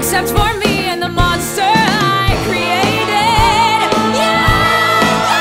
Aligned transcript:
except 0.00 0.28
for 0.36 0.50
me 0.62 0.74
and 0.92 1.00
the 1.06 1.08
monster 1.22 1.72
I 2.26 2.28
created. 2.46 3.88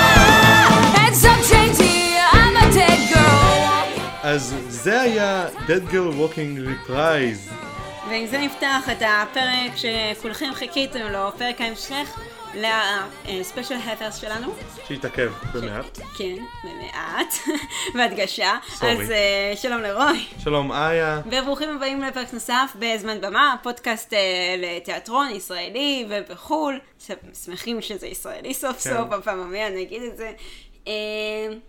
Yeah! 0.06 1.02
And 1.04 1.14
some 1.26 1.42
changy, 1.50 1.98
I'm 2.40 2.56
a 2.64 2.68
dead 2.80 3.00
girl. 3.14 3.56
אז 4.24 4.54
זה 4.70 5.02
היה 5.02 5.48
Dead 5.68 5.84
Girl 5.94 6.12
Walking 6.20 6.58
Reprise. 6.72 7.44
ועם 8.11 8.27
זה 8.27 8.39
נפתח 8.39 8.89
את 8.93 9.03
הפרק 9.03 9.73
שכולכם 9.77 10.51
חיכיתם 10.55 10.99
לו, 11.01 11.29
פרק 11.39 11.61
ההמשך 11.61 12.21
לספיישל 13.29 13.75
הפרס 13.75 14.17
שלנו. 14.17 14.53
שהתעכב 14.89 15.33
במעט. 15.55 15.99
כן, 16.17 16.37
במעט, 16.65 17.35
בהדגשה. 17.95 18.53
סורי. 18.69 18.93
אז 18.93 19.11
אה, 19.11 19.53
שלום 19.57 19.83
לרוי. 19.83 20.25
שלום 20.39 20.73
איה. 20.73 21.21
וברוכים 21.27 21.77
הבאים 21.77 22.03
לפרק 22.03 22.33
נוסף 22.35 22.73
בזמן 22.79 23.21
במה, 23.21 23.55
פודקאסט 23.63 24.13
אה, 24.15 24.19
לתיאטרון 24.59 25.29
ישראלי 25.31 26.07
ובחו"ל. 26.11 26.79
ש- 27.07 27.11
שמחים 27.45 27.83
שזה 27.83 28.07
ישראלי 28.07 28.55
סוף 28.55 28.85
כן. 28.85 28.91
סוף, 28.97 29.09
בפעם 29.09 29.41
המאה 29.41 29.67
אני 29.67 29.83
אגיד 29.83 30.03
את 30.03 30.17
זה. 30.17 30.33
אה, 30.89 30.93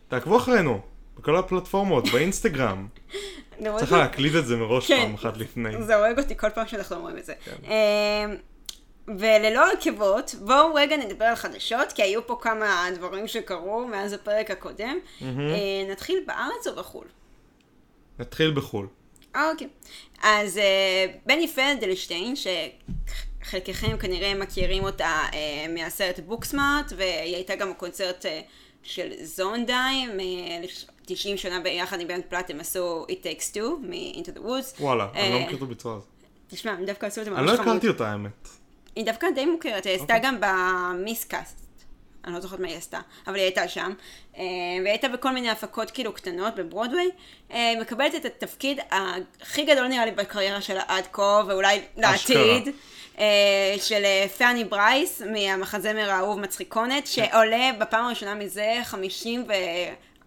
תעקבו 0.07 0.37
אחרינו, 0.37 0.79
בכל 1.19 1.35
הפלטפורמות, 1.35 2.09
באינסטגרם. 2.09 2.87
צריך. 3.79 3.91
להקליד 3.91 4.35
את 4.35 4.45
זה 4.45 4.55
מראש 4.57 4.87
כן. 4.87 5.01
פעם 5.01 5.13
אחת 5.13 5.37
לפני. 5.37 5.83
זה 5.83 5.95
הורג 5.95 6.19
אותי 6.19 6.37
כל 6.37 6.49
פעם 6.49 6.67
שאנחנו 6.67 6.95
אומרים 6.95 7.17
את 7.17 7.25
זה. 7.25 7.33
כן. 7.45 7.71
אה, 7.71 8.35
וללא 9.07 9.71
עקבות, 9.71 10.35
בואו 10.39 10.73
רגע 10.73 10.97
נדבר 10.97 11.25
על 11.25 11.35
חדשות, 11.35 11.91
כי 11.91 12.01
היו 12.03 12.27
פה 12.27 12.37
כמה 12.41 12.87
דברים 12.95 13.27
שקרו 13.27 13.87
מאז 13.87 14.13
הפרק 14.13 14.51
הקודם. 14.51 14.97
אה, 15.21 15.27
נתחיל 15.91 16.23
בארץ 16.27 16.67
או 16.67 16.75
בחו"ל? 16.75 17.05
נתחיל 18.19 18.51
בחו"ל. 18.51 18.87
אה, 19.35 19.51
אוקיי. 19.51 19.67
אז 20.23 20.57
אה, 20.57 21.05
בני 21.25 21.47
פלדלשטיין, 21.47 22.33
שחלקכם 22.35 23.97
כנראה 23.97 24.33
מכירים 24.33 24.83
אותה 24.83 25.19
מהסרט 25.69 26.19
בוקסמארט, 26.19 26.93
והיא 26.97 27.35
הייתה 27.35 27.55
גם 27.55 27.71
בקונצרט 27.71 28.25
אה, 28.25 28.41
של 28.83 29.11
זונדאי, 29.23 30.07
מ-90 31.11 31.37
שנה 31.37 31.59
ביחד 31.59 31.99
עם 31.99 32.07
בן 32.07 32.21
פלט 32.29 32.49
הם 32.49 32.59
עשו 32.59 33.05
It 33.09 33.25
Takes 33.25 33.55
Two, 33.55 33.59
מ-Into 33.81 34.37
the 34.37 34.39
Woods. 34.39 34.81
וואלה, 34.81 35.07
אני 35.13 35.29
לא 35.29 35.35
אה, 35.35 35.45
מכיר 35.45 35.57
את 35.57 35.61
הביצוע 35.61 35.95
הזה. 35.95 36.05
תשמע, 36.47 36.71
הם 36.71 36.85
דווקא 36.85 37.05
עשו 37.05 37.21
את 37.21 37.25
זה 37.25 37.31
ממש 37.31 37.39
אני 37.39 37.47
חמוד. 37.47 37.65
לא 37.67 37.71
הכרתי 37.71 37.87
אותה 37.87 38.11
האמת. 38.11 38.47
היא 38.95 39.05
דווקא 39.05 39.27
די 39.35 39.45
מוכרת, 39.45 39.85
היא 39.85 39.95
עשתה 39.95 40.13
גם 40.23 40.37
במיסקאסט. 40.39 41.61
אני 42.25 42.33
לא 42.33 42.39
זוכרת 42.39 42.59
מה 42.59 42.67
היא 42.67 42.77
עשתה, 42.77 42.99
אבל 43.27 43.35
היא 43.35 43.43
הייתה 43.43 43.67
שם. 43.67 43.93
אה, 44.37 44.43
והיא 44.81 44.91
הייתה 44.91 45.07
בכל 45.07 45.31
מיני 45.31 45.49
הפקות 45.49 45.91
כאילו 45.91 46.13
קטנות 46.13 46.55
בברודוויי. 46.55 47.09
אה, 47.51 47.73
מקבלת 47.81 48.15
את 48.15 48.25
התפקיד 48.25 48.79
הכי 48.91 49.65
גדול 49.65 49.87
נראה 49.87 50.05
לי 50.05 50.11
בקריירה 50.11 50.61
שלה 50.61 50.83
עד 50.87 51.03
כה, 51.11 51.41
ואולי 51.47 51.81
לעתיד. 51.97 52.69
של 53.77 54.03
פאני 54.37 54.63
ברייס 54.63 55.21
מהמחזמר 55.21 56.09
האהוב 56.09 56.39
מצחיקונת, 56.39 57.07
שעולה 57.07 57.71
בפעם 57.79 58.05
הראשונה 58.05 58.35
מזה 58.35 58.79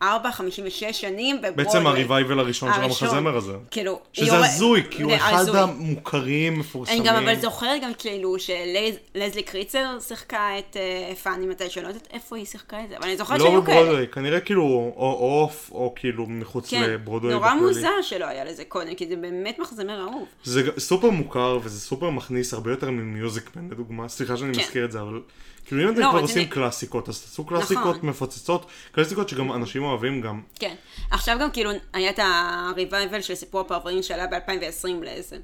54, 0.05 0.31
56 0.31 1.01
שנים 1.01 1.37
בברודוויי. 1.37 1.65
בעצם 1.65 1.87
הריווייבל 1.87 2.39
הראשון 2.39 2.73
של. 2.75 2.81
המחזמר 2.81 3.37
הזה. 3.37 3.53
כאילו, 3.71 4.01
שזה 4.13 4.37
הזוי, 4.37 4.83
כי 4.91 5.03
הוא 5.03 5.17
אחד. 5.17 5.45
המוכרים, 5.55 6.53
אני 6.53 6.61
מפורסמים. 6.61 7.03
גם 7.05 7.17
אבל 7.17 7.41
זוכרת 7.41 7.83
גם 7.83 7.91
כאילו 7.99 8.37
שלזלי 8.39 9.43
קריצר 9.43 9.99
שיחקה 10.01 10.59
את 10.59 10.77
אה, 10.77 11.15
פאני 11.15 11.47
מתי 11.47 11.71
שאני 11.71 11.85
לא 11.85 11.89
יודעת 11.89 12.09
איפה 12.13 12.37
היא 12.37 12.45
שיחקה 12.45 12.85
את 12.85 12.89
זה, 12.89 12.97
אבל 12.97 13.05
אני 13.07 13.17
זוכרת 13.17 13.39
לא 13.39 13.47
שהיו 13.47 13.65
כאלה. 13.65 13.81
בברודווי, 13.81 14.07
כנראה 14.07 14.41
כאילו 14.41 14.63
או 14.97 15.43
off, 15.43 15.71
או 15.73 15.93
כאילו 15.97 16.27
מחוץ 16.27 16.71
כן, 16.71 16.83
לברודווי. 16.83 17.35
נורא. 17.35 17.55
מוזר 17.55 18.03
שלא 18.03 18.25
היה 18.25 18.45
לזה 18.45 18.65
קודם, 18.65 18.95
כי 18.95 19.09
זה 19.09 19.17
באמת 19.17 19.59
מחזמר 19.59 20.01
אהוב. 20.01 20.27
זה 20.45 20.63
סופר 20.79 21.11
מוכר 21.11 21.59
וזה 21.63 21.81
סופר 21.81 22.11
מכניס 22.11 22.55
הרבה 22.55 22.71
יותר 22.71 22.91
ממיוזיקמן 22.91 23.69
לדוגמה, 23.71 24.09
סליחה 24.09 24.37
שאני 24.37 24.55
כן. 24.55 24.61
מזכיר 24.61 24.85
את 24.85 24.93
זה, 24.93 25.01
אבל 25.01 25.21
כאילו 25.65 25.83
אם 25.83 25.93
אתם 25.93 26.01
לא, 26.01 26.11
כבר 26.11 26.21
עושים 26.21 26.45
זה- 26.45 26.51
קלאסיקות, 26.51 27.09
אז 27.09 27.21
תעשו 27.21 27.45
קלאסיקות 27.45 27.97
נכון. 27.97 28.09
מפוצצות, 28.09 28.67
קלאסיקות 28.93 29.29
שגם 29.29 29.53
אנשים 29.53 29.83
אוהבים 29.83 30.21
גם. 30.21 30.43
כן. 30.59 30.75
עכשיו 31.11 31.37
גם 31.41 31.51
כאילו 31.51 31.71
היה 31.93 32.11
את 32.11 32.19
ה 32.23 32.35
revival 32.35 33.21
של 33.21 33.35
סיפור 33.35 33.61
הפרברים 33.61 34.03
שעלה 34.03 34.27
ב-2020 34.27 34.89
לאיזה 35.03 35.37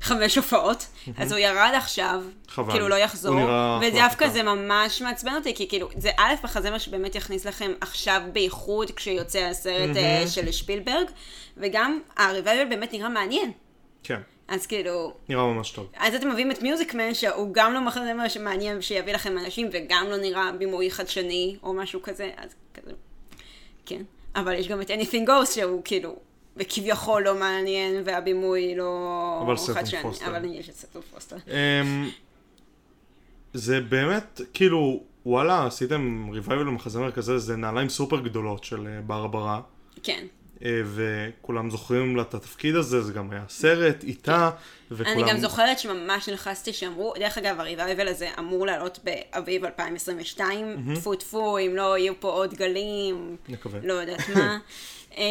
חמש 0.00 0.36
הופעות, 0.36 0.86
אז 1.16 1.32
הוא 1.32 1.38
ירד 1.38 1.72
עכשיו, 1.76 2.22
חבל. 2.48 2.72
כאילו 2.72 2.88
לא 2.88 2.94
יחזור, 2.94 3.36
ודווקא. 3.82 4.28
זה 4.28 4.42
ממש 4.42 5.02
מעצבן 5.02 5.34
אותי, 5.34 5.54
כי 5.54 5.68
כאילו, 5.68 5.88
זה 5.96 6.10
א' 6.18 6.34
מחזמר 6.44 6.78
שבאמת 6.78 7.14
יכניס 7.14 7.44
לכם 7.46 7.72
עכשיו 7.80 8.22
בייחוד 8.32 8.90
כשיוצא 8.90 9.38
הסרט 9.38 9.96
אה, 9.96 10.24
של 10.28 10.52
שפילברג, 10.52 11.06
וגם 11.56 12.00
הריווייבל 12.16 12.68
באמת 12.70 12.92
נראה 12.92 13.08
מעניין. 13.08 13.52
כן, 14.02 14.20
אז 14.48 14.66
כאילו, 14.66 15.12
נראה 15.28 15.46
ממש 15.46 15.70
טוב. 15.70 15.86
אז 15.96 16.14
אתם 16.14 16.30
מביאים 16.30 16.50
את 16.50 16.62
מיוזיקמן 16.62 17.14
שהוא 17.14 17.48
גם 17.52 17.72
לא 17.72 17.80
מחזמר 17.80 18.28
שמעניין 18.28 18.78
ושיביא 18.78 19.14
לכם 19.14 19.38
אנשים 19.38 19.68
וגם 19.72 20.06
לא 20.10 20.16
נראה 20.16 20.52
בימוי 20.58 20.90
חדשני 20.90 21.56
או 21.62 21.74
משהו 21.74 22.02
כזה, 22.02 22.30
אז 22.36 22.54
כזה, 22.74 22.92
כן. 23.86 24.02
אבל 24.36 24.54
יש 24.54 24.68
גם 24.68 24.80
את 24.80 24.90
anything 24.90 25.28
goes 25.28 25.46
שהוא 25.54 25.82
כאילו, 25.84 26.16
וכביכול 26.56 27.22
לא 27.22 27.34
מעניין 27.34 28.02
והבימוי 28.04 28.74
לא 28.76 29.40
אבל 29.46 29.56
סאטון 29.56 30.02
פוסטר. 30.02 30.26
אבל 30.26 30.44
יש 30.44 30.68
את 30.68 30.74
סאטון 30.74 31.02
פוסטר. 31.14 31.36
אמ, 31.46 32.10
זה 33.54 33.80
באמת, 33.80 34.40
כאילו, 34.54 35.02
וואלה, 35.26 35.66
עשיתם 35.66 36.30
revival 36.32 36.62
למחזמר 36.62 37.10
כזה, 37.10 37.38
זה 37.38 37.56
נעליים 37.56 37.88
סופר 37.88 38.20
גדולות 38.20 38.64
של 38.64 38.86
אה, 38.86 39.00
ברברה. 39.00 39.60
כן. 40.02 40.26
אה, 40.64 40.80
וכולם 40.84 41.70
זוכרים 41.70 42.16
לה 42.16 42.22
את 42.22 42.34
התפקיד 42.34 42.74
הזה, 42.74 43.02
זה 43.02 43.12
גם 43.12 43.30
היה 43.30 43.42
סרט 43.48 44.04
איתה, 44.04 44.50
וכולם... 44.90 45.18
אני 45.18 45.30
גם 45.30 45.38
זוכרת 45.38 45.78
שממש 45.78 46.28
נלחצתי 46.28 46.72
שאמרו, 46.72 47.12
דרך 47.18 47.38
אגב, 47.38 47.60
ה 47.60 47.66
revival 47.66 48.08
הזה 48.08 48.28
אמור 48.38 48.66
לעלות 48.66 48.98
באביב 49.04 49.64
2022, 49.64 50.94
טפו 50.94 51.14
טפו, 51.14 51.58
אם 51.58 51.76
לא 51.76 51.98
יהיו 51.98 52.20
פה 52.20 52.28
עוד 52.28 52.54
גלים, 52.54 53.36
נקווה. 53.48 53.80
לא 53.82 53.92
יודעת 53.92 54.28
מה. 54.34 54.58
אמ, 55.18 55.22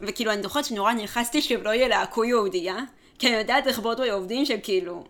וכאילו, 0.00 0.32
אני 0.32 0.42
זוכרת 0.42 0.64
שנורא 0.64 0.92
נלחצתי 0.92 1.42
שהם 1.42 1.62
לא 1.62 1.74
ילהקו 1.74 2.24
יהודייה, 2.24 2.76
כי 3.18 3.28
אני 3.28 3.36
יודעת 3.36 3.66
איך 3.66 3.80
ברודווי 3.80 4.10
עובדים 4.10 4.44
שהם 4.46 4.60
כאילו... 4.62 5.04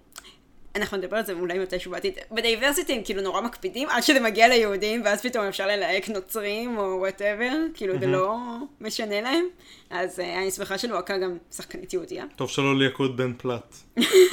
אנחנו 0.77 0.97
נדבר 0.97 1.17
על 1.17 1.25
זה 1.25 1.33
אולי 1.33 1.59
מתישהו 1.59 1.91
בעתיד. 1.91 2.19
ב 2.33 2.39
diversity 2.39 2.93
הם 2.93 3.03
כאילו 3.05 3.23
נורא 3.23 3.41
מקפידים 3.41 3.89
עד 3.89 4.03
שזה 4.03 4.21
מגיע 4.21 4.49
ליהודים, 4.49 5.03
ואז 5.05 5.23
פתאום 5.23 5.45
אפשר 5.45 5.67
ללהק 5.67 6.09
נוצרים 6.09 6.79
או 6.79 6.97
whatever, 6.99 7.53
כאילו 7.75 8.01
זה 8.01 8.07
לא 8.07 8.37
משנה 8.81 9.21
להם. 9.21 9.45
אז 9.91 10.21
אה, 10.21 10.43
אני 10.43 10.51
שמחה 10.51 10.79
שלוהקה 10.79 11.19
גם 11.19 11.37
שחקנית 11.57 11.93
יהודייה. 11.93 12.25
טוב 12.37 12.51
שלא 12.51 12.79
ליהקו 12.79 13.07
את 13.07 13.17
בן 13.17 13.33
פלט. 13.33 13.77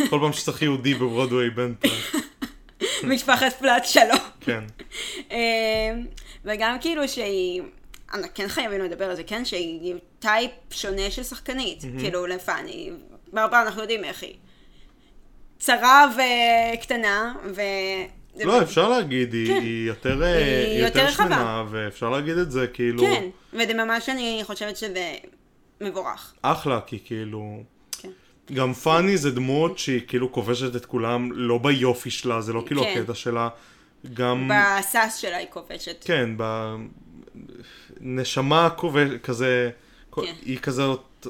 כל 0.09 0.19
פעם 0.21 0.33
שצריך 0.33 0.61
יהודי 0.61 0.93
בברודווי, 0.93 1.49
בן 1.49 1.73
פלט. 1.79 2.23
משפחת 3.03 3.53
פלט 3.53 3.85
שלום. 3.85 4.19
כן. 4.41 4.63
אה, 5.31 5.37
וגם 6.45 6.77
כאילו 6.81 7.07
שהיא, 7.07 7.61
אנחנו 8.13 8.29
כן 8.33 8.47
חייבים 8.47 8.81
לדבר 8.81 9.09
על 9.09 9.15
זה, 9.15 9.23
כן? 9.23 9.45
שהיא 9.45 9.95
טייפ 10.19 10.51
שונה 10.71 11.11
של 11.11 11.23
שחקנית. 11.23 11.83
כאילו 11.99 12.27
לפאני, 12.27 12.91
ברבר 13.33 13.61
אנחנו 13.61 13.81
יודעים 13.81 14.03
איך 14.03 14.23
היא. 14.23 14.35
צרה 15.59 16.05
וקטנה, 16.15 17.33
ו... 17.55 17.61
לא, 18.45 18.61
אפשר 18.61 18.89
להגיד, 18.89 19.33
היא 19.33 19.47
כן. 19.47 19.61
היא 19.61 19.87
יותר 19.87 20.23
אה, 20.23 20.37
היא 20.37 20.45
היא 20.45 20.83
יותר 20.83 20.99
יותר. 20.99 21.11
שמנה, 21.11 21.63
ואפשר 21.69 22.09
להגיד 22.09 22.37
את 22.37 22.51
זה, 22.51 22.67
כאילו, 22.67 23.03
כן, 23.03 23.29
וזה 23.53 23.73
ממש 23.73 24.09
אני 24.09 24.41
חושבת 24.43 24.77
שזה 24.77 25.15
מבורך. 25.81 26.33
אחלה, 26.41 26.79
כי 26.85 26.99
כאילו... 27.05 27.63
כן. 28.01 28.09
גם 28.53 28.73
פאני 28.73 29.17
זה 29.17 29.31
דמות 29.31 29.77
שהיא 29.77 30.01
כאילו 30.07 30.31
כובשת 30.31 30.75
את 30.75 30.85
כולם, 30.85 31.31
לא 31.31 31.57
ביופי 31.57 32.09
שלה, 32.09 32.41
זה 32.41 32.53
לא 32.53 32.63
כאילו 32.65 32.83
כן. 32.83 32.95
הקטע 32.97 33.13
שלה. 33.13 33.49
גם... 34.13 34.51
בסאס 34.79 35.17
שלה 35.17 35.37
היא 35.37 35.47
כובשת. 35.49 36.03
כן, 36.07 36.29
בנשמה 37.99 38.69
כובש... 38.69 39.09
כזה... 39.23 39.69
כן. 40.15 40.21
היא 40.45 40.59
כזאת... 40.59 41.27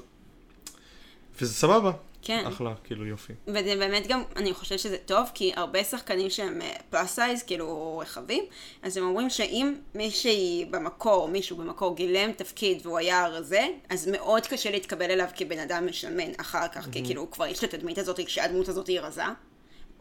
וזה 1.42 1.54
סבבה. 1.54 1.92
כן. 2.28 2.46
אחלה, 2.48 2.74
כאילו 2.84 3.06
יופי. 3.06 3.34
וזה 3.48 3.76
באמת 3.76 4.08
גם, 4.08 4.24
אני 4.36 4.54
חושבת 4.54 4.80
שזה 4.80 4.98
טוב, 5.06 5.30
כי 5.34 5.52
הרבה 5.56 5.84
שחקנים 5.84 6.30
שהם 6.30 6.62
פלאס 6.90 7.16
סייז, 7.16 7.44
כאילו 7.44 7.98
רחבים, 7.98 8.44
אז 8.82 8.98
הם 8.98 9.04
אומרים 9.04 9.30
שאם 9.30 9.74
מישהי 9.96 10.66
במקור, 10.70 11.28
מישהו 11.28 11.58
במקור 11.58 11.96
גילם 11.96 12.32
תפקיד 12.32 12.86
והוא 12.86 12.98
היה 12.98 13.28
רזה, 13.28 13.68
אז 13.90 14.08
מאוד 14.08 14.48
קשה 14.48 14.72
להתקבל 14.72 15.12
אליו 15.12 15.28
כבן 15.36 15.60
אדם 15.60 15.88
משמן 15.88 16.32
אחר 16.38 16.68
כך, 16.68 16.88
כי 16.92 17.06
כאילו 17.06 17.32
כבר 17.32 17.48
יש 17.48 17.60
את 17.60 17.64
התדמית 17.64 17.98
הזאת 17.98 18.20
כשהדמות 18.26 18.68
הזאת 18.70 18.88
היא 18.88 19.00
רזה, 19.00 19.24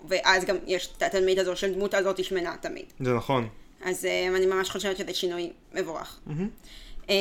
ואז 0.08 0.44
גם 0.44 0.56
יש 0.66 0.88
את 0.96 1.02
התדמית 1.02 1.38
הזו 1.38 1.56
של 1.56 1.74
דמות 1.74 1.94
הזאת 1.94 2.24
שמנה 2.24 2.56
תמיד. 2.60 2.92
זה 3.00 3.14
נכון. 3.14 3.48
אז 3.84 4.04
אה, 4.04 4.28
אני 4.36 4.46
ממש 4.46 4.70
חושבת 4.70 4.96
שזה 4.96 5.14
שינוי 5.14 5.50
מבורך. 5.74 6.20
אה, 7.10 7.14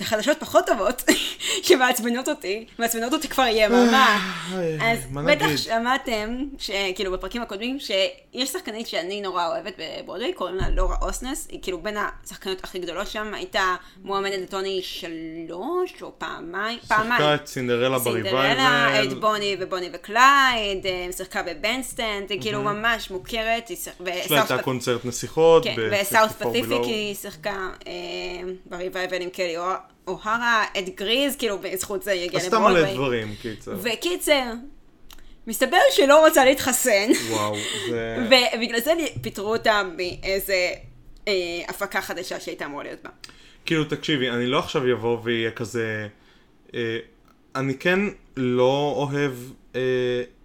לחדשות 0.00 0.40
פחות 0.40 0.66
טובות, 0.66 1.02
שמעצבנות 1.62 2.28
אותי, 2.28 2.64
מעצבנות 2.78 3.12
אותי 3.12 3.28
כבר 3.28 3.46
יממה. 3.52 4.18
איי, 4.54 4.92
אז 4.92 4.98
מה 5.10 5.22
בטח 5.22 5.44
נגיד? 5.44 5.58
שמעתם, 5.58 6.44
שכאילו 6.58 7.12
בפרקים 7.12 7.42
הקודמים, 7.42 7.78
שיש 7.80 8.48
שחקנית 8.48 8.86
שאני 8.88 9.20
נורא 9.20 9.46
אוהבת 9.46 9.72
בברודווי, 9.78 10.32
קוראים 10.32 10.56
לה 10.56 10.68
לורה 10.68 10.96
אוסנס, 11.02 11.48
היא 11.50 11.58
כאילו 11.62 11.78
בין 11.82 11.96
השחקניות 12.24 12.64
הכי 12.64 12.78
גדולות 12.78 13.06
שם, 13.06 13.34
הייתה 13.34 13.74
מועמדת 14.04 14.38
לטוני 14.42 14.80
שלוש 14.82 16.02
או 16.02 16.12
פעמיים, 16.18 16.78
פעמיים. 16.88 17.10
שיחקה 17.10 17.34
את 17.34 17.46
סינדרלה 17.46 17.98
סינדרלה, 17.98 18.52
את 18.52 18.92
בריבייבל. 18.94 19.20
בוני 19.20 19.56
ובוני 19.60 19.88
וקלייד, 19.92 20.86
אה, 20.86 21.06
שיחקה 21.16 21.42
בבנסטנד, 21.42 22.30
היא 22.30 22.40
כאילו 22.40 22.62
ממש 22.62 23.10
מוכרת, 23.10 23.70
יש 23.70 23.88
לה 24.30 24.38
הייתה 24.40 24.62
קונצרט 24.62 25.04
נסיכות. 25.04 25.64
כן, 25.64 25.74
ב- 25.76 25.88
וסאוף 26.02 26.12
54 26.42 26.50
פציפיק 26.50 26.70
Below. 26.80 26.86
היא 26.86 27.14
שיחקה 27.14 27.50
אה, 27.86 27.92
בריבייבל 28.66 29.22
עם 29.22 29.30
קלי 29.30 29.56
אוה- 29.56 29.76
אוהרה, 30.06 30.64
את 30.78 30.96
גריז, 30.96 31.36
כאילו 31.36 31.58
בזכות 31.58 32.02
זה 32.02 32.10
היא 32.10 32.24
הגיעה 32.24 32.42
עשתה 32.42 32.58
מלא. 32.58 32.94
דברים, 32.94 33.34
קיצר. 33.42 33.74
וקיצר, 33.82 34.52
מסתבר 35.46 35.78
שהיא 35.90 36.08
לא 36.08 36.26
רוצה 36.26 36.44
להתחסן, 36.44 37.10
וואו, 37.30 37.56
זה... 37.90 38.16
ובגלל 38.54 38.80
זה 38.80 38.92
פיטרו 39.22 39.52
אותה 39.52 39.82
מאיזה 39.96 40.72
אה, 41.28 41.32
הפקה 41.68 42.02
חדשה 42.02 42.40
שהייתה 42.40 42.64
אמורה 42.64 42.84
להיות 42.84 43.02
בה. 43.02 43.10
כאילו, 43.66 43.84
תקשיבי, 43.84 44.30
אני 44.30 44.46
לא 44.46 44.58
עכשיו 44.58 44.88
יבוא 44.88 45.18
ויהיה 45.22 45.50
כזה... 45.50 46.08
אה, 46.74 46.98
אני 47.56 47.74
כן 47.74 48.00
לא 48.36 48.94
אוהב 48.96 49.32
אה, 49.76 49.80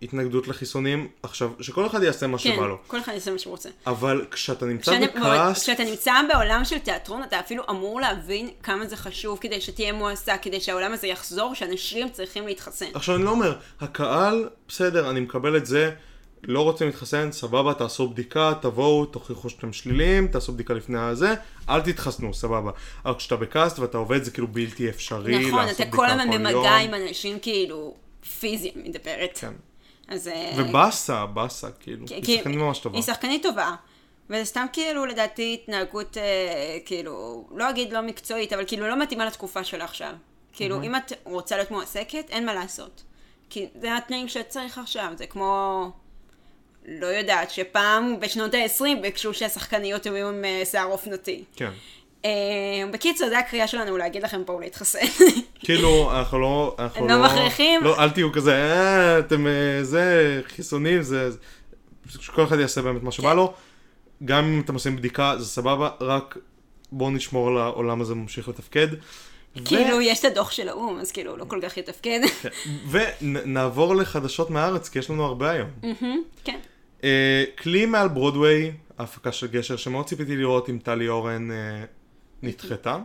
התנגדות 0.01 0.47
לחיסונים. 0.47 1.07
עכשיו, 1.23 1.51
שכל 1.61 1.85
אחד 1.87 2.03
יעשה 2.03 2.27
מה 2.27 2.37
כן, 2.37 2.53
שבא 2.55 2.67
לו. 2.67 2.77
כל 2.87 2.99
אחד 2.99 3.13
יעשה 3.13 3.31
מה 3.31 3.39
שהוא 3.39 3.51
רוצה. 3.51 3.69
אבל 3.87 4.25
כשאתה 4.31 4.65
נמצא 4.65 4.91
כשאני- 4.91 5.07
בקאסט... 5.07 5.63
כשאתה 5.63 5.83
נמצא 5.83 6.13
בעולם 6.33 6.65
של 6.65 6.79
תיאטרון, 6.79 7.23
אתה 7.23 7.39
אפילו 7.39 7.63
אמור 7.69 8.01
להבין 8.01 8.49
כמה 8.63 8.87
זה 8.87 8.97
חשוב 8.97 9.37
כדי 9.41 9.61
שתהיה 9.61 9.93
מועסק, 9.93 10.39
כדי 10.41 10.61
שהעולם 10.61 10.93
הזה 10.93 11.07
יחזור, 11.07 11.53
שאנשים 11.55 12.09
צריכים 12.09 12.47
להתחסן. 12.47 12.85
עכשיו, 12.93 13.15
אני 13.15 13.23
לא 13.23 13.29
אומר, 13.29 13.55
הקהל, 13.81 14.49
בסדר, 14.67 15.09
אני 15.09 15.19
מקבל 15.19 15.57
את 15.57 15.65
זה. 15.65 15.91
לא 16.47 16.61
רוצים 16.61 16.87
להתחסן, 16.87 17.31
סבבה, 17.31 17.73
תעשו 17.73 18.07
בדיקה, 18.09 18.53
תבואו, 18.61 19.05
תוכיחו 19.05 19.49
שאתם 19.49 19.73
שליליים, 19.73 20.27
תעשו 20.27 20.53
בדיקה 20.53 20.73
לפני 20.73 20.99
הזה, 20.99 21.33
אל 21.69 21.81
תתחסנו, 21.81 22.33
סבבה. 22.33 22.71
אבל 23.05 23.15
כשאתה 23.15 23.35
בקאסט 23.35 23.79
ואתה 23.79 23.97
עובד, 23.97 24.23
זה 24.23 24.31
כאילו 24.31 24.47
בלתי 24.47 24.89
אפשרי 24.89 25.47
נכון, 25.47 25.59
לעשות 25.59 25.75
אתה 25.75 25.83
בדיקה 25.83 25.97
כל 25.97 26.05
הזמן 26.09 26.31
יום. 26.33 26.43
במגע 26.43 26.75
עם 26.75 26.93
אנשים 26.93 27.39
כאילו 27.39 27.95
פיזיים 28.39 28.73
מדברת. 28.75 29.37
כן. 29.41 29.53
אז... 30.07 30.27
אה, 30.27 30.51
ובאסה, 30.57 31.25
באסה, 31.25 31.71
כאילו. 31.71 32.07
כי- 32.07 32.13
היא 32.13 32.37
שחקנית 32.37 32.57
ממש 32.57 32.79
טובה. 32.79 32.97
היא 32.97 33.03
שחקנית 33.03 33.43
טובה. 33.43 33.75
וזה 34.29 34.45
סתם 34.45 34.65
כאילו 34.73 35.05
לדעתי 35.05 35.57
התנהגות 35.61 36.17
אה, 36.17 36.23
כאילו, 36.85 37.45
לא 37.51 37.69
אגיד 37.69 37.93
לא 37.93 38.01
מקצועית, 38.01 38.53
אבל 38.53 38.63
כאילו 38.67 38.87
לא 38.87 38.99
מתאימה 39.01 39.25
לתקופה 39.25 39.63
שלה 39.63 39.83
עכשיו. 39.83 40.13
כאילו 40.53 40.83
אם 40.83 40.95
את 40.95 41.11
רוצה 41.23 41.55
להיות 41.57 41.71
מועסקת, 41.71 42.25
אין 42.29 42.45
מה 42.45 42.53
לעשות. 42.53 43.03
כי 43.49 43.67
זה 43.81 43.97
התנאים 43.97 44.27
שאת 44.27 44.49
צריך 44.49 44.77
עכשיו, 44.77 45.11
זה 45.15 45.27
כמו, 45.27 45.91
לא 46.85 47.07
יודעת, 47.07 47.51
שפעם 47.51 48.19
בשנות 48.19 48.53
ה-20 48.53 48.83
ביקשו 49.01 49.33
שהשחקניות 49.33 50.05
יהיו 50.05 50.27
עם 50.29 50.45
אה, 50.45 50.61
שיער 50.65 50.85
אופנתי. 50.85 51.43
כן. 51.55 51.71
אה, 52.25 52.91
בקיצר, 52.91 53.29
זו 53.29 53.35
הקריאה 53.35 53.67
שלנו 53.67 53.97
להגיד 53.97 54.23
לכם 54.23 54.45
בואו 54.45 54.59
להתחסן. 54.59 55.05
כאילו, 55.59 56.11
אנחנו 56.11 56.39
לא... 56.39 56.75
אנחנו 56.79 57.07
לא 57.07 57.23
מכריחים? 57.25 57.83
לא, 57.83 58.03
אל 58.03 58.09
תהיו 58.09 58.31
כזה, 58.31 58.53
אה, 58.53 59.19
אתם, 59.19 59.47
אה, 59.47 59.83
זה, 59.83 60.41
חיסונים, 60.47 61.01
זה... 61.01 61.31
זה." 61.31 61.37
שכל 62.19 62.43
אחד 62.43 62.59
יעשה 62.59 62.81
באמת 62.81 63.03
מה 63.03 63.11
שבא 63.11 63.29
כן. 63.29 63.35
לו. 63.35 63.53
גם 64.25 64.45
אם 64.45 64.61
אתם 64.65 64.73
עושים 64.73 64.95
בדיקה, 64.95 65.35
זה 65.37 65.45
סבבה, 65.45 65.89
רק 66.01 66.37
בואו 66.91 67.11
נשמור 67.11 67.47
על 67.47 67.57
העולם 67.57 68.01
הזה 68.01 68.15
ממשיך 68.15 68.47
לתפקד. 68.47 68.87
כאילו, 69.65 70.01
יש 70.01 70.19
את 70.19 70.25
הדוח 70.25 70.51
של 70.51 70.69
האו"ם, 70.69 70.99
אז 70.99 71.11
כאילו, 71.11 71.37
לא 71.37 71.45
כל 71.47 71.59
כך 71.63 71.77
יתפקד. 71.77 72.19
ונעבור 72.91 73.95
לחדשות 73.95 74.49
מהארץ, 74.49 74.89
כי 74.89 74.99
יש 74.99 75.09
לנו 75.09 75.25
הרבה 75.25 75.51
היום. 75.51 75.69
כן. 76.43 76.59
קליעים 77.57 77.85
מעל 77.85 78.07
ברודוויי, 78.07 78.71
ההפקה 78.97 79.31
של 79.31 79.47
גשר, 79.47 79.75
שמאוד 79.75 80.05
ציפיתי 80.05 80.35
לראות 80.35 80.69
עם 80.69 80.79
טלי 80.79 81.07
אורן 81.07 81.49
נדחתה, 82.45 82.97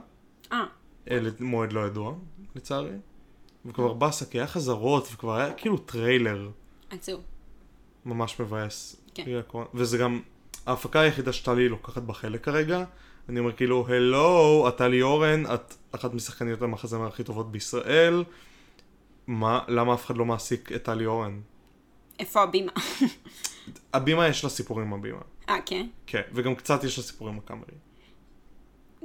אה, 0.52 0.64
אה, 1.10 1.18
למועד 1.40 1.72
לא 1.72 1.86
ידוע, 1.86 2.14
לצערי. 2.54 2.96
וכבר 3.66 3.92
באסה, 3.92 4.24
כי 4.26 4.38
היה 4.38 4.46
חזרות, 4.46 5.08
וכבר 5.12 5.36
היה 5.36 5.52
כאילו 5.52 5.78
טריילר 5.78 6.50
עצוב. 6.90 7.20
ממש 8.04 8.40
מבאס. 8.40 8.96
כן. 9.14 9.24
וזה 9.74 9.98
גם 9.98 10.20
ההפקה 10.66 11.00
היחידה 11.00 11.32
שטלי 11.32 11.68
לוקחת 11.68 12.02
בה 12.02 12.14
חלק 12.14 12.44
כרגע. 12.44 12.84
אני 13.28 13.40
אומר 13.40 13.52
כאילו, 13.52 13.88
הלו, 13.88 14.68
את 14.68 14.76
טלי 14.76 15.02
אורן, 15.02 15.54
את 15.54 15.74
אחת 15.92 16.14
משחקניות 16.14 16.62
המחזמר 16.62 17.06
הכי 17.06 17.24
טובות 17.24 17.52
בישראל. 17.52 18.24
מה, 19.26 19.60
למה 19.68 19.94
אף 19.94 20.06
אחד 20.06 20.16
לא 20.16 20.24
מעסיק 20.24 20.72
את 20.72 20.82
טלי 20.84 21.06
אורן? 21.06 21.40
איפה 22.18 22.42
הבימה? 22.42 22.72
הבימה 23.94 24.28
יש 24.28 24.44
לה 24.44 24.50
סיפורים 24.50 24.86
עם 24.86 24.92
הבימה. 24.92 25.20
אה, 25.48 25.56
כן? 25.66 25.86
כן, 26.06 26.22
וגם 26.32 26.54
קצת 26.54 26.84
יש 26.84 26.98
לה 26.98 27.04
סיפורים 27.04 27.34
עם 27.34 27.40
הקאמרי. 27.44 27.74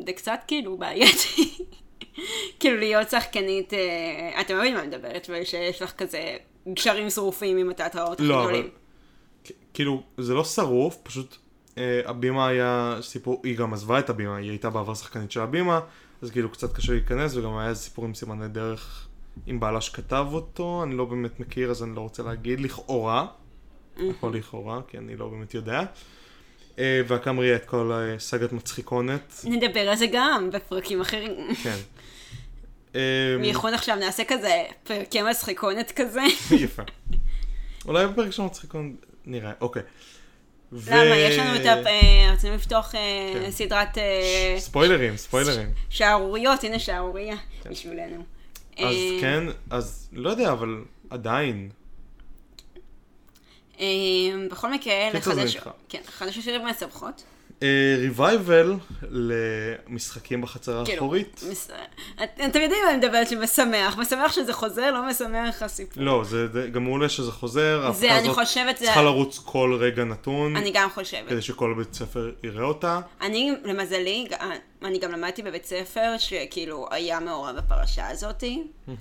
זה 0.06 0.13
קצת 0.13 0.39
כאילו 0.47 0.77
בעייתי. 0.77 1.57
כאילו 2.59 2.77
להיות 2.77 3.09
שחקנית, 3.09 3.74
אה, 3.74 4.42
אתם 4.42 4.56
מבינים 4.56 4.74
מה 4.74 4.80
אני 4.80 4.88
מדברת, 4.88 5.30
ושיש 5.30 5.81
לך 5.81 5.92
כזה 5.92 6.38
גשרים 6.74 7.09
שרופים 7.09 7.57
עם 7.57 7.69
התיאטראות 7.69 8.19
הכי 8.19 8.27
לא, 8.27 8.44
אבל... 8.44 8.50
גדולים. 8.50 8.69
כ- 9.44 9.51
כאילו, 9.74 10.03
זה 10.18 10.33
לא 10.33 10.44
שרוף, 10.44 10.97
פשוט 11.03 11.36
אה, 11.77 12.01
הבימה 12.06 12.47
היה 12.47 12.97
סיפור, 13.01 13.42
היא 13.44 13.57
גם 13.57 13.74
עזבה 13.74 14.00
את 14.00 14.09
הבימה, 14.09 14.38
היא 14.38 14.50
הייתה 14.50 14.69
בעבר 14.69 14.94
שחקנית 14.94 15.31
של 15.31 15.42
הבימה, 15.42 15.80
אז 16.21 16.31
כאילו 16.31 16.50
קצת 16.50 16.74
קשה 16.75 16.94
להיכנס, 16.94 17.36
וגם 17.36 17.57
היה 17.57 17.75
סיפור 17.75 18.06
עם 18.06 18.13
סימני 18.13 18.48
דרך 18.48 19.07
עם 19.48 19.59
בעלה 19.59 19.81
שכתב 19.81 20.25
אותו, 20.31 20.83
אני 20.83 20.95
לא 20.98 21.06
באמת 21.06 21.39
מכיר, 21.39 21.71
אז 21.71 21.83
אני 21.83 21.95
לא 21.95 22.01
רוצה 22.01 22.24
להגיד, 22.24 22.59
לכאורה, 22.59 23.27
הכל 24.09 24.31
לכאורה, 24.33 24.81
כי 24.88 24.98
אני 24.98 25.15
לא 25.15 25.27
באמת 25.27 25.53
יודע. 25.53 25.80
אה, 25.80 25.86
והקאמרי 26.77 27.48
היה 27.48 27.56
את 27.56 27.66
כל 27.66 27.92
אה, 27.92 28.19
סאגת 28.19 28.51
מצחיקונת, 28.51 29.36
נדבר 29.44 29.80
על 29.89 29.95
זה 29.95 30.06
גם 30.12 30.50
בפרקים 30.54 31.01
אחרים. 31.01 31.56
כן. 31.63 31.75
אה, 32.95 33.01
בייחוד 33.42 33.74
עכשיו 33.74 33.95
נעשה 33.95 34.24
כזה 34.24 34.63
פרקי 34.83 35.22
מצחיקונת 35.22 35.92
כזה. 35.92 36.22
יפה. 36.63 36.83
אולי 37.86 38.07
בפרק 38.07 38.31
של 38.31 38.44
מצחיקונת, 38.44 38.92
נראה, 39.25 39.51
אוקיי. 39.62 39.81
ו- 40.72 40.92
למה? 40.92 41.16
יש 41.18 41.39
לנו 41.39 41.56
את 41.56 41.66
ה... 41.66 41.88
אה, 41.88 42.33
רצינו 42.33 42.56
לפתוח 42.56 42.95
אה, 42.95 43.00
כן. 43.33 43.51
סדרת 43.51 43.98
אה, 43.98 44.56
ספוילרים, 44.60 45.18
ספוילרים. 45.18 45.68
שערוריות, 45.89 46.63
הנה 46.63 46.80
שערוריה 46.80 47.36
בשבילנו. 47.69 48.24
אז 48.77 48.83
אה, 48.95 49.18
כן, 49.22 49.44
אז 49.69 50.10
לא 50.13 50.30
יודע, 50.30 50.51
אבל 50.51 50.83
עדיין. 51.10 51.69
אה, 53.80 53.86
בכל 54.51 54.72
מקרה, 54.72 54.94
אלה 54.94 55.12
קיצור, 55.12 55.33
זה 55.33 55.42
חדשות. 55.42 55.57
נדחה. 55.57 55.72
כן, 55.89 56.01
חדשות 56.06 56.44
שלי 56.44 56.57
מסבכות. 56.57 57.24
ריבייבל 57.98 58.75
למשחקים 59.12 60.42
בחצר 60.42 60.86
כאילו, 60.86 60.96
האחורית. 61.04 61.44
אתם 62.24 62.62
יודעים 62.62 62.84
מה 62.86 62.90
אני 62.90 62.98
מדברת 62.98 63.30
שמשמח, 63.30 63.98
משמח 63.98 64.31
שזה 64.34 64.54
חוזר, 64.54 64.92
לא 64.92 65.07
משמח 65.10 65.62
הסיפור. 65.62 66.04
לא, 66.04 66.24
זה 66.24 66.48
גם 66.72 66.84
מעולה 66.84 67.10
שזה 67.10 67.31
חוזר. 67.31 67.92
זה, 67.94 68.12
אני 68.12 68.30
הזאת 68.30 68.36
חושבת. 68.36 68.75
צריכה 68.75 69.02
לרוץ 69.02 69.40
כל 69.46 69.78
רגע 69.80 70.04
נתון, 70.04 70.56
אני 70.56 70.72
גם 70.74 70.89
חושבת. 70.94 71.29
כדי 71.29 71.41
שכל 71.41 71.74
בית 71.77 71.94
ספר 71.94 72.32
יראה 72.44 72.63
אותה. 72.63 73.00
אני, 73.22 73.51
למזלי, 73.63 74.27
ג- 74.32 74.36
אני 74.86 75.00
גם 75.00 75.12
למדתי 75.12 75.41
בבית 75.44 75.65
ספר 75.65 76.13
שכאילו 76.18 76.88
היה 76.91 77.20
מעורב 77.20 77.56
בפרשה 77.56 78.10
הזאתי, 78.10 78.63
אה, 78.89 78.94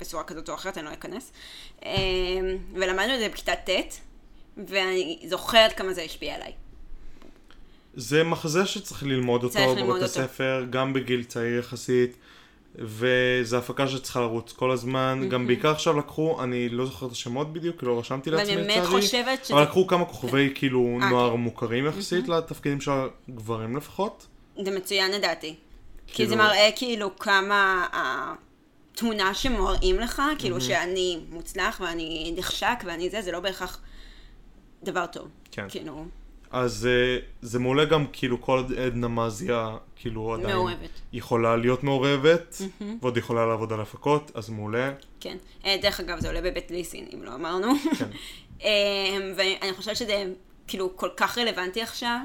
בצורה 0.00 0.24
כזאת 0.24 0.48
או 0.48 0.54
אחרת, 0.54 0.78
אני 0.78 0.86
לא 0.86 0.92
אכנס. 0.92 1.32
אה, 1.84 1.90
ולמדנו 2.74 3.14
את 3.14 3.18
זה 3.18 3.28
בכיתה 3.28 3.52
ט', 3.56 4.00
ואני 4.68 5.18
זוכרת 5.28 5.72
כמה 5.72 5.92
זה 5.92 6.02
השפיע 6.02 6.34
עליי. 6.34 6.52
זה 7.96 8.24
מחזה 8.24 8.66
שצריך 8.66 9.02
ללמוד 9.02 9.42
אותו 9.42 9.54
צריך 9.54 9.78
ללמוד 9.78 9.96
בבית. 9.96 10.02
הספר, 10.10 10.64
גם 10.70 10.92
בגיל 10.92 11.24
צעיר 11.24 11.58
יחסית. 11.58 12.16
וזו 12.78 13.56
הפקה 13.56 13.88
שצריכה 13.88 14.20
לרוץ 14.20 14.52
כל 14.52 14.70
הזמן, 14.70 15.28
גם 15.30 15.46
בעיקר 15.46 15.70
עכשיו 15.70 15.98
לקחו, 15.98 16.42
אני 16.42 16.68
לא 16.68 16.86
זוכר 16.86 17.06
את 17.06 17.12
השמות 17.12 17.52
בדיוק, 17.52 17.80
כי 17.80 17.86
לא 17.86 17.98
רשמתי 17.98 18.30
לעצמי 18.30 18.56
לצערי, 18.56 18.86
חושבת 18.86 19.44
שזה... 19.44 19.54
אבל 19.54 19.62
לקחו 19.62 19.86
כמה 19.86 20.04
כוכבי 20.04 20.52
כאילו 20.54 20.98
אה, 21.02 21.10
נוער 21.10 21.34
מוכרים 21.34 21.86
יחסית 21.86 22.28
לתפקידים 22.28 22.80
של 22.80 22.90
הגברים 23.28 23.76
לפחות. 23.76 24.26
זה 24.64 24.76
מצוין 24.76 25.12
לדעתי. 25.12 25.54
כי 26.06 26.14
כאילו- 26.14 26.28
זה 26.28 26.36
מראה 26.36 26.70
כאילו 26.76 27.16
כמה 27.16 27.86
התמונה 27.92 29.34
שמראים 29.34 30.00
לך, 30.00 30.22
כאילו 30.38 30.60
שאני 30.60 31.20
מוצלח 31.30 31.80
ואני 31.84 32.34
נחשק 32.36 32.76
ואני 32.84 33.10
זה, 33.10 33.22
זה 33.22 33.32
לא 33.32 33.40
בהכרח 33.40 33.80
דבר 34.82 35.06
טוב. 35.06 35.28
כן. 35.50 35.66
כאילו, 35.68 36.04
אז 36.56 36.88
אה, 36.90 37.18
זה 37.42 37.58
מעולה 37.58 37.84
גם 37.84 38.06
כאילו 38.12 38.40
כל 38.40 38.56
עוד 38.56 38.72
עדנה 38.72 39.08
מזיה 39.08 39.76
כאילו 39.96 40.34
עדיין 40.34 40.56
מעורבת. 40.56 40.90
יכולה 41.12 41.56
להיות 41.56 41.84
מעורבת, 41.84 42.62
ועוד 43.00 43.16
יכולה 43.16 43.46
לעבוד 43.46 43.72
על 43.72 43.80
הפקות, 43.80 44.30
אז 44.34 44.50
מעולה. 44.50 44.92
כן. 45.20 45.36
אה, 45.64 45.76
דרך 45.82 46.00
אגב, 46.00 46.20
זה 46.20 46.28
עולה 46.28 46.40
בבית 46.40 46.70
ליסין, 46.70 47.06
אם 47.14 47.22
לא 47.22 47.34
אמרנו. 47.34 47.72
כן. 47.98 48.08
אה, 48.64 48.68
ואני 49.36 49.72
חושבת 49.72 49.96
שזה 49.96 50.24
כאילו 50.66 50.96
כל 50.96 51.08
כך 51.16 51.38
רלוונטי 51.38 51.82
עכשיו, 51.82 52.18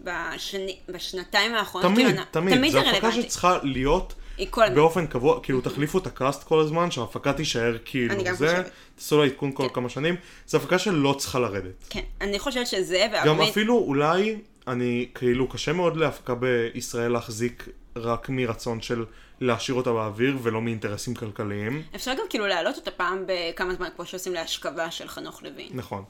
בשני, 0.00 0.78
בשנתיים 0.88 1.54
האחרונות. 1.54 1.92
תמיד, 1.92 2.06
כאילו, 2.06 2.22
תמיד, 2.30 2.54
תמיד 2.54 2.72
זו 2.72 2.80
זה 2.80 2.90
הפקה. 2.90 3.12
שצריכה 3.12 3.58
להיות, 3.62 4.14
היא 4.40 4.48
כל 4.50 4.62
הזמן. 4.62 4.74
באופן 4.74 5.06
קבוע, 5.06 5.40
כאילו 5.42 5.60
תחליפו 5.60 5.98
את 5.98 6.06
הקאסט 6.06 6.44
כל 6.44 6.60
הזמן, 6.60 6.90
שההפקה 6.90 7.32
תישאר 7.32 7.76
כאילו 7.84 8.14
אני 8.14 8.24
גם 8.24 8.34
זה, 8.34 8.46
חושבת. 8.48 8.70
תעשו 8.94 9.18
לה 9.18 9.24
עדכון 9.24 9.52
כל 9.52 9.68
כן. 9.68 9.74
כמה 9.74 9.88
שנים, 9.88 10.16
זו 10.46 10.58
הפקה 10.58 10.78
שלא 10.78 11.14
צריכה 11.18 11.38
לרדת. 11.38 11.84
כן, 11.90 12.00
אני 12.20 12.38
חושבת 12.38 12.66
שזה, 12.66 13.06
גם 13.24 13.26
והרבה- 13.26 13.48
אפילו 13.48 13.74
אולי, 13.78 14.36
אני, 14.68 15.08
כאילו, 15.14 15.48
קשה 15.48 15.72
מאוד 15.72 15.96
להפקה 15.96 16.34
בישראל 16.34 17.12
להחזיק 17.12 17.68
רק 17.96 18.28
מרצון 18.28 18.80
של 18.80 19.04
להשאיר 19.40 19.76
אותה 19.76 19.92
באוויר 19.92 20.38
ולא 20.42 20.62
מאינטרסים 20.62 21.14
כלכליים. 21.14 21.82
אפשר 21.94 22.12
גם 22.12 22.24
כאילו 22.30 22.46
להעלות 22.46 22.76
אותה 22.76 22.90
פעם 22.90 23.24
בכמה 23.26 23.74
זמן, 23.74 23.88
כמו 23.96 24.06
שעושים 24.06 24.32
להשכבה 24.34 24.90
של 24.90 25.08
חנוך 25.08 25.42
לוין. 25.42 25.68
נכון. 25.74 26.04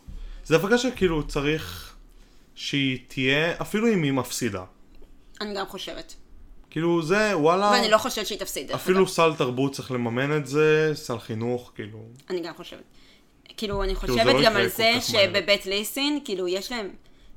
זו 0.44 0.56
הפקה 0.56 0.78
שכאילו 0.78 1.26
צריך 1.26 1.94
שהיא 2.54 2.98
תהיה, 3.08 3.52
אפילו 3.60 3.88
אם 3.92 4.02
היא 4.02 4.12
מפסידה. 4.12 4.64
אני 5.40 5.54
גם 5.54 5.66
חושבת. 5.66 6.14
כאילו 6.70 7.02
זה, 7.02 7.36
וואלה, 7.36 7.70
ואני 7.70 7.90
לא 7.90 7.98
חושבת 7.98 8.26
שהיא 8.26 8.38
תפסיד. 8.38 8.68
דרך 8.68 8.80
אפילו 8.80 8.98
אגב. 8.98 9.08
סל 9.08 9.34
תרבות 9.38 9.72
צריך 9.72 9.90
לממן 9.90 10.36
את 10.36 10.46
זה, 10.46 10.90
סל 10.94 11.18
חינוך, 11.18 11.72
כאילו. 11.74 11.98
אני 12.30 12.40
גם 12.40 12.54
חושבת. 12.56 12.82
כאילו, 13.56 13.82
אני 13.82 13.94
זה 13.94 14.00
חושבת 14.00 14.16
לא 14.26 14.32
גם 14.32 14.40
יקרה 14.40 14.62
על 14.62 14.68
זה. 14.68 14.92
שבבית 15.00 15.66
ליסין, 15.66 16.20
כאילו, 16.24 16.48
יש 16.48 16.72
להם 16.72 16.90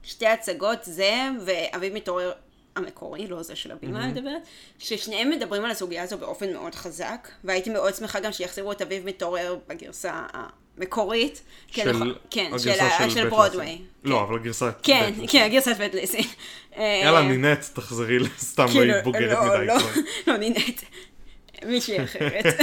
שתי 0.03 0.27
הצגות, 0.27 0.79
זה 0.81 1.29
ואביב 1.45 1.93
מתעורר 1.93 2.31
המקורי, 2.75 3.27
לא 3.27 3.43
זה 3.43 3.55
של 3.55 3.71
הבימה, 3.71 4.03
אני 4.03 4.11
מדברת, 4.11 4.41
ששניהם 4.79 5.29
מדברים 5.29 5.65
על 5.65 5.71
הסוגיה 5.71 6.03
הזו 6.03 6.17
באופן 6.17 6.53
מאוד 6.53 6.75
חזק, 6.75 7.27
והייתי 7.43 7.69
מאוד 7.69 7.95
שמחה 7.95 8.19
גם 8.19 8.31
שיחזירו 8.31 8.71
את 8.71 8.81
אביב 8.81 9.05
מתעורר 9.05 9.57
בגרסה 9.67 10.25
המקורית. 10.77 11.41
כן, 11.67 11.83
של 11.83 11.91
נכון, 11.91 12.13
כן, 12.29 12.51
של, 12.57 12.69
הגרסה 12.69 13.09
של 13.09 13.09
של 13.09 13.23
בית 13.23 13.29
ברודוויי. 13.29 13.67
ליסין. 13.67 13.85
כן. 14.03 14.09
לא, 14.09 14.23
אבל 14.23 14.35
הגרסה... 14.35 14.71
כן, 14.83 15.13
בית 15.17 15.29
כן, 15.31 15.49
גרסת 15.51 15.77
בית 15.77 15.93
ליסין. 15.93 16.25
יאללה, 16.77 17.21
נינת, 17.21 17.69
תחזרי 17.73 18.19
לסתם, 18.19 18.65
כאילו, 18.67 18.93
היית 18.93 19.03
בוגרת 19.03 19.37
לא, 19.37 19.55
מדי. 19.55 19.65
לא, 19.65 19.79
כבר. 19.79 20.01
לא 20.27 20.37
נינט. 20.37 20.81
מישהי 21.65 22.03
אחרת. 22.03 22.45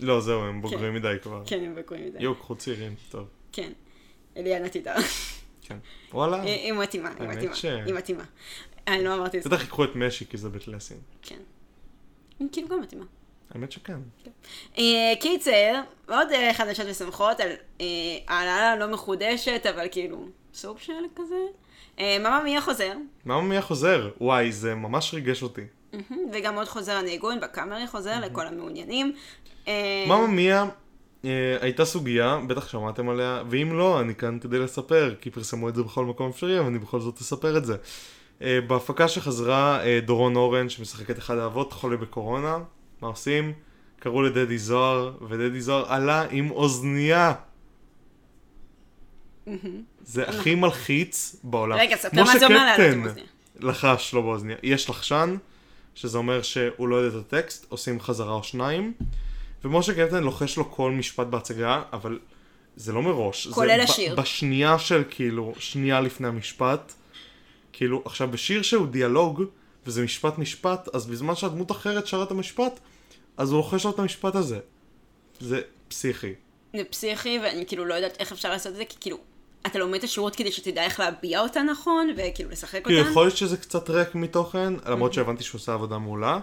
לא, 0.00 0.20
זהו, 0.20 0.40
הם 0.40 0.62
בוגרים 0.62 0.94
מדי 0.94 1.14
כבר. 1.22 1.42
כן, 1.46 1.64
הם 1.64 1.74
בקויים 1.74 2.06
מדי. 2.06 2.22
יואו, 2.22 2.34
קחו 2.34 2.54
צעירים, 2.54 2.94
טוב. 3.10 3.26
כן. 3.52 3.72
אליאנה 4.36 4.68
תדע. 4.68 4.94
כן. 5.62 5.76
וואלה, 6.12 6.42
היא 6.42 6.54
היא 6.54 6.72
מתאימה, 6.72 7.10
היא 7.20 7.28
מתאימה. 7.28 7.54
היא 7.86 7.94
מתאימה. 7.94 8.24
אני 8.88 9.04
לא 9.04 9.14
אמרתי 9.14 9.38
את 9.38 9.42
זה. 9.42 9.48
בטח 9.48 9.60
ייקחו 9.60 9.84
את 9.84 9.96
משי 9.96 10.24
כי 10.26 10.36
זה 10.36 10.48
בית 10.48 10.68
לסין. 10.68 10.98
כן. 11.22 11.38
היא 12.38 12.48
כאילו 12.52 12.68
גם 12.68 12.80
מתאימה. 12.80 13.04
האמת 13.54 13.72
שכן. 13.72 13.98
אה, 14.78 15.12
קיצר, 15.20 15.80
עוד 16.08 16.28
אה, 16.32 16.54
חדשות 16.54 16.86
ושמחות 16.88 17.40
על 17.40 17.50
אה, 17.80 17.86
העלאה 18.28 18.76
לא 18.76 18.92
מחודשת, 18.92 19.66
אבל 19.74 19.86
כאילו, 19.90 20.26
סוג 20.54 20.78
של 20.78 20.92
כזה. 21.16 21.34
אה, 21.98 22.16
מאמא 22.20 22.44
מיה 22.44 22.60
חוזר, 22.60 22.92
מאמא 23.26 23.48
מיה 23.48 23.62
חוזר, 23.62 24.10
וואי, 24.20 24.52
זה 24.52 24.74
ממש 24.74 25.14
ריגש 25.14 25.42
אותי. 25.42 25.62
וגם 26.32 26.54
עוד 26.54 26.68
חוזר 26.68 26.92
הניגון, 26.92 27.40
בקאמרי 27.40 27.86
חוזר 27.86 28.20
לכל 28.20 28.46
המעוניינים. 28.46 29.12
מאמא 30.08 30.26
מיה 30.26 30.64
אה, 31.24 31.56
הייתה 31.60 31.84
סוגיה, 31.84 32.40
בטח 32.46 32.68
שמעתם 32.68 33.08
עליה, 33.08 33.42
ואם 33.50 33.72
לא, 33.72 34.00
אני 34.00 34.14
כאן 34.14 34.38
כדי 34.40 34.58
לספר, 34.58 35.14
כי 35.20 35.30
פרסמו 35.30 35.68
את 35.68 35.74
זה 35.74 35.82
בכל 35.82 36.04
מקום 36.04 36.30
אפשרי, 36.30 36.58
אבל 36.58 36.66
אני 36.66 36.78
בכל 36.78 37.00
זאת 37.00 37.20
אספר 37.20 37.56
את 37.56 37.64
זה. 37.64 37.76
בהפקה 38.66 39.08
שחזרה, 39.08 39.80
דורון 40.04 40.36
אורן, 40.36 40.68
שמשחק 40.68 41.10
את 41.10 41.18
אחד 41.18 41.38
האבות, 41.38 41.72
חולה 41.72 41.96
בקורונה, 41.96 42.58
מה 43.02 43.08
עושים? 43.08 43.52
קראו 44.00 44.22
לדדי 44.22 44.58
זוהר, 44.58 45.12
ודדי 45.28 45.60
זוהר 45.60 45.92
עלה 45.92 46.26
עם 46.30 46.50
אוזנייה. 46.50 47.34
זה 50.04 50.28
הכי 50.28 50.54
מלחיץ 50.54 51.36
בעולם. 51.44 51.78
רגע, 51.78 51.96
ספר 51.96 52.24
מה 52.24 52.38
זה 52.38 52.46
אומר 52.46 52.64
לעלות 52.64 52.92
עם 52.92 53.06
אוזנייה. 53.06 53.26
לחש 53.60 54.14
לו 54.14 54.22
באוזניה. 54.22 54.56
יש 54.62 54.90
לחשן, 54.90 55.36
שזה 55.94 56.18
אומר 56.18 56.42
שהוא 56.42 56.88
לא 56.88 56.96
יודע 56.96 57.18
את 57.18 57.24
הטקסט, 57.26 57.66
עושים 57.68 58.00
חזרה 58.00 58.32
או 58.32 58.42
שניים, 58.42 58.92
ומשה 59.64 59.94
קפטן 59.94 60.22
לוחש 60.22 60.56
לו 60.56 60.70
כל 60.70 60.90
משפט 60.90 61.26
בהצגה, 61.26 61.82
אבל 61.92 62.18
זה 62.76 62.92
לא 62.92 63.02
מראש. 63.02 63.48
כולל 63.48 63.80
השיר. 63.80 64.14
בשנייה 64.14 64.78
של 64.78 65.02
כאילו, 65.10 65.52
שנייה 65.58 66.00
לפני 66.00 66.28
המשפט. 66.28 66.92
כאילו, 67.72 68.02
עכשיו 68.04 68.30
בשיר 68.30 68.62
שהוא 68.62 68.86
דיאלוג, 68.86 69.42
וזה 69.86 70.04
משפט 70.04 70.38
משפט, 70.38 70.88
אז 70.94 71.06
בזמן 71.06 71.34
שהדמות 71.34 71.70
אחרת 71.70 72.06
שרה 72.06 72.22
את 72.22 72.30
המשפט, 72.30 72.80
אז 73.42 73.50
הוא 73.50 73.56
לוחש 73.56 73.84
לו 73.84 73.90
את 73.90 73.98
המשפט 73.98 74.34
הזה. 74.34 74.58
זה 75.40 75.60
פסיכי. 75.88 76.34
זה 76.76 76.84
פסיכי, 76.90 77.38
ואני 77.42 77.66
כאילו 77.66 77.84
לא 77.84 77.94
יודעת 77.94 78.16
איך 78.20 78.32
אפשר 78.32 78.50
לעשות 78.50 78.72
את 78.72 78.76
זה, 78.76 78.84
כי 78.84 78.96
כאילו, 79.00 79.18
אתה 79.66 79.78
לומד 79.78 79.98
את 79.98 80.04
השירות 80.04 80.36
כדי 80.36 80.52
שתדע 80.52 80.84
איך 80.84 81.00
להביע 81.00 81.40
אותה 81.40 81.62
נכון, 81.62 82.10
וכאילו 82.16 82.50
לשחק 82.50 82.84
כאילו, 82.84 83.00
אותה. 83.00 83.10
יכול 83.10 83.24
להיות 83.24 83.36
שזה 83.36 83.56
קצת 83.56 83.90
ריק 83.90 84.14
מתוכן, 84.14 84.74
למרות 84.86 85.12
שהבנתי 85.12 85.42
שהוא 85.42 85.58
עושה 85.58 85.74
עבודה 85.74 85.98
מעולה, 85.98 86.38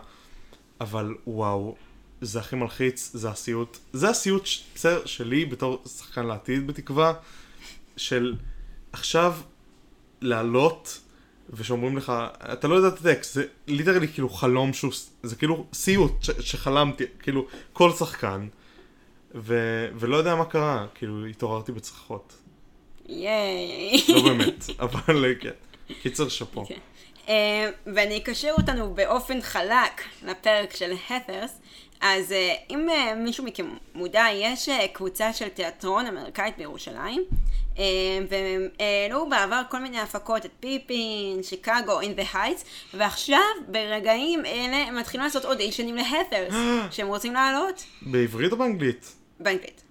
אבל 0.81 1.15
וואו, 1.27 1.75
זה 2.21 2.39
הכי 2.39 2.55
מלחיץ, 2.55 3.11
זה 3.13 3.29
הסיוט. 3.29 3.77
זה 3.93 4.09
הסיוט 4.09 4.47
בסדר, 4.75 5.05
שלי 5.05 5.45
בתור 5.45 5.83
שחקן 5.97 6.25
לעתיד 6.25 6.67
בתקווה, 6.67 7.13
של 7.97 8.35
עכשיו 8.91 9.35
לעלות, 10.21 10.99
ושאומרים 11.53 11.97
לך, 11.97 12.13
אתה 12.53 12.67
לא 12.67 12.75
יודע 12.75 12.87
את 12.87 12.93
הטקסט, 12.99 13.33
זה 13.33 13.43
ליטרלי 13.67 14.07
כאילו 14.07 14.29
חלום 14.29 14.73
שהוא, 14.73 14.91
זה 15.23 15.35
כאילו 15.35 15.65
סיוט 15.73 16.23
ש- 16.23 16.29
שחלמתי, 16.39 17.03
כאילו 17.19 17.45
כל 17.73 17.91
שחקן, 17.91 18.47
ו- 19.35 19.87
ולא 19.95 20.17
יודע 20.17 20.35
מה 20.35 20.45
קרה, 20.45 20.85
כאילו 20.95 21.25
התעוררתי 21.25 21.71
בצרחות. 21.71 22.33
ייי. 23.09 24.03
לא 24.09 24.21
באמת, 24.23 24.65
אבל 24.79 25.25
אה, 25.25 25.35
כן. 25.39 25.49
קיצר 26.01 26.29
שאפו. 26.29 26.65
אה, 27.29 27.69
ואני 27.95 28.17
אקשר 28.17 28.51
אותנו 28.57 28.93
באופן 28.93 29.41
חלק 29.41 30.01
לפרק 30.25 30.75
של 30.75 30.91
Heathers. 31.09 31.59
אז 32.01 32.31
אה, 32.31 32.55
אם 32.69 32.89
אה, 32.89 33.15
מישהו 33.15 33.43
מכם 33.45 33.69
מודע, 33.95 34.25
יש 34.33 34.69
אה, 34.69 34.87
קבוצה 34.93 35.33
של 35.33 35.47
תיאטרון 35.49 36.05
אמריקאית 36.05 36.57
בירושלים, 36.57 37.21
והם 38.29 38.67
העלו 38.79 39.29
בעבר 39.29 39.61
כל 39.69 39.79
מיני 39.79 39.99
הפקות, 39.99 40.45
את 40.45 40.51
Pippin, 40.59 41.43
שיקגו, 41.43 42.01
In 42.01 42.13
the 42.13 42.23
Heights, 42.33 42.65
ועכשיו, 42.93 43.39
ברגעים 43.67 44.45
אלה, 44.45 44.77
הם 44.77 44.97
מתחילים 44.97 45.25
לעשות 45.25 45.45
אודישנים 45.45 45.95
ל 45.95 46.01
Heathers, 46.01 46.53
שהם 46.95 47.07
רוצים 47.07 47.33
לעלות 47.33 47.83
בעברית 48.01 48.51
או 48.51 48.57
באנגלית? 48.57 49.15
באנגלית. 49.39 49.83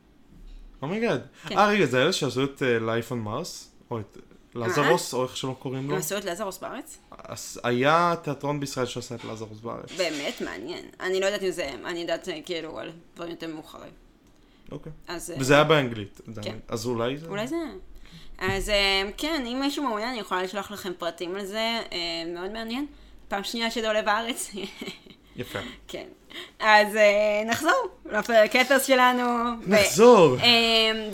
Oh 0.83 0.92
my 0.92 1.02
God. 1.02 1.21
כן. 1.49 1.59
אה, 1.59 1.67
רגע, 1.67 1.87
זה 1.87 2.03
אלה 2.03 2.13
שעשו 2.13 2.45
את 2.45 2.63
לייף 2.81 3.11
און 3.11 3.21
מרס? 3.21 3.71
או 3.91 4.01
את 4.01 4.19
לזרוס, 4.55 5.15
או 5.15 5.25
איך 5.25 5.37
שלא 5.37 5.57
קוראים 5.59 5.89
לו? 5.89 5.95
הם 5.95 6.01
עשו 6.01 6.19
את 6.19 6.25
לזרוס 6.25 6.59
בארץ? 6.59 6.99
היה 7.65 8.15
תיאטרון 8.23 8.61
בישראל 8.61 8.87
שעשה 8.87 9.15
את 9.15 9.25
לזרוס 9.25 9.61
בארץ. 9.61 9.93
באמת 9.97 10.41
מעניין. 10.41 10.85
אני 11.01 11.21
לא 11.21 11.27
יודעת 11.27 11.43
אם 11.43 11.51
זה 11.51 11.71
הם, 11.71 11.87
אני 11.87 11.99
יודעת 11.99 12.29
אה, 12.29 12.39
כאילו 12.45 12.79
על 12.79 12.91
דברים 13.15 13.31
יותר 13.31 13.47
מאוחרים. 13.47 14.08
אוקיי. 14.73 14.93
אז... 15.09 15.31
אה, 15.31 15.37
וזה 15.41 15.55
היה 15.55 15.65
באנגלית. 15.65 16.21
כן. 16.43 16.57
אז 16.69 16.87
אולי 16.87 17.17
זה... 17.17 17.27
אולי 17.27 17.47
זה... 17.47 17.57
אז 18.39 18.69
אה, 18.69 19.03
כן, 19.17 19.45
אם 19.47 19.61
מישהו 19.61 19.85
מעוניין, 19.85 20.09
אני 20.09 20.21
יכולה 20.21 20.43
לשלוח 20.43 20.71
לכם 20.71 20.93
פרטים 20.99 21.35
על 21.35 21.45
זה, 21.45 21.81
אה, 21.93 21.99
מאוד 22.35 22.51
מעניין. 22.51 22.87
פעם 23.29 23.45
שנייה 23.45 23.71
שזה 23.71 23.87
עולה 23.89 24.03
בארץ. 24.03 24.51
יפה. 25.37 25.59
כן. 25.89 26.07
אז 26.59 26.89
נחזור 27.47 27.89
לפרק 28.13 28.57
אפס 28.57 28.87
שלנו. 28.87 29.23
ו- 29.63 29.71
נחזור. 29.71 30.37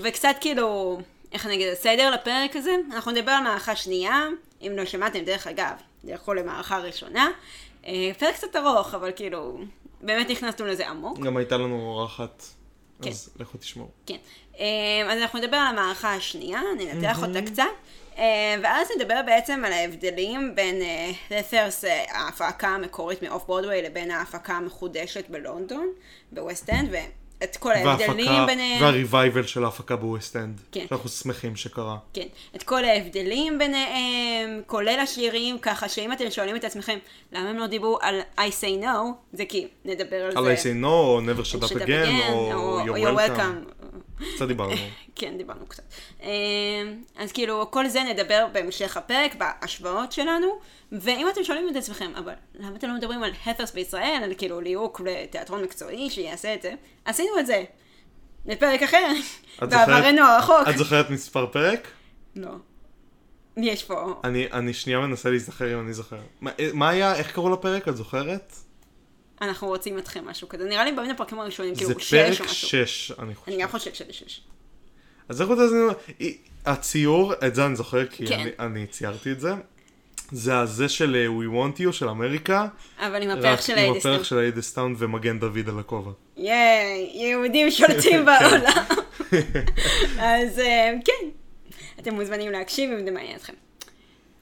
וקצת 0.03 0.37
כאילו, 0.41 0.99
איך 1.33 1.47
אני 1.47 1.55
אגיד, 1.55 1.75
סדר 1.75 2.11
לפרק 2.11 2.57
הזה. 2.57 2.75
אנחנו 2.93 3.13
נדבר 3.13 3.33
על 3.33 3.43
מערכה 3.43 3.77
שנייה, 3.77 4.27
אם 4.63 4.73
לא 4.77 4.85
שמעתם, 4.85 5.19
דרך 5.21 5.47
אגב, 5.47 5.73
דרכו 6.05 6.35
למערכה 6.35 6.79
ראשונה. 6.79 7.31
פרק 8.19 8.35
קצת 8.35 8.57
ארוך, 8.57 8.95
אבל 8.95 9.11
כאילו, 9.17 9.59
באמת 10.01 10.31
נכנסנו 10.31 10.67
לזה 10.67 10.89
עמוק. 10.89 11.19
גם 11.19 11.37
הייתה 11.37 11.57
לנו 11.57 11.81
אורחת. 11.81 12.43
כן. 13.05 13.11
אז 13.11 13.31
לכו 13.37 13.59
תשמעו. 13.59 13.89
כן. 14.07 14.17
אה, 14.59 15.13
אז 15.13 15.19
אנחנו 15.19 15.39
נדבר 15.39 15.57
על 15.57 15.67
המערכה 15.67 16.15
השנייה, 16.15 16.61
ננתח 16.79 17.23
אותה 17.23 17.43
קצת, 17.43 17.63
אה, 18.19 18.57
ואז 18.63 18.89
נדבר 18.97 19.21
בעצם 19.27 19.63
על 19.67 19.73
ההבדלים 19.73 20.55
בין 20.55 20.83
ל 21.31 21.36
Heathers, 21.36 21.85
ההפקה 22.09 22.69
המקורית 22.69 23.23
מ 23.23 23.28
Off 23.28 23.45
Broadway, 23.47 23.83
לבין 23.83 24.11
ההפקה 24.11 24.53
המחודשת 24.53 25.29
בלונדון, 25.29 25.89
בווסט 26.33 26.71
אנד, 26.71 26.91
ואת 27.45 27.57
כל 27.57 27.73
ההבדלים 27.73 28.47
ביניהם. 28.47 28.83
וה 28.83 28.96
revival 28.96 29.43
של 29.47 29.65
ההפקה 29.65 29.97
בווסט 29.97 30.37
אנד. 30.37 30.61
כן. 30.73 30.87
שאנחנו 30.89 31.09
שמחים 31.09 31.57
שקרה. 31.57 31.97
כן, 32.13 32.27
את 32.57 32.63
כל 32.63 32.85
ההבדלים 32.85 33.59
ביניהם, 33.59 34.63
כולל 34.67 34.99
השירים, 35.03 35.59
ככה 35.59 35.89
שאם 35.89 36.13
אתם 36.13 36.31
שואלים 36.31 36.57
את 36.57 36.65
עצמכם, 36.65 36.99
למה 37.33 37.51
הם 37.51 37.57
לא 37.57 37.67
דיברו 37.67 37.99
על 38.03 38.21
I 38.39 38.41
say 38.41 38.83
no, 38.85 38.87
זה 39.33 39.45
כי 39.45 39.69
נדבר 39.85 40.17
על 40.17 40.33
על 40.37 40.45
זה. 40.45 40.55
I 40.55 40.59
say 40.59 40.83
no, 40.83 40.87
או 40.87 41.21
never 41.21 41.45
shut 41.45 41.65
up 41.65 41.77
again, 41.77 42.33
או 42.33 42.53
או 42.55 42.81
you're 42.81 42.99
you're 42.99 43.19
welcome. 43.19 43.39
welcome. 43.39 43.85
קצת 44.35 44.49
דיברנו. 44.49 44.73
כן, 45.17 45.39
דיברנו 45.39 45.67
קצת. 45.67 45.83
אמ, 46.23 46.29
אז 47.17 47.33
כאילו, 47.33 47.71
כל 47.71 47.89
זה 47.89 48.03
נדבר 48.03 48.47
בהמשך 48.53 48.97
הפרק, 48.97 49.35
בהשוואות 49.35 50.13
שלנו, 50.13 50.47
ואם 50.93 51.29
אתם 51.29 51.45
שואלים 51.45 51.69
את 51.69 51.77
עצמכם, 51.77 52.13
אבל 52.17 52.33
למה 52.55 52.77
אתם 52.77 52.89
לא 52.89 52.95
מדברים 52.95 53.23
על 53.23 53.31
הפרס 53.47 53.73
בישראל, 53.73 54.21
על 54.25 54.35
כאילו 54.39 54.61
ליהוק 54.61 55.01
לתיאטרון 55.01 55.63
מקצועי 55.63 56.11
שיעשה 56.11 56.55
את 56.55 56.63
זה? 56.63 56.75
עשינו 57.05 57.39
את 57.39 57.47
זה. 57.47 57.65
לפרק 58.47 58.83
אחר, 58.83 59.07
בעברנו 59.61 60.23
הרחוק. 60.23 60.69
את 60.69 60.79
זוכרת 60.79 61.11
מספר 61.11 61.47
פרק? 61.47 61.89
לא. 62.37 62.51
יש 63.57 63.85
פה? 63.85 64.21
אני, 64.25 64.47
אני 64.53 64.73
שנייה 64.73 65.01
מנסה 65.01 65.31
להיזכר 65.31 65.75
אם 65.75 65.81
אני 65.81 65.93
זוכר. 65.93 66.21
מה, 66.41 66.51
מה 66.73 66.89
היה, 66.89 67.15
איך 67.15 67.33
קראו 67.33 67.51
לפרק? 67.53 67.89
את 67.89 67.97
זוכרת? 67.97 68.53
אנחנו 69.41 69.69
רוצים 69.69 69.99
אתכם, 69.99 70.25
משהו 70.25 70.49
כזה. 70.49 70.65
נראה 70.65 70.85
לי 70.85 70.93
בין 70.93 71.11
הפרקים 71.11 71.41
הראשונים, 71.41 71.75
זה 71.75 71.85
כאילו, 71.85 72.01
שש 72.01 72.15
פרק 72.15 72.41
או 72.41 72.45
משהו. 72.45 72.69
6, 72.69 73.13
אני 73.19 73.35
חושב. 73.35 73.53
אני 73.53 73.63
גם 73.63 73.69
חושבת 73.69 73.95
שזה 73.95 74.13
שש. 74.13 74.41
אז 75.29 75.43
איך 75.43 75.51
לזה? 75.51 75.77
הציור, 76.67 77.33
את 77.47 77.55
זה 77.55 77.67
אני 77.67 77.77
זוכר, 77.77 78.07
כי 78.07 78.27
כן. 78.27 78.41
אני, 78.41 78.51
אני 78.59 78.87
ציירתי 78.87 79.33
את 79.33 79.41
זה. 79.41 79.53
זה 80.33 80.59
הזה 80.59 80.89
של 80.89 81.17
אה, 81.17 81.27
We 81.27 81.55
Want 81.55 81.81
You 81.81 81.93
של 81.93 82.09
אמריקה, 82.09 82.67
אבל 82.99 83.23
עם 83.23 83.31
הפרח 83.31 83.61
של 83.61 83.73
עם 83.73 83.79
Hadestown. 83.79 84.13
הפרח 84.13 84.25
של 84.25 84.39
Hadestown 84.39 84.95
ומגן 84.99 85.39
דוד 85.39 85.69
על 85.69 85.79
הכובע. 85.79 86.11
ייי, 86.37 87.11
יהודים 87.15 87.71
שולטים 87.71 88.25
בעולם. 88.27 88.85
אז 90.19 90.59
אה, 90.59 90.93
כן, 91.05 91.29
אתם 92.01 92.15
מוזמנים 92.15 92.53
להקשיב 92.53 92.91
אם 92.91 93.05
זה 93.05 93.11
מעניין 93.11 93.37
אתכם. 93.37 93.53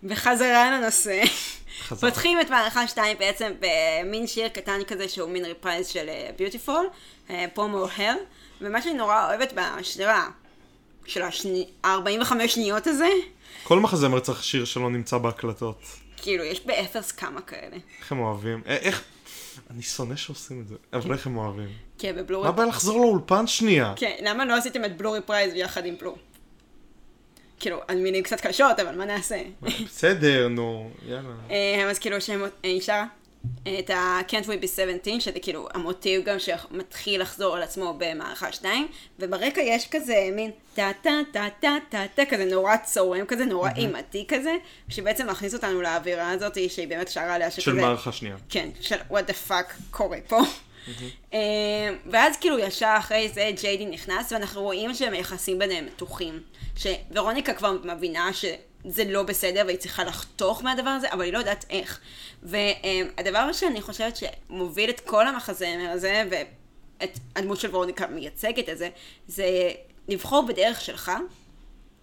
וחזרה 0.05 0.71
לנושא. 0.71 1.23
חזרה. 1.83 2.11
פותחים 2.11 2.41
את 2.41 2.51
מערכה 2.51 2.87
2 2.89 3.19
בעצם 3.19 3.53
במין 3.61 4.27
שיר 4.27 4.49
קטן 4.49 4.85
כזה 4.87 5.09
שהוא 5.09 5.31
מין 5.31 5.45
reprise 5.45 5.87
של 5.87 6.07
ביוטיפול, 6.39 6.87
פרומו 7.55 7.87
הר, 7.97 8.15
ומה 8.61 8.83
שאני 8.83 8.95
נורא 8.95 9.27
אוהבת 9.29 9.53
בשיר 9.53 10.11
ה- 10.11 10.29
של 11.07 11.23
ה-45 11.23 12.49
שניות 12.49 12.87
הזה, 12.87 13.09
כל 13.65 13.81
מחזמר 13.81 14.21
צריך 14.21 14.45
שיר 14.45 14.65
שלא 14.65 14.91
נמצא 14.91 15.19
בהקלטות. 15.19 15.83
כאילו 16.17 16.45
יש 16.45 16.61
באפרס 16.67 17.13
כמה 17.13 17.41
כאלה. 17.41 17.77
איך 18.01 18.13
הם 18.13 18.19
אוהבים? 18.21 18.63
אה, 18.67 18.77
איך... 18.77 19.03
אני 19.71 19.83
שונא 19.83 20.17
שעושים 20.17 20.61
את 20.61 20.69
זה, 20.69 20.75
אבל 20.93 21.13
איך 21.13 21.27
הם 21.27 21.37
אוהבים? 21.37 21.69
כן, 21.99 22.17
בבלורי... 22.17 22.45
מה 22.45 22.49
הבעיה 22.49 22.69
לחזור 22.69 23.01
לאולפן 23.01 23.47
שנייה? 23.47 23.93
כן, 23.97 24.17
למה 24.23 24.45
לא 24.45 24.55
עשיתם 24.57 24.85
את 24.85 24.97
בלורי 24.97 25.21
פרייז 25.21 25.55
יחד 25.55 25.87
עם 25.87 25.95
בלו? 26.01 26.17
כאילו, 27.63 27.81
על 27.89 27.99
מילים 27.99 28.23
קצת 28.23 28.41
קשות, 28.41 28.81
אבל 28.81 28.97
מה 28.97 29.05
נעשה? 29.05 29.43
בסדר, 29.87 30.49
נו, 30.49 30.91
יאללה. 31.09 31.23
אה, 31.51 31.91
אז 31.91 31.99
כאילו 31.99 32.21
שהם 32.21 32.43
היא 32.63 32.81
שרה 32.81 33.07
את 33.79 33.91
ה- 33.91 34.21
Can't 34.29 34.45
We 34.45 34.65
Be 34.65 34.67
17, 34.67 35.21
שזה 35.21 35.41
כאילו 35.43 35.69
המוטיב 35.75 36.25
גם 36.25 36.39
שמתחיל 36.39 37.23
לחזור 37.23 37.57
על 37.57 37.63
עצמו 37.63 37.95
במערכה 37.99 38.53
2, 38.53 38.89
וברקע 39.19 39.61
יש 39.61 39.89
כזה 39.91 40.29
מין 40.33 40.51
טה 40.75 40.91
טה 41.03 41.11
טה 41.33 41.47
טה 41.61 41.77
טה 41.89 42.03
טה 42.15 42.23
כזה 42.25 42.45
נורא 42.45 42.77
צורם 42.77 43.25
כזה, 43.27 43.45
נורא 43.45 43.71
אימתי 43.77 44.25
כזה, 44.29 44.55
שבעצם 44.89 45.31
מכניס 45.31 45.55
אותנו 45.55 45.83
לאווירה 45.83 46.31
הזאת 46.31 46.55
שהיא 46.71 46.89
באמת 46.89 47.09
שרה 47.09 47.35
עליה 47.35 47.51
שכזה... 47.51 47.63
של 47.65 47.73
מערכה 47.73 48.13
שנייה. 48.13 48.37
כן, 48.49 48.69
של 48.81 48.97
what 49.11 49.31
the 49.31 49.51
fuck 49.51 49.73
קורה 49.91 50.19
פה. 50.29 50.41
אה, 51.35 51.39
ואז 52.07 52.37
כאילו 52.37 52.59
ישר 52.59 52.95
אחרי 52.99 53.29
זה 53.29 53.51
ג'יידי 53.61 53.87
נכנס 53.87 54.33
ואנחנו 54.33 54.63
רואים 54.63 54.95
שהם 54.95 55.15
יחסים 55.15 55.59
ביניהם 55.59 55.87
מתוחים. 55.87 56.43
שוורוניקה 56.77 57.55
כבר 57.55 57.73
מבינה 57.85 58.31
שזה 58.33 59.05
לא 59.05 59.23
בסדר 59.23 59.63
והיא 59.67 59.79
צריכה 59.79 60.05
לחתוך 60.05 60.63
מהדבר 60.63 60.91
הזה, 60.91 61.13
אבל 61.13 61.25
היא 61.25 61.33
לא 61.33 61.39
יודעת 61.39 61.65
איך. 61.71 62.01
והדבר 62.43 63.53
שאני 63.53 63.81
חושבת 63.81 64.17
שמוביל 64.17 64.91
את 64.91 65.01
כל 65.01 65.29
המחזמר 65.29 65.91
הזה, 65.91 66.25
ואת 66.31 67.19
הדמות 67.37 67.61
של 67.61 67.75
ורוניקה 67.75 68.07
מייצגת 68.07 68.69
את 68.69 68.79
זה, 68.79 68.89
זה 69.29 69.71
לבחור 70.09 70.43
בדרך 70.43 70.81
שלך. 70.81 71.13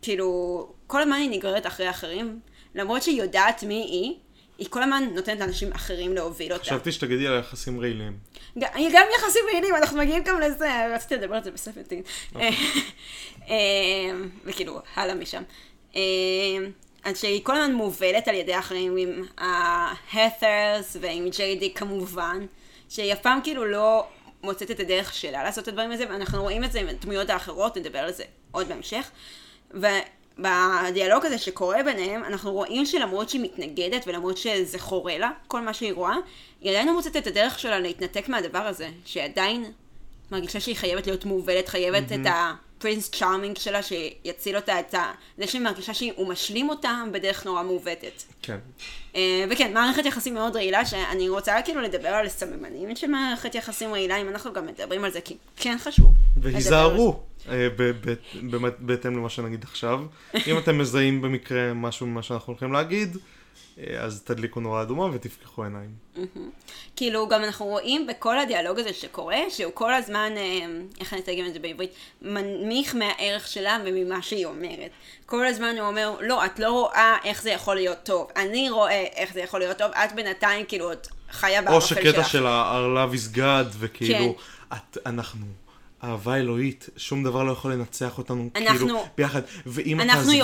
כאילו, 0.01 0.69
כל 0.87 1.01
הזמן 1.01 1.15
היא 1.15 1.29
נגררת 1.29 1.67
אחרי 1.67 1.89
אחרים, 1.89 2.39
למרות 2.75 3.03
שהיא 3.03 3.21
יודעת 3.21 3.63
מי 3.63 3.75
היא, 3.75 4.15
היא 4.59 4.67
כל 4.69 4.83
הזמן 4.83 5.03
נותנת 5.15 5.39
לאנשים 5.39 5.71
אחרים 5.73 6.13
להוביל 6.15 6.53
אותה. 6.53 6.63
חשבתי 6.63 6.91
שתגידי 6.91 7.27
על 7.27 7.39
יחסים 7.39 7.79
רעילים. 7.79 8.17
ג- 8.57 8.63
היא 8.73 8.89
גם 8.93 9.05
יחסים 9.17 9.41
רעילים, 9.51 9.75
אנחנו 9.75 9.97
מגיעים 9.97 10.23
גם 10.23 10.39
לזה, 10.39 10.69
רציתי 10.95 11.15
לדבר 11.15 11.35
על 11.35 11.43
זה 11.43 11.51
בספנטין. 11.51 12.01
וכאילו, 14.45 14.79
הלאה 14.95 15.15
משם. 15.15 15.43
אה, 15.95 16.01
אז 17.03 17.19
שהיא 17.19 17.43
כל 17.43 17.55
הזמן 17.55 17.75
מובלת 17.75 18.27
על 18.27 18.35
ידי 18.35 18.59
אחרים 18.59 18.97
עם 18.97 19.23
ההת'רס 19.37 20.97
ועם 21.01 21.29
ג'יי 21.29 21.55
די 21.55 21.73
כמובן, 21.73 22.45
שהיא 22.89 23.13
אף 23.13 23.19
פעם 23.19 23.39
כאילו 23.43 23.65
לא 23.65 24.07
מוצאת 24.43 24.71
את 24.71 24.79
הדרך 24.79 25.13
שלה 25.13 25.43
לעשות 25.43 25.63
את 25.63 25.67
הדברים 25.67 25.91
האלה, 25.91 26.05
ואנחנו 26.09 26.41
רואים 26.41 26.63
את 26.63 26.71
זה 26.71 26.79
עם 26.79 26.87
הדמויות 26.87 27.29
האחרות, 27.29 27.77
נדבר 27.77 27.99
על 27.99 28.11
זה 28.11 28.23
עוד 28.51 28.67
בהמשך. 28.67 29.09
ובדיאלוג 30.39 31.25
הזה 31.25 31.37
שקורה 31.37 31.83
ביניהם, 31.83 32.23
אנחנו 32.23 32.51
רואים 32.51 32.85
שלמרות 32.85 33.29
שהיא 33.29 33.41
מתנגדת 33.41 34.07
ולמרות 34.07 34.37
שזה 34.37 34.79
חורה 34.79 35.17
לה, 35.17 35.31
כל 35.47 35.61
מה 35.61 35.73
שהיא 35.73 35.93
רואה, 35.93 36.15
היא 36.61 36.71
עדיין 36.71 36.87
לא 36.87 36.93
מוצאת 36.93 37.17
את 37.17 37.27
הדרך 37.27 37.59
שלה 37.59 37.79
להתנתק 37.79 38.29
מהדבר 38.29 38.59
הזה, 38.59 38.89
שהיא 39.05 39.23
עדיין 39.23 39.71
מרגישה 40.31 40.59
שהיא 40.59 40.75
חייבת 40.75 41.07
להיות 41.07 41.25
מובלת, 41.25 41.67
חייבת 41.67 42.11
את 42.11 42.25
הפרינס 42.79 43.09
צ'ארמינג 43.09 43.57
שלה, 43.57 43.79
שיציל 43.83 44.55
אותה, 44.55 44.79
את 44.79 44.93
ה... 44.93 45.11
זה 45.37 45.47
שהיא 45.47 45.61
מרגישה 45.61 45.93
שהוא 45.93 46.27
משלים 46.29 46.69
אותה 46.69 47.03
בדרך 47.11 47.45
נורא 47.45 47.63
מעוותת. 47.63 48.23
כן. 48.41 48.57
אה, 49.15 49.45
וכן, 49.49 49.73
מערכת 49.73 50.05
יחסים 50.05 50.33
מאוד 50.33 50.55
רעילה, 50.55 50.85
שאני 50.85 51.29
רוצה 51.29 51.55
כאילו 51.65 51.81
לדבר 51.81 52.09
על 52.09 52.29
סממנים 52.29 52.95
של 52.95 53.07
מערכת 53.07 53.55
יחסים 53.55 53.91
רעילה, 53.91 54.17
אם 54.17 54.29
אנחנו 54.29 54.53
גם 54.53 54.65
מדברים 54.65 55.03
על 55.03 55.11
זה, 55.11 55.21
כי 55.21 55.37
כן 55.55 55.77
חשוב. 55.79 56.13
והיזהרו, 56.37 57.19
אה, 57.49 57.67
בהתאם 58.79 59.17
למה 59.17 59.29
שנגיד 59.29 59.63
עכשיו. 59.63 59.99
אם 60.47 60.57
אתם 60.57 60.77
מזהים 60.77 61.21
במקרה 61.21 61.73
משהו 61.73 62.07
ממה 62.07 62.23
שאנחנו 62.23 62.53
הולכים 62.53 62.73
להגיד, 62.73 63.17
אז 63.99 64.21
תדליקו 64.23 64.59
נורה 64.59 64.81
אדומה 64.81 65.05
ותפקחו 65.13 65.63
עיניים. 65.63 65.89
כאילו, 66.95 67.27
גם 67.27 67.43
אנחנו 67.43 67.65
רואים 67.65 68.07
בכל 68.07 68.39
הדיאלוג 68.39 68.79
הזה 68.79 68.93
שקורה, 68.93 69.37
שהוא 69.49 69.71
כל 69.73 69.93
הזמן, 69.93 70.31
אה, 70.37 70.65
איך 70.99 71.13
אני 71.13 71.21
אתרגם 71.21 71.45
את 71.45 71.53
זה 71.53 71.59
בעברית, 71.59 71.91
מנמיך 72.21 72.95
מהערך 72.95 73.47
שלה 73.47 73.77
וממה 73.85 74.21
שהיא 74.21 74.45
אומרת. 74.45 74.91
כל 75.25 75.45
הזמן 75.45 75.75
הוא 75.79 75.87
אומר, 75.87 76.15
לא, 76.21 76.45
את 76.45 76.59
לא 76.59 76.71
רואה 76.71 77.17
איך 77.23 77.41
זה 77.41 77.49
יכול 77.49 77.75
להיות 77.75 77.97
טוב. 78.03 78.27
אני 78.35 78.69
רואה 78.69 79.05
איך 79.15 79.33
זה 79.33 79.39
יכול 79.39 79.59
להיות 79.59 79.77
טוב, 79.77 79.91
את 79.91 80.13
בינתיים 80.15 80.65
כאילו 80.65 80.85
עוד 80.85 81.07
חיה 81.31 81.59
או 81.59 81.65
בערפל 81.65 81.85
שלך. 81.85 81.99
שקטע 81.99 82.23
של 82.23 82.47
ה-Our 82.47 82.97
Love 82.97 83.15
is 83.15 83.37
God, 83.37 83.75
וכאילו, 83.79 84.35
כן. 84.37 84.77
את, 84.77 84.97
אנחנו, 85.05 85.45
אהבה 86.03 86.35
אלוהית, 86.35 86.89
שום 86.97 87.23
דבר 87.23 87.43
לא 87.43 87.51
יכול 87.51 87.73
לנצח 87.73 88.17
אותנו, 88.17 88.49
אנחנו- 88.55 88.77
כאילו, 88.79 89.05
ביחד. 89.17 89.41
ואם 89.65 90.01
את 90.01 90.07
תעזבי 90.07 90.41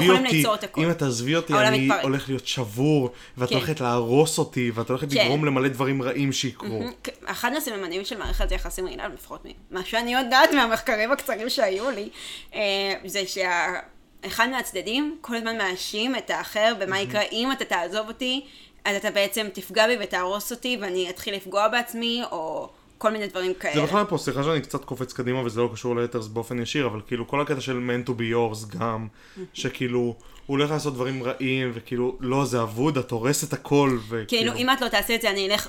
אותי. 0.48 0.68
אם 0.78 0.92
את 0.92 0.98
תעזבי 0.98 1.36
אותי, 1.36 1.54
אני 1.54 1.88
מתפרק. 1.88 2.04
הולך 2.04 2.30
להיות 2.30 2.48
שבור, 2.48 3.10
ואת 3.38 3.50
כן. 3.50 3.56
הולכת 3.56 3.80
להרוס 3.82 4.38
אותי, 4.38 4.72
ואת 4.76 4.90
הולכת 4.90 5.14
כן. 5.14 5.26
לגרום 5.26 5.46
למלא 5.46 5.68
דברים 5.68 6.02
רעים 6.02 6.32
שיקרו. 6.32 6.84
אחד 7.26 7.54
מהסממנים 7.54 8.06
של 8.06 8.18
מערכת 8.18 8.52
יחסים 8.52 8.86
רעילה, 8.86 9.08
לפחות 9.08 9.46
ממה 9.72 9.86
שאני 9.86 10.14
יודעת 10.14 10.52
מהמחקרים 10.54 11.12
הקצרים 11.12 11.50
שהיו 11.50 11.90
לי, 11.92 12.10
אה, 12.56 12.62
זה 13.06 13.24
שאחד 13.28 14.50
מהצדדים 14.50 15.18
כל 15.22 15.36
הזמן 15.36 15.58
מאשים 15.58 16.16
את 16.16 16.30
האחר 16.30 16.74
במה 16.80 17.00
יקרה 17.00 17.22
אם 17.32 17.52
אתה 17.52 17.66
תעזוב 17.66 18.08
אותי, 18.08 18.46
אז 18.86 18.96
אתה 18.96 19.12
בעצם 19.12 19.48
תפגע 19.54 19.88
בי 19.88 19.98
ותהרוס 20.00 20.52
אותי 20.52 20.78
ואני 20.82 21.10
אתחיל 21.10 21.36
לפגוע 21.36 21.68
בעצמי, 21.68 22.22
או 22.32 22.70
כל 22.98 23.12
מיני 23.12 23.28
דברים 23.28 23.54
זה 23.54 23.60
כאלה. 23.60 23.86
בכלל 23.86 24.06
פה, 24.06 24.18
סליחה 24.18 24.44
שאני 24.44 24.62
קצת 24.62 24.86
קופץ 24.86 25.14
קדימה 25.14 25.46
וזה 25.46 25.62
לא 25.62 25.70
קשור 25.74 25.96
ליתרס 25.96 26.28
באופן 26.28 26.60
ישיר, 26.60 26.88
אבל 26.88 27.02
כאילו 27.08 27.28
כל 27.28 27.42
הקטע 27.42 27.62
של 27.62 27.90
man 27.90 28.10
to 28.10 28.12
be 28.12 28.34
yours 28.34 28.78
גם, 28.78 29.08
שכאילו, 29.54 30.00
הוא 30.00 30.58
הולך 30.58 30.72
לעשות 30.72 30.94
דברים 30.94 31.24
רעים, 31.24 31.72
וכאילו, 31.74 32.18
לא, 32.20 32.46
זה 32.46 32.62
אבוד, 32.62 32.98
את 32.98 33.12
הורסת 33.12 33.54
הכל, 33.54 33.98
וכאילו, 34.10 34.28
כאילו, 34.28 34.54
אם 34.54 34.70
את 34.70 34.82
לא 34.82 34.88
תעשה 34.88 35.16
את 35.16 35.22
זה, 35.22 35.30
אני 35.30 35.48
אלך 35.52 35.68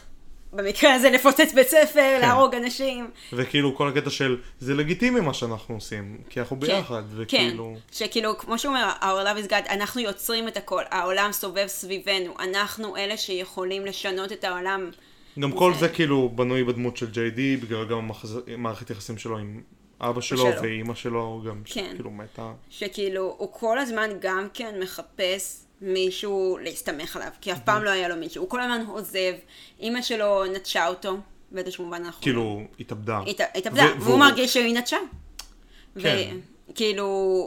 במקרה 0.52 0.94
הזה 0.94 1.10
לפוצץ 1.10 1.52
בית 1.54 1.68
ספר, 1.68 1.92
כן. 1.94 2.18
להרוג 2.20 2.54
אנשים. 2.54 3.10
וכאילו 3.32 3.76
כל 3.76 3.88
הקטע 3.88 4.10
של, 4.10 4.36
זה 4.60 4.74
לגיטימי 4.74 5.20
מה 5.20 5.34
שאנחנו 5.34 5.74
עושים, 5.74 6.18
כי 6.30 6.40
אנחנו 6.40 6.56
ביחד, 6.56 7.02
וכאילו, 7.16 7.74
כן, 7.74 7.80
שכאילו, 7.96 8.38
כמו 8.38 8.58
שהוא 8.58 8.74
אומר, 8.74 8.92
our 9.00 9.04
love 9.26 9.46
is 9.46 9.50
God, 9.50 9.70
אנחנו 9.72 10.00
יוצרים 10.00 10.48
את 10.48 10.56
הכל, 10.56 10.82
העולם 10.90 11.32
סובב 11.32 11.66
סביבנו, 11.66 12.34
אנחנו 12.40 12.96
אלה 12.96 13.16
שיכולים 13.16 13.86
לשנות 13.86 14.32
את 14.32 14.44
העולם. 14.44 14.90
גם 15.40 15.52
כל 15.52 15.74
זה- 15.74 15.80
זה 15.80 15.88
כאילו 15.88 16.28
בנוי 16.28 16.64
בדמות 16.64 16.96
של 16.96 17.10
ג'יי 17.10 17.30
די, 17.30 17.56
בגלל 17.56 17.84
גם 17.84 18.10
מערכת 18.58 18.90
יחסים 18.90 19.18
שלו 19.18 19.38
עם 19.38 19.60
אבא 20.00 20.20
שלו, 20.20 20.38
שלו. 20.38 20.62
ואימא 20.62 20.94
שלו 20.94 21.42
גם, 21.46 21.62
כן. 21.64 21.90
כאילו 21.94 22.10
מתה. 22.10 22.52
שכאילו, 22.70 23.34
הוא 23.38 23.48
כל 23.52 23.78
הזמן 23.78 24.10
גם 24.20 24.48
כן 24.54 24.74
מחפש 24.82 25.62
מישהו 25.82 26.58
להסתמך 26.62 27.16
עליו, 27.16 27.28
כי 27.40 27.52
אף 27.52 27.58
פעם 27.64 27.84
לא 27.84 27.90
היה 27.90 28.08
לו 28.08 28.16
מישהו, 28.16 28.42
הוא 28.42 28.50
כל 28.50 28.60
הזמן 28.60 28.84
עוזב, 28.88 29.32
אימא 29.80 30.02
שלו 30.02 30.44
נטשה 30.44 30.88
אותו, 30.88 31.16
באיזשהו 31.50 31.84
מובן 31.84 32.04
אנחנו... 32.04 32.22
כאילו, 32.22 32.60
התאבדה. 32.80 33.20
הת- 33.26 33.40
התאבדה, 33.54 33.82
ו- 33.84 33.86
והוא 33.88 34.02
והוא- 34.04 34.18
מרגיש 34.18 34.52
שהיא 34.52 34.74
נטשה. 34.78 34.96
כן. 36.00 36.36
וכאילו, 36.70 37.04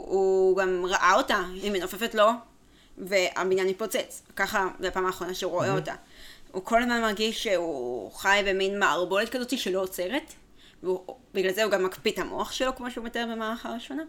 הוא 0.08 0.56
גם 0.56 0.84
ראה 0.88 1.14
אותה, 1.14 1.42
היא 1.54 1.70
מנופפת 1.70 2.14
לו, 2.14 2.26
והבניין 2.98 3.68
מתפוצץ. 3.68 4.22
ככה, 4.36 4.68
זו 4.80 4.86
הפעם 4.86 5.06
האחרונה 5.06 5.34
שהוא 5.34 5.52
רואה 5.52 5.74
אותה. 5.74 5.94
הוא 6.52 6.64
כל 6.64 6.82
הזמן 6.82 7.00
מרגיש 7.00 7.42
שהוא 7.42 8.12
חי 8.12 8.42
במין 8.46 8.78
מערבולת 8.78 9.28
כזאת 9.28 9.58
שלא 9.58 9.82
עוצרת, 9.82 10.34
ובגלל 10.82 11.52
זה 11.52 11.64
הוא 11.64 11.72
גם 11.72 11.84
מקפיא 11.84 12.12
את 12.12 12.18
המוח 12.18 12.52
שלו, 12.52 12.76
כמו 12.76 12.90
שהוא 12.90 13.04
מתאר 13.04 13.26
במערכה 13.32 13.68
הראשונה. 13.68 14.02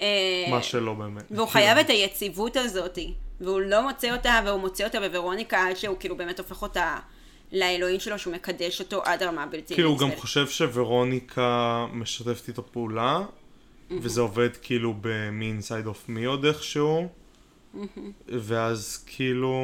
אה, 0.00 0.06
מה 0.50 0.62
שלא 0.62 0.94
באמת. 0.94 1.22
והוא 1.30 1.48
חייב 1.48 1.78
את 1.78 1.90
היציבות 1.90 2.56
הזאת, 2.56 2.98
והוא 3.40 3.60
לא 3.60 3.82
מוצא 3.82 4.16
אותה, 4.16 4.40
והוא 4.44 4.60
מוצא 4.60 4.84
אותה 4.84 5.00
בוורוניקה, 5.00 5.68
עד 5.68 5.76
שהוא 5.76 5.96
כאילו 6.00 6.16
באמת 6.16 6.38
הופך 6.38 6.62
אותה 6.62 6.96
לאלוהים 7.52 8.00
שלו, 8.00 8.18
שהוא 8.18 8.34
מקדש 8.34 8.80
אותו 8.80 9.02
עד 9.04 9.22
הרמה 9.22 9.42
הבלתי 9.42 9.74
כאילו, 9.74 9.90
הוא 9.90 9.98
גם. 9.98 10.10
חושב 10.16 10.48
שוורוניקה 10.48 11.86
משתפת 11.92 12.48
איתו 12.48 12.62
פעולה, 12.72 13.20
וזה 13.90 14.20
עובד 14.20 14.56
כאילו 14.62 14.94
במין 15.00 15.60
סייד 15.60 15.86
אוף 15.86 16.08
מי 16.08 16.24
עוד 16.24 16.44
איכשהו. 16.44 17.08
ואז 18.28 19.04
כאילו, 19.06 19.56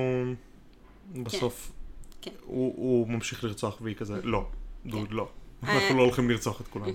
בסוף 1.15 1.73
כן. 2.31 2.37
הוא 2.47 2.75
הוא 2.77 3.09
ממשיך 3.09 3.45
לרצוח 3.45 3.79
והיא 3.81 3.97
כזה, 3.97 4.15
לא, 4.23 4.43
דוד, 4.87 5.09
לא. 5.11 5.29
אה, 5.69 5.75
אנחנו 5.75 5.97
לא 5.97 6.03
הולכים 6.03 6.31
לרצוח 6.31 6.61
את 6.61 6.69
כולם. 6.69 6.91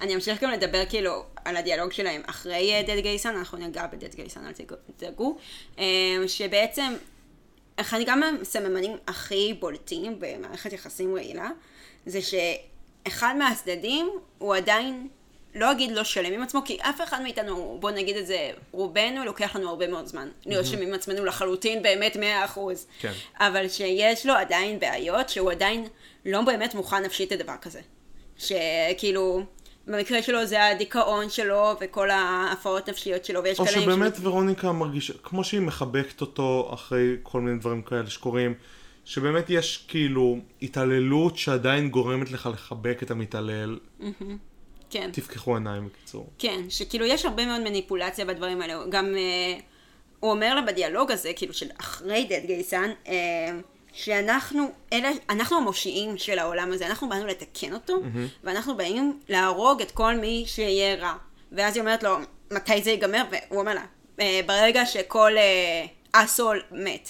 אני 0.00 0.14
אמשיך 0.14 0.42
גם 0.42 0.50
לדבר 0.50 0.84
כאילו 0.88 1.24
על 1.44 1.56
הדיאלוג 1.56 1.92
שלהם 1.92 2.22
אחרי 2.26 2.82
Dead 2.86 2.98
Gay 3.02 3.17
Son, 3.17 3.36
אנחנו 3.36 3.58
ניגע 3.58 3.86
ב 3.86 3.92
Dead 3.92 4.14
Gay 4.14 4.28
Son, 4.28 4.46
אל 4.46 4.52
תדאגו- 4.98 5.38
אה, 5.78 5.84
שבעצם 6.26 6.92
אחד 7.76 7.98
גם 8.06 8.22
הסממנים 8.42 8.96
הכי 9.06 9.54
בולטים 9.60 10.16
במערכת 10.18 10.72
יחסים 10.72 11.14
רעילה, 11.14 11.50
זה 12.06 12.18
שאחד 12.22 13.34
מהצדדים 13.38 14.10
הוא 14.38 14.54
עדיין, 14.56 15.08
לא 15.54 15.72
אגיד 15.72 15.92
לא 15.92 16.04
שלם 16.04 16.32
עם 16.32 16.42
עצמו, 16.42 16.62
כי 16.64 16.78
אף 16.80 17.00
אחד 17.04 17.22
מאיתנו, 17.22 17.76
בוא 17.80 17.90
נגיד 17.90 18.16
את 18.16 18.26
זה, 18.26 18.50
רובנו 18.70 19.24
לוקח 19.24 19.56
לנו 19.56 19.68
הרבה 19.68 19.88
מאוד 19.88 20.06
זמן 20.06 20.28
להיות 20.46 20.66
שלם 20.66 20.82
עם 20.82 20.94
עצמנו 20.94 21.24
לחלוטין, 21.24 21.82
באמת 21.82 22.16
100%. 22.16 22.58
כן. 23.00 23.12
אבל 23.36 23.68
שיש 23.68 24.26
לו 24.26 24.34
עדיין 24.34 24.78
בעיות, 24.78 25.28
שהוא 25.28 25.50
עדיין 25.50 25.86
לא 26.26 26.42
באמת 26.42 26.74
מוכן 26.74 27.04
נפשית 27.04 27.32
לדבר 27.32 27.54
כזה. 27.62 27.80
שכאילו, 28.38 29.42
במקרה 29.86 30.22
שלו 30.22 30.46
זה 30.46 30.66
הדיכאון 30.66 31.30
שלו 31.30 31.72
וכל 31.80 32.10
ההפרעות 32.10 32.88
נפשיות 32.88 33.24
שלו, 33.24 33.42
ויש 33.44 33.58
או 33.58 33.64
כאלה... 33.64 33.80
שבאמת 33.80 34.16
ורוניקה 34.22 34.72
מרגישה, 34.72 35.12
כמו 35.22 35.44
שהיא 35.44 35.60
מחבקת 35.60 36.20
אותו 36.20 36.70
אחרי 36.74 37.16
כל 37.22 37.40
מיני 37.40 37.58
דברים 37.58 37.82
כאלה 37.82 38.10
שקורים, 38.10 38.54
שבאמת 39.04 39.50
יש 39.50 39.84
כאילו 39.88 40.38
התעללות 40.62 41.36
שעדיין 41.36 41.90
גורמת 41.90 42.30
לך 42.30 42.48
לחבק 42.52 43.02
את 43.02 43.10
המתעלל. 43.10 43.78
כן, 44.90 45.10
תפקחו 45.12 45.54
עיניים 45.54 45.86
בקיצור. 45.88 46.26
כן, 46.38 46.60
שכאילו 46.68 47.06
יש 47.06 47.24
הרבה 47.24 47.46
מאוד 47.46 47.60
מניפולציה 47.60 48.24
בדברים 48.24 48.62
האלה. 48.62 48.74
גם 48.88 49.14
אה, 49.16 49.58
הוא 50.20 50.30
אומר 50.30 50.54
לה 50.54 50.62
בדיאלוג 50.62 51.10
הזה, 51.10 51.32
כאילו 51.36 51.54
של 51.54 51.66
אחרי 51.80 52.24
דד 52.30 52.46
גייסן, 52.46 52.90
אה, 53.08 53.14
שאנחנו, 53.92 54.66
אלה, 54.92 55.10
אנחנו 55.30 55.56
המושיעים 55.56 56.18
של 56.18 56.38
העולם 56.38 56.72
הזה, 56.72 56.86
אנחנו 56.86 57.08
באנו 57.08 57.26
לתקן 57.26 57.72
אותו, 57.74 57.94
ואנחנו 58.44 58.76
באים 58.76 59.20
להרוג 59.28 59.82
את 59.82 59.90
כל 59.90 60.16
מי 60.16 60.44
שיהיה 60.46 60.94
רע. 60.94 61.14
ואז 61.52 61.76
היא 61.76 61.80
אומרת 61.80 62.02
לו, 62.02 62.16
מתי 62.50 62.82
זה 62.82 62.90
ייגמר? 62.90 63.22
והוא 63.30 63.60
אומר 63.60 63.74
לה, 63.74 63.84
"אה, 64.20 64.40
ברגע 64.46 64.86
שכל 64.86 65.32
אה, 65.36 65.86
אסול 66.12 66.62
מת. 66.72 67.08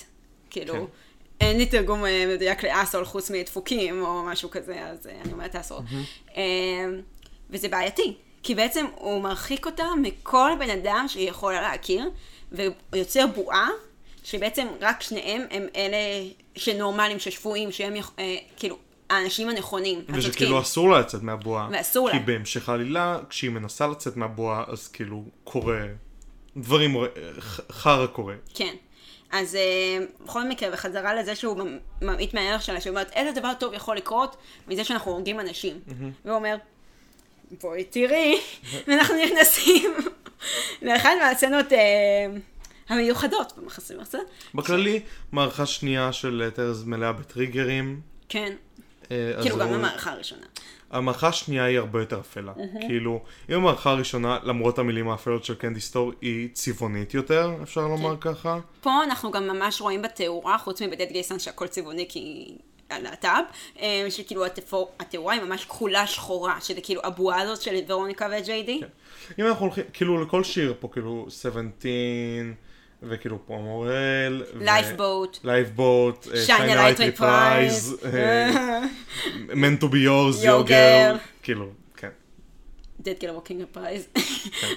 כאילו, 0.50 0.74
כן. 0.74 0.80
אין 1.40 1.58
לי 1.58 1.66
תרגום 1.66 2.04
אה, 2.04 2.24
מדויק 2.34 2.64
לאסול 2.64 3.04
חוץ 3.04 3.30
מדפוקים 3.30 4.02
או 4.02 4.22
משהו 4.22 4.50
כזה, 4.50 4.80
אז 4.86 5.06
אה, 5.06 5.16
אני 5.24 5.32
אומרת 5.32 5.56
אסול. 5.56 5.78
אה, 6.36 6.42
וזה 7.50 7.68
בעייתי, 7.68 8.14
כי 8.42 8.54
בעצם 8.54 8.86
הוא 8.94 9.22
מרחיק 9.22 9.66
אותה 9.66 9.84
מכל 10.02 10.50
בן 10.58 10.70
אדם 10.70 11.04
שהיא 11.08 11.28
יכולה 11.28 11.60
להכיר, 11.60 12.10
והוא 12.52 12.64
יוצר 12.94 13.26
בועה, 13.34 13.68
שבעצם 14.24 14.66
רק 14.80 15.02
שניהם 15.02 15.42
הם 15.50 15.66
אלה 15.76 15.96
שנורמלים, 16.56 17.18
ששפויים, 17.18 17.72
שהם 17.72 17.96
יכ- 17.96 18.12
אה, 18.18 18.36
כאילו 18.56 18.76
האנשים 19.10 19.48
הנכונים, 19.48 19.98
הצודקים. 19.98 20.18
ושכאילו 20.30 20.60
אסור 20.60 20.90
לה 20.90 21.00
לצאת 21.00 21.22
מהבועה. 21.22 21.68
ואסור 21.72 22.06
לה. 22.08 22.12
כי 22.14 22.18
בהמשך 22.18 22.68
העלילה, 22.68 23.18
כשהיא 23.30 23.50
מנסה 23.50 23.86
לצאת 23.86 24.16
מהבועה, 24.16 24.64
אז 24.68 24.88
כאילו 24.88 25.22
קורה 25.44 25.80
דברים, 26.56 26.96
חרא 27.70 28.06
קורה. 28.06 28.34
כן. 28.54 28.74
אז 29.32 29.54
אה, 29.54 29.98
בכל 30.24 30.48
מקרה, 30.48 30.70
בחזרה 30.70 31.14
לזה 31.14 31.34
שהוא 31.34 31.56
ממ- 31.58 31.78
ממעיט 32.02 32.34
מהערך 32.34 32.62
שלה, 32.62 32.80
שהוא 32.80 32.90
אומר, 32.90 33.02
איזה 33.12 33.40
דבר 33.40 33.52
טוב 33.60 33.74
יכול 33.74 33.96
לקרות 33.96 34.36
מזה 34.68 34.84
שאנחנו 34.84 35.12
הורגים 35.12 35.40
אנשים. 35.40 35.80
והוא 36.24 36.36
אומר, 36.36 36.56
בואי 37.50 37.84
תראי, 37.84 38.40
ואנחנו 38.86 39.14
נכנסים 39.24 39.94
לאחת 40.82 41.10
מהסצנות 41.20 41.72
אה, 41.72 42.26
המיוחדות 42.88 43.52
במחסים 43.56 44.00
הזה. 44.00 44.18
בכללי, 44.54 45.00
מערכה 45.32 45.66
שנייה 45.66 46.12
של 46.12 46.42
אה, 46.44 46.50
טרז 46.50 46.84
מלאה 46.84 47.12
בטריגרים. 47.12 48.00
כן, 48.28 48.52
אה, 49.10 49.32
כאילו 49.42 49.58
גם 49.58 49.72
המערכה 49.72 50.12
הראשונה. 50.12 50.46
המערכה 50.90 51.28
השנייה 51.28 51.64
היא 51.64 51.78
הרבה 51.78 52.00
יותר 52.00 52.20
אפלה. 52.20 52.52
כאילו, 52.80 53.22
אם 53.50 53.54
המערכה 53.54 53.90
הראשונה, 53.90 54.38
למרות 54.42 54.78
המילים 54.78 55.08
האפלות 55.08 55.44
של 55.44 55.54
Candy 55.54 55.80
Store, 55.80 56.12
היא 56.20 56.48
צבעונית 56.52 57.14
יותר, 57.14 57.50
אפשר 57.62 57.80
לומר 57.80 58.16
כן. 58.16 58.34
ככה. 58.34 58.58
פה 58.80 59.04
אנחנו 59.04 59.30
גם 59.30 59.48
ממש 59.48 59.80
רואים 59.80 60.02
בתאורה, 60.02 60.58
חוץ 60.58 60.82
מב 60.82 60.90
Dead 60.90 61.06
Gay 61.12 61.25
Son 61.25 61.38
שהכל 61.38 61.66
צבעוני 61.66 62.06
כי 62.08 62.54
הלהט"ב, 62.90 63.42
אה, 63.80 64.06
שכאילו 64.10 64.44
התאורה 65.00 65.34
היא 65.34 65.42
ממש 65.42 65.64
כחולה 65.64 66.06
שחורה, 66.06 66.60
שזה 66.60 66.80
כאילו 66.80 67.00
הבועה 67.04 67.40
הזאת 67.40 67.60
של 67.62 67.74
ורוניקה 67.88 68.28
וג'יי 68.38 68.62
די. 68.62 68.80
אם 69.38 69.46
אנחנו 69.46 69.64
הולכים, 69.66 69.84
כאילו 69.92 70.22
לכל 70.22 70.44
שיר 70.44 70.74
פה, 70.80 70.88
כאילו 70.92 71.26
17, 71.30 71.90
וכאילו 73.02 73.38
פה 73.46 73.56
מורל, 73.56 74.42
Lifeboat. 74.60 75.38
Lifeboat, 75.44 76.26
Shine 76.46 76.48
a 76.48 76.98
light 76.98 77.16
reprise, 77.16 77.96
meant 79.48 79.80
to 79.82 79.88
be 79.88 79.98
yours, 80.06 80.42
Yo 80.42 80.46
your 80.46 80.68
girl. 80.68 81.18
כאילו, 81.42 81.70
כן. 81.96 82.08
Dead 83.02 83.22
Girl 83.22 83.46
Walking 83.48 83.76
Prize. 83.76 84.20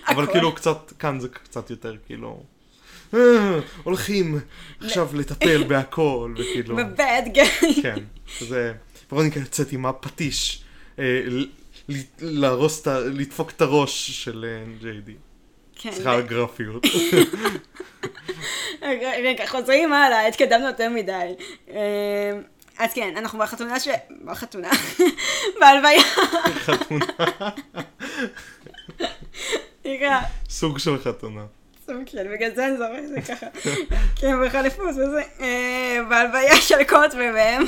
אבל 0.08 0.24
הכל. 0.24 0.32
כאילו 0.34 0.56
קצת, 0.56 0.94
כאן 1.00 1.20
זה 1.20 1.30
קצת 1.30 1.70
יותר 1.70 1.96
כאילו, 2.06 2.30
"אה, 2.30 2.44
הולכים 3.84 4.40
עכשיו 4.82 5.10
לטפל 5.14 5.64
בהכל, 5.70 6.34
וכאילו, 6.38 6.76
בבד 6.76 7.22
גיא. 7.28 7.44
כן, 7.82 8.00
זה, 8.40 8.74
ורוניקה 9.12 9.40
יוצאת 9.40 9.72
עם 9.72 9.86
הפטיש, 9.86 10.64
אה, 11.00 11.22
להרוס 12.20 12.82
את 12.82 12.88
ה... 12.88 13.00
לדפוק 13.00 13.52
את 13.52 13.62
הראש 13.62 14.12
של 14.12 14.46
אה, 14.48 14.64
ג'יי 14.82 15.02
די. 15.02 15.16
כן. 15.76 15.92
סליחה 15.92 16.14
על 16.14 16.20
הגרפיות. 16.20 16.86
רגע, 18.82 19.48
חוזרים 19.48 19.94
הלאה, 19.94 20.28
התקדמנו 20.28 20.68
יותר 20.68 20.90
מדי. 20.90 21.36
אה, 21.70 22.32
אז 22.78 22.94
כן, 22.94 23.14
אנחנו 23.18 23.40
בחתונה 23.40 23.80
ש... 23.80 23.88
בחתונה. 24.26 24.70
בהלוויה. 25.60 26.04
חתונה, 26.54 27.06
סוג 30.50 30.78
של 30.78 30.98
חתונה. 30.98 31.46
סוג 31.94 32.08
של, 32.08 32.34
בגלל 32.34 32.56
זה 32.56 32.68
אני 32.68 32.78
זוכר 32.78 33.00
את 33.00 33.08
זה 33.10 33.22
ככה. 33.22 33.48
כן, 34.16 34.46
בחליפות 34.46 34.90
וזה. 34.90 35.22
אה, 35.40 35.98
בהלוויה 36.10 36.56
של 36.56 36.84
קוט 36.84 37.14
ובהם. 37.14 37.64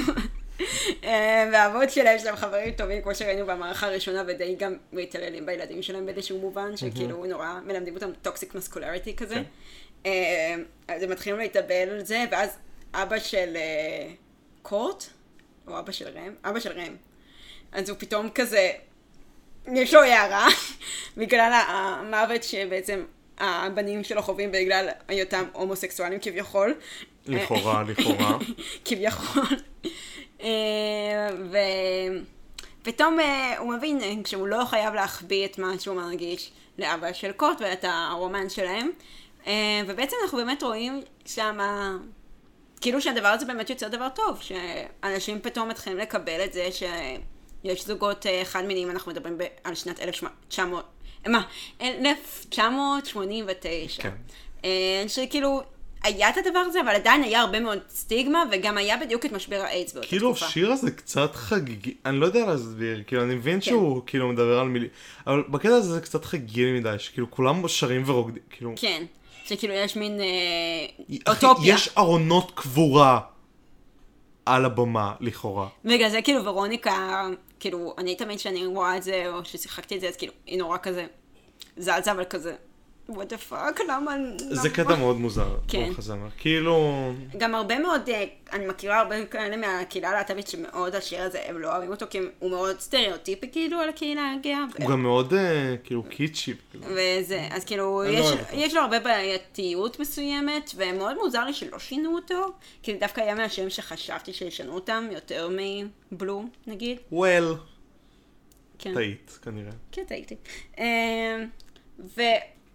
אה, 1.04 1.50
והאבות 1.54 1.90
שלהם 1.90 2.20
שהם 2.20 2.36
חברים 2.36 2.74
טובים, 2.74 3.02
כמו 3.02 3.16
שראינו 3.16 3.46
במערכה 3.46 3.88
הראשונה, 3.88 4.24
ודי 4.28 4.56
גם 4.56 4.76
מתעללים 4.94 5.46
בילדים 5.46 5.82
שלהם 5.82 6.06
באיזשהו 6.06 6.40
מובן, 6.40 6.78
שכאילו 6.78 7.26
נורא 7.26 7.60
מלמדים 7.66 7.96
אותם 7.96 8.10
טוקסיק 8.22 8.56
מסקולריטי 8.56 9.16
כזה. 9.16 9.36
כן. 9.36 9.44
אה, 10.06 10.56
אז 10.88 11.04
הם 11.04 11.10
מתחילים 11.10 11.40
להתאבל 11.40 11.90
על 11.90 12.06
זה, 12.06 12.26
ואז 12.32 12.58
אבא 12.94 13.20
של 13.20 13.58
קורט, 14.62 15.04
או 15.68 15.80
אבא 15.80 15.92
של 15.92 16.08
רם, 16.08 16.34
אבא 16.46 16.60
של 16.60 16.80
רם, 16.80 16.96
אז 17.72 17.90
הוא 17.90 17.98
פתאום 18.00 18.30
כזה, 18.30 18.72
יש 19.74 19.94
לו 19.94 20.02
הערה, 20.02 20.48
בגלל 21.18 21.64
המוות 21.68 22.44
שבעצם 22.44 23.04
הבנים 23.38 24.04
שלו 24.04 24.22
חווים 24.22 24.52
בגלל 24.52 24.90
היותם 25.08 25.44
הומוסקסואלים 25.54 26.20
כביכול. 26.22 26.76
לכאורה, 27.28 27.84
לכאורה. 27.84 28.38
כביכול. 28.86 29.44
אה, 30.42 31.30
ופתאום 32.82 33.20
אה, 33.20 33.58
הוא 33.58 33.74
מבין 33.74 34.02
אה, 34.02 34.14
שהוא 34.26 34.48
לא 34.48 34.66
חייב 34.66 34.94
להחביא 34.94 35.46
את 35.46 35.58
מה 35.58 35.80
שהוא 35.80 35.96
מרגיש 35.96 36.52
לאבא 36.78 37.14
של 37.14 37.32
קוט 37.32 37.62
ואת 37.62 37.86
הרומן 37.88 38.50
שלהם. 38.50 38.90
אה, 39.48 39.82
ובעצם 39.88 40.16
אנחנו 40.24 40.38
באמת 40.38 40.64
רואים 40.64 41.02
שם, 41.26 41.58
כאילו 42.82 43.02
שהדבר 43.02 43.28
הזה 43.28 43.46
באמת 43.46 43.70
יוצר 43.70 43.88
דבר 43.88 44.08
טוב, 44.16 44.42
שאנשים 44.42 45.40
פתאום 45.42 45.70
מתחילים 45.70 46.00
לקבל 46.00 46.44
את 46.46 46.54
זה 46.54 46.70
שיש 46.72 47.86
זוגות 47.86 48.26
אה, 48.26 48.42
חד 48.46 48.66
מיניים, 48.66 48.90
אנחנו 48.90 49.12
מדברים 49.12 49.38
על 49.64 49.76
שנת 49.76 50.00
1900, 50.00 50.86
מה? 51.28 51.42
1989. 51.82 54.04
כן. 54.04 54.12
אה, 54.66 55.04
שכאילו, 55.08 55.62
היה 56.04 56.30
את 56.30 56.38
הדבר 56.38 56.60
הזה, 56.60 56.82
אבל 56.82 56.90
עדיין 56.90 57.24
היה 57.24 57.42
הרבה 57.42 57.60
מאוד 57.60 57.80
סטיגמה, 57.90 58.44
וגם 58.52 58.78
היה 58.78 58.98
בדיוק 58.98 59.26
את 59.26 59.32
משבר 59.32 59.56
האיידס 59.56 59.94
באותה 59.94 60.08
כאילו 60.08 60.32
תקופה. 60.32 60.46
השיר 60.46 60.72
הזה 60.72 60.92
קצת 60.92 61.36
חגיגי, 61.36 61.94
אני 62.06 62.20
לא 62.20 62.26
יודע 62.26 62.46
להסביר, 62.46 63.04
כאילו 63.08 63.24
אני 63.24 63.36
מבין 63.36 63.56
כן. 63.56 63.62
שהוא 63.62 64.02
כאילו 64.06 64.30
מדבר 64.30 64.60
על 64.60 64.68
מילים, 64.68 64.90
אבל 65.28 65.44
בקטע 65.50 65.76
הזה 65.76 65.94
זה 65.94 66.02
קצת 66.02 66.26
חגיגי 66.26 66.72
מדי, 66.72 66.96
שכאילו 67.00 67.32
כולם 67.32 67.68
שרים 67.68 68.04
ורוקדים, 68.06 68.44
כאילו, 68.50 68.74
כן, 68.76 69.04
שכאילו 69.46 69.74
יש 69.74 69.96
מין 69.96 70.20
אה, 70.20 70.26
אחי, 71.26 71.46
אוטופיה. 71.46 71.74
יש 71.74 71.90
ארונות 71.98 72.52
קבורה 72.56 73.20
על 74.46 74.66
הבמה, 74.66 75.14
לכאורה. 75.20 75.68
בגלל 75.86 76.10
זה 76.10 76.22
כאילו 76.22 76.46
ורוניקה, 76.46 77.28
כאילו, 77.64 77.94
אני 77.98 78.16
תמיד 78.16 78.38
כשאני 78.38 78.66
רואה 78.66 78.98
את 78.98 79.04
זה, 79.04 79.28
או 79.28 79.46
ששיחקתי 79.46 79.96
את 79.96 80.02
זה, 80.02 80.08
אז 80.08 80.18
כאילו, 80.18 80.34
היא 80.46 80.58
נורא 80.60 80.78
כזה 80.78 81.06
זזה, 81.78 82.12
אבל 82.12 82.26
כזה 82.26 82.56
what 83.10 83.14
the 83.14 83.52
fuck, 83.52 83.84
למה... 83.88 84.16
זה 84.38 84.70
למה? 84.70 84.70
קטע 84.70 84.96
מאוד 84.96 85.18
מוזר, 85.18 85.58
כן. 85.68 85.88
במחזמר. 85.88 86.28
כאילו, 86.38 87.12
גם 87.38 87.56
הרבה 87.56 87.80
מאוד, 87.80 88.10
אה, 88.10 88.24
אני 88.54 88.68
מכירה 88.68 89.00
הרבה 89.00 89.26
כאלה 89.26 89.58
מהקהילה 89.58 90.10
הלהט"בית 90.10 90.48
שמאוד 90.48 90.96
השיר 90.96 91.22
הזה, 91.22 91.40
הם 91.46 91.60
לא 91.60 91.72
אוהבים 91.72 91.92
אותו, 91.92 92.06
כי 92.10 92.20
הוא 92.40 92.50
מאוד 92.50 92.80
סטריאוטיפי 92.80 93.52
כאילו 93.52 93.80
על 93.80 93.90
הקהילה 93.90 94.34
הגאה. 94.40 94.64
הוא 94.80 94.90
גם 94.90 95.02
מאוד 95.02 95.34
אה, 95.34 95.76
כאילו 95.84 96.04
קיצ'י. 96.04 96.54
כאילו. 96.72 96.86
וזה, 96.86 97.48
אז 97.52 97.66
כאילו, 97.66 98.04
לא 98.04 98.10
יש. 98.10 98.26
יש 98.54 98.74
לו 98.74 98.82
הרבה 98.82 99.00
בעייתיות 99.00 100.00
מסוימת, 100.00 100.72
ומאוד 100.76 101.16
מוזר 101.24 101.46
לי 101.46 101.54
שלא 101.54 101.80
שינו 101.80 102.16
אותו, 102.16 102.52
כי 102.84 102.94
דווקא 102.94 103.22
היה 103.22 103.36
מהשירים 103.36 103.70
שחשבתי 103.70 104.34
שישנו 104.34 104.74
אותם, 104.74 105.08
יותר 105.12 105.50
מבלו, 106.12 106.46
נגיד. 106.68 106.98
well, 107.14 107.56
כן. 108.80 108.94
טעית 108.94 109.40
כנראה. 109.42 109.72
כן, 109.92 110.04
טעיתי. 110.04 110.36
אה, 110.80 111.44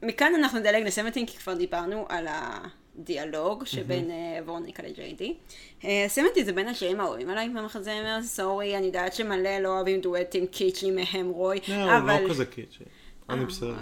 ומכאן 0.02 0.32
אנחנו 0.34 0.58
נדלג 0.58 0.86
לסמטין, 0.86 1.26
כי 1.26 1.36
כבר 1.36 1.54
דיברנו 1.54 2.06
על 2.08 2.26
הדיאלוג 2.28 3.64
שבין 3.66 4.10
אה, 4.10 4.38
ורוניקה 4.46 4.82
לג'יי-די. 4.82 5.34
סמטין 6.08 6.44
זה 6.44 6.52
בין 6.52 6.68
השירים 6.68 7.00
האהובים 7.00 7.30
עליי 7.30 7.48
במחזמר, 7.48 8.18
סורי, 8.22 8.76
אני 8.76 8.86
יודעת 8.86 9.14
שמלא 9.14 9.58
לא 9.58 9.68
אוהבים 9.68 10.00
דואטים 10.00 10.46
קיצ'י 10.46 10.90
מהם 10.90 11.28
רוי, 11.28 11.58
לא, 11.68 11.74
הוא 11.74 11.98
אבל... 11.98 12.22
לא 12.22 12.28
כזה 12.28 12.46
catchy. 12.46 12.84
אני 13.30 13.44
בסדר. 13.44 13.74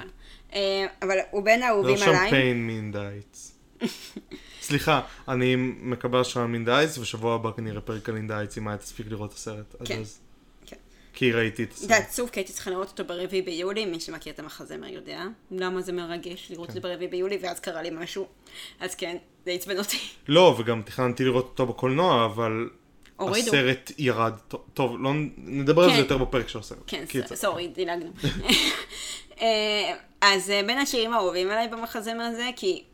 אה, 0.55 0.87
אבל 1.02 1.18
הוא 1.31 1.42
בין 1.42 1.61
לא 1.61 1.64
האהובים 1.64 1.96
שם 1.96 2.09
עליי. 2.09 2.31
Fine 2.31 2.66
מ 2.66 2.73
In 2.73 2.86
the 2.86 3.06
Heights. 3.06 3.59
סליחה, 4.62 5.00
אני 5.29 5.57
מקבל 5.81 6.20
השראה 6.20 6.46
מ 6.46 6.50
In 6.50 6.58
the 6.58 6.69
Heights, 6.69 6.98
ושבוע 6.98 7.35
הבא 7.35 7.50
כנראה 7.57 7.81
פרק 7.81 8.09
על 8.09 8.16
In 8.16 8.23
the 8.23 8.33
Heights, 8.33 8.59
אם 8.59 8.68
היה 8.68 8.76
תספיק 8.76 9.07
לראות 9.11 9.31
את 9.31 9.37
הסרט. 9.37 9.74
כן. 9.85 10.00
אז. 10.00 10.20
כן. 11.16 11.26
כי 11.26 11.33
ראיתי 11.33 11.62
את 11.62 11.72
זה 11.72 11.94
הסרט. 11.94 12.07
עצוב, 12.09 12.31
כי 12.31 12.40
הייתי 12.40 12.52
צריכה 12.52 12.70
לראות 12.70 12.88
אותו 12.88 13.05
ברביעי 13.05 13.42
ביולי, 13.42 13.85
מי 13.85 14.00
שמכיר 14.00 14.33
את 14.33 14.38
המחזמר 14.38 14.88
יודע 14.88 15.24
למה 15.50 15.81
זה 15.81 15.92
מרגש 15.92 16.50
לראות 16.50 16.68
את 16.68 16.74
זה 16.74 16.81
ברביעי 16.81 17.11
ביולי, 17.11 17.38
ואז 17.42 17.61
קרה 17.61 17.83
לי 17.83 17.90
משהו. 17.92 18.26
אז 18.81 18.94
כן, 18.94 19.16
זה 19.44 19.50
עצבן 19.50 19.79
אותי. 19.79 19.98
לא, 20.29 20.57
וגם 20.59 20.83
תכננתי 20.83 21.24
לראות 21.24 21.44
אותו 21.44 21.66
בקולנוע, 21.66 22.24
אבל 22.24 22.68
הורידו. 23.16 23.48
הסרט 23.48 23.92
ירד. 23.98 24.33
טוב, 24.74 24.96
לא 25.00 25.12
נדבר 25.37 25.83
על 25.83 25.88
זה 25.90 25.94
כן. 25.94 26.02
יותר 26.02 26.18
בפרק 26.18 26.48
של 26.48 26.59
הסרט. 26.59 26.79
כן, 26.87 27.05
סורי, 27.35 27.68
דילגנו. 27.68 28.11
אה, 29.40 29.94
אז 30.20 30.50
אה, 30.50 30.61
בין 30.66 30.79
השירים 30.79 31.12
האהובים 31.12 31.50
עליי 31.50 31.68
במחזמר 31.68 32.22
הזה, 32.22 32.50
כי 32.57 32.85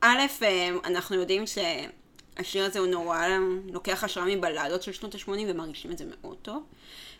א', 0.00 0.18
אה, 0.42 0.68
אנחנו 0.84 1.16
יודעים 1.16 1.44
שהשיר 1.46 2.64
הזה 2.64 2.78
הוא 2.78 2.86
נורא 2.86 3.26
לוקח 3.72 4.04
השראה 4.04 4.36
מבלדות 4.36 4.82
של 4.82 4.92
שנות 4.92 5.14
ה-80 5.14 5.30
ומרגישים 5.48 5.92
את 5.92 5.98
זה 5.98 6.04
מאוד 6.04 6.36
טוב. 6.42 6.62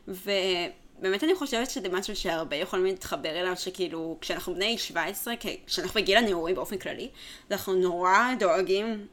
ובאמת 0.09 1.25
אני 1.25 1.35
חושבת 1.35 1.71
שזה 1.71 1.89
משהו 1.89 2.17
שהרבה 2.17 2.57
יכולים 2.57 2.85
להתחבר 2.85 3.41
אליו, 3.41 3.57
שכאילו, 3.57 4.17
כשאנחנו 4.21 4.55
בני 4.55 4.79
17, 4.79 5.37
כי- 5.37 5.61
כשאנחנו 5.67 6.01
בגיל 6.01 6.17
הנעורים 6.17 6.55
באופן 6.55 6.79
כללי, 6.79 7.09
אנחנו 7.51 7.75
נורא 7.75 8.19
דואגים 8.39 9.07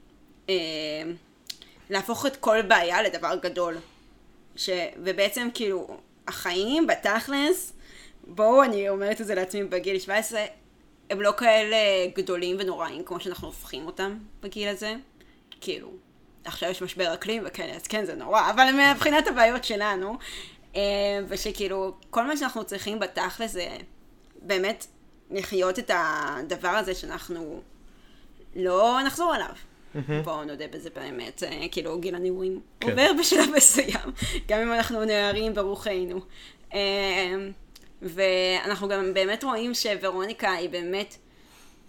אה, 0.50 0.54
להפוך 1.90 2.26
את 2.26 2.36
כל 2.36 2.62
בעיה 2.62 3.02
לדבר 3.02 3.36
גדול. 3.42 3.78
ש... 4.56 4.70
ובעצם 5.04 5.48
כאילו, 5.54 5.98
החיים 6.28 6.88
בתכלס, 6.88 7.74
בואו, 8.28 8.64
אני 8.64 8.90
אומרת 8.90 9.22
את 9.22 9.26
זה 9.26 9.36
לעצמי 9.36 9.64
בגיל 9.64 10.00
17, 10.00 10.46
הם 11.10 11.22
לא 11.22 11.32
כאלה 11.38 11.78
גדולים 12.16 12.58
ונוראים 12.60 13.04
כמו 13.06 13.20
שאנחנו 13.20 13.48
הופכים 13.48 13.86
אותם 13.86 14.18
בגיל 14.42 14.68
הזה. 14.68 14.96
כאילו, 15.62 15.92
עכשיו 16.46 16.70
יש 16.70 16.82
משבר 16.82 17.14
אקלים 17.14 17.44
וכאלה, 17.46 17.74
אז 17.74 17.88
כן, 17.88 18.06
זה 18.06 18.16
נורא, 18.16 18.50
אבל 18.50 18.68
מבחינת 18.94 19.28
הבעיות 19.28 19.64
שלנו, 19.64 20.18
ושכאילו, 21.28 21.94
כל 22.10 22.28
מה 22.28 22.38
שאנחנו 22.38 22.64
צריכים 22.64 23.00
בתכלס 23.00 23.52
זה 23.52 23.78
באמת 24.42 24.86
לחיות 25.32 25.80
את 25.80 25.92
הדבר 25.94 26.68
הזה 26.68 26.96
שאנחנו 26.96 27.62
לא 28.56 29.00
נחזור 29.06 29.34
עליו. 29.34 29.56
בואו 30.24 30.44
נודה 30.44 30.68
בזה 30.68 30.90
באמת, 30.96 31.44
אה, 31.44 31.68
כאילו 31.72 32.00
גיל 32.00 32.16
הנעורים 32.16 32.60
כן. 32.80 32.90
עובר 32.90 33.12
בשלב 33.20 33.50
מסוים, 33.56 34.12
גם 34.48 34.60
אם 34.60 34.74
אנחנו 34.74 35.06
נערים 35.06 35.54
ברוחנו. 35.54 36.22
אה, 36.74 37.36
ואנחנו 38.02 38.88
גם 38.88 39.14
באמת 39.14 39.44
רואים 39.44 39.74
שוורוניקה 39.74 40.52
היא 40.52 40.70
באמת 40.70 41.16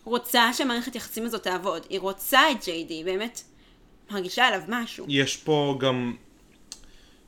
רוצה 0.05 0.51
שמערכת 0.53 0.95
יחסים 0.95 1.27
הזאת 1.27 1.43
תעבוד, 1.43 1.87
היא 1.89 2.01
רוצה 2.01 2.51
את 2.51 2.65
ג'יי 2.65 2.85
די, 2.85 3.05
באמת 3.05 3.43
מרגישה 4.11 4.47
עליו 4.47 4.61
משהו. 4.69 5.07
יש 5.09 5.37
פה 5.37 5.77
גם 5.81 6.17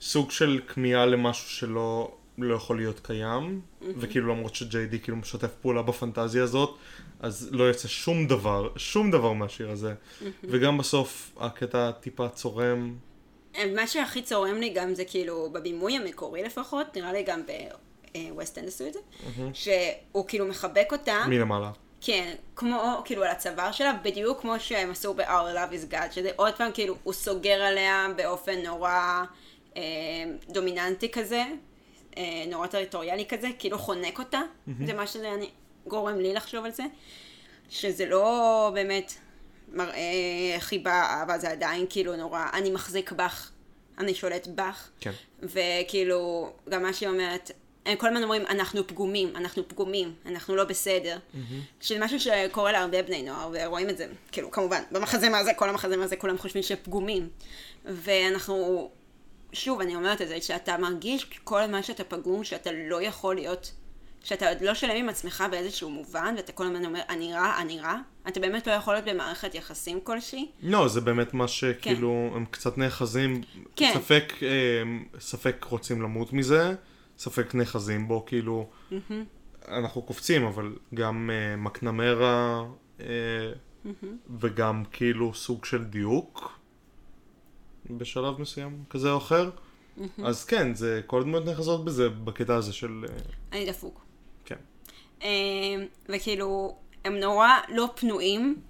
סוג 0.00 0.30
של 0.30 0.60
כמיהה 0.66 1.06
למשהו 1.06 1.50
שלא 1.50 2.16
לא 2.38 2.54
יכול 2.54 2.76
להיות 2.76 3.00
קיים, 3.00 3.60
וכאילו 3.98 4.34
למרות 4.34 4.54
שג'יי 4.54 4.86
די 4.86 5.00
כאילו 5.00 5.16
משתף 5.16 5.54
פעולה 5.62 5.82
בפנטזיה 5.82 6.42
הזאת, 6.42 6.76
אז 7.20 7.48
לא 7.52 7.64
יוצא 7.64 7.88
שום 7.88 8.26
דבר, 8.26 8.68
שום 8.76 9.10
דבר 9.10 9.32
מהשיר 9.32 9.70
הזה. 9.70 9.94
וגם 10.44 10.78
בסוף 10.78 11.32
הקטע 11.40 11.90
טיפה 11.90 12.28
צורם. 12.28 12.96
מה 13.74 13.86
שהכי 13.86 14.22
צורם 14.22 14.56
לי 14.56 14.68
גם 14.68 14.94
זה 14.94 15.04
כאילו, 15.04 15.50
בבימוי 15.52 15.96
המקורי 15.96 16.42
לפחות, 16.42 16.96
נראה 16.96 17.12
לי 17.12 17.22
גם 17.22 17.40
בווסט 18.14 18.58
אנד 18.58 18.68
עשו 18.68 18.86
את 18.86 18.92
זה, 18.92 19.00
שהוא 19.52 20.24
כאילו 20.28 20.46
מחבק 20.46 20.88
אותה, 20.92 21.24
מלמעלה. 21.28 21.70
כן, 22.00 22.34
כמו, 22.56 23.02
כאילו 23.04 23.22
על 23.22 23.30
הצוואר 23.30 23.72
שלה, 23.72 23.92
בדיוק 24.02 24.40
כמו 24.40 24.60
שהם 24.60 24.90
עשו 24.90 25.14
ב-Our 25.14 25.54
Love 25.54 25.72
is 25.72 25.92
God, 25.92 26.12
שזה 26.12 26.30
עוד 26.36 26.54
פעם 26.54 26.70
כאילו, 26.74 26.96
הוא 27.02 27.12
סוגר 27.12 27.62
עליה 27.62 28.06
באופן 28.16 28.62
נורא 28.62 28.90
אה, 28.90 29.24
דומיננטי 30.48 31.08
כזה, 31.10 31.44
אה, 32.18 32.44
נורא 32.48 32.66
טריטוריאלי 32.66 33.26
כזה, 33.28 33.48
כאילו 33.58 33.78
חונק 33.78 34.18
אותה, 34.18 34.40
זה 34.86 34.94
מה 34.94 35.06
שזה 35.06 35.34
אני, 35.34 35.50
גורם 35.86 36.18
לי 36.18 36.34
לחשוב 36.34 36.64
על 36.64 36.70
זה, 36.70 36.84
שזה 37.70 38.06
לא 38.06 38.70
באמת 38.74 39.12
מראה 39.72 40.56
חיבה, 40.58 41.02
אהבה, 41.02 41.38
זה 41.38 41.50
עדיין 41.50 41.86
כאילו 41.90 42.16
נורא, 42.16 42.46
אני 42.52 42.70
מחזיק 42.70 43.12
בך, 43.12 43.50
אני 43.98 44.14
שולט 44.14 44.46
בך, 44.46 44.88
כן. 45.00 45.12
וכאילו, 45.42 46.52
גם 46.68 46.82
מה 46.82 46.92
שהיא 46.92 47.08
אומרת, 47.08 47.50
הם 47.86 47.96
כל 47.96 48.06
הזמן 48.06 48.22
אומרים, 48.22 48.46
אנחנו 48.46 48.86
פגומים, 48.86 49.36
אנחנו 49.36 49.68
פגומים, 49.68 50.14
אנחנו 50.26 50.56
לא 50.56 50.64
בסדר. 50.64 51.18
שזה 51.80 51.98
משהו 52.00 52.20
שקורה 52.20 52.72
להרבה 52.72 53.02
בני 53.02 53.22
נוער, 53.22 53.50
ורואים 53.52 53.90
את 53.90 53.96
זה, 53.98 54.06
כאילו, 54.32 54.50
כמובן, 54.50 54.82
במחזמר 54.92 55.38
הזה, 55.38 55.54
כל 55.54 55.68
המחזמר 55.68 56.02
הזה, 56.02 56.16
כולם 56.16 56.38
חושבים 56.38 56.62
שפגומים. 56.62 57.28
ואנחנו, 57.84 58.90
שוב, 59.52 59.80
אני 59.80 59.96
אומרת 59.96 60.22
את 60.22 60.28
זה, 60.28 60.40
שאתה 60.40 60.78
מרגיש 60.78 61.24
כל 61.44 61.66
מה 61.66 61.82
שאתה 61.82 62.04
פגום, 62.04 62.44
שאתה 62.44 62.70
לא 62.72 63.02
יכול 63.02 63.34
להיות, 63.34 63.72
שאתה 64.24 64.48
עוד 64.48 64.60
לא 64.60 64.74
שלם 64.74 64.96
עם 64.96 65.08
עצמך 65.08 65.44
באיזשהו 65.50 65.90
מובן, 65.90 66.34
ואתה 66.36 66.52
כל 66.52 66.66
הזמן 66.66 66.84
אומר, 66.84 67.00
אני 67.08 67.32
רע, 67.32 67.54
אני 67.60 67.80
רע, 67.80 67.96
אתה 68.28 68.40
באמת 68.40 68.66
לא 68.66 68.72
יכול 68.72 68.94
להיות 68.94 69.04
במערכת 69.04 69.54
יחסים 69.54 70.00
כלשהי. 70.00 70.50
לא, 70.62 70.88
זה 70.88 71.00
באמת 71.00 71.34
מה 71.34 71.48
שכאילו, 71.48 72.32
הם 72.34 72.44
קצת 72.50 72.78
נאחזים, 72.78 73.42
כן. 73.76 73.92
ספק, 73.94 74.32
אה, 74.42 74.48
ספק 75.20 75.66
רוצים 75.68 76.02
למות 76.02 76.32
מזה, 76.32 76.74
ספק 77.18 77.54
נאחזים 77.54 78.08
בו, 78.08 78.24
כאילו, 78.26 78.68
אנחנו 79.68 80.02
קופצים, 80.02 80.44
אבל 80.44 80.76
גם 80.94 81.30
אה, 81.32 81.56
מקנמרה, 81.56 82.64
אה, 83.00 83.06
וגם 84.40 84.84
כאילו 84.92 85.34
סוג 85.34 85.64
של 85.64 85.84
דיוק, 85.84 86.55
בשלב 87.90 88.40
מסוים, 88.40 88.84
כזה 88.90 89.10
או 89.10 89.18
אחר. 89.18 89.50
אז 90.24 90.44
כן, 90.44 90.74
זה, 90.74 91.00
כל 91.06 91.20
הדמויות 91.20 91.44
נאחזות 91.44 91.84
בזה, 91.84 92.08
בקטע 92.08 92.54
הזה 92.54 92.72
של, 92.72 93.04
אה, 93.08 93.16
אני 93.52 93.66
דפוק. 93.66 94.04
כן. 94.44 94.56
אה, 95.22 95.28
וכאילו, 96.08 96.76
הם 97.04 97.16
נורא 97.16 97.48
לא 97.68 97.88
פנויים 97.94 98.60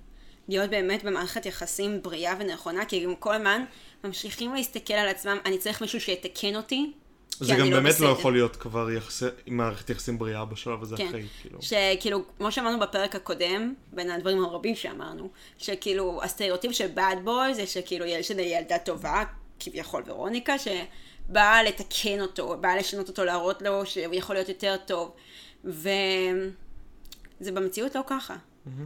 להיות 0.48 0.70
באמת 0.70 1.04
במערכת 1.04 1.46
יחסים 1.46 2.02
בריאה 2.02 2.34
ונכונה, 2.38 2.84
כי 2.84 3.04
הם 3.04 3.14
כל 3.14 3.34
הזמן 3.34 3.64
ממשיכים 4.04 4.54
להסתכל 4.54 4.94
על 4.94 5.08
עצמם, 5.08 5.36
אני 5.44 5.58
צריך 5.58 5.80
מישהו 5.82 6.00
שיתקן 6.00 6.56
אותי. 6.56 6.92
זה 7.40 7.54
גם 7.54 7.70
לא 7.70 7.76
באמת 7.76 8.00
לא 8.00 8.06
בסדר." 8.08 8.10
יכול 8.10 8.32
להיות 8.32 8.56
כבר 8.56 8.90
יחסי, 8.90 9.26
מערכת 9.46 9.90
יחסים 9.90 10.18
בריאה 10.18 10.44
בשלב 10.44 10.82
הזה 10.82 10.96
כן. 10.96 11.06
אחרי, 11.08 11.24
כאילו. 11.42 11.58
שכאילו, 11.62 12.22
כמו 12.38 12.52
שאמרנו 12.52 12.80
בפרק 12.80 13.14
הקודם, 13.14 13.74
בין 13.92 14.10
הדברים 14.10 14.44
הרבים 14.44 14.74
שאמרנו, 14.74 15.28
שכאילו 15.58 16.20
הסטריאוטיפ 16.22 16.72
של 16.72 16.88
bad 16.96 17.26
boy 17.26 17.52
זה 17.52 17.66
שכאילו 17.66 18.04
יש 18.04 18.30
איזו 18.30 18.42
ילדה 18.42 18.78
טובה, 18.78 19.24
כביכול 19.60 20.02
ורוניקה, 20.06 20.54
שבאה 20.58 21.62
לתקן 21.62 22.20
אותו, 22.20 22.56
באה 22.60 22.76
לשנות 22.76 23.08
אותו, 23.08 23.24
להראות 23.24 23.62
לו 23.62 23.86
שהוא 23.86 24.14
יכול 24.14 24.36
להיות 24.36 24.48
יותר 24.48 24.76
טוב. 24.86 25.12
וזה 25.64 27.52
במציאות 27.52 27.94
לא 27.94 28.00
ככה. 28.06 28.36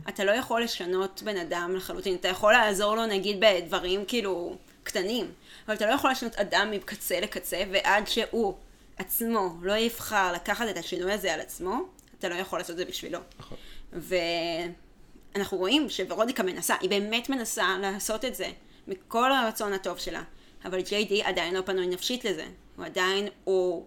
אתה 0.08 0.24
לא 0.24 0.30
יכול 0.30 0.62
לשנות 0.62 1.22
בן 1.24 1.36
אדם 1.36 1.74
לחלוטין, 1.76 2.14
אתה 2.14 2.28
יכול 2.28 2.52
לעזור 2.52 2.96
לו 2.96 3.06
נגיד 3.06 3.36
בדברים 3.40 4.04
כאילו 4.04 4.56
קטנים, 4.82 5.26
אבל 5.70 5.76
אתה 5.76 5.87
לא 5.87 5.94
יכול 5.94 6.11
לשנות 6.11 6.37
אדם 6.37 6.70
מקצה 6.70 7.20
לקצה, 7.20 7.62
ועד 7.70 8.09
שהוא 8.09 8.54
עצמו 8.98 9.54
לא 9.62 9.72
יבחר 9.72 10.33
לקחת 10.33 10.68
את 10.70 10.76
השינוי 10.76 11.12
הזה 11.12 11.35
על 11.35 11.40
עצמו, 11.40 11.83
אתה 12.18 12.28
לא 12.28 12.35
יכול 12.35 12.59
לעשות 12.59 12.70
את 12.70 12.76
זה 12.76 12.85
בשבילו. 12.85 13.18
נכון. 13.38 13.59
ואנחנו 13.92 15.59
רואים 15.59 15.88
שוורודיקה 15.88 16.42
מנסה, 16.42 16.74
היא 16.80 16.90
באמת 16.90 17.28
מנסה 17.28 17.76
לעשות 17.80 18.24
את 18.24 18.35
זה, 18.35 18.50
מכל 18.88 19.33
הרצון 19.33 19.72
הטוב 19.72 19.98
שלה. 19.98 20.22
אבל 20.64 20.80
ג'יי 20.80 21.04
די 21.04 21.22
עדיין 21.22 21.54
לא 21.54 21.61
פנוי 21.61 21.87
נפשית 21.87 22.24
לזה. 22.24 22.46
הוא 22.76 22.85
עדיין, 22.85 23.28
הוא 23.44 23.87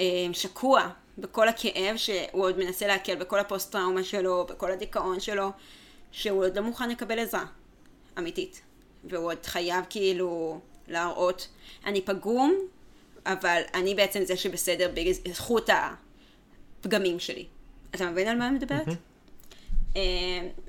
אה, 0.00 0.04
שקוע 0.32 0.88
בכל 1.18 1.48
הכאב 1.48 1.96
שהוא 1.96 2.44
עוד 2.44 2.58
מנסה 2.58 2.86
להקל, 2.86 3.14
בכל 3.14 3.38
הפוסט-טראומה 3.38 4.04
שלו, 4.04 4.46
בכל 4.48 4.72
הדיכאון 4.72 5.20
שלו, 5.20 5.50
שהוא 6.12 6.44
עוד 6.44 6.58
לא 6.58 6.62
מוכן 6.62 6.88
לקבל 6.88 7.18
עזרה 7.18 7.44
אמיתית. 8.18 8.62
והוא 9.04 9.24
עוד 9.24 9.46
חייב 9.46 9.84
כאילו 9.90 10.60
להראות, 10.90 11.48
אני 11.86 12.00
פגום, 12.00 12.54
אבל 13.26 13.62
אני 13.74 13.94
בעצם 13.94 14.24
זה 14.24 14.36
שבסדר 14.36 14.90
בזכות 14.94 15.70
הפגמים 16.80 17.18
שלי. 17.18 17.46
אתה 17.94 18.10
מבין 18.10 18.28
על 18.28 18.38
מה 18.38 18.48
אני 18.48 18.54
מדברת? 18.54 18.86
אה, 19.96 20.02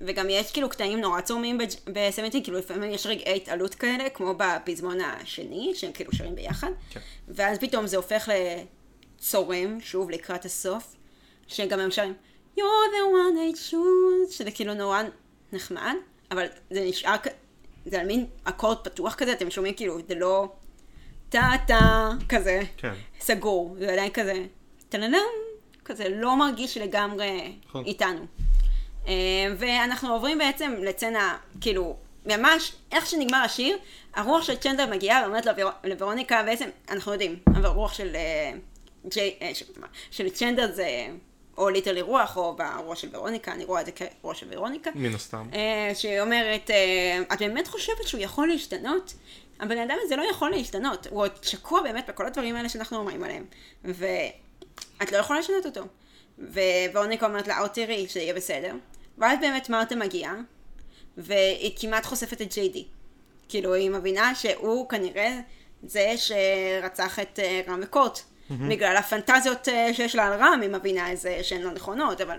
וגם 0.01 0.27
יש 0.29 0.51
כאילו 0.51 0.69
קטעים 0.69 1.01
נורא 1.01 1.21
צורמים 1.21 1.57
בסמנטי, 1.87 2.43
כאילו 2.43 2.57
לפעמים 2.57 2.91
יש 2.91 3.05
רגעי 3.05 3.35
התעלות 3.35 3.75
כאלה, 3.75 4.09
כמו 4.09 4.33
בפזמון 4.37 5.01
השני, 5.01 5.71
שהם 5.75 5.91
כאילו 5.91 6.11
שרים 6.13 6.35
ביחד, 6.35 6.71
כן. 6.89 6.99
ואז 7.27 7.57
פתאום 7.57 7.87
זה 7.87 7.97
הופך 7.97 8.29
לצורם, 9.17 9.81
שוב 9.81 10.09
לקראת 10.09 10.45
הסוף, 10.45 10.95
שגם 11.47 11.79
הם 11.79 11.91
שרים 11.91 12.13
You're 12.57 12.61
the 12.61 13.03
one 13.13 13.55
I 13.55 13.57
choose, 13.71 14.31
שזה 14.31 14.51
כאילו 14.51 14.73
נורא 14.73 15.01
נחמד, 15.53 15.95
אבל 16.31 16.45
זה 16.71 16.81
נשאר, 16.85 17.15
זה 17.85 17.99
על 18.01 18.07
מין 18.07 18.25
אקורד 18.43 18.77
פתוח 18.77 19.15
כזה, 19.15 19.33
אתם 19.33 19.51
שומעים 19.51 19.73
כאילו, 19.73 19.97
זה 20.07 20.15
לא 20.15 20.49
טה 21.29 21.51
טה 21.67 22.09
כזה, 22.29 22.61
כן. 22.77 22.93
סגור, 23.19 23.75
זה 23.79 23.91
עדיין 23.93 24.11
כזה 24.11 24.45
טלנם, 24.89 25.17
כזה 25.85 26.09
לא 26.09 26.35
מרגיש 26.35 26.77
לגמרי 26.77 27.55
נכון. 27.69 27.85
איתנו. 27.85 28.25
אה, 29.07 29.13
ואנחנו 29.57 30.13
עוברים 30.13 30.37
בעצם 30.37 30.73
לצנה, 30.83 31.37
כאילו, 31.61 31.95
ממש, 32.25 32.73
איך 32.91 33.05
שנגמר 33.05 33.37
השיר, 33.37 33.77
הרוח 34.13 34.43
של 34.43 34.55
צ'נדלר 34.55 34.89
מגיעה 34.91 35.23
ואומרת 35.23 35.45
לוור- 35.45 35.71
לוורוניקה, 35.83 36.43
בעצם, 36.43 36.69
אנחנו 36.89 37.11
יודעים, 37.11 37.39
אבל 37.47 37.65
הרוח 37.65 37.93
של, 37.93 38.15
אה, 38.15 38.51
אה, 39.41 39.51
של, 39.53 39.65
של 40.11 40.29
צ'נדלר 40.29 40.71
זה 40.71 41.07
או 41.57 41.69
ליטרלי 41.69 42.01
רוח, 42.01 42.37
או 42.37 42.55
בראש 42.55 43.01
של 43.01 43.07
ורוניקה, 43.11 43.51
אני 43.51 43.65
רואה 43.65 43.81
את 43.81 43.85
זה 43.85 43.91
כראש 43.91 44.39
של 44.39 44.47
ורוניקה. 44.51 44.89
מן 44.95 45.15
הסתם. 45.15 45.49
אה, 45.53 45.91
שהיא 45.95 46.21
אומרת, 46.21 46.71
אה, 46.71 47.21
את 47.33 47.39
באמת 47.39 47.67
חושבת 47.67 48.07
שהוא 48.07 48.21
יכול 48.21 48.47
להשתנות? 48.47 49.13
הבן 49.59 49.77
אדם 49.77 49.97
הזה 50.03 50.15
לא 50.15 50.23
יכול 50.31 50.49
להשתנות, 50.51 51.07
הוא 51.07 51.21
עוד 51.21 51.31
שקוע 51.41 51.81
באמת 51.81 52.09
בכל 52.09 52.25
הדברים 52.25 52.55
האלה 52.55 52.69
שאנחנו 52.69 52.97
אומרים 52.97 53.23
עליהם, 53.23 53.45
ואת 53.83 55.11
לא 55.11 55.17
יכולה 55.17 55.39
לשנות 55.39 55.65
אותו. 55.65 55.81
וורניקה 56.93 57.25
אומרת 57.25 57.47
לה, 57.47 57.61
או 57.61 57.67
תראי, 57.67 58.07
שיהיה 58.09 58.33
בסדר. 58.33 58.75
ואז 59.17 59.39
באמת 59.41 59.69
מרתה 59.69 59.95
מגיעה, 59.95 60.35
והיא 61.17 61.71
כמעט 61.79 62.05
חושפת 62.05 62.41
את 62.41 62.53
ג'יי 62.53 62.69
די. 62.69 62.85
כאילו, 63.49 63.73
היא 63.73 63.89
מבינה 63.89 64.35
שהוא 64.35 64.89
כנראה 64.89 65.39
זה 65.83 66.13
שרצח 66.17 67.19
את 67.19 67.39
אה, 67.39 67.61
רם 67.67 67.79
וקורט. 67.83 68.21
בגלל 68.69 68.97
הפנטזיות 68.97 69.67
אה, 69.69 69.93
שיש 69.93 70.15
לה 70.15 70.27
על 70.27 70.33
רם, 70.33 70.59
היא 70.61 70.69
מבינה 70.69 71.09
איזה 71.09 71.39
שהן 71.43 71.61
לא 71.61 71.71
נכונות, 71.71 72.21
אבל 72.21 72.37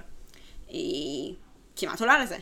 היא 0.68 1.35
כמעט 1.77 2.01
עולה 2.01 2.22
לזה. 2.22 2.38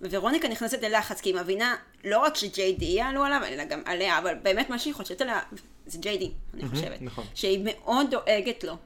וורוניקה 0.00 0.48
נכנסת 0.48 0.82
ללחץ, 0.82 1.20
כי 1.20 1.28
היא 1.28 1.36
מבינה 1.36 1.76
לא 2.04 2.18
רק 2.18 2.36
שג'יי 2.36 2.72
די 2.72 2.84
יעלו 2.84 3.24
עליו, 3.24 3.40
אלא 3.48 3.64
גם 3.64 3.82
עליה, 3.84 4.18
אבל 4.18 4.34
באמת 4.42 4.70
מה 4.70 4.78
שהיא 4.78 4.94
חושבת 4.94 5.20
עליה, 5.20 5.40
זה 5.86 5.98
ג'יי 5.98 6.18
די, 6.18 6.30
אני 6.54 6.68
חושבת. 6.68 7.02
נכון. 7.02 7.24
שהיא 7.34 7.60
מאוד 7.64 8.06
דואגת 8.10 8.64
לו. 8.64 8.76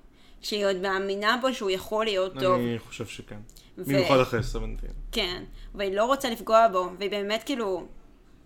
שהיא 0.40 0.66
עוד 0.66 0.76
מאמינה 0.76 1.38
בו 1.40 1.54
שהוא 1.54 1.70
יכול 1.70 2.04
להיות 2.04 2.32
טוב. 2.40 2.54
אני 2.54 2.78
חושב 2.78 3.06
שכן. 3.06 3.38
במיוחד 3.76 4.20
אחרי 4.20 4.42
סבנטין. 4.42 4.90
כן, 5.12 5.42
והיא 5.74 5.94
לא 5.94 6.04
רוצה 6.04 6.30
לפגוע 6.30 6.68
בו, 6.68 6.90
והיא 6.98 7.10
באמת 7.10 7.42
כאילו 7.42 7.86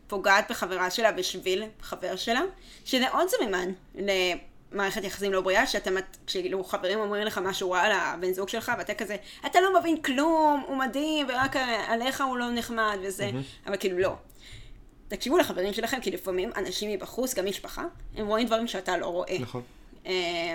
פוגעת 0.06 0.50
בחברה 0.50 0.90
שלה 0.90 1.12
בשביל 1.12 1.62
חבר 1.80 2.16
שלה, 2.16 2.40
שזה 2.84 3.10
עוד 3.10 3.28
סממן 3.28 3.72
למערכת 4.72 5.04
יחסים 5.04 5.32
לא 5.32 5.40
בריאה, 5.40 5.66
שאתה, 5.66 5.90
מת- 5.90 6.16
כשכאילו 6.26 6.64
חברים 6.64 7.00
אומרים 7.00 7.26
לך 7.26 7.38
משהו 7.38 7.70
רע 7.70 7.80
על 7.80 7.92
הבן 7.92 8.32
זוג 8.32 8.48
שלך, 8.48 8.72
ואתה 8.78 8.94
כזה, 8.94 9.16
אתה 9.46 9.60
לא 9.60 9.80
מבין 9.80 10.02
כלום, 10.02 10.64
הוא 10.66 10.76
מדהים, 10.76 11.26
ורק 11.28 11.56
עליך 11.88 12.20
הוא 12.20 12.36
לא 12.38 12.50
נחמד 12.50 12.98
וזה, 13.02 13.30
אבל 13.66 13.76
כאילו 13.76 13.98
לא. 13.98 14.14
תקשיבו 15.08 15.38
לחברים 15.38 15.72
שלכם, 15.72 16.00
כי 16.00 16.10
לפעמים 16.10 16.50
אנשים 16.56 16.90
מבחוץ, 16.90 17.34
גם 17.34 17.46
משפחה, 17.46 17.84
הם 18.16 18.26
רואים 18.26 18.46
דברים 18.46 18.66
שאתה 18.66 18.96
לא 18.96 19.06
רואה. 19.06 19.38
נכון. 19.40 19.62
אה, 20.06 20.54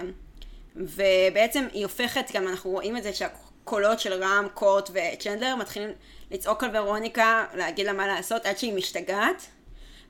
ובעצם 0.76 1.68
היא 1.74 1.84
הופכת, 1.84 2.32
גם 2.34 2.48
אנחנו 2.48 2.70
רואים 2.72 2.98
את 2.98 3.04
זה 3.04 3.14
שהקולות 3.14 4.00
של 4.00 4.24
רם, 4.24 4.48
קורט 4.54 4.90
וצ'נדלר 4.94 5.56
מתחילים 5.56 5.90
לצעוק 6.32 6.64
על 6.64 6.78
ורוניקה, 6.78 7.46
להגיד 7.54 7.86
לה 7.86 7.94
מה 7.94 8.08
לעשות, 8.08 8.46
עד 8.46 8.58
שהיא 8.58 8.74
משתגעת, 8.74 9.46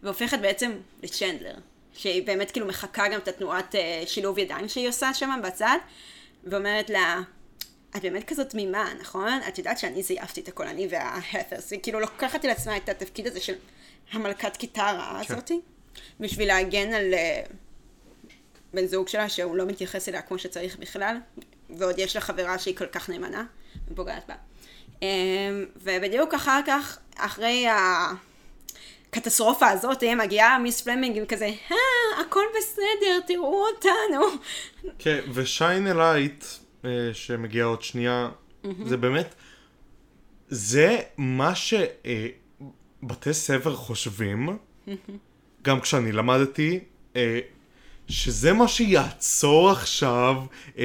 והופכת 0.04 0.40
בעצם 0.40 0.72
לצ'נדלר. 1.04 1.56
שהיא 1.96 2.28
באמת 2.28 2.52
כאילו 2.52 2.68
מחקה 2.68 3.08
גם 3.08 3.20
את 3.20 3.28
התנועת 3.28 3.76
אה, 3.76 4.04
שילוב 4.06 4.38
ידיים 4.38 4.70
שהיא 4.70 4.90
עושה 4.90 5.14
שם 5.14 5.40
בצד, 5.44 5.78
ואומרת 6.44 6.90
לה, 6.90 7.22
את 7.96 8.02
באמת 8.02 8.24
כזאת 8.24 8.50
תמימה, 8.50 8.94
נכון? 9.00 9.40
את 9.48 9.58
יודעת 9.58 9.78
שאני 9.78 10.04
זייפתי 10.04 10.42
את 10.42 10.48
הכל, 10.48 10.68
אני 10.68 10.88
וההת'רס. 10.90 11.72
היא 11.72 11.80
כאילו 11.84 12.00
לוקחת 12.00 12.46
על 12.46 12.52
עצמה 12.52 12.78
את 12.78 12.90
התפקיד 12.90 13.28
הזה 13.28 13.40
של 13.40 13.54
המלכת 14.12 14.58
כיתה 14.58 14.90
הרעה 14.90 15.24
כן. 15.24 15.34
הזאתי, 15.34 15.62
בשביל 16.20 16.48
להגן 16.48 16.94
על 16.94 17.14
אה, 17.14 17.42
בן 18.74 18.86
זוג 18.86 19.08
שלה 19.08 19.30
שהוא 19.30 19.56
לא 19.56 19.66
מתייחס 19.66 20.10
אליה 20.10 20.22
כמו 20.22 20.40
שצריך 20.40 20.78
בכלל, 20.78 21.18
ועוד 21.70 22.00
יש 22.00 22.16
לה 22.16 22.22
חברה 22.22 22.60
שהיא 22.60 22.76
כל 22.76 22.88
כך 22.88 23.10
נאמנה, 23.10 23.46
ופוגעת 23.88 24.28
בה. 24.28 24.36
אמ, 25.02 25.66
ובדיוק 25.76 26.34
אחר 26.34 26.60
כך, 26.68 26.98
אחרי 27.16 27.66
הקטסטרופה 29.16 29.68
הזאת, 29.68 30.04
אה, 30.04 30.16
מגיעה 30.16 30.60
מיס 30.60 30.82
פלמינג 30.82 31.18
עם 31.18 31.26
כזה, 31.26 31.46
אה, 31.46 32.22
הכל 32.22 32.44
בסדר, 32.58 33.20
תראו 33.28 33.66
אותנו. 33.68 34.22
כן, 35.00 35.20
ושיין 35.34 35.88
אלייט, 35.88 36.46
אה, 36.86 36.90
שמגיע 37.14 37.66
עוד 37.66 37.82
שנייה, 37.82 38.30
זה 38.86 38.98
באמת, 38.98 39.36
זה 40.50 41.00
מה 41.18 41.54
שבתי 41.56 43.34
ספר 43.34 43.76
חושבים, 43.76 44.58
גם 45.62 45.82
כשאני 45.82 46.12
למדתי, 46.12 46.80
אה, 47.16 47.40
שזה 48.08 48.54
מה 48.54 48.68
שיעצור 48.68 49.72
עכשיו 49.72 50.36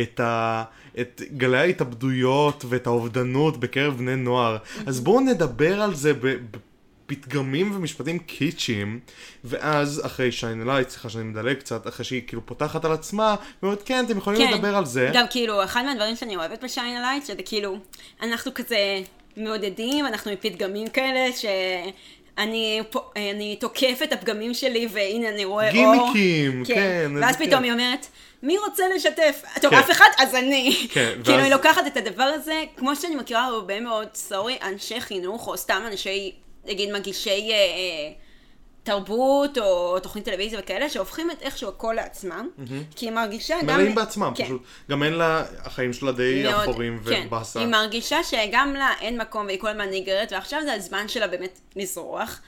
את, 0.03 0.21
ה, 0.21 0.65
את 1.01 1.23
גלי 1.37 1.59
ההתאבדויות 1.59 2.65
ואת 2.69 2.87
האובדנות 2.87 3.61
בקרב 3.61 3.97
בני 3.97 4.17
נוער. 4.17 4.57
אז 4.87 5.01
בואו 5.01 5.21
נדבר 5.21 5.83
על 5.83 5.95
זה 5.95 6.13
ב... 6.15 6.37
פתגמים 7.15 7.77
ומשפטים 7.77 8.19
קיצ'יים, 8.19 9.01
ואז 9.45 10.03
אחרי 10.07 10.33
שיין 10.33 10.63
אלייט, 10.71 10.91
סליחה 10.91 11.09
שאני 11.09 11.25
מדלג 11.25 11.57
קצת, 11.57 11.89
אחרי 11.89 12.05
שהיא 12.05 12.23
כאילו 12.27 12.47
פותחת 12.47 12.85
על 12.85 12.93
עצמה, 12.93 13.35
ואומרת 13.63 13.83
כן, 13.85 14.05
אתם 14.05 14.19
יכולים 14.19 14.51
לדבר 14.51 14.77
על 14.77 14.87
זה. 14.87 15.11
גם 15.15 15.25
כאילו, 15.31 15.65
אחד 15.65 15.83
מהדברים 15.85 16.17
שאני 16.17 16.37
אוהבת 16.37 16.65
בשיין 16.65 16.97
הלייט, 16.97 17.27
שזה 17.27 17.43
כאילו, 17.45 17.77
אנחנו 18.23 18.55
כזה 18.55 18.79
מעודדים, 19.37 20.07
אנחנו 20.07 20.33
מפתגמים 20.33 20.89
כאלה, 20.89 21.33
שאני 21.33 22.83
פה- 22.91 23.11
אני 23.17 23.57
תוקף 23.61 24.01
את 24.05 24.13
הפגמים 24.13 24.55
שלי, 24.55 24.89
והנה 24.93 25.29
אני 25.29 25.45
רואה 25.45 25.71
אור. 25.85 26.13
גימיקים, 26.13 26.65
כן, 26.65 27.13
ואז 27.21 27.35
איזה 27.35 27.39
פתאום 27.47 27.63
כיף. 27.63 27.65
היא 27.65 27.73
אומרת, 27.73 28.07
מי 28.43 28.59
רוצה 28.59 28.83
לשתף? 28.97 29.43
טוב, 29.63 29.71
כן. 29.71 29.77
אף 29.79 29.91
אחד, 29.91 30.07
אז 30.19 30.35
אני. 30.35 30.87
כן, 30.93 31.13
כאילו, 31.25 31.37
ואז- 31.39 31.45
היא 31.47 31.55
לוקחת 31.55 31.87
את 31.87 31.97
הדבר 31.97 32.23
הזה, 32.23 32.63
כמו 32.77 32.97
שאני 32.97 33.17
מכירה 33.17 33.45
הרבה 33.45 33.81
מאוד, 33.81 34.09
סורי, 34.15 34.57
אנשי 34.63 35.01
חינוך, 35.01 35.47
או 35.49 35.57
סתם 35.57 35.83
אנשי, 35.87 36.33
נגיד, 36.71 36.93
מגישי 36.93 37.31
אה, 37.31 37.55
אה, 37.55 38.13
תרבות, 38.83 39.59
או 39.59 40.01
תוכנית 40.01 40.25
טלוויזיה 40.25 40.61
וכאלה, 40.61 40.89
שהופכים 40.89 41.31
את 41.31 41.43
איכשהו 41.43 41.69
הכל 41.69 41.93
לעצמם, 41.97 42.49
כי 42.97 43.07
היא 43.07 43.13
מרגישה 43.13 43.57
גם... 43.67 43.77
מלאים 43.77 43.95
בעצמם, 43.95 44.33
כן. 44.37 44.45
פשוט. 44.45 44.63
גם 44.91 45.03
אין 45.03 45.13
לה, 45.13 45.45
החיים 45.59 45.93
שלה 45.93 46.13
די 46.13 46.43
מאוד, 46.43 46.63
אפורים 46.63 47.01
כן. 47.09 47.23
ובאסה. 47.27 47.61
היא 47.61 47.69
מרגישה 47.69 48.25
שגם 48.25 48.75
לה 48.75 48.93
אין 49.01 49.21
מקום 49.21 49.47
והיא 49.47 49.61
כל 49.61 49.69
הזמן 49.69 49.89
נגררת, 49.91 50.33
ועכשיו 50.33 50.61
זה 50.65 50.73
הזמן 50.73 51.09
שלה 51.09 51.27
באמת 51.27 51.61
לזרוח. 51.77 52.41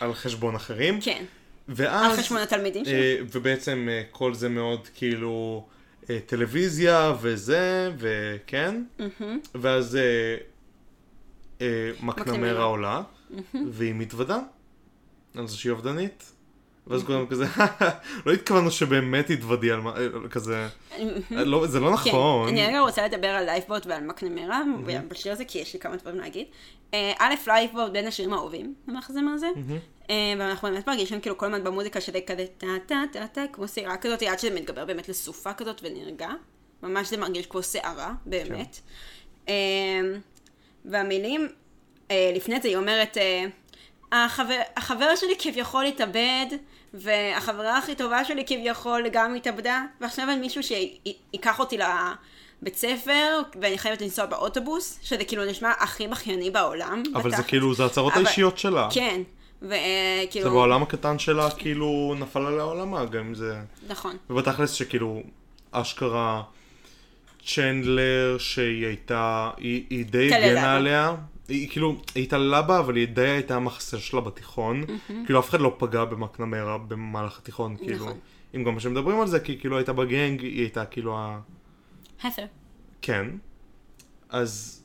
על 0.00 0.14
חשבון 0.14 0.54
אחרים. 0.54 1.00
כן. 1.00 1.24
ואז... 1.68 2.10
על 2.12 2.16
חשבון 2.16 2.38
התלמידים 2.38 2.84
שלה. 2.84 2.94
אה, 2.94 3.16
ובעצם 3.32 3.88
אה, 3.90 4.02
כל 4.10 4.34
זה 4.34 4.48
מאוד 4.48 4.88
כאילו 4.94 5.66
אה, 6.10 6.18
טלוויזיה 6.26 7.14
וזה, 7.20 7.90
וכן. 7.98 8.82
ואז 9.54 9.96
אה, 9.96 10.36
אה, 11.60 11.90
מקנמרה. 12.02 12.64
עולה, 12.64 13.02
והיא 13.70 13.94
מתוודה. 13.94 14.38
על 15.36 15.46
זה 15.46 15.56
שהיא 15.56 15.72
אובדנית. 15.72 16.32
ואז 16.86 17.04
כולם 17.04 17.26
כזה, 17.26 17.46
לא 18.26 18.32
התכוונו 18.32 18.70
שבאמת 18.70 19.30
תתוודי 19.30 19.70
על 19.70 19.80
מה, 19.80 19.94
אה, 19.96 20.28
כזה, 20.30 20.68
לא, 21.30 21.66
זה 21.66 21.80
לא 21.80 21.92
נכון. 21.92 22.48
כן, 22.48 22.54
אני 22.56 22.66
רגע 22.66 22.80
רוצה 22.80 23.06
לדבר 23.06 23.26
על 23.26 23.44
לייפבוט 23.44 23.86
ועל 23.86 24.06
מקנמרה, 24.06 24.62
בשיר 25.08 25.32
הזה, 25.32 25.44
כי 25.44 25.58
יש 25.58 25.74
לי 25.74 25.80
כמה 25.80 25.96
דברים 25.96 26.18
להגיד. 26.18 26.46
אה, 26.94 27.12
א', 27.18 27.34
לייפבוט 27.46 27.92
בין 27.92 28.06
השירים 28.06 28.32
האהובים 28.32 28.74
במחזמר 28.86 29.32
הזה, 29.32 29.46
אה, 30.10 30.34
ואנחנו 30.38 30.68
באמת 30.68 30.88
מרגישים 30.88 31.20
כאילו 31.20 31.38
כל 31.38 31.46
הזמן 31.46 31.64
במוזיקה 31.64 32.00
שזה 32.00 32.18
כזה 32.26 32.46
טה 32.58 32.66
טה 32.86 33.02
טה 33.12 33.26
טה, 33.26 33.44
כמו 33.52 33.68
שעירה 33.68 33.96
כזאת, 33.96 34.22
עד 34.22 34.38
שזה 34.38 34.54
מתגבר 34.54 34.84
באמת 34.84 35.08
לסופה 35.08 35.52
כזאת 35.52 35.80
ונרגע. 35.84 36.28
ממש 36.82 37.10
זה 37.10 37.16
מרגיש 37.16 37.46
כמו 37.46 37.62
שערה, 37.62 38.14
באמת. 38.26 38.80
אה, 39.48 39.54
והמילים, 40.84 41.48
לפני 42.10 42.60
זה 42.62 42.68
היא 42.68 42.76
אומרת, 42.76 43.16
אה, 43.18 43.44
החבר, 44.24 44.60
החבר 44.76 45.16
שלי 45.16 45.34
כביכול 45.38 45.84
התאבד, 45.84 46.46
והחברה 46.94 47.78
הכי 47.78 47.94
טובה 47.94 48.24
שלי 48.24 48.44
כביכול 48.46 49.08
גם 49.12 49.34
התאבדה, 49.34 49.82
ועכשיו 50.00 50.30
אין 50.30 50.40
מישהו 50.40 50.62
שיקח 50.62 51.60
אותי 51.60 51.78
בית 52.62 52.76
ספר, 52.76 53.40
ואני 53.60 53.78
חייבת 53.78 54.02
לנסוע 54.02 54.26
באוטובוס, 54.26 54.98
שזה 55.02 55.24
כאילו 55.24 55.44
נשמע 55.44 55.72
הכי 55.80 56.08
בכייני 56.08 56.50
בעולם. 56.50 57.02
אבל 57.14 57.22
זה 57.22 57.36
בתכלס. 57.36 57.46
כאילו, 57.46 57.74
זה 57.74 57.84
הצהרות 57.84 58.12
אבל- 58.12 58.26
האישיות 58.26 58.58
שלה. 58.58 58.88
כן, 58.90 59.22
וכאילו... 59.62 60.44
זה 60.44 60.50
בעולם 60.50 60.82
הקטן 60.82 61.18
שלה, 61.18 61.50
כאילו, 61.50 62.14
נפל 62.18 62.46
עליה 62.46 62.62
עולמה, 62.62 63.04
גם 63.04 63.20
אם 63.20 63.34
זה... 63.34 63.56
נכון. 63.88 64.16
ובתכלס 64.30 64.72
שכאילו, 64.72 65.22
אשכרה, 65.72 66.42
צ'נדלר, 67.46 68.36
שהיא 68.38 68.86
הייתה, 68.86 69.50
היא, 69.56 69.84
היא 69.90 70.04
די 70.06 70.34
הגנה. 70.34 70.76
עליה. 70.76 71.14
היא 71.52 71.68
כאילו, 71.68 71.96
היא 72.14 72.24
התעללה 72.24 72.62
בה, 72.62 72.78
אבל 72.78 72.96
היא 72.96 73.08
די 73.08 73.28
הייתה 73.28 73.56
המחסה 73.56 73.98
שלה 73.98 74.20
בתיכון. 74.20 74.84
כאילו, 75.26 75.40
אף 75.40 75.50
אחד 75.50 75.60
לא 75.60 75.76
פגע 75.78 76.04
במקנמרה 76.04 76.78
במהלך 76.78 77.38
התיכון, 77.38 77.76
כאילו. 77.76 78.04
נכון. 78.06 78.18
אם 78.56 78.64
גם 78.64 78.80
שמדברים 78.80 79.20
על 79.20 79.26
זה, 79.26 79.40
כי 79.40 79.58
כאילו 79.58 79.76
הייתה 79.76 79.92
בגנג, 79.92 80.40
היא 80.40 80.60
הייתה 80.60 80.84
כאילו 80.84 81.18
ה... 81.18 81.40
הפר. 82.22 82.44
כן. 83.02 83.26
אז 84.28 84.82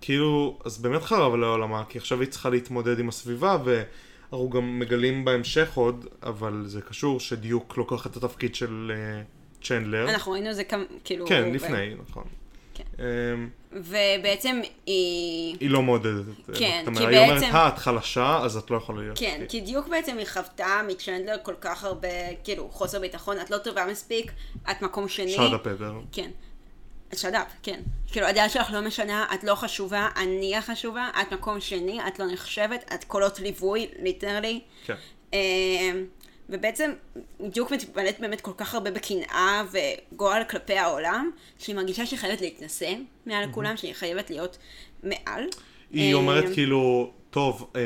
כאילו, 0.00 0.58
אז 0.64 0.78
באמת 0.78 1.02
חרב 1.02 1.34
עליה 1.34 1.48
עולמה, 1.48 1.84
כי 1.88 1.98
עכשיו 1.98 2.20
היא 2.20 2.28
צריכה 2.28 2.50
להתמודד 2.50 2.98
עם 2.98 3.08
הסביבה, 3.08 3.58
ואנחנו 3.64 4.50
גם 4.50 4.78
מגלים 4.78 5.24
בהמשך 5.24 5.74
עוד, 5.74 6.06
אבל 6.22 6.62
זה 6.66 6.80
קשור 6.80 7.20
שדיוק 7.20 7.76
לוקח 7.76 8.06
את 8.06 8.16
התפקיד 8.16 8.54
של 8.54 8.92
אה, 8.94 9.22
צ'נדלר. 9.62 10.10
אנחנו 10.10 10.32
ראינו 10.32 10.50
את 10.50 10.56
זה 10.56 10.64
כמה, 10.64 10.84
כאילו... 11.04 11.26
כן, 11.26 11.52
לפני, 11.52 11.94
נכון. 12.08 12.24
כן. 12.74 12.84
אמ, 12.98 13.48
ובעצם 13.72 14.60
היא... 14.86 15.56
היא 15.60 15.70
לא 15.70 15.82
מעודדת 15.82 16.24
את 16.50 16.56
כן, 16.58 16.82
מקנמרה. 16.86 17.10
כי 17.10 17.16
היא 17.16 17.30
אומרת, 17.30 17.42
אה, 17.42 17.68
את 17.68 17.78
חלשה, 17.78 18.38
אז 18.42 18.56
את 18.56 18.70
לא 18.70 18.76
יכולה 18.76 19.02
להיות. 19.02 19.18
כן, 19.18 19.38
איתי." 19.40 19.48
כי 19.48 19.60
דיוק 19.60 19.88
בעצם 19.88 20.18
היא 20.18 20.26
חוותה 20.26 20.80
מצ'נדלר 20.88 21.36
כל 21.42 21.54
כך 21.60 21.84
הרבה, 21.84 22.08
כאילו, 22.44 22.68
חוסר 22.72 23.00
ביטחון, 23.00 23.40
את 23.40 23.50
לא 23.50 23.58
טובה 23.58 23.86
מספיק, 23.86 24.32
את 24.70 24.82
מקום 24.82 25.08
שני. 25.08 25.32
שדה 25.32 25.58
פדר. 25.58 25.94
כן. 26.12 26.30
שד"פ, 27.14 27.46
כן. 27.62 27.80
כאילו, 28.12 28.26
הדעה 28.26 28.48
שלך 28.48 28.70
לא 28.72 28.80
משנה, 28.80 29.26
את 29.34 29.44
לא 29.44 29.54
חשובה, 29.54 30.08
אני 30.16 30.56
החשובה, 30.56 31.08
את 31.22 31.32
מקום 31.32 31.60
שני, 31.60 32.00
את 32.08 32.18
לא 32.18 32.26
נחשבת, 32.32 32.90
את 32.94 33.04
קולות 33.04 33.40
ליווי, 33.40 33.88
ליטרלי. 34.02 34.60
כן. 34.86 34.94
ובעצם 36.48 36.92
דיוק 37.40 37.70
מתמלאת 37.70 38.20
באמת 38.20 38.40
כל 38.40 38.50
כך 38.56 38.74
הרבה 38.74 38.90
בקנאה 38.90 39.62
וגועל 39.72 40.44
כלפי 40.44 40.78
העולם, 40.78 41.30
שהיא 41.58 41.76
מרגישה 41.76 42.06
שהיא 42.06 42.18
חייבת 42.18 42.40
להתנשא 42.40 42.92
מעל 43.26 43.52
כולם, 43.52 43.76
שהיא 43.76 43.94
חייבת 43.94 44.30
להיות 44.30 44.58
מעל. 45.02 45.44
היא 45.90 46.14
אמ, 46.14 46.18
אומרת 46.18 46.44
כאילו, 46.54 47.12
טוב, 47.30 47.70
אה, 47.76 47.80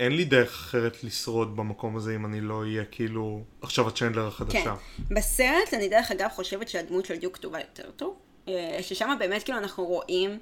אין 0.00 0.12
לי 0.12 0.24
דרך 0.24 0.50
אחרת 0.50 1.04
לשרוד 1.04 1.56
במקום 1.56 1.96
הזה 1.96 2.14
אם 2.14 2.26
אני 2.26 2.40
לא 2.40 2.60
אהיה 2.60 2.84
כאילו, 2.84 3.42
עכשיו 3.62 3.88
הצ'נדלר 3.88 4.22
כן. 4.22 4.28
החדשה. 4.28 4.74
בסרט, 5.10 5.74
אני 5.74 5.88
דרך 5.88 6.10
אגב 6.10 6.28
חושבת 6.28 6.68
שהדמות 6.68 7.04
של 7.04 7.16
דיוק 7.16 7.34
כתובה 7.34 7.58
יותר 7.60 7.90
טוב. 7.90 8.16
אה, 8.48 8.78
ששם 8.82 9.16
באמת 9.18 9.42
כאילו 9.42 9.58
אנחנו 9.58 9.84
רואים 9.84 10.38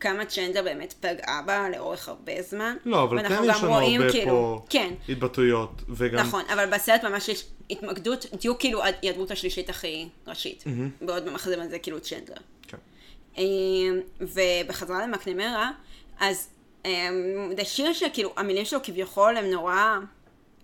כמה 0.00 0.24
צ'נדלר 0.24 0.62
באמת 0.62 0.94
פגעה 1.00 1.42
בה 1.42 1.68
לאורך 1.68 2.08
הרבה 2.08 2.42
זמן. 2.42 2.76
לא, 2.84 3.02
אבל 3.02 3.28
כן 3.28 3.34
יש 3.44 3.62
לנו 3.62 3.74
הרבה 3.74 4.12
כאילו, 4.12 4.30
פה 4.30 4.64
כן, 4.70 4.94
התבטאויות, 5.08 5.82
וגם... 5.88 6.18
נכון, 6.18 6.42
אבל 6.52 6.66
בסרט 6.66 7.04
ממש 7.04 7.28
יש 7.28 7.44
התמקדות, 7.70 8.26
דיוק 8.40 8.60
כאילו 8.60 8.82
היא 9.02 9.10
הדמות 9.10 9.30
השלישית 9.30 9.70
הכי 9.70 10.08
ראשית. 10.26 10.64
בעוד 11.00 11.24
במחזם 11.24 11.60
הזה 11.60 11.78
כאילו 11.78 12.00
צ'נדלר. 12.00 12.36
כן. 12.68 12.76
אה, 13.38 13.42
ובחזרה 14.20 15.06
למקנמרה, 15.06 15.70
אז 16.20 16.48
אה, 16.86 17.08
זה 17.56 17.64
שיר 17.64 17.92
שכאילו 17.92 18.32
המילים 18.36 18.64
שלו 18.64 18.80
כביכול 18.82 19.36
הן 19.36 19.50
נורא 19.50 19.98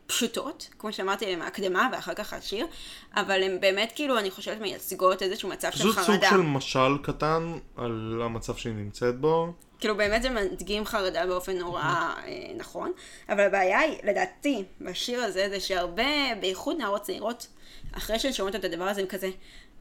פשוטות, 0.07 0.68
כמו 0.78 0.92
שאמרתי, 0.92 1.26
הן 1.26 1.42
ההקדמה 1.42 1.88
ואחר 1.92 2.14
כך 2.14 2.32
השיר, 2.32 2.66
אבל 3.14 3.42
הן 3.42 3.61
באמת 3.61 3.92
כאילו, 3.94 4.18
אני 4.18 4.30
חושבת, 4.30 4.61
מייצגות 4.61 5.22
איזשהו 5.22 5.48
מצב 5.48 5.70
של 5.70 5.78
פשוט 5.78 5.94
סוג 5.94 6.05
חרדה. 6.05 6.30
של 6.30 6.36
משל 6.36 6.98
קטן 7.02 7.59
על 7.76 8.20
המצב 8.24 8.57
שהיא 8.57 8.74
נמצאת 8.74 9.20
בו. 9.20 9.52
כאילו 9.78 9.96
באמת 9.96 10.22
זה 10.22 10.30
מדגים 10.30 10.84
חרדה 10.84 11.26
באופן 11.26 11.59
נורא 11.59 11.82
אה, 11.82 12.12
נכון, 12.57 12.92
אבל 13.28 13.40
הבעיה 13.40 13.78
היא, 13.78 13.98
לדעתי, 14.05 14.64
בשיר 14.80 15.20
הזה, 15.22 15.46
זה 15.50 15.61
שהרבה, 15.61 16.34
בייחוד 16.40 16.76
נערות 16.78 17.02
צעירות, 17.02 17.46
אחרי 17.92 18.18
שהן 18.18 18.32
שומעות 18.32 18.55
את 18.55 18.64
הדבר 18.64 18.84
הזה, 18.84 19.00
הם 19.00 19.07
כזה, 19.07 19.30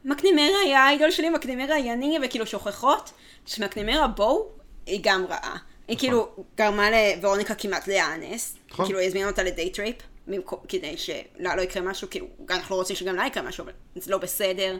מקנימרה 0.04 0.58
היה 0.64 0.84
ה 0.84 0.89
idol 0.89 1.10
שלי, 1.10 1.30
מקנימרה 1.30 1.74
היא 1.74 1.92
אני, 1.92 2.18
וכאילו 2.22 2.46
שוכחות 2.46 3.12
שמקנימרה 3.46 4.08
בואו, 4.08 4.48
היא 4.86 5.00
גם 5.02 5.26
רעה. 5.28 5.56
היא 5.88 5.98
כאילו 5.98 6.28
גרמה 6.56 6.88
לוורוניקה 6.90 7.54
כמעט 7.54 7.88
להיאנס, 7.88 8.56
נכון. 8.70 8.86
כאילו 8.86 8.98
היא 8.98 9.08
הזמינה 9.08 9.26
אותה 9.26 9.42
ל 9.42 9.50
date 9.50 9.80
rape, 9.80 9.96
כדי 10.68 10.96
שלה 10.96 11.56
לא 11.56 11.62
יקרה 11.62 11.82
משהו, 11.82 12.10
כאילו, 12.10 12.26
אנחנו 12.50 12.74
לא 12.74 12.80
רוצים 12.80 12.96
שגם 12.96 13.16
לה 13.16 13.26
יקרה 13.26 13.42
משהו, 13.42 13.64
אבל 13.64 13.72
זה 13.96 14.10
לא 14.10 14.18
בסדר. 14.18 14.76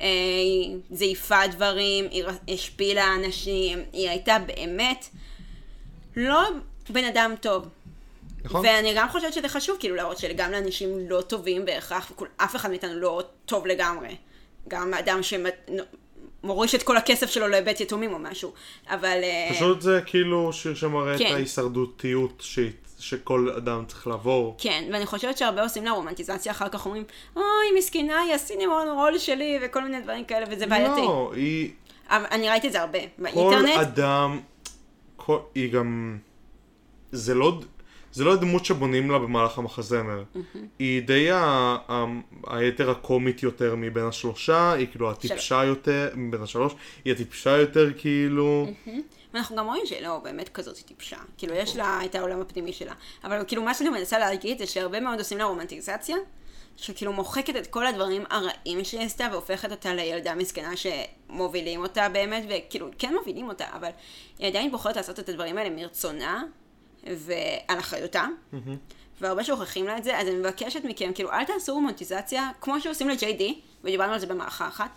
אה, 0.00 0.06
היא 0.42 0.76
זייפה 0.90 1.46
דברים, 1.46 2.04
היא 2.10 2.24
השפילה 2.48 3.14
אנשים, 3.14 3.78
היא 3.92 4.08
הייתה 4.10 4.36
באמת 4.46 5.06
לא 6.16 6.40
בן 6.90 7.04
אדם 7.04 7.34
טוב. 7.40 7.68
נכון? 8.44 8.66
ואני 8.66 8.92
גם 8.94 9.08
חושבת 9.08 9.32
שזה 9.32 9.48
חשוב, 9.48 9.76
כאילו, 9.80 9.96
להראות 9.96 10.18
שגם 10.18 10.52
לאנשים 10.52 11.08
לא 11.08 11.20
טובים 11.20 11.64
בהכרח, 11.64 12.12
ואף 12.40 12.56
אחד 12.56 12.70
מאיתנו 12.70 12.94
לא 12.94 13.22
טוב 13.46 13.66
לגמרי. 13.66 14.16
גם 14.68 14.94
אדם 14.94 15.20
שמוריש 16.42 16.74
את 16.74 16.82
כל 16.82 16.96
הכסף 16.96 17.30
שלו 17.30 17.48
לבית 17.48 17.80
יתומים 17.80 18.12
או 18.12 18.18
משהו. 18.18 18.52
אבל... 18.88 19.18
אה, 19.22 19.48
פשוט 19.54 19.80
זה 19.82 20.00
כאילו 20.06 20.52
שיר 20.52 20.74
שמראה 20.74 21.14
את 21.14 21.18
כן. 21.18 21.34
ההישרדותיות 21.34 22.32
שהיא- 22.40 22.70
שכל 23.04 23.48
אדם 23.56 23.84
צריך 23.88 24.06
לעבור. 24.06 24.54
כן, 24.58 24.84
ואני 24.92 25.06
חושבת 25.06 25.38
שהרבה 25.38 25.62
עושים 25.62 25.84
לה 25.84 25.90
רומנטיזציה, 25.90 26.52
אחר 26.52 26.68
כך 26.68 26.86
אומרים, 26.86 27.04
אוי, 27.36 27.44
מסכנה, 27.78 28.20
היא 28.20 28.34
הסינמון 28.34 28.88
רול 28.88 29.18
שלי, 29.18 29.58
וכל 29.62 29.84
מיני 29.84 30.00
דברים 30.00 30.24
כאלה, 30.24 30.46
וזה 30.50 30.66
בעייתי. 30.66 31.00
לא, 31.00 31.32
היא... 31.34 31.70
אבל 32.08 32.24
אני 32.30 32.48
ראיתי 32.50 32.66
את 32.66 32.72
זה 32.72 32.80
הרבה 32.80 32.98
כל 32.98 33.22
באינטרנט. 33.22 33.80
אדם... 33.80 34.40
כל... 35.16 35.38
היא 35.54 35.72
גם... 35.72 36.18
זה 37.12 37.34
לא... 37.34 37.60
זה 38.14 38.24
לא 38.24 38.36
דמות 38.36 38.64
שבונים 38.64 39.10
לה 39.10 39.18
במהלך 39.18 39.58
המחזמר. 39.58 40.22
היא 40.78 41.02
די 41.02 41.30
ה... 41.30 41.36
ה... 41.88 42.04
היתר 42.46 42.90
הקומית 42.90 43.42
יותר 43.42 43.74
מבין 43.76 44.04
השלושה, 44.04 44.72
היא 44.72 44.86
כאילו 44.90 45.10
הטיפשה 45.10 45.64
יותר, 45.64 46.10
מבין 46.14 46.42
השלוש, 46.42 46.74
היא 47.04 47.12
הטיפשה 47.12 47.50
יותר 47.50 47.90
כאילו... 47.96 48.66
ואנחנו 49.34 49.56
גם 49.56 49.66
רואים 49.66 49.86
שהיא 49.86 50.02
לא 50.02 50.20
באמת 50.24 50.48
כזאת 50.48 50.76
טיפשה. 50.76 51.16
כאילו, 51.38 51.54
יש 51.54 51.76
לה 51.76 52.00
את 52.04 52.14
העולם 52.14 52.40
הפנימי 52.40 52.72
שלה. 52.72 52.92
אבל 53.24 53.44
כאילו, 53.46 53.62
מה 53.62 53.74
שאני 53.74 53.90
מנסה 53.90 54.18
להגיד 54.18 54.58
זה 54.58 54.66
שהרבה 54.66 55.00
מאוד 55.00 55.18
עושים 55.18 55.38
לה 55.38 55.44
רומנטיזציה, 55.44 56.16
שכאילו 56.76 57.12
מוחקת 57.12 57.56
את 57.56 57.66
כל 57.66 57.86
הדברים 57.86 58.24
הרעים 58.30 58.84
שהיא 58.84 59.00
עשתה, 59.00 59.28
והופכת 59.32 59.70
אותה 59.70 59.94
לילדה 59.94 60.34
מסכנה 60.34 60.72
שמובילים 60.76 61.82
אותה 61.82 62.08
באמת, 62.08 62.44
וכאילו, 62.48 62.88
כן 62.98 63.14
מובילים 63.18 63.48
אותה, 63.48 63.64
אבל 63.72 63.90
היא 64.38 64.48
עדיין 64.48 64.70
בוחרת 64.70 64.96
לעשות 64.96 65.18
את 65.18 65.28
הדברים 65.28 65.58
האלה 65.58 65.70
מרצונה, 65.70 66.44
ועל 67.06 67.78
אחריותה. 67.78 68.26
והרבה 69.20 69.44
שוכחים 69.44 69.86
לה 69.86 69.98
את 69.98 70.04
זה, 70.04 70.18
אז 70.18 70.28
אני 70.28 70.36
מבקשת 70.36 70.84
מכם, 70.84 71.10
כאילו, 71.14 71.32
אל 71.32 71.44
תעשו 71.44 71.74
רומנטיזציה, 71.74 72.50
כמו 72.60 72.80
שעושים 72.80 73.08
ל-JD, 73.08 73.42
ודיברנו 73.84 74.12
על 74.12 74.18
זה 74.18 74.26
במערכה 74.26 74.68
אחת, 74.68 74.90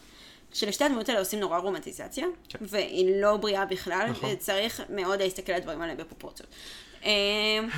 שלשתי 0.53 0.83
הדמויות 0.83 1.09
האלה 1.09 1.19
עושים 1.19 1.39
נורא 1.39 1.57
רומנטיזציה, 1.57 2.27
כן. 2.49 2.59
והיא 2.61 3.21
לא 3.21 3.37
בריאה 3.37 3.65
בכלל, 3.65 4.07
נכון. 4.09 4.29
וצריך 4.33 4.81
מאוד 4.89 5.21
להסתכל 5.21 5.51
על 5.51 5.57
הדברים 5.57 5.81
האלה 5.81 5.95
בפרופורציות. 5.95 6.49
אמ, 7.03 7.09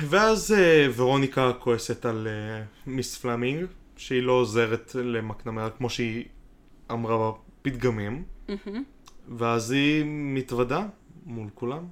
ואז 0.08 0.52
אה, 0.52 0.86
ורוניקה 0.96 1.52
כועסת 1.58 2.04
על 2.04 2.28
אה, 2.30 2.62
מיס 2.86 3.18
פלמינג, 3.18 3.66
שהיא 3.96 4.22
לא 4.22 4.32
עוזרת 4.32 4.94
למקנמרה 4.94 5.70
כמו 5.70 5.90
שהיא 5.90 6.24
אמרה 6.90 7.32
בפתגמים, 7.62 8.24
ואז 9.38 9.70
היא 9.70 10.04
מתוודה 10.06 10.86
מול 11.26 11.48
כולם, 11.54 11.86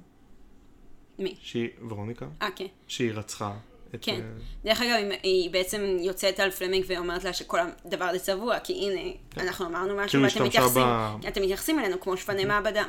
מי? 1.19 1.35
שהיא, 1.41 1.69
ורוניקה, 1.89 2.25
אה, 2.41 2.47
כן. 2.55 2.65
שהיא 2.87 3.11
רצחה 3.13 3.53
את... 3.95 3.99
כן. 4.01 4.13
אה, 4.13 4.19
דרך 4.65 4.81
אגב, 4.81 4.95
היא- 5.23 5.51
בעצם 5.51 5.97
יוצאת 5.99 6.39
על 6.39 6.51
פלמינג 6.51 6.85
ואומרת 6.87 7.23
לה 7.23 7.33
שכל 7.33 7.57
הדבר 7.85 8.05
הזה 8.05 8.19
צבוע, 8.19 8.59
כי 8.59 8.73
הנה, 8.73 9.11
אנחנו 9.37 9.65
אמרנו 9.65 9.95
משהו, 9.95 10.09
כאילו 10.11 10.23
ואתם 10.23 10.45
מתייחסים, 10.45 10.81
ב- 10.83 11.25
אתם 11.27 11.41
מתייחסים 11.41 11.79
אלינו 11.79 11.99
כמו 12.01 12.17
שפני 12.17 12.45
מעבדה. 12.45 12.83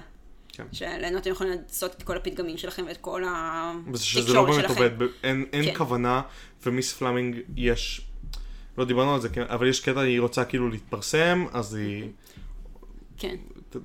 כן. 0.53 0.65
שעלינו 0.73 1.19
אתם 1.19 1.31
יכולים 1.31 1.53
לעשות 1.69 1.95
את 1.95 2.03
כל 2.03 2.17
הפתגמים 2.17 2.57
שלכם 2.57 2.85
ואת 2.89 2.97
כל 2.97 3.23
וזה 3.93 4.05
שזה 4.05 4.21
לא 4.35 4.41
התקשורת 4.41 4.57
באמת 4.57 4.69
שלכם. 4.69 4.83
עובד, 4.95 5.07
אין, 5.25 5.47
אין 5.53 5.65
כן. 5.65 5.75
כוונה, 5.79 6.23
ומיס 6.67 6.93
פלמינג 6.93 7.37
יש, 7.57 8.01
לא 8.79 8.85
דיברנו 8.85 9.15
על 9.15 9.21
זה, 9.21 9.29
כן, 9.29 9.43
אבל 9.49 9.69
יש 9.69 9.81
קטע, 9.81 10.01
היא 10.01 10.21
רוצה 10.21 10.45
כאילו 10.45 10.69
להתפרסם, 10.69 11.45
אז 11.53 11.75
היא 11.75 12.09
כן. 13.19 13.37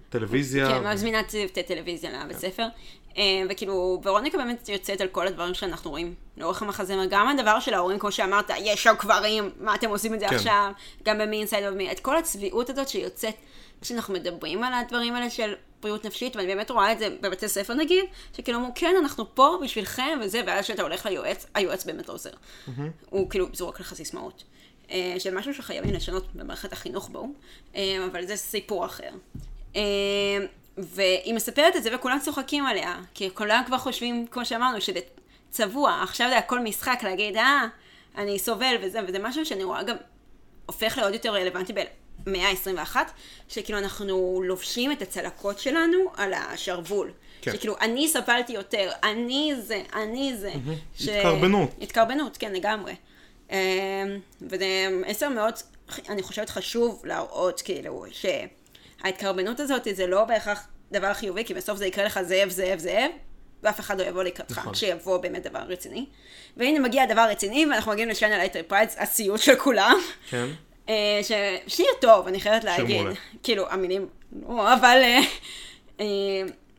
טלוויזיה. 0.10 0.68
כן, 0.70 0.88
מזמינה 0.93 1.24
צוותי 1.24 1.64
טלוויזיה 1.64 2.24
לבית 2.26 2.38
ספר. 2.38 2.66
אה, 3.18 3.24
וכאילו, 3.49 4.01
ורוניקה 4.03 4.38
באמת 4.38 4.70
יוצאת 4.70 5.01
על 5.01 5.07
כל 5.07 5.28
הדברים 5.28 5.53
שאנחנו 5.53 5.91
רואים 5.91 6.13
לאורך 6.38 6.61
המחזמר. 6.61 7.05
גם 7.09 7.28
הדבר 7.28 7.59
של 7.59 7.74
ההורים, 7.74 7.99
כמו 7.99 8.11
שאמרת, 8.11 8.49
יש 8.57 8.84
שם 8.84 8.95
קברים, 8.95 9.49
מה 9.59 9.76
אתם 9.76 9.89
עושים 9.89 10.13
את 10.13 10.20
זה 10.20 10.28
כן. 10.28 10.36
עכשיו? 10.36 10.72
גם 11.03 11.22
Inside 11.22 11.51
of 11.51 11.80
Me. 11.80 11.91
את 11.91 11.99
כל 11.99 12.18
הצביעות 12.18 12.70
הזאת 12.70 12.88
שיוצאת 12.89 13.36
כשאנחנו 13.82 14.13
מדברים 14.13 14.63
על 14.63 14.74
הדברים 14.74 15.16
האלה 15.16 15.30
של 15.30 15.53
בריאות 15.82 16.05
נפשית, 16.05 16.36
ואני 16.36 16.47
באמת 16.47 16.72
רואה 16.72 16.91
את 16.91 16.99
זה 16.99 17.09
בבתי 17.22 17.47
ספר 17.47 17.74
נגיד, 17.74 18.05
שכאילו 18.38 18.59
אמרו, 18.59 18.72
כן, 18.76 18.95
אנחנו 18.99 19.36
פה 19.36 19.57
בשבילכם 19.63 20.20
וזה, 20.22 20.41
ואז 20.47 20.63
כשאתה 20.63 20.82
הולך 20.82 21.05
ליועץ, 21.05 21.45
היועץ 21.53 21.86
באמת 21.86 22.09
לא 22.09 22.13
עוזר. 22.13 22.30
הוא 23.09 23.30
כאילו 23.30 23.47
זורק 23.53 23.80
לך 23.80 23.93
סיסמאות. 23.93 24.43
אה, 24.91 25.16
של 25.20 25.38
משהו 25.38 25.53
שחייבים 25.53 25.93
לשנות 25.93 26.36
במערכת 26.36 26.74
החינוך 26.74 27.09
בו, 27.09 27.28
אה, 27.76 28.05
אבל 28.11 28.26
זה 28.26 28.36
סיפור 28.36 28.86
אחר. 28.86 29.09
והיא 30.78 31.34
מספרת 31.34 31.76
את 31.76 31.84
זה 31.84 31.96
וכולם 31.96 32.20
צוחקים 32.20 32.66
עליה, 32.66 33.00
כי 33.14 33.30
כולם 33.34 33.64
כבר 33.66 33.78
חושבים, 33.78 34.28
כמו 34.32 34.46
שאמרנו, 34.46 34.82
שזה 34.82 35.00
צבוע, 35.50 36.00
עכשיו 36.04 36.30
זה 36.30 36.38
הכל 36.38 36.60
משחק 36.60 37.00
להגיד, 37.04 37.38
אה, 37.38 37.66
אני 38.18 38.40
סובל 38.40 38.76
וזה, 38.82 39.00
וזה 39.08 39.20
משהו 39.20 39.46
שאני 39.46 39.64
רואה 39.64 39.84
גם 39.84 39.96
הופך 40.66 40.98
לעוד 40.98 41.14
יותר 41.14 41.34
רלוונטי 41.34 41.74
במאה 42.24 42.50
ה-21, 42.50 42.96
שכאילו 43.48 43.80
אנחנו 43.80 44.42
לובשים 44.44 44.92
את 44.92 45.02
הצלקות 45.02 45.60
שלנו 45.60 45.98
על 46.18 46.34
השרוול. 46.34 47.12
כן. 47.42 47.52
שכאילו, 47.52 47.76
אני 47.82 48.08
סבלתי 48.08 48.54
יותר, 48.54 48.92
אני 49.04 49.54
זה, 49.62 49.84
אני 49.94 50.34
זה. 50.38 50.54
ש- 50.96 51.08
התקרבנות. 51.08 51.70
התקרבנות, 51.82 52.38
כן, 52.38 52.54
לגמרי. 52.54 52.96
אמ, 53.52 53.56
וזה 54.42 54.66
מסר 55.08 55.30
מאוד, 55.30 55.54
אני 56.10 56.22
חושבת, 56.24 56.50
חשוב 56.50 57.02
להראות, 57.06 57.62
כאילו, 57.62 58.06
שההתקרבנות 59.06 59.60
הזאת 59.60 59.88
זה 59.91 60.08
לא 60.08 60.24
בהכרח 60.24 60.68
דבר 60.91 61.14
חיובי, 61.14 61.45
כי 61.45 61.53
בסוף 61.53 61.78
זה 61.78 61.86
יקרה 61.86 62.06
לך 62.06 62.20
זאב, 62.22 62.49
זאב, 62.49 62.80
זאב, 62.80 63.12
ואף 63.64 63.80
אחד 63.80 64.01
לא 64.01 64.06
יבוא 64.06 64.24
לקראתך, 64.24 64.58
נכון. 64.58 64.74
כשיבוא 64.74 65.18
באמת 65.18 65.43
דבר 65.43 65.60
רציני. 65.60 66.06
והנה 66.58 66.80
מגיע 66.80 67.06
דבר 67.06 67.28
רציני, 67.30 67.66
ואנחנו 67.66 67.91
מגיעים 67.91 68.10
ל 68.10 68.14
Shine 68.14 68.38
a 68.38 68.42
Light 68.42 68.62
reprise, 68.62 68.96
הסיוט 68.97 69.41
של 69.41 69.56
כולם. 69.56 69.95
כן. 70.30 70.45
אה, 70.89 71.20
ש- 71.24 71.32
שיר 71.76 71.86
טוב, 72.01 72.28
אני 72.28 72.39
חייבת 72.39 72.64
להגיד. 72.64 72.95
מעולה. 72.95 73.14
כאילו, 73.43 73.70
המילים, 73.70 74.08
לא, 74.47 74.74
אבל 74.74 74.97
אה, 75.03 75.20
אה, 75.99 76.06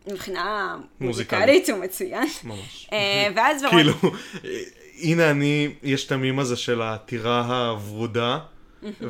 מבחינה 0.07 0.77
מוזיקלית 1.01 1.71
הוא 1.71 1.79
מצוין. 1.79 2.29
ממש. 2.45 2.91
ואז. 3.35 3.65
כאילו, 3.71 3.93
הנה 5.03 5.31
אני, 5.31 5.75
יש 5.83 6.07
את 6.07 6.13
המים 6.13 6.39
הזה 6.39 6.57
של 6.57 6.83
הטירה 6.83 7.69
הוורודה, 7.71 8.39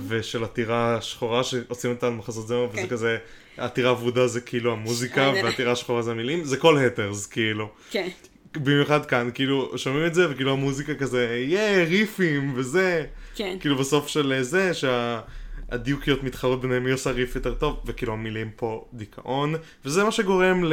ושל 0.08 0.44
הטירה 0.44 0.96
השחורה 0.96 1.44
שעושים 1.44 1.90
אותה 1.90 2.06
על 2.06 2.12
מחזות 2.12 2.46
זמר, 2.48 2.66
וזה 2.72 2.80
כן. 2.82 2.86
כזה, 2.88 3.16
הטירה 3.58 3.90
הוורודה 3.90 4.26
זה 4.26 4.40
כאילו 4.40 4.72
המוזיקה, 4.72 5.30
אני- 5.30 5.42
והטירה 5.42 5.72
השחורה 5.72 6.02
זה 6.02 6.10
המילים, 6.10 6.44
זה 6.44 6.56
כל 6.56 6.78
הת'רס, 6.78 7.26
כאילו. 7.26 7.68
כן, 7.90 8.08
במיוחד 8.56 9.06
כאן, 9.06 9.30
כאילו, 9.34 9.78
שומעים 9.78 10.06
את 10.06 10.14
זה, 10.14 10.30
וכאילו 10.30 10.52
המוזיקה 10.52 10.94
כזה, 10.94 11.44
יא, 11.48 11.60
ריפים, 11.88 12.52
וזה. 12.56 13.04
כן. 13.34 13.56
כאילו 13.60 13.76
בסוף 13.76 14.08
של 14.08 14.38
זה, 14.42 14.70
שהדיוקיות 14.74 16.22
מתחרות 16.22 16.60
ביניהם 16.60 16.84
מי 16.84 16.90
עושה 16.90 17.10
ריף 17.10 17.34
יותר 17.34 17.54
טוב, 17.54 17.80
וכאילו 17.86 18.12
המילים 18.12 18.50
פה 18.56 18.84
דיכאון, 18.92 19.54
וזה 19.84 20.04
מה 20.04 20.12
שגורם 20.12 20.64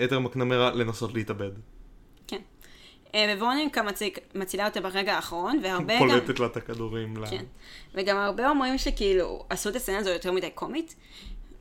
לאתר 0.00 0.18
מקנמרה 0.18 0.74
לנסות 0.74 1.14
להתאבד. 1.14 1.50
אה, 3.16 3.34
וורוניקה 3.38 3.82
מציג- 3.82 4.18
מצילה 4.34 4.66
אותה 4.66 4.80
ברגע 4.80 5.14
האחרון, 5.14 5.60
והרבה 5.62 5.94
גם... 5.94 5.98
פולטת 6.08 6.40
לה 6.40 6.46
את 6.46 6.56
הכדורים. 6.56 7.14
כן. 7.30 7.44
וגם 7.94 8.16
הרבה 8.16 8.50
אומרים 8.50 8.78
שכאילו 8.78 9.44
עשו 9.50 9.68
את 9.68 9.76
הסצנה 9.76 9.98
הזו 9.98 10.10
יותר 10.10 10.32
מדי 10.32 10.50
קומית, 10.50 10.94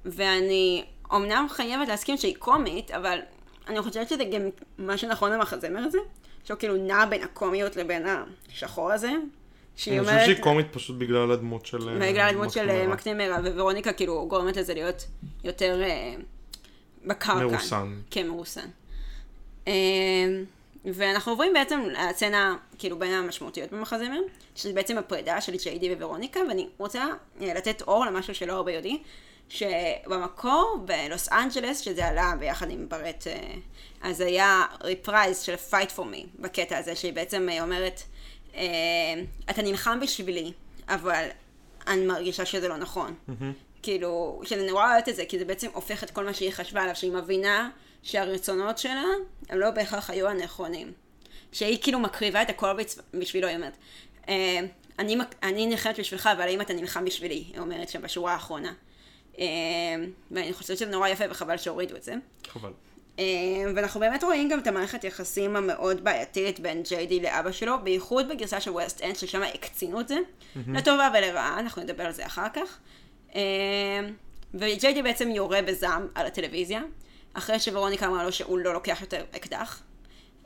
ואני 0.06 0.84
אמנם 1.14 1.45
חייבת 1.49 1.88
להסכים 1.88 2.18
שהיא 2.18 2.36
קומית, 2.39 2.91
אבל 2.91 3.20
אני 3.68 3.82
חושבת 3.82 4.10
שזה 4.10 4.24
גם 4.24 4.41
מה 4.78 4.97
שנכון 4.97 5.32
למחזמר 5.32 5.80
הזה, 5.80 5.97
שהוא 6.43 6.58
כאילו 6.58 6.76
נע 6.78 7.06
בין 7.06 7.24
הקומיות 7.24 7.76
לבין 7.76 8.06
השחור 8.51 8.91
הזה. 8.91 9.12
אני. 9.88 9.99
חושב 10.03 10.26
שהיא 10.26 10.43
קומית 10.43 10.68
פשוט 10.72 10.97
בגלל 10.97 11.32
הדמות 11.32 11.66
של... 11.66 11.89
אה, 11.89 12.12
בגלל 12.12 12.30
הדמות 12.30 12.51
של 12.51 12.70
אה, 12.70 12.88
מקנמרה. 12.88 13.38
מקנמרה, 13.38 13.53
וורוניקה 13.56 13.93
כאילו 13.93 14.26
גורמת 14.28 14.58
לזה 14.58 14.74
להיות 14.74 15.06
יותר 15.43 15.82
אה, 15.84 16.16
בקרקע. 17.06 17.45
מרוסן. 17.45 17.95
כן, 18.12 18.28
מרוסן. 18.28 18.68
ואנחנו 20.93 21.31
עוברים 21.31 21.53
בעצם 21.53 21.81
לסצנה, 21.81 22.55
כאילו, 22.77 22.99
בין 22.99 23.13
המשמעותיות 23.13 23.71
במחזמר, 23.71 24.19
שזה 24.55 24.73
בעצם 24.73 24.97
הפרידה 24.97 25.41
של 25.41 25.55
ג'יידי 25.63 25.93
וורוניקה, 25.93 26.39
ואני 26.47 26.67
רוצה 26.77 27.05
אה, 27.41 27.53
לתת 27.53 27.81
אור 27.81 28.05
למשהו 28.05 28.36
שלא 28.36 28.53
הרבה 28.53 28.71
יודעים, 28.71 28.97
שבמקור 29.49 30.86
בלוס 30.86 31.31
אנג'לס, 31.31 31.79
שזה 31.79 32.07
עלה 32.07 32.33
ביחד 32.39 32.69
עם 32.69 32.89
ברט, 32.89 33.27
אה, 33.27 33.53
אז 34.01 34.21
היה 34.21 34.63
reprise 34.84 35.41
של 35.41 35.55
Fight 35.71 35.97
for 35.97 36.01
me, 36.01 36.27
בקטע 36.39 36.77
הזה, 36.77 36.95
שהיא 36.95 37.13
בעצם 37.13 37.49
אה, 37.51 37.61
אומרת, 37.61 38.01
אתה 39.49 39.61
נלחם 39.61 39.99
בשבילי, 39.99 40.51
אבל 40.88 41.27
אני 41.88 42.05
מרגישה 42.05 42.45
שזה 42.45 42.67
לא 42.67 42.77
נכון. 42.77 43.13
כאילו, 43.81 44.41
שאני 44.43 44.67
נורא 44.67 44.91
אוהבת 44.91 45.09
את 45.09 45.15
זה, 45.15 45.25
כי 45.25 45.39
זה 45.39 45.45
בעצם 45.45 45.67
הופך 45.73 46.03
את 46.03 46.11
כל 46.11 46.25
מה 46.25 46.33
שהיא 46.33 46.51
חשבה 46.51 46.81
עליו, 46.81 46.95
שהיא 46.95 47.11
מבינה 47.11 47.69
שהרצונות 48.06 48.78
שלה 48.78 49.03
הם 49.49 49.60
לא 49.60 49.72
בהכרח 49.72 50.10
היו 50.10 50.28
הנכונים. 50.28 50.91
שהיא 51.51 51.78
כאילו 51.82 51.99
מקריבה 51.99 52.41
את 52.41 52.49
הכל 52.49 52.72
בשבילו, 53.14 53.47
היא 53.47 53.56
אומרת. 53.56 53.78
אה, 54.30 54.60
אני, 54.99 55.18
אני 55.43 55.66
נלחמת 55.66 55.99
בשבילך, 55.99 56.28
אבל 56.28 56.41
האם 56.41 56.62
אתה 56.62 56.74
נלחם 56.74 57.06
בשבילי? 57.06 57.36
היא 57.36 57.60
אומרת 57.60 57.89
שם 57.89 58.01
בשורה 58.01 58.34
האחרונה. 58.34 58.74
אה, 59.39 59.45
ואני 60.32 60.53
חושבת 60.53 60.78
שזה 60.78 60.91
נורא 60.91 61.08
יפה 61.08 61.24
וחבל 61.30 61.58
שהורידו 61.58 61.95
את 61.95 62.03
זה. 62.03 62.14
חבל. 62.47 62.72
אה, 63.20 63.26
ואנחנו 63.76 63.99
באמת 63.99 64.24
רואים 64.24 64.49
גם 64.49 64.60
את 64.60 64.68
המערכת 64.68 65.03
יחסים 65.03 65.56
המאוד 65.56 66.03
בעייתית 66.03 66.60
בין 66.60 66.84
ג'יי 66.84 67.08
די 67.08 67.20
לאבא 67.20 67.51
שלו, 67.51 67.74
בייחוד 67.84 68.30
בגרסה 68.30 68.62
של 68.62 68.72
ווסט 68.72 69.01
אנד, 69.01 69.16
ששם 69.16 69.41
הקצינו 69.43 69.99
את 69.99 70.08
זה, 70.08 70.18
לטובה 70.68 71.10
ולרעה, 71.18 71.60
אנחנו 71.60 71.82
נדבר 71.82 72.03
על 72.03 72.12
זה 72.12 72.26
אחר 72.26 72.47
כך. 72.53 72.78
אה, 73.36 73.41
וג'יי 74.53 74.93
די 74.93 75.01
בעצם 75.01 75.32
יורה 75.32 75.62
בזעם 75.62 76.08
על 76.16 76.26
הטלוויזיה, 76.26 76.82
אחרי 77.38 77.59
שוורוניקה 77.59 78.05
אמרה 78.07 78.23
לו 78.23 78.31
שהוא 78.31 78.59
לא 78.59 78.73
לוקח 78.73 78.97
יותר 79.01 79.23
אקדח. 79.36 79.81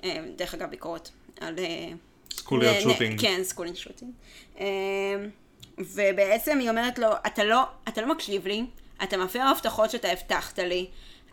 אה, 0.03 0.25
דרך 0.35 0.53
אגב, 0.53 0.69
ביקורת 0.69 1.09
על... 1.41 1.59
אה, 1.59 1.89
schoolyard 2.33 2.75
נ- 2.75 2.79
נ- 2.89 2.91
shooting. 2.91 3.21
כן, 3.21 3.39
school 3.43 3.75
shooting. 3.75 4.11
אה, 4.59 4.65
ובעצם 5.77 6.59
היא 6.59 6.69
אומרת 6.69 6.99
לו, 6.99 7.07
אתה 7.27 7.43
לא, 7.43 7.63
אתה 7.87 8.01
לא 8.01 8.11
מקשיב 8.11 8.47
לי, 8.47 8.65
אתה 9.03 9.17
מפר 9.17 9.41
הבטחות 9.41 9.91
שאתה 9.91 10.07
הבטחת 10.11 10.59
לי, 10.59 10.87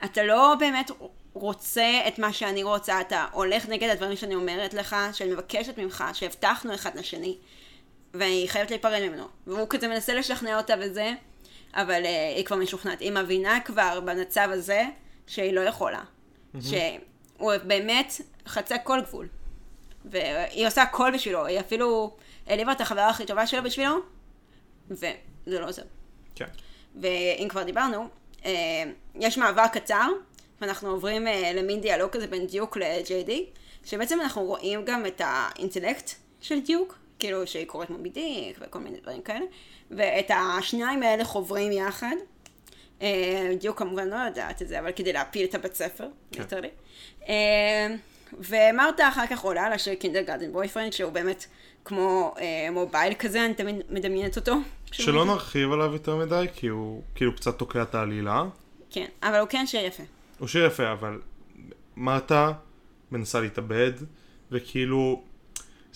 אתה 0.05 0.23
לא 0.23 0.55
באמת 0.59 0.91
רוצה 1.33 2.01
את 2.09 2.19
מה 2.19 2.33
שאני 2.33 2.63
רוצה, 2.63 3.01
אתה 3.01 3.27
הולך 3.33 3.69
נגד 3.69 3.89
הדברים 3.89 4.17
שאני 4.17 4.35
אומרת 4.35 4.75
לך, 4.75 4.97
שאני 5.13 5.33
מבקשת 5.33 5.79
ממך, 5.79 6.05
שהבטחנו 6.13 6.75
אחד 6.75 6.97
לשני, 6.99 7.37
ואני 8.15 8.45
חייבת 8.49 8.71
להיפרד 8.71 9.03
ממנו. 9.09 9.25
והוא 9.47 9.67
כזה 9.71 9.89
מנסה 9.89 10.15
לשכנע 10.15 10.59
אותה 10.59 10.75
וזה, 10.81 11.13
אבל 11.75 12.03
uh, 12.03 12.37
היא 12.37 12.45
כבר 12.45 12.57
משוכנעת. 12.57 13.01
היא 13.01 13.13
מבינה 13.13 13.61
כבר 13.61 14.01
במצב 14.01 14.49
הזה 14.53 14.85
שהיא 15.27 15.53
לא 15.53 15.61
יכולה. 15.61 16.03
שהוא 16.61 17.53
באמת 17.65 18.13
חצה 18.47 18.79
כל 18.79 19.01
גבול. 19.01 19.29
והיא 20.05 20.67
עושה 20.67 20.83
הכל 20.83 21.11
בשבילו, 21.15 21.47
היא 21.47 21.61
אפילו 21.61 22.17
העליבה 22.47 22.73
את 22.73 22.81
החברה 22.81 23.09
הכי 23.09 23.27
טובה 23.27 23.47
שלו 23.47 23.63
בשבילו, 23.63 23.95
וזה 24.91 25.13
לא 25.47 25.69
עוזר. 25.69 25.83
כן. 26.35 26.47
ואם 26.95 27.47
כבר 27.49 27.63
דיברנו, 27.63 28.09
אה, 28.45 28.53
יש 29.15 29.39
מעבר 29.39 29.67
קצר, 29.73 30.09
ואנחנו 30.61 30.91
עוברים 30.91 31.27
אה, 31.27 31.53
למין 31.55 31.81
דיאלוג 31.81 32.11
כזה 32.11 32.27
בין 32.27 32.47
דיוק 32.47 32.79
די, 33.27 33.47
שבעצם 33.85 34.21
אנחנו 34.21 34.43
רואים 34.43 34.85
גם 34.85 35.07
את 35.07 35.21
האינטלקט 35.25 36.11
של 36.41 36.61
דיוק, 36.61 36.99
כאילו 37.19 37.47
שהיא 37.47 37.67
קוראת 37.67 37.91
מובי 37.91 38.09
דיק 38.09 38.59
וכל 38.61 38.79
מיני 38.79 39.01
דברים 39.01 39.23
כאלה, 39.23 39.45
ואת 39.91 40.31
השניים 40.35 41.03
האלה 41.03 41.25
חוברים 41.25 41.73
יחד. 41.73 42.17
אה, 43.03 43.55
דיוק 43.61 43.79
כמובן 43.79 44.09
לא 44.09 44.15
יודעת 44.15 44.63
את 44.63 44.69
זה, 44.69 44.81
אבל 44.81 44.93
כדי 44.93 45.13
להפיל 45.13 45.47
את 45.47 45.55
הבית 45.55 45.75
ספר, 45.75 46.07
כן. 46.33 46.43
יותר 46.43 46.61
לי. 46.61 46.69
אה, 47.29 47.95
ומרתה 48.33 49.09
אחר 49.09 49.27
כך 49.27 49.41
עולה 49.41 49.67
על 49.67 49.73
השיר 49.73 49.95
קינדר 49.95 50.23
גארדן 50.23 50.53
בויפרנד, 50.53 50.93
שהוא 50.93 51.13
באמת 51.13 51.47
כמו 51.85 52.35
אה, 52.39 52.71
מובייל 52.71 53.15
כזה, 53.15 53.45
אני 53.45 53.55
תמיד 53.55 53.77
מדמיינת 53.91 54.37
אותו. 54.37 54.55
שלא 54.93 55.25
נרחיב 55.25 55.73
עליו 55.73 55.93
יותר 55.93 56.17
מדי, 56.17 56.47
כי 56.55 56.67
הוא 56.67 57.03
כאילו 57.15 57.37
קצת 57.37 57.59
תוקע 57.59 57.83
את 57.83 57.95
העלילה. 57.95 58.45
כן, 58.91 59.07
אבל 59.23 59.39
הוא 59.39 59.49
כן 59.49 59.67
שיר 59.67 59.85
יפה. 59.85 60.03
הוא 60.39 60.49
שיר 60.49 60.67
יפה, 60.67 60.93
אבל 60.93 61.21
מרתה 61.97 62.53
מנסה 63.11 63.41
להתאבד, 63.41 63.93
וכאילו, 64.53 65.23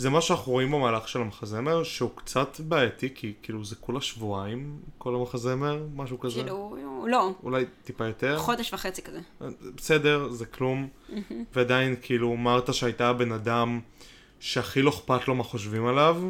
זה 0.01 0.11
מה 0.11 0.21
שאנחנו 0.21 0.53
רואים 0.53 0.71
במהלך 0.71 1.09
של 1.09 1.21
המחזמר, 1.21 1.85
שהוא 1.85 2.11
קצת 2.15 2.61
בעייתי, 2.61 3.09
כי 3.15 3.33
כאילו 3.43 3.65
זה 3.65 3.77
כולה 3.77 4.01
שבועיים, 4.01 4.79
כל 4.99 5.15
המחזמר, 5.15 5.83
משהו 5.95 6.21
כזה. 6.21 6.41
כאילו, 6.41 6.77
לא, 7.09 7.31
אולי 7.43 7.65
טיפה 7.85 8.07
יותר. 8.07 8.39
חודש 8.39 8.73
וחצי 8.73 9.03
כזה. 9.03 9.21
בסדר, 9.77 10.29
זה 10.31 10.47
כלום. 10.47 10.89
ועדיין, 11.55 11.97
כאילו, 12.03 12.37
מרתה 12.37 12.73
שהייתה 12.73 13.09
הבן 13.09 13.33
אדם 13.33 13.81
שהכי 14.41 14.83
לא 14.83 14.91
אכפת 14.91 15.29
לו 15.29 15.35
מה 15.35 15.45
חושבים 15.45 15.87
עליו, 15.87 16.23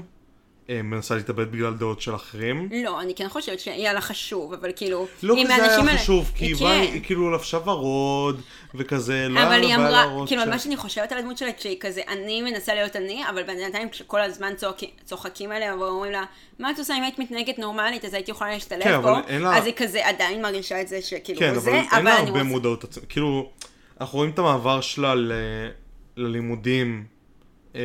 מנסה 0.82 1.14
להתאבד 1.14 1.52
בגלל 1.52 1.74
דעות 1.74 2.00
של 2.00 2.14
אחרים. 2.14 2.68
לא, 2.84 3.00
אני 3.00 3.14
כן 3.14 3.28
חושבת 3.28 3.60
שיהיה 3.60 3.92
לה 3.92 4.00
חשוב, 4.00 4.52
אבל 4.52 4.70
כאילו, 4.76 5.06
לא 5.22 5.36
כזה 5.44 5.54
האנשים 5.54 5.88
היה 5.88 5.98
חשוב, 5.98 6.32
כי 6.34 6.44
היא 6.44 6.54
כן. 6.56 6.64
היא 6.66 7.02
כאילו 7.04 7.30
לבשה 7.30 7.58
ורוד, 7.68 8.40
וכזה, 8.74 9.26
לא 9.28 9.38
היה 9.38 9.48
אבל 9.48 9.56
לה 9.56 9.66
היא 9.66 9.76
בעיה 9.76 9.76
אמרה, 9.76 9.90
להראות 9.90 10.28
כאילו, 10.28 10.42
ש- 10.42 10.46
מה 10.46 10.58
שאני 10.58 10.76
חושבת 10.76 11.12
על 11.12 11.18
הדמות 11.18 11.38
שלה, 11.38 11.48
שהיא 11.58 11.76
כזה, 11.80 12.00
אני 12.08 12.42
מנסה 12.42 12.74
להיות 12.74 12.96
אני, 12.96 13.28
אבל 13.28 13.42
בינתיים 13.42 13.88
כשכל 13.90 14.20
הזמן 14.20 14.52
צוחקים 15.04 15.52
עליה 15.52 15.76
ואומרים 15.76 16.12
לה, 16.12 16.24
מה 16.58 16.70
את 16.70 16.78
עושה 16.78 16.94
אם 16.98 17.02
היית 17.02 17.18
מתנהגת 17.18 17.58
נורמלית, 17.58 18.04
אז 18.04 18.14
הייתי 18.14 18.30
יכולה 18.30 18.50
להשתלב 18.50 18.82
כן, 18.84 18.94
אבל 18.94 19.14
פה, 19.40 19.56
אז 19.56 19.66
היא 19.66 19.74
כזה 19.76 20.06
עדיין 20.06 20.42
מרגישה 20.42 20.80
את 20.80 20.88
זה 20.88 21.02
שכאילו, 21.02 21.38
כן, 21.40 21.46
הוא 21.48 21.52
אבל 21.52 21.60
זה, 21.60 21.70
אין 21.70 22.04
לה 22.04 22.16
אני 22.18 22.26
הרבה 22.26 22.30
רוצה- 22.30 22.42
מודעות 22.42 22.84
עצמית. 22.84 23.06
כאילו, 23.08 23.50
אנחנו 24.00 24.18
רואים 24.18 24.30
את 24.30 24.38
המעבר 24.38 24.80
שלה. 24.80 25.14
ללימודים 26.16 27.04
אה, 27.74 27.80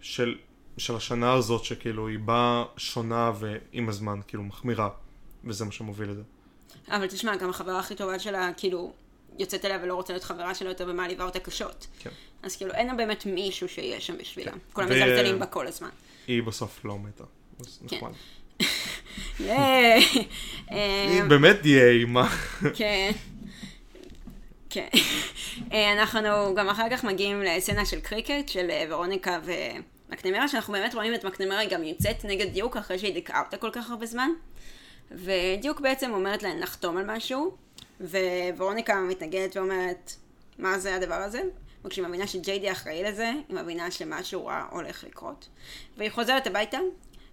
של... 0.00 0.34
של 0.80 0.96
השנה 0.96 1.32
הזאת, 1.32 1.64
שכאילו 1.64 2.08
היא 2.08 2.18
באה 2.18 2.64
שונה 2.76 3.32
ועם 3.38 3.88
הזמן, 3.88 4.20
כאילו 4.28 4.42
מחמירה, 4.42 4.88
וזה 5.44 5.64
מה 5.64 5.72
שמוביל 5.72 6.10
לזה. 6.10 6.22
אבל 6.88 7.06
תשמע, 7.06 7.36
גם 7.36 7.50
החברה 7.50 7.78
הכי 7.78 7.94
טובה 7.94 8.18
שלה, 8.18 8.50
כאילו, 8.56 8.92
יוצאת 9.38 9.64
אליה 9.64 9.78
ולא 9.82 9.94
רוצה 9.94 10.12
להיות 10.12 10.24
חברה 10.24 10.54
שלה 10.54 10.68
יותר 10.68 10.86
ומעליבה 10.88 11.24
אותה 11.24 11.38
קשות. 11.38 11.86
כן. 11.98 12.10
אז 12.42 12.56
כאילו, 12.56 12.72
אין 12.72 12.86
לה 12.86 12.94
באמת 12.94 13.26
מישהו 13.26 13.68
שיהיה 13.68 14.00
שם 14.00 14.18
בשבילה. 14.18 14.52
כולם 14.72 14.86
ו- 14.88 14.90
מזלזלים 14.90 15.38
בה 15.38 15.46
כל 15.46 15.66
הזמן. 15.66 15.88
היא 16.26 16.42
בסוף 16.42 16.84
לא 16.84 16.98
מתה. 16.98 17.24
אז 17.60 17.78
כן. 17.88 17.96
נחמד. 17.96 18.12
ייי. 19.40 20.04
היא 20.68 21.22
באמת 21.22 21.56
ייי, 21.64 22.04
מה? 22.04 22.28
כן. 22.78 23.12
כן. 24.70 24.88
אה, 25.72 25.92
אנחנו 25.92 26.54
גם 26.56 26.68
אחר 26.68 26.86
כך 26.90 27.04
מגיעים 27.04 27.42
לסצנה 27.42 27.84
של 27.84 28.00
קריקט, 28.00 28.48
של 28.48 28.70
אה, 28.70 28.84
ורוניקה 28.90 29.38
ומקנמרה, 30.10 30.48
שאנחנו 30.48 30.72
באמת 30.72 30.94
רואים 30.94 31.14
את 31.14 31.24
מקנמרה 31.24 31.64
גם 31.64 31.84
יוצאת 31.84 32.24
נגד 32.24 32.52
דיוק 32.52 32.76
אחרי 32.76 32.98
שהיא 32.98 33.14
דיכאה 33.14 33.40
אותה 33.40 33.56
כל 33.56 33.70
כך 33.72 33.90
הרבה 33.90 34.06
זמן. 34.06 34.30
ודיוק 35.10 35.80
בעצם 35.80 36.12
אומרת 36.12 36.42
להן 36.42 36.58
לחתום 36.58 36.96
על 36.96 37.04
משהו, 37.16 37.56
וורוניקה 38.56 39.00
מתנגדת 39.00 39.56
ואומרת, 39.56 40.14
מה 40.58 40.78
זה 40.78 40.94
הדבר 40.94 41.14
הזה? 41.14 41.40
וכשהיא 41.84 42.06
מבינה 42.06 42.26
שג'יידי 42.26 42.72
אחראי 42.72 43.02
לזה, 43.04 43.32
היא 43.48 43.56
מבינה 43.56 43.90
שמשהו 43.90 44.46
רע 44.46 44.66
הולך 44.70 45.04
לקרות. 45.04 45.48
והיא 45.96 46.10
חוזרת 46.10 46.46
הביתה, 46.46 46.78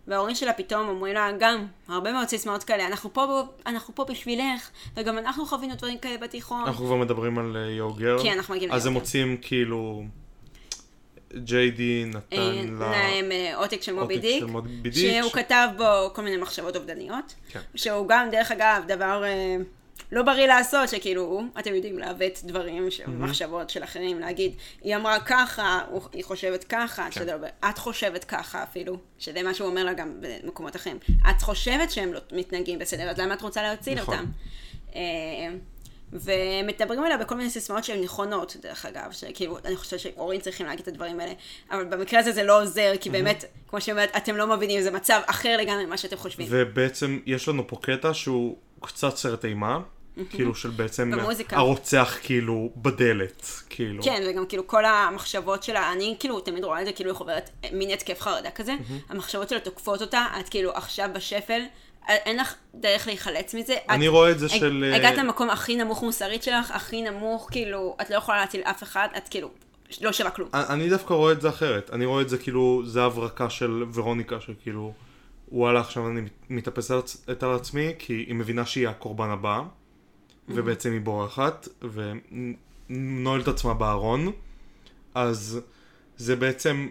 וההורים 0.08 0.36
שלה 0.36 0.54
פתאום 0.54 0.88
אומרים 0.88 1.14
לה 1.14 1.32
גם 1.40 1.66
הרבה 1.88 2.12
מאוד 2.12 2.28
סיסמאות 2.28 2.64
כאלה, 2.64 2.88
אנחנו 2.88 3.14
פה, 3.14 3.42
אנחנו 3.66 3.96
פה 3.96 4.06
בשבילך, 4.06 4.70
וגם 4.96 5.18
אנחנו 5.18 5.46
חווינו 5.46 5.76
דברים 5.76 5.98
כאלה 5.98 6.18
בתיכון. 6.18 6.64
אנחנו 6.68 6.86
כבר 6.86 6.96
מדברים 6.96 7.38
על 7.38 7.58
אה, 7.58 7.72
יוגר. 7.72 8.18
כן, 8.24 8.34
אנחנו 8.38 8.54
מגיעים 8.54 8.72
אז 8.72 8.86
הם 8.86 8.94
ליוגר. 8.94 9.00
מוצאים 9.00 9.38
כאילו... 9.42 10.04
ג'יי 11.36 11.72
די 11.72 12.04
אה, 12.04 12.10
נתן 12.20 12.74
לה... 12.80 12.92
להם 12.92 13.32
אה, 13.32 13.56
עותק 13.56 13.82
של 13.82 13.94
מובי 13.94 14.18
דיק, 14.18 14.44
שהוא 14.94 15.32
כתב 15.32 15.68
בו 15.78 16.14
כל 16.14 16.22
מיני 16.22 16.38
מחשבות 16.38 16.76
אובדניות, 16.76 17.36
כן. 17.50 17.60
שהוא 17.76 18.08
גם, 18.08 18.30
דרך 18.32 18.52
אגב, 18.52 18.84
דבר 18.88 19.24
אה, 19.24 19.58
לא 20.12 20.24
בריא 20.24 20.48
לעשות, 20.48 20.90
שכאילו, 20.90 21.44
אתם 21.60 21.76
יודעים, 21.76 22.00
לעוות 22.00 22.42
דברים, 22.44 22.88
מחשבות 23.08 23.70
של 23.70 23.84
אחרים, 23.84 24.20
להגיד, 24.20 24.52
היא 24.84 24.96
אמרה 24.96 25.20
ככה, 25.20 25.82
היא 26.14 26.24
חושבת 26.24 26.64
ככה, 26.64 27.08
כן. 27.12 27.26
את 27.70 27.78
חושבת 27.78 28.24
ככה 28.24 28.64
אפילו, 28.64 28.98
שזה 29.20 29.44
מה 29.44 29.54
שהוא 29.54 29.68
אומר 29.68 29.84
לה 29.84 29.94
גם 29.94 30.14
במקומות 30.20 30.76
אחרים. 30.76 30.98
את 31.30 31.42
חושבת 31.42 31.92
שהם 31.92 32.14
לא 32.14 32.20
מתנהגים 32.32 32.80
בסדר, 32.80 33.10
אז 33.10 33.18
למה 33.18 33.34
את 33.34 33.42
רוצה 33.42 33.62
להציל 33.62 34.00
נכון. 34.00 34.16
אותם? 34.16 34.26
ומדברים 36.14 37.04
עליה 37.04 37.18
בכל 37.18 37.36
מיני 37.36 37.50
סיסמאות 37.50 37.84
שהן 37.84 38.02
נכונות, 38.02 38.56
דרך 38.62 38.86
אגב, 38.86 39.12
שכאילו, 39.12 39.58
אני 39.66 39.76
חושבת 39.76 40.00
שהורים 40.00 40.42
צריכים 40.42 40.66
להגיד 40.66 40.82
את 40.82 40.88
הדברים 40.88 41.20
האלה, 41.20 41.34
אבל 41.72 41.86
במקרה 41.86 42.20
הזה 42.20 42.32
זה 42.32 42.44
לא 42.44 42.62
עוזר, 42.62 42.92
כי 43.02 43.10
באמת, 43.10 43.46
כמו 43.68 43.82
שהיא 43.82 43.94
אומרת, 43.94 44.10
אתם 44.18 44.38
לא 44.38 44.48
מבינים, 44.48 44.82
זה 44.82 44.92
מצב 44.92 45.22
אחר 45.26 45.58
לגמרי 45.58 45.86
ממה 45.86 45.98
שאתם 45.98 46.18
חושבים. 46.18 46.48
ובעצם 46.50 47.20
יש 47.26 47.48
לנו 47.48 47.68
פה 47.68 47.78
קטע 47.82 48.14
שהוא 48.14 48.58
קצת 48.82 49.18
סרט 49.18 49.46
אימה, 49.46 49.80
כאילו 50.30 50.56
של 50.56 50.70
בעצם 50.70 51.12
במוזיקה. 51.12 51.58
הרוצח 51.58 52.18
כאילו 52.24 52.70
בדלת, 52.76 53.46
כאילו. 53.70 54.04
כן, 54.04 54.24
וגם 54.30 54.46
כאילו 54.46 54.68
כל 54.68 54.86
המחשבות 54.86 55.64
שלה, 55.64 55.92
אני 55.92 56.16
כאילו 56.20 56.40
תמיד 56.40 56.64
רואה 56.64 56.82
את 56.82 56.86
זה 56.86 56.92
כאילו 56.92 57.10
היא 57.10 57.18
חוברת 57.18 57.50
מין 57.72 57.90
התקף 57.90 58.22
חרדה 58.22 58.52
כזה, 58.52 58.74
המחשבות 59.10 59.50
שלה 59.50 59.60
תוקפות 59.60 60.02
אותה, 60.02 60.26
את 60.40 60.50
כאילו 60.50 60.72
עכשיו 60.72 61.10
בשפל, 61.14 61.62
אין 62.08 62.38
לך 62.38 62.54
דרך 62.76 63.08
להיחלץ 63.08 63.54
מזה. 63.56 63.76
אני 63.90 64.08
את- 64.08 64.12
רואה 64.12 64.32
את 64.32 64.40
זה 64.40 64.46
הג- 64.46 64.52
של... 64.60 64.86
אה, 64.92 64.96
הגעת 64.96 65.18
למקום 65.18 65.50
הכי 65.50 65.76
נמוך 65.76 66.04
מוסרית 66.04 66.44
שלך, 66.44 66.72
הכי 66.72 67.02
נמוך, 67.02 67.48
כאילו, 67.52 67.98
את 68.02 68.10
לא 68.10 68.16
יכולה 68.16 68.38
להציל 68.38 68.62
אף 68.62 68.84
אחד, 68.84 69.08
את 69.18 69.28
כאילו, 69.30 69.50
לא 70.02 70.12
שווה 70.14 70.32
כלום. 70.32 70.50
אני 70.54 70.90
דווקא 70.90 71.14
רואה 71.14 71.32
את 71.32 71.42
זה 71.42 71.50
אחרת, 71.50 71.90
אני 71.94 72.06
רואה 72.06 72.22
את 72.22 72.30
זה 72.30 72.38
כאילו, 72.38 72.82
זה 72.86 73.04
הברקה 73.04 73.50
של 73.50 73.84
ורוניקה, 73.94 74.42
שכאילו, 74.42 74.94
וואלה 75.52 75.80
עכשיו 75.80 76.08
אני 76.08 76.22
מת- 76.22 76.32
מתאפס 76.50 76.92
על 76.92 77.00
עצ- 77.00 77.32
את 77.32 77.44
על 77.44 77.56
עצמי, 77.56 77.94
כי 78.00 78.14
היא 78.14 78.36
מבינה 78.36 78.66
שהיא 78.66 78.88
הקורבן 78.88 79.30
הבא, 79.30 79.62
ובעצם 80.50 80.92
היא 80.92 81.02
בורחת, 81.02 81.68
ונועלת 82.90 83.48
עצמה 83.48 83.74
בארון, 83.74 84.32
אז 85.16 85.60
זה 86.18 86.36
בעצם 86.36 86.88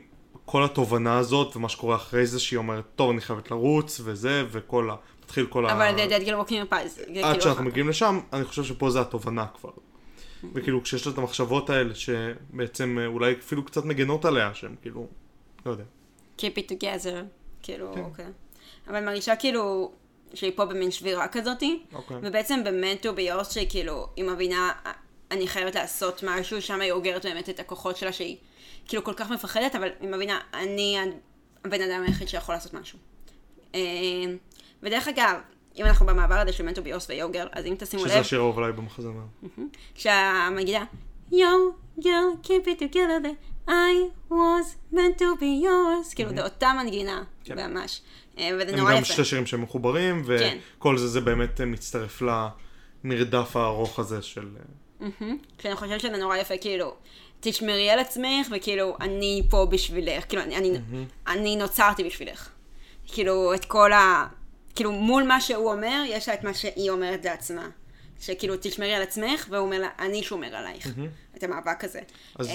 כל 0.46 0.64
התובנה 0.64 1.18
הזאת, 1.18 1.56
ומה 1.56 1.68
שקורה 1.68 1.96
אחרי 1.96 2.26
זה, 2.26 2.40
שהיא 2.40 2.56
אומרת, 2.56 2.84
טוב, 2.96 3.10
אני 3.10 3.20
חייבת 3.20 3.50
לרוץ, 3.50 4.00
וזה, 4.04 4.44
וכל 4.50 4.90
ה... 4.90 4.94
מתחיל 5.24 5.46
כל 5.46 5.66
ה... 5.66 5.72
אבל 5.72 6.08
זה 6.08 6.18
Girl 6.18 6.34
Walking 6.34 6.68
reprise. 6.68 7.00
עד 7.22 7.40
שאנחנו 7.40 7.64
מגיעים 7.64 7.88
לשם, 7.88 8.20
אני 8.32 8.44
חושב 8.44 8.64
שפה 8.64 8.90
זה 8.90 9.00
התובנה 9.00 9.46
כבר. 9.58 9.70
וכאילו 10.54 10.82
כשיש 10.82 11.06
לה 11.06 11.12
את 11.12 11.18
המחשבות 11.18 11.70
האלה 11.70 11.94
שבעצם 11.94 12.98
אה, 13.00 13.06
אולי 13.06 13.34
אפילו 13.40 13.64
קצת 13.64 13.84
מגנות 13.84 14.24
עליה, 14.24 14.54
שהן 14.54 14.74
כאילו, 14.82 15.06
לא 15.66 15.70
יודע. 15.70 15.84
Keep 16.38 16.40
it 16.40 16.72
together, 16.72 17.24
כאילו, 17.62 17.92
כן. 17.94 18.00
אוקיי. 18.00 18.26
אבל 18.88 19.04
מרגישה 19.04 19.36
כאילו 19.36 19.92
שהיא 20.34 20.52
פה 20.54 20.64
במין 20.64 20.90
שבירה 20.90 21.28
כזאתי, 21.28 21.82
אוקיי. 21.92 22.16
ובעצם 22.22 22.64
במנטו 22.64 23.14
ביורס 23.14 23.52
שהיא 23.52 23.66
כאילו, 23.70 24.06
היא 24.16 24.24
מבינה, 24.24 24.72
אני 25.30 25.48
חייבת 25.48 25.74
לעשות 25.74 26.24
משהו, 26.26 26.62
שם 26.62 26.80
היא 26.80 26.92
אוגרת 26.92 27.26
באמת 27.26 27.48
את 27.48 27.60
הכוחות 27.60 27.96
שלה 27.96 28.12
שהיא 28.12 28.36
כאילו 28.88 29.04
כל 29.04 29.14
כך 29.16 29.30
מפחדת, 29.30 29.74
אבל 29.74 29.88
היא 30.00 30.08
מבינה, 30.08 30.40
אני 30.54 30.98
הבן 31.64 31.80
אדם 31.80 32.02
היחיד 32.06 32.28
שיכול 32.28 32.54
לעשות 32.54 32.74
משהו. 32.74 32.98
אה, 33.74 33.80
ודרך 34.82 35.08
אגב, 35.08 35.36
אם 35.76 35.84
אנחנו 35.84 36.06
במעבר 36.06 36.34
הזה 36.34 36.52
של 36.52 36.64
מנטו 36.64 36.82
ביורס 36.82 37.10
ויוגר, 37.10 37.46
אז 37.52 37.66
אם 37.66 37.74
תשימו 37.78 38.02
שזה 38.02 38.14
לב, 38.14 38.20
השיר 38.20 38.38
האהוב 38.38 38.58
עליי 38.58 38.72
במחזמר. 38.72 39.24
כשהמגידה, 39.94 40.84
yo, 41.32 41.36
girl, 42.00 42.46
keep 42.46 42.66
it 42.66 42.78
together, 42.80 43.28
I 43.68 44.30
was 44.30 44.76
meant 44.92 45.18
to 45.18 45.40
be 45.40 45.64
yours, 45.64 46.14
כאילו, 46.14 46.30
זה 46.34 46.44
אותה 46.44 46.72
מנגינה, 46.72 47.24
כן. 47.44 47.70
ממש. 47.70 48.00
אה, 48.38 48.50
וזה 48.54 48.72
הם 48.72 48.78
נורא 48.78 48.92
גם 48.92 49.02
יפה. 49.02 49.12
שתי 49.12 49.24
שירים 49.24 49.46
שהם 49.46 49.62
מחוברים, 49.62 50.24
כן. 50.24 50.58
וכל 50.78 50.98
זה 50.98 51.08
זה 51.08 51.20
באמת 51.20 51.60
אה, 51.60 51.66
מצטרף 51.66 52.22
למרדף 53.04 53.56
הארוך 53.56 53.98
הזה 53.98 54.22
של... 54.22 54.48
שאני 55.58 55.76
חושבת 55.76 56.00
שזה 56.00 56.16
נורא 56.16 56.36
יפה, 56.36 56.58
כאילו, 56.58 56.94
תשמרי 57.40 57.90
על 57.90 57.98
עצמך, 57.98 58.46
וכאילו, 58.50 58.96
אני 59.00 59.42
פה 59.50 59.66
בשבילך, 59.70 60.24
כאילו, 60.28 60.42
אני, 60.42 60.56
אני, 60.56 60.78
אני 61.28 61.56
נוצרתי 61.56 62.04
בשבילך. 62.04 62.48
כאילו, 63.06 63.54
את 63.54 63.64
כל 63.64 63.92
ה... 63.92 64.26
כאילו, 64.74 64.92
מול 64.92 65.22
מה 65.22 65.40
שהוא 65.40 65.72
אומר, 65.72 66.02
יש 66.06 66.28
לה 66.28 66.34
את 66.34 66.44
מה 66.44 66.54
שהיא 66.54 66.90
אומרת 66.90 67.24
לעצמה. 67.24 67.68
שכאילו, 68.20 68.54
תשמרי 68.60 68.94
על 68.94 69.02
עצמך, 69.02 69.46
והוא 69.50 69.66
אומר 69.66 69.78
לה, 69.78 69.88
אני 69.98 70.22
שומר 70.22 70.56
עלייך. 70.56 70.88
את 71.36 71.42
המאבק 71.42 71.84
הזה. 71.84 72.00
אז- 72.38 72.48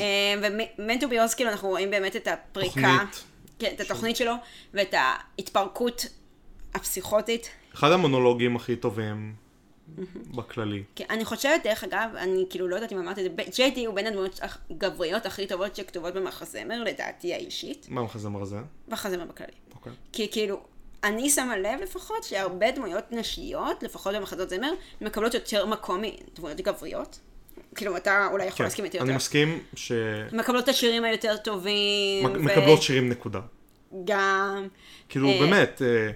ומנטו 0.77 1.09
ביוס, 1.09 1.33
כאילו, 1.33 1.49
אנחנו 1.49 1.69
רואים 1.69 1.91
באמת 1.91 2.15
את 2.15 2.27
הפריקה. 2.27 2.73
תוכנית. 2.73 3.23
כן, 3.59 3.71
את 3.75 3.79
התוכנית 3.79 4.15
שלו, 4.15 4.33
ואת 4.73 4.93
ההתפרקות 4.97 6.05
הפסיכוטית. 6.73 7.49
אחד 7.73 7.91
המונולוגים 7.91 8.55
הכי 8.55 8.75
טובים 8.75 9.33
בכללי. 10.35 10.83
כן, 10.95 11.05
אני 11.09 11.25
חושבת, 11.25 11.63
דרך 11.63 11.83
אגב, 11.83 12.09
אני 12.17 12.45
כאילו 12.49 12.67
לא 12.67 12.75
יודעת 12.75 12.93
אם 12.93 12.97
אמרתי 12.97 13.25
את 13.25 13.31
זה, 13.37 13.43
ג'יי 13.55 13.71
די 13.71 13.85
הוא 13.85 13.95
בין 13.95 14.07
הדמויות 14.07 14.39
הגבריות 14.41 15.25
הכי 15.25 15.47
טובות 15.47 15.75
שכתובות 15.75 16.13
במחזמר, 16.13 16.83
לדעתי 16.83 17.33
האישית, 17.33 17.85
מה 17.89 18.01
המחזמר 18.01 18.41
הזה? 18.41 18.57
מחזמר 18.87 19.25
בכללי. 19.25 19.51
אוקיי. 19.75 19.93
כי 20.11 20.27
כאילו, 20.31 20.61
אני 21.03 21.29
שמה 21.29 21.57
לב 21.57 21.79
לפחות 21.83 22.23
שהרבה 22.23 22.71
דמויות 22.71 23.11
נשיות, 23.11 23.83
לפחות 23.83 24.15
במחזות 24.15 24.49
זמר, 24.49 24.71
מקבלות 25.01 25.33
יותר 25.33 25.65
מקום 25.65 26.01
מדמויות 26.01 26.61
גבריות. 26.61 27.19
כאילו, 27.75 27.97
אתה 27.97 28.27
אולי 28.31 28.45
יכול 28.45 28.57
כן, 28.57 28.63
להסכים 28.63 28.85
איתי 28.85 28.99
אני 28.99 29.07
יותר. 29.07 29.17
מסכים 29.17 29.59
ש... 29.75 29.91
מקבלות 30.31 30.63
את 30.63 30.69
השירים 30.69 31.03
היותר 31.03 31.37
טובים. 31.37 32.25
ו- 32.25 32.39
מקבלות 32.39 32.81
שירים 32.81 33.09
נקודה. 33.09 33.39
גם... 34.05 34.67
כאילו 35.09 35.29
אה, 35.29 35.39
באמת, 35.39 35.81
אה, 35.81 36.11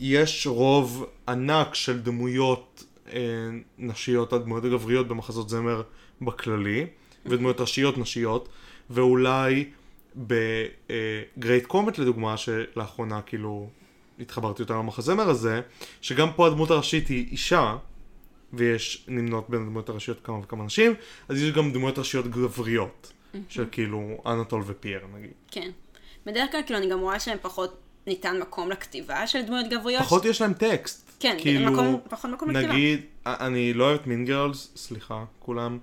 יש 0.00 0.46
רוב 0.46 1.06
ענק 1.28 1.74
של 1.74 2.00
דמויות 2.00 2.84
נשיות 3.78 4.32
עד 4.32 4.42
דמויות 4.42 4.64
גבריות 4.64 5.08
במחזות 5.08 5.48
זמר 5.48 5.82
בכללי, 6.20 6.86
ודמויות 7.26 7.60
ראשיות 7.60 7.98
נשיות, 7.98 8.48
ואולי 8.90 9.70
בגרייט 10.16 11.66
קומט 11.66 11.98
לדוגמה, 11.98 12.36
שלאחרונה 12.36 13.22
כאילו 13.22 13.68
התחברתי 14.20 14.62
יותר 14.62 14.74
למחזמר 14.78 15.30
הזה, 15.30 15.60
שגם 16.00 16.28
פה 16.36 16.46
הדמות 16.46 16.70
הראשית 16.70 17.08
היא 17.08 17.26
אישה, 17.30 17.76
ויש 18.52 19.04
נמנות 19.08 19.50
בין 19.50 19.62
הדמויות 19.62 19.88
הראשיות 19.88 20.20
כמה 20.24 20.38
וכמה 20.38 20.64
נשים, 20.64 20.94
אז 21.28 21.42
יש 21.42 21.52
גם 21.52 21.72
דמויות 21.72 21.98
ראשיות 21.98 22.26
גבריות, 22.26 23.12
של 23.48 23.64
כאילו 23.72 24.22
אנטול 24.26 24.62
ופייר 24.66 25.00
נגיד. 25.14 25.30
כן. 25.50 25.70
בדרך 26.26 26.52
כלל, 26.52 26.60
כאילו, 26.66 26.78
אני 26.78 26.90
גם 26.90 27.00
רואה 27.00 27.20
שהם 27.20 27.38
פחות 27.42 27.76
ניתן 28.06 28.38
מקום 28.40 28.70
לכתיבה 28.70 29.26
של 29.26 29.42
דמויות 29.42 29.66
גבריות. 29.70 30.02
פחות 30.02 30.24
יש 30.24 30.40
להם 30.40 30.52
טקסט. 30.52 31.05
כן, 31.20 31.36
כאילו, 31.40 31.72
מקום- 31.72 32.00
פחות 32.10 32.30
מקום 32.30 32.50
לכתיבה. 32.50 32.72
נגיד, 32.72 33.00
אני 33.26 33.72
לא 33.72 33.84
אוהב 33.84 34.00
את 34.00 34.06
מין 34.06 34.24
גרלס, 34.24 34.70
סליחה, 34.76 35.24
כולם. 35.38 35.78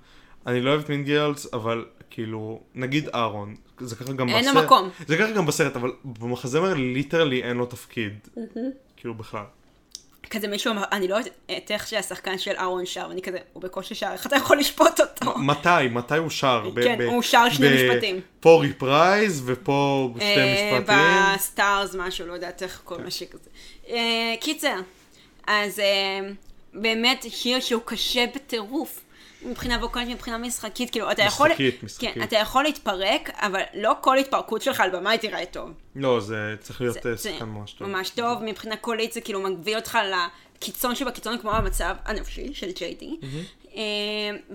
אני 0.47 0.61
לא 0.61 0.69
אוהב 0.69 0.81
את 0.81 0.89
Mean 0.89 1.03
Girls, 1.03 1.53
אבל 1.53 1.85
כאילו, 2.09 2.59
נגיד 2.75 3.09
אהרון, 3.15 3.55
זה 3.79 3.95
ככה 3.95 4.13
גם 4.13 4.29
אין 4.29 4.45
לו 4.55 4.61
מקום. 4.63 4.89
זה 5.07 5.17
ככה 5.17 5.31
גם 5.31 5.45
בסרט, 5.45 5.75
אבל 5.75 5.91
במחזמר 6.05 6.73
literally 6.73 7.43
אין 7.43 7.57
לו 7.57 7.65
תפקיד. 7.65 8.13
כאילו 8.97 9.13
בכלל. 9.13 9.43
כזה 10.29 10.47
מישהו 10.47 10.71
אמר, 10.73 10.83
אני 10.91 11.07
לא 11.07 11.15
יודעת 11.15 11.71
איך 11.71 11.87
שהשחקן 11.87 12.37
של 12.37 12.51
אהרון 12.57 12.85
שר, 12.85 13.05
ואני 13.09 13.21
כזה, 13.21 13.37
הוא 13.53 13.63
בקושי 13.63 13.95
שר, 13.95 14.09
איך 14.13 14.27
אתה 14.27 14.35
יכול 14.35 14.57
לשפוט 14.59 14.99
אותו? 14.99 15.39
מתי? 15.39 15.69
מתי 15.91 16.17
הוא 16.17 16.29
שר? 16.29 16.69
כן, 16.83 17.01
הוא 17.01 17.21
שר 17.21 17.49
שני 17.49 17.67
משפטים. 17.75 18.19
פה 18.39 18.59
reprise 18.61 19.41
ופה 19.45 20.09
שתי 20.15 20.25
אה, 20.25 20.77
משפטים. 20.79 20.95
ב 21.35 21.45
Stars 21.45 21.95
משהו, 21.95 22.27
לא 22.27 22.33
יודעת 22.33 22.63
איך 22.63 22.81
כל 22.83 23.01
מה 23.03 23.11
שכזה. 23.11 23.49
קיצר, 24.39 24.75
אז 25.47 25.79
אה, 25.79 26.19
באמת 26.73 27.25
שיר 27.29 27.59
שהוא 27.59 27.81
קשה 27.85 28.25
בטירוף. 28.35 28.99
מבחינה 29.45 29.77
ווקלית, 29.77 30.07
מבחינה 30.09 30.37
משחקית, 30.37 30.89
כאילו, 30.91 31.11
אתה 31.11 31.21
יכול... 31.23 31.47
משחקית, 31.49 31.83
משחקית. 31.83 32.13
כן, 32.13 32.23
אתה 32.23 32.35
יכול 32.35 32.63
להתפרק, 32.63 33.29
אבל 33.33 33.61
לא 33.73 33.93
כל 34.01 34.17
התפרקות 34.17 34.61
שלך 34.61 34.79
על 34.79 34.89
במה 34.89 35.09
היא 35.09 35.19
תיראה 35.19 35.45
טוב. 35.45 35.69
לא, 35.95 36.19
זה 36.19 36.55
צריך 36.59 36.81
להיות 36.81 36.93
זה- 37.03 37.09
אה, 37.09 37.15
זה 37.15 37.29
שחקן 37.31 37.45
ממש 37.45 37.71
טוב. 37.73 37.87
ממש 37.87 38.09
טוב, 38.09 38.43
מבחינה 38.43 38.77
קולית 38.77 39.13
זה 39.13 39.21
כאילו 39.21 39.41
מגביל 39.41 39.75
אותך 39.75 39.97
לקיצון 40.57 40.95
שבקיצון 40.95 41.37
כמו 41.37 41.51
המצב 41.51 41.95
הנפשי 42.05 42.53
של 42.53 42.71
ג'יידי. 42.71 43.17
אה, 43.75 43.81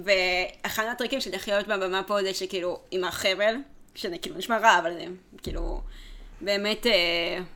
ואחד 0.05 0.85
מהטריקים 0.87 1.21
של 1.21 1.33
איך 1.33 1.49
להיות 1.49 1.67
בבמה 1.69 2.03
פה 2.03 2.23
זה 2.23 2.35
שכאילו 2.35 2.81
עם 2.91 3.05
החבל, 3.05 3.55
שזה 3.95 4.19
כאילו 4.19 4.37
נשמע 4.39 4.59
רע, 4.59 4.79
אבל 4.79 4.93
זה 4.95 5.05
כאילו 5.43 5.81
באמת, 6.41 6.87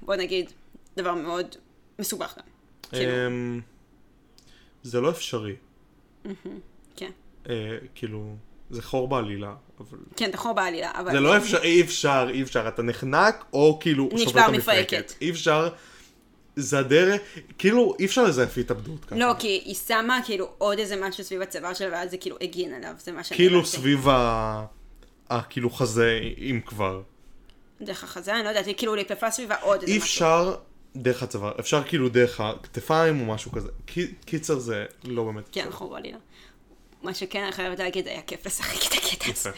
בוא 0.03 0.15
נגיד, 0.17 0.51
דבר 0.97 1.15
מאוד 1.15 1.57
מסובך 1.99 2.35
גם. 2.39 2.45
כאילו, 2.93 3.27
אמ, 3.27 3.61
זה 4.83 5.01
לא 5.01 5.11
אפשרי. 5.11 5.55
כן. 6.97 7.11
אה, 7.49 7.77
כאילו, 7.95 8.37
זה 8.71 8.83
חור 8.83 9.09
בעלילה, 9.09 9.55
אבל... 9.81 9.99
כן, 10.17 10.31
אתה 10.31 10.37
חור 10.37 10.53
בעלילה, 10.53 10.91
אבל... 10.95 11.13
זה 11.13 11.21
לא 11.21 11.37
אפשר, 11.37 11.63
אי 11.63 11.81
אפשר, 11.81 12.29
אי 12.31 12.43
אפשר, 12.43 12.69
אתה 12.69 12.83
נחנק, 12.83 13.45
או 13.53 13.79
כאילו 13.81 14.09
שובר 14.17 14.41
את 14.41 14.51
מפרקת. 14.51 14.59
המפרקת. 14.59 15.13
אי 15.21 15.31
אפשר, 15.31 15.69
זה 16.57 16.79
הדרך, 16.79 17.21
כאילו, 17.59 17.95
אי 17.99 18.05
אפשר 18.05 18.25
לזייף 18.25 18.59
התאבדות 18.59 19.05
ככה. 19.05 19.17
לא, 19.17 19.33
כי 19.39 19.63
היא 19.65 19.75
שמה 19.75 20.21
כאילו 20.25 20.49
עוד 20.59 20.79
איזה 20.79 20.97
משהו 20.97 21.25
סביב 21.25 21.43
הצוואר 21.43 21.75
שלה, 21.75 21.89
ואז 21.93 22.11
זה 22.11 22.17
כאילו 22.17 22.37
הגין 22.41 22.75
עליו, 22.75 22.95
זה 22.99 23.13
מה 23.13 23.25
שאני 23.25 23.37
כאילו. 23.37 23.67
סביב 23.67 24.09
ה... 24.09 24.65
כאילו 25.51 25.71
חזה, 25.71 26.21
אם 26.39 26.61
כבר. 26.67 27.03
דרך 27.81 28.05
החזה, 28.05 28.35
אני 28.35 28.45
לא 28.45 28.49
יודעת, 28.49 28.67
היא 28.67 28.75
כאילו 28.77 28.95
ליפפה 28.95 29.31
סביבה 29.31 29.57
עוד 29.61 29.81
איזה 29.81 29.93
אי 29.93 29.99
משהו. 29.99 30.07
אפשר 30.07 30.55
דרך 30.97 31.23
הצוואר, 31.23 31.53
אפשר 31.61 31.83
כאילו 31.83 32.09
דרך 32.09 32.41
הכתפיים 32.41 33.21
או 33.21 33.35
משהו 33.35 33.53
כזה. 33.53 33.69
קי- 33.87 34.15
קיצר 34.25 34.59
זה 34.59 34.85
לא 35.05 35.25
באמת. 35.25 35.45
כן, 35.53 35.61
אפשרי. 35.61 35.73
חור 35.73 35.97
עלילה. 35.97 36.19
מה 37.03 37.15
שכן, 37.15 37.43
אני 37.43 37.53
חייבת 37.53 37.79
להגיד, 37.79 38.09
היה 38.09 38.23
כיף 38.23 38.47
לשחק 38.47 38.79
את 38.89 38.99
הקטע 38.99 39.31
הזה. 39.31 39.51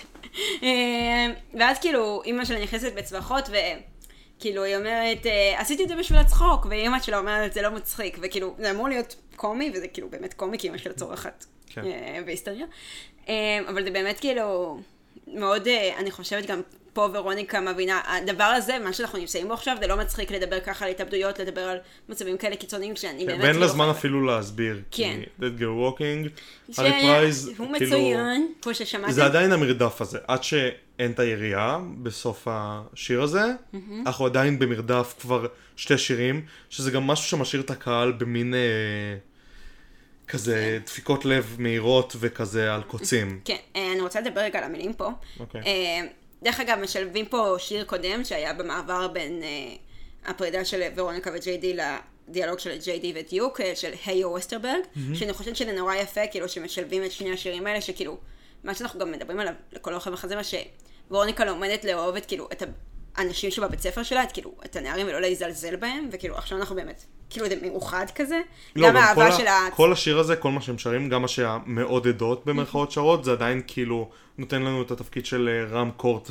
אה, 0.62 1.26
ואז 1.61 1.78
כאילו, 1.78 2.22
אימא 2.24 2.45
שלה 2.45 2.62
נכנסת 2.62 2.93
בצווחות, 2.97 3.49
וכאילו, 4.39 4.62
היא 4.64 4.76
אומרת, 4.76 5.26
אה, 5.26 5.61
עשיתי 5.61 5.82
את 5.85 5.89
זה 5.89 5.97
בשביל 5.97 6.18
הצחוק, 6.18 6.66
ואימא 6.70 7.01
שלה 7.01 7.18
אומרת, 7.18 7.53
זה 7.53 7.62
לא 7.62 7.70
מצחיק, 7.70 8.18
וכאילו, 8.22 8.55
זה 8.59 8.70
אמור 8.70 8.89
להיות 8.89 9.16
קומי, 9.37 9.70
וזה 9.74 9.89
כאילו 9.89 10.11
באמת 10.11 10.35
קומי, 10.35 10.59
כי 10.59 10.66
אימא 10.66 10.78
שלה 10.78 10.93
צורחת 10.93 11.45
כן. 11.66 11.85
אה, 11.85 12.20
בהיסטריה. 12.26 12.66
אבל 13.68 13.85
זה 13.85 13.91
באמת 13.91 14.20
כאילו, 14.20 14.78
מאוד, 15.26 15.68
אני 15.99 16.11
חושבת 16.11 16.47
גם 16.47 16.62
פה 16.95 17.09
ורוניקה 17.12 17.61
מבינה, 17.61 18.01
הדבר 18.07 18.45
הזה, 18.45 18.78
מה 18.78 18.92
שאנחנו 18.92 19.18
נמצאים 19.18 19.49
בו 19.49 19.55
עכשיו, 19.55 19.76
זה 19.80 19.86
לא 19.86 19.97
מצחיק 19.97 20.30
לדבר 20.30 20.61
ככה 20.61 20.84
על 20.84 20.90
התאבדויות, 20.90 21.38
לדבר 21.38 21.61
על 21.61 21.78
מצבים 22.09 22.38
כאלה 22.38 22.57
קיצוניים, 22.57 22.95
כשאני 22.95 23.26
באמת... 23.26 23.40
ואין 23.42 23.55
לה 23.55 23.61
לא 23.61 23.68
זמן 23.68 23.88
אפילו 23.88 24.26
להסביר. 24.26 24.82
כן. 24.90 25.20
Dead 25.40 25.61
Girl 25.61 25.99
Walking, 25.99 26.28
ש- 26.72 26.78
הארי 26.78 26.90
פרייז, 27.03 27.49
הוא 27.59 27.68
כאילו... 27.78 27.97
מצוין, 27.99 28.53
כמו 28.62 28.74
ששמעתם. 28.74 29.12
זה 29.12 29.24
עדיין 29.24 29.53
המרדף 29.53 30.01
הזה, 30.01 30.18
עד 30.28 30.45
שאין 30.45 31.11
את 31.11 31.18
הירייה 31.18 31.78
בסוף 32.03 32.49
השיר 32.51 33.22
הזה, 33.22 33.45
אנחנו 34.07 34.26
עדיין 34.26 34.59
במרדף 34.59 35.14
כבר 35.20 35.47
שתי 35.76 35.99
שירים, 35.99 36.45
שזה 36.70 36.90
גם 36.90 37.07
משהו 37.07 37.28
שמשאיר 37.28 37.62
את 37.62 37.70
הקהל 37.70 38.12
במין 38.12 38.55
אה, 38.55 38.59
כזה 40.28 40.78
דפיקות 40.86 41.24
לב 41.24 41.57
מהירות 41.59 42.16
וכזה 42.20 42.74
על 42.74 42.82
קוצים. 42.82 43.40
כן, 43.45 43.57
אה, 43.76 43.92
אני 43.92 44.01
רוצה 44.01 44.20
לדבר 44.20 44.40
רגע 44.40 44.59
על 44.59 44.64
המילים 44.64 44.92
פה. 44.92 45.11
אוקיי. 45.40 45.62
דרך 46.45 46.61
אגב, 46.61 46.78
משלבים 46.78 47.26
פה 47.26 47.57
שיר 47.59 47.84
קודם 47.84 48.24
שהיה 48.24 48.53
במעבר 48.53 49.09
בין 49.09 49.42
אה, 49.42 49.49
הפרידה 50.30 50.64
של 50.64 50.82
ורוניקה 50.97 51.30
וג'יי 51.34 51.59
די 51.59 51.76
לדיאלוג 52.28 52.59
של 52.59 52.78
ג'יי 52.78 52.99
די 52.99 53.12
ודיוק, 53.16 53.61
אה, 53.61 53.76
של 53.76 53.90
היו 54.07 54.28
ווסטרברג, 54.28 54.80
שאני 55.14 55.32
חושבת 55.32 55.57
שזה 55.57 55.72
נורא 55.72 55.95
יפה, 55.95 56.26
כאילו, 56.26 56.49
שמשלבים 56.49 57.05
את 57.05 57.12
שני 57.12 57.32
השירים 57.32 57.66
האלה, 57.66 57.80
שכאילו, 57.80 58.18
מה 58.64 58.74
שאנחנו 58.74 59.01
גם 59.01 59.12
מדברים 59.12 59.40
עליו 59.40 59.55
לכל 59.72 59.92
אורך 59.92 60.07
המחזמר, 60.07 60.40
שוורוניקה 60.42 61.45
לומדת 61.45 61.84
לאהוב 61.84 62.16
את, 62.16 62.26
כאילו, 62.26 62.49
את 62.53 62.62
האנשים 63.17 63.51
שבבית 63.51 63.81
ספר 63.81 64.03
שלה, 64.03 64.23
את, 64.23 64.33
כאילו, 64.33 64.55
את 64.65 64.77
הנערים 64.77 65.07
ולא 65.07 65.21
להזלזל 65.21 65.77
בהם, 65.77 66.09
וכאילו, 66.12 66.37
עכשיו 66.37 66.59
אנחנו 66.59 66.77
באמת, 66.77 67.05
כאילו, 67.31 67.49
זה 67.49 67.57
מאוחד 67.62 68.07
כזה. 68.15 68.41
לא, 68.77 68.89
גם 68.89 68.97
האהבה 68.97 69.33
של 69.33 69.47
ה... 69.47 69.69
כל 69.75 69.93
השיר 69.93 70.19
הזה, 70.19 70.37
כל 70.37 70.51
מה 70.51 70.61
שהם 70.61 70.79
שרים, 70.79 71.09
גם 71.09 71.23
מה 71.23 71.29
שהמעודדות 71.29 72.47
במרכאות 72.47 72.91
שרות, 72.91 73.25
זה 73.25 73.33
עדיין 73.33 73.62
כאילו 73.67 74.11
נותן 74.39 74.62
לנו 74.62 74.83
את 74.83 74.91
התפקיד 74.91 75.27
של 75.27 75.49
אה, 75.49 75.79
רם 75.79 75.91
קורט 75.97 76.31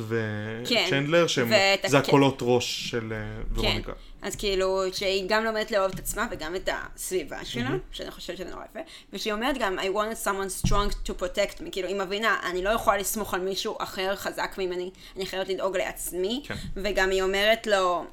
כן, 0.68 0.84
וצ'נדלר, 0.86 1.26
שהם, 1.26 1.48
ואת 1.50 1.90
זה 1.90 2.00
כן. 2.00 2.08
הקולות 2.08 2.38
ראש 2.42 2.90
של 2.90 3.12
אה, 3.12 3.42
ורוניקה. 3.54 3.92
כן. 3.92 3.98
אז 4.24 4.36
כאילו, 4.36 4.82
שהיא 4.92 5.24
גם 5.28 5.44
לומדת 5.44 5.70
לאהוב 5.70 5.92
את 5.92 5.98
עצמה 5.98 6.26
וגם 6.30 6.56
את 6.56 6.68
הסביבה 6.72 7.44
שלה, 7.44 7.70
שאני 7.90 8.10
חושבת 8.10 8.36
שזה 8.36 8.50
נורא 8.50 8.64
יפה, 8.64 8.80
ושהיא 9.12 9.32
אומרת 9.32 9.58
גם, 9.58 9.78
I 9.78 9.82
wanted 9.82 10.26
someone 10.26 10.66
strong 10.66 11.08
to 11.08 11.10
protect 11.20 11.60
me, 11.60 11.70
כאילו, 11.72 11.88
היא 11.88 11.96
מבינה, 11.96 12.40
אני 12.50 12.64
לא 12.64 12.70
יכולה 12.70 12.98
לסמוך 12.98 13.34
על 13.34 13.40
מישהו 13.40 13.76
אחר 13.78 14.16
חזק 14.16 14.54
ממני, 14.58 14.90
אני 15.16 15.26
חייבת 15.26 15.48
לדאוג 15.48 15.76
לעצמי, 15.76 16.42
כן. 16.46 16.54
וגם 16.76 17.10
היא 17.10 17.22
אומרת 17.22 17.66
לו, 17.66 18.04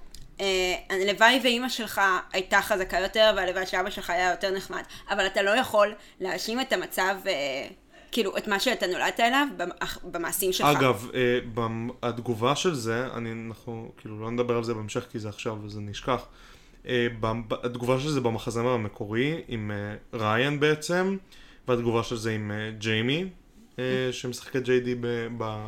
אה, 0.41 0.75
הלוואי 0.89 1.39
ואימא 1.43 1.69
שלך 1.69 2.01
הייתה 2.33 2.61
חזקה 2.61 2.99
יותר, 2.99 3.33
והלוואי 3.35 3.65
שאבא 3.65 3.89
שלך 3.89 4.09
היה 4.09 4.31
יותר 4.31 4.51
נחמד, 4.51 4.83
אבל 5.09 5.25
אתה 5.25 5.41
לא 5.41 5.51
יכול 5.51 5.95
להאשים 6.19 6.61
את 6.61 6.73
המצב, 6.73 7.15
אה, 7.27 7.67
כאילו, 8.11 8.37
את 8.37 8.47
מה 8.47 8.59
שאתה 8.59 8.87
נולדת 8.87 9.19
אליו, 9.19 9.47
במ- 9.57 9.71
במעשים 10.11 10.53
שלך. 10.53 10.67
אגב, 10.67 11.07
אה, 11.13 11.19
במ- 11.53 11.89
התגובה 12.03 12.55
של 12.55 12.73
זה, 12.73 13.07
אני, 13.13 13.31
אנחנו 13.47 13.91
כאילו 13.97 14.21
לא 14.21 14.31
נדבר 14.31 14.57
על 14.57 14.63
זה 14.63 14.73
בהמשך 14.73 15.05
כי 15.11 15.19
זה 15.19 15.29
עכשיו 15.29 15.57
וזה 15.63 15.79
נשכח. 15.81 16.25
אה, 16.87 17.07
במ- 17.19 17.41
התגובה 17.63 17.99
של 17.99 18.09
זה 18.09 18.21
במחזמר 18.21 18.69
המקורי 18.71 19.41
עם 19.47 19.71
אה, 19.71 19.95
ריין 20.19 20.59
בעצם, 20.59 21.17
והתגובה 21.67 22.03
של 22.03 22.15
זה 22.17 22.31
עם 22.31 22.51
אה, 22.51 22.71
ג'יימי, 22.77 23.25
אה, 23.79 23.83
שמשחק 24.11 24.55
את 24.55 24.63
ג'יי 24.63 24.79
די 24.79 24.95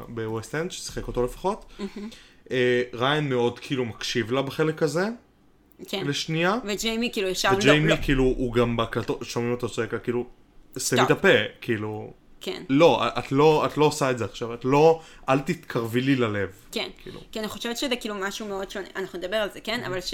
בווסט 0.09 0.55
אנד, 0.55 0.71
ששיחק 0.71 1.07
אותו 1.07 1.23
לפחות. 1.23 1.73
אה, 2.51 2.81
ריין 2.93 3.29
מאוד 3.29 3.59
כאילו 3.59 3.85
מקשיב 3.85 4.31
לה 4.31 4.41
בחלק 4.41 4.83
הזה, 4.83 5.07
כן. 5.87 6.03
לשנייה. 6.07 6.57
וג'יימי 6.65 7.09
כאילו 7.13 7.27
ישר 7.27 7.51
לא, 7.51 7.57
וג'יימי 7.57 7.87
לא, 7.89 7.95
כאילו, 8.01 8.23
הוא 8.23 8.53
גם 8.53 8.77
בהקלטות, 8.77 9.23
שומעים 9.23 9.51
אותו 9.51 9.69
צועק 9.69 9.93
כאילו, 10.03 10.25
סתמי 10.79 11.01
את. 11.01 11.11
הפה, 11.11 11.27
כאילו, 11.61 12.13
כן. 12.43 12.63
לא, 12.69 13.01
את 13.07 13.31
לא, 13.31 13.65
את 13.65 13.77
לא 13.77 13.85
עושה 13.85 14.11
את 14.11 14.17
זה 14.17 14.25
עכשיו, 14.25 14.53
את 14.53 14.65
לא, 14.65 15.01
אל 15.29 15.39
תתקרבי 15.39 16.01
לי 16.01 16.15
ללב. 16.15 16.49
כן, 16.71 16.89
כאילו. 17.03 17.19
כי 17.31 17.39
אני 17.39 17.47
חושבת 17.47 17.77
שזה 17.77 17.95
כאילו 17.95 18.15
משהו 18.15 18.47
מאוד 18.47 18.71
שונה, 18.71 18.87
אנחנו 18.95 19.19
נדבר 19.19 19.37
על 19.37 19.49
זה, 19.53 19.61
כן? 19.61 19.83
אבל 19.83 20.01
ש... 20.01 20.13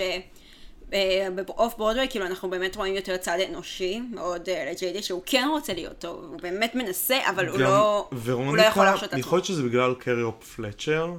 באוף 1.36 1.78
ברודווי, 1.78 2.08
כאילו 2.10 2.26
אנחנו 2.26 2.50
באמת 2.50 2.76
רואים 2.76 2.96
יותר 2.96 3.18
צד 3.18 3.38
אנושי 3.50 4.02
מאוד 4.14 4.50
אה, 4.50 4.72
לג'יידי, 4.72 5.04
שהוא 5.04 5.22
כן 5.26 5.48
רוצה 5.52 5.74
להיות 5.74 6.00
טוב, 6.00 6.26
הוא 6.30 6.40
באמת 6.42 6.76
מנסה, 6.76 7.18
אבל 7.30 7.48
הוא 7.48 7.60
לא, 7.60 8.10
הוא 8.32 8.58
לא 8.58 8.62
יכול 8.62 8.84
להרשות 8.84 9.04
את 9.04 9.14
עצמו. 9.14 9.20
יכול 9.20 9.38
להיות 9.38 9.46
שזה 9.46 9.64
בגלל 9.64 9.94
קריופ 10.00 10.44
פלצ'ר. 10.44 11.14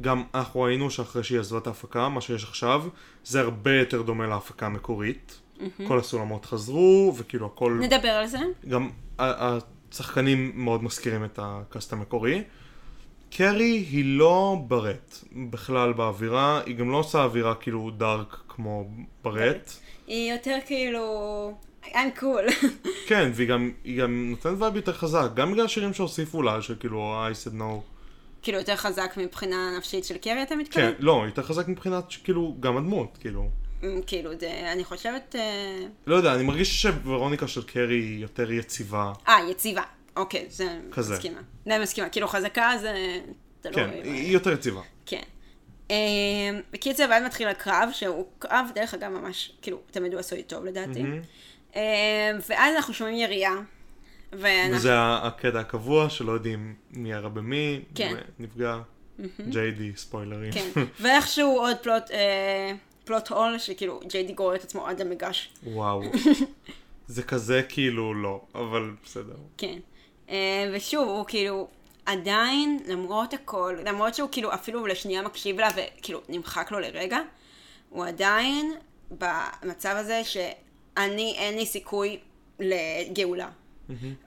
גם 0.00 0.24
אנחנו 0.34 0.60
ראינו 0.60 0.90
שאחרי 0.90 1.24
שהיא 1.24 1.40
עזבה 1.40 1.58
את 1.58 1.66
ההפקה, 1.66 2.08
מה 2.08 2.20
שיש 2.20 2.44
עכשיו, 2.44 2.82
זה 3.24 3.40
הרבה 3.40 3.74
יותר 3.74 4.02
דומה 4.02 4.26
להפקה 4.26 4.66
המקורית. 4.66 5.40
כל 5.88 5.98
הסולמות 5.98 6.44
חזרו, 6.44 7.14
וכאילו 7.16 7.46
הכל... 7.46 7.78
נדבר 7.80 8.08
על 8.08 8.26
זה. 8.26 8.38
גם 8.68 8.90
השחקנים 9.94 10.52
מאוד 10.54 10.82
מזכירים 10.84 11.24
את 11.24 11.38
הקאסט 11.42 11.92
המקורי. 11.92 12.42
קרי 13.30 13.86
היא 13.90 14.18
לא 14.18 14.56
ברט 14.66 15.18
בכלל 15.50 15.92
באווירה, 15.92 16.60
היא 16.66 16.76
גם 16.76 16.90
לא 16.90 16.96
עושה 16.96 17.24
אווירה 17.24 17.54
כאילו 17.54 17.90
דארק 17.90 18.36
כמו 18.48 18.88
ברט. 19.22 19.72
היא 20.06 20.32
יותר 20.32 20.58
כאילו... 20.66 21.54
I'm 21.84 22.20
cool. 22.20 22.68
כן, 23.08 23.30
והיא 23.34 23.48
גם, 23.48 23.70
גם 23.98 24.30
נותנת 24.30 24.60
vibe 24.62 24.76
יותר 24.76 24.92
חזק, 24.92 25.28
גם 25.34 25.52
בגלל 25.52 25.64
השירים 25.64 25.94
שהוסיפו 25.94 26.42
לה, 26.42 26.62
שכאילו 26.62 27.28
I 27.28 27.46
said 27.46 27.60
no. 27.60 27.64
כאילו 28.42 28.58
יותר 28.58 28.76
חזק 28.76 29.14
מבחינה 29.16 29.74
נפשית 29.78 30.04
של 30.04 30.16
קרי, 30.16 30.42
אתה 30.42 30.56
מתכוון? 30.56 30.84
כן, 30.84 30.92
לא, 30.98 31.22
יותר 31.26 31.42
חזק 31.42 31.68
מבחינת 31.68 32.10
שכאילו, 32.10 32.56
גם 32.60 32.76
הדמות, 32.76 33.18
כאילו. 33.20 33.48
אמ, 33.84 34.00
כאילו, 34.06 34.30
זה, 34.40 34.72
אני 34.72 34.84
חושבת... 34.84 35.34
אה, 35.38 35.86
לא 36.06 36.16
יודע, 36.16 36.34
אני 36.34 36.42
מרגיש 36.42 36.82
שוורוניקה 36.82 37.48
של 37.48 37.62
קרי 37.62 37.94
היא 37.94 38.22
יותר 38.22 38.52
יציבה. 38.52 39.12
אה, 39.28 39.38
יציבה. 39.50 39.82
אוקיי, 40.16 40.46
זה 40.48 40.78
כזה. 40.92 41.14
מסכימה. 41.14 41.40
זה 41.66 41.78
מסכימה. 41.78 42.08
כאילו 42.08 42.28
חזקה 42.28 42.70
זה... 42.80 43.18
לא 43.64 43.70
כן, 43.72 43.84
רואה- 43.90 44.02
היא 44.04 44.32
יותר 44.32 44.52
יציבה. 44.52 44.80
כן. 45.06 45.22
אמ, 45.90 45.94
בקיצר, 46.72 47.06
ואז 47.10 47.22
מתחיל 47.22 47.48
הקרב, 47.48 47.88
שהוא 47.92 48.26
קרב, 48.38 48.66
דרך 48.74 48.94
אגב, 48.94 49.10
ממש, 49.10 49.52
כאילו, 49.62 49.78
תמיד 49.90 50.12
הוא 50.12 50.20
עשוי 50.20 50.42
טוב 50.42 50.64
לדעתי. 50.64 51.02
אמ, 51.76 51.80
ואז 52.48 52.76
אנחנו 52.76 52.94
שומעים 52.94 53.16
ירייה. 53.16 53.54
ואנחנו... 54.32 54.76
וזה 54.76 54.92
הקטע 54.96 55.60
הקבוע, 55.60 56.10
שלא 56.10 56.32
יודעים 56.32 56.74
מי 56.90 57.10
ירה 57.10 57.28
במי, 57.28 57.80
כן. 57.94 58.14
נפגע. 58.38 58.76
ג'יי 59.48 59.70
די, 59.70 59.92
ספוילרים. 59.96 60.52
כן. 60.52 60.70
ואיכשהו 61.00 61.58
עוד 61.58 61.76
פלוט, 61.82 62.10
אה, 62.10 62.72
פלוט 63.04 63.28
הול, 63.28 63.58
שכאילו, 63.58 64.00
ג'יי 64.06 64.22
די 64.22 64.32
גורר 64.32 64.54
את 64.54 64.64
עצמו 64.64 64.86
עד 64.86 65.00
המגש. 65.00 65.50
וואו. 65.62 66.02
זה 67.06 67.22
כזה 67.22 67.62
כאילו 67.68 68.14
לא, 68.14 68.40
אבל 68.54 68.90
בסדר. 69.04 69.36
כן. 69.58 69.78
אה, 70.30 70.70
ושוב, 70.72 71.08
הוא 71.08 71.24
כאילו, 71.26 71.68
עדיין, 72.06 72.78
למרות 72.86 73.34
הכל, 73.34 73.76
למרות 73.84 74.14
שהוא 74.14 74.28
כאילו 74.32 74.54
אפילו 74.54 74.86
לשנייה 74.86 75.22
מקשיב 75.22 75.60
לה 75.60 75.68
וכאילו 75.76 76.20
נמחק 76.28 76.70
לו 76.72 76.80
לרגע, 76.80 77.18
הוא 77.90 78.04
עדיין 78.04 78.74
במצב 79.10 79.94
הזה 79.98 80.22
שאני, 80.24 81.34
אין 81.36 81.58
לי 81.58 81.66
סיכוי 81.66 82.18
לגאולה. 82.60 83.48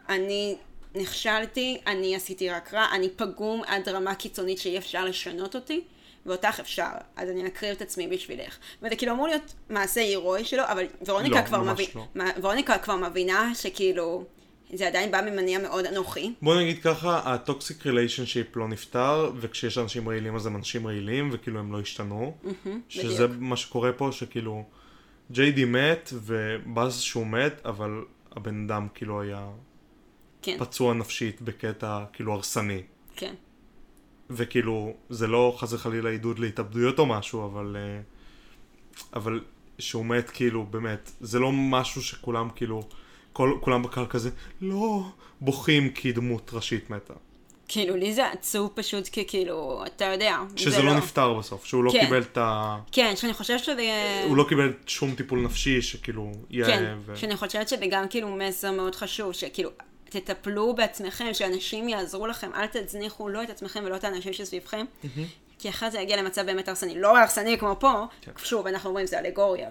אני 0.10 0.56
נכשלתי, 0.96 1.78
אני 1.88 2.16
עשיתי 2.16 2.50
רק 2.50 2.74
רע, 2.74 2.86
אני 2.92 3.10
פגום 3.10 3.62
עד 3.68 3.90
רמה 3.90 4.16
קיצונית 4.16 4.58
שאי 4.58 4.78
אפשר 4.78 5.06
לשנות 5.06 5.56
אותי, 5.56 5.82
ואותך 6.28 6.60
אפשר, 6.60 6.88
אז 7.16 7.30
אני 7.30 7.48
אקריב 7.48 7.72
את 7.76 7.82
עצמי 7.82 8.08
בשבילך. 8.08 8.58
וזה 8.82 8.96
כאילו 8.96 9.12
אמור 9.14 9.28
להיות 9.28 9.54
מעשה 9.70 10.02
הירואי 10.02 10.46
שלו, 10.46 10.64
אבל 10.66 10.86
ורוניקה 11.06 11.40
לא, 11.42 11.46
כבר 11.46 11.62
מבין, 11.64 11.86
לא. 11.96 12.06
מה- 12.16 12.30
ורוניקה 12.42 12.78
כבר 12.78 12.96
מבינה 12.96 13.56
שכאילו, 13.56 14.26
זה 14.74 14.88
עדיין 14.88 15.12
בא 15.12 15.22
ממניע 15.22 15.60
מאוד 15.60 15.86
אנוכי. 15.86 16.34
בוא 16.42 16.56
נגיד 16.62 16.82
ככה, 16.84 17.34
ה 17.34 17.43
toxic 17.43 17.86
relationship 17.86 18.58
לא 18.58 18.68
נפתר, 18.68 19.32
וככשיש 19.40 19.78
אנשים 19.78 20.10
רעילים 20.10 20.36
אז 20.36 20.46
הם 20.46 20.56
אנשים 20.56 20.88
רעילים, 20.88 21.30
וכאילו 21.34 21.60
הם 21.60 21.72
לא 21.74 21.80
השתנו. 21.80 22.38
שזה 22.90 23.28
בדיוק. 23.28 23.42
מה 23.42 23.58
שקורה 23.58 23.92
פה, 23.94 24.10
שכאילו, 24.12 24.64
ג'יי 25.32 25.52
די 25.52 25.66
מת, 25.66 26.10
ובאז 26.14 27.02
שהוא 27.02 27.28
מת, 27.28 27.62
אבל 27.66 27.92
הבן 28.36 28.66
אדם 28.66 28.88
כאילו 28.94 29.22
היה 29.22 29.48
כן, 30.42 30.58
פצוע 30.60 30.94
נפשית 30.94 31.42
בקטע 31.42 32.04
כאילו 32.14 32.34
הרסני. 32.34 32.82
כן. 33.16 33.34
וכאילו, 34.30 34.94
זה 35.10 35.28
לא 35.28 35.56
חס 35.58 35.74
וחלילה 35.74 36.10
עידוד 36.10 36.40
להתאבדויות 36.40 37.00
או 37.00 37.06
משהו, 37.06 37.46
אבל... 37.46 37.78
אה, 37.80 38.02
אבל 39.14 39.42
שהוא 39.80 40.06
מת, 40.06 40.30
כאילו, 40.30 40.64
באמת, 40.64 41.12
זה 41.22 41.40
לא 41.40 41.52
משהו 41.52 42.02
שכולם 42.02 42.50
כאילו, 42.56 42.84
כל, 43.34 43.58
כולם 43.62 43.84
בקהל 43.84 44.06
כזה, 44.06 44.30
לא, 44.62 45.04
בוכים 45.42 45.90
כי 45.90 46.12
דמות 46.12 46.52
ראשית 46.54 46.90
מתה. 46.90 47.14
כאילו, 47.68 47.96
לי 47.96 48.14
זה 48.14 48.28
עצוב 48.28 48.72
פשוט 48.74 49.08
כי 49.08 49.28
כאילו, 49.28 49.84
אתה 49.86 50.06
יודע. 50.06 50.38
שזה 50.56 50.72
זה 50.72 50.82
לא 50.82 50.98
נפתר 50.98 51.34
בסוף, 51.34 51.66
שהוא 51.66 51.84
לא 51.84 51.92
כן. 51.92 52.06
קיבל 52.06 52.22
את 52.22 52.38
ה... 52.38 52.78
כן, 52.92 53.14
שאני 53.16 53.34
חושבת 53.34 53.64
שזה... 53.64 54.24
הוא 54.28 54.38
לא 54.38 54.46
קיבל 54.50 54.74
שום 54.88 55.16
טיפול 55.16 55.40
נפשי 55.40 55.82
שכאילו 55.82 56.32
יאה 56.50 56.68
כן, 56.68 56.98
ו... 57.06 57.18
שאני 57.18 57.38
חושבת 57.38 57.70
שזה 57.70 57.86
גם 57.92 58.08
כאילו 58.10 58.36
מסר 58.36 58.72
מאוד 58.72 58.96
חשוב, 58.96 59.34
שכאילו, 59.34 59.70
תטפלו 60.10 60.76
בעצמכם, 60.76 61.34
שאנשים 61.34 61.90
יעזרו 61.90 62.28
לכם, 62.28 62.52
אל 62.56 62.66
תזניחו 62.72 63.30
לא 63.30 63.44
את 63.44 63.50
עצמכם 63.50 63.84
ולא 63.86 63.96
את 63.96 64.04
האנשים 64.04 64.34
שסביבכם, 64.34 64.86
כי 65.60 65.70
אחרי 65.70 65.92
זה 65.92 66.00
יגיע 66.00 66.18
למצב 66.18 66.46
באמת 66.46 66.68
הרסני. 66.68 67.02
לא 67.02 67.18
הרסני 67.18 67.58
כמו 67.58 67.76
פה, 67.80 68.06
כן. 68.22 68.32
שוב, 68.38 68.68
אנחנו 68.68 68.90
אומרים, 68.90 69.06
זה 69.06 69.20
אלגוריה, 69.20 69.70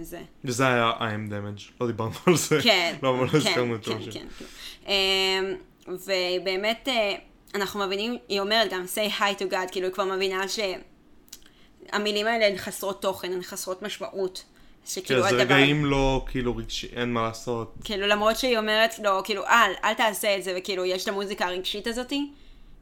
וזה... 0.00 0.20
וזה 0.44 0.66
היה 0.66 0.92
I 0.98 1.02
am 1.02 1.30
damage, 1.30 1.72
לא 1.80 1.86
דיברנו 1.86 2.14
על 2.26 2.36
זה. 2.36 2.58
כן, 2.62 2.96
לא, 3.02 3.10
אבל 3.10 3.24
לא 3.24 3.30
כן, 3.30 3.36
הזכרנו 3.36 3.74
את 3.74 3.84
כן, 3.84 4.02
זה. 4.02 4.10
כן, 4.10 4.26
כן. 4.38 4.44
אמ, 4.86 5.56
ובאמת, 5.86 6.88
אה, 6.88 7.14
אנחנו 7.54 7.80
מבינים, 7.86 8.18
היא 8.28 8.40
אומרת 8.40 8.72
גם, 8.72 8.84
say 8.94 9.20
hi 9.20 9.40
to 9.40 9.52
God, 9.52 9.72
כאילו, 9.72 9.86
היא 9.86 9.94
כבר 9.94 10.04
מבינה 10.04 10.44
שהמילים 10.48 12.26
האלה 12.26 12.46
הן 12.46 12.56
חסרות 12.56 13.02
תוכן, 13.02 13.32
הן 13.32 13.42
חסרות 13.42 13.82
משמעות. 13.82 14.44
כן, 14.84 14.90
שכאילו 14.90 15.22
זה 15.22 15.28
הדבר... 15.28 15.40
רגעים 15.42 15.84
לא 15.84 16.24
כאילו 16.30 16.56
רגשי, 16.56 16.86
אין 16.92 17.12
מה 17.12 17.22
לעשות. 17.22 17.74
כאילו, 17.84 18.06
למרות 18.06 18.36
שהיא 18.36 18.58
אומרת 18.58 18.98
לו, 18.98 19.20
כאילו, 19.24 19.46
אל, 19.46 19.70
אל 19.84 19.94
תעשה 19.94 20.36
את 20.38 20.44
זה, 20.44 20.54
וכאילו, 20.58 20.84
יש 20.84 21.02
את 21.02 21.08
המוזיקה 21.08 21.46
הרגשית 21.46 21.86
הזאתי, 21.86 22.30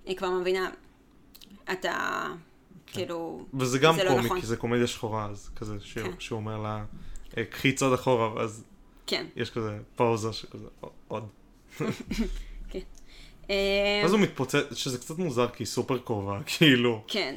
היא 0.07 0.16
כבר 0.16 0.30
מבינה, 0.30 0.70
אתה, 1.72 2.26
כאילו, 2.86 3.46
וזה 3.55 3.78
גם 3.78 3.94
זה 3.96 4.05
לא 4.05 4.11
קומי, 4.11 4.24
נכון. 4.24 4.40
כי 4.40 4.46
זה 4.46 4.57
קומדיה 4.57 4.86
שחורה, 4.86 5.26
אז 5.30 5.50
כזה 5.57 5.76
שהוא- 5.80 6.05
כן. 6.09 6.12
שהוא 6.18 6.36
אומר 6.36 6.59
לה, 6.59 6.84
"אה, 7.38 7.44
קחי 7.44 7.72
צעד 7.72 7.92
אחורה, 7.92 8.34
ואז 8.34 8.64
כן, 9.07 9.26
יש 9.36 9.50
כזה 9.50 9.78
פאוזה 9.96 10.32
שכזה, 10.32 10.66
"א- 10.84 10.86
עוד. 11.09 11.26
כן. 12.70 12.78
אה, 13.50 14.03
אז 14.05 14.12
הוא 14.12 14.20
מתפוצץ, 14.20 14.74
שזה 14.74 14.98
קצת 14.98 15.18
מוזר, 15.18 15.48
כי 15.48 15.62
היא 15.62 15.66
סופר 15.66 15.98
קרובה, 15.98 16.38
כאילו. 16.59 17.03
כן. 17.09 17.34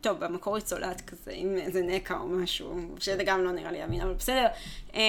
טוב. 0.00 0.24
במקור 0.24 0.56
היא 0.56 0.64
צולעת 0.64 1.00
כזה, 1.00 1.30
עם 1.34 1.56
איזה 1.56 1.82
נקע 1.82 2.14
או 2.14 2.26
משהו, 2.26 2.94
שזה 2.98 3.24
גם 3.24 3.44
לא 3.44 3.52
נראה 3.52 3.72
לי 3.72 3.84
אמין, 3.84 4.00
אבל 4.00 4.12
בסדר. 4.12 4.46
אה, 4.94 5.00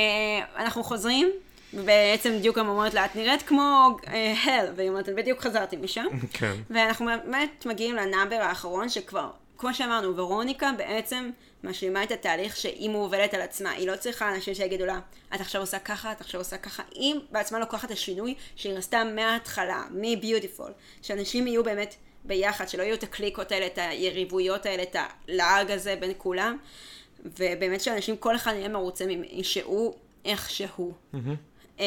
אנחנו 0.55 0.83
חוזרים, 0.83 1.29
ובעצם 1.73 2.37
בדיוק 2.37 2.57
גם 2.57 2.67
אומרת 2.67 2.93
לה, 2.93 3.05
את 3.05 3.15
נראית 3.15 3.41
כמו 3.41 3.97
הל, 4.43 4.65
והיא 4.75 4.89
אומרת, 4.89 5.09
בדיוק 5.09 5.41
חזרתי 5.41 5.77
משם. 5.77 6.05
כן. 6.33 6.53
ואנחנו 6.69 7.05
באמת 7.05 7.65
מגיעים 7.65 7.95
לנאמבר 7.95 8.35
האחרון, 8.35 8.89
שכבר, 8.89 9.29
כמו 9.57 9.73
שאמרנו, 9.73 10.17
ורוניקה 10.17 10.71
בעצם 10.77 11.29
משלימה 11.63 12.03
את 12.03 12.11
התהליך 12.11 12.57
שהיא 12.57 12.89
מובלת 12.89 13.33
על 13.33 13.41
עצמה. 13.41 13.71
היא 13.71 13.87
לא 13.87 13.95
צריכה 13.95 14.35
אנשים 14.35 14.53
שיגידו 14.55 14.85
לה, 14.85 14.99
את 15.35 15.41
עכשיו 15.41 15.61
עושה 15.61 15.79
ככה, 15.79 16.11
את 16.11 16.21
עכשיו 16.21 16.41
עושה 16.41 16.57
ככה. 16.57 16.83
היא 16.91 17.15
בעצמה 17.31 17.59
לוקחת 17.59 17.85
את 17.85 17.91
השינוי 17.91 18.35
שהיא 18.55 18.77
עשתה 18.77 19.03
מההתחלה, 19.03 19.83
מ-beautiful. 19.91 20.71
שאנשים 21.01 21.47
יהיו 21.47 21.63
באמת 21.63 21.95
ביחד, 22.27 22.69
שלא 22.69 22.83
יהיו 22.83 22.93
את 22.95 23.03
הקליקות 23.03 23.51
האלה, 23.51 23.65
את 23.65 23.77
היריבויות 23.81 24.65
האלה, 24.65 24.83
את 24.83 24.95
הלעג 25.27 25.71
הזה 25.71 25.95
בין 25.99 26.11
כולם. 26.17 26.57
ובאמת 27.39 27.81
שאנשים, 27.81 28.17
כל 28.17 28.35
אחד 28.35 28.53
יהיה 28.55 28.69
מרוצה 28.69 29.05
משהוא 29.37 29.93
איך 30.25 30.49
שהוא. 30.49 30.93
אה, 31.79 31.85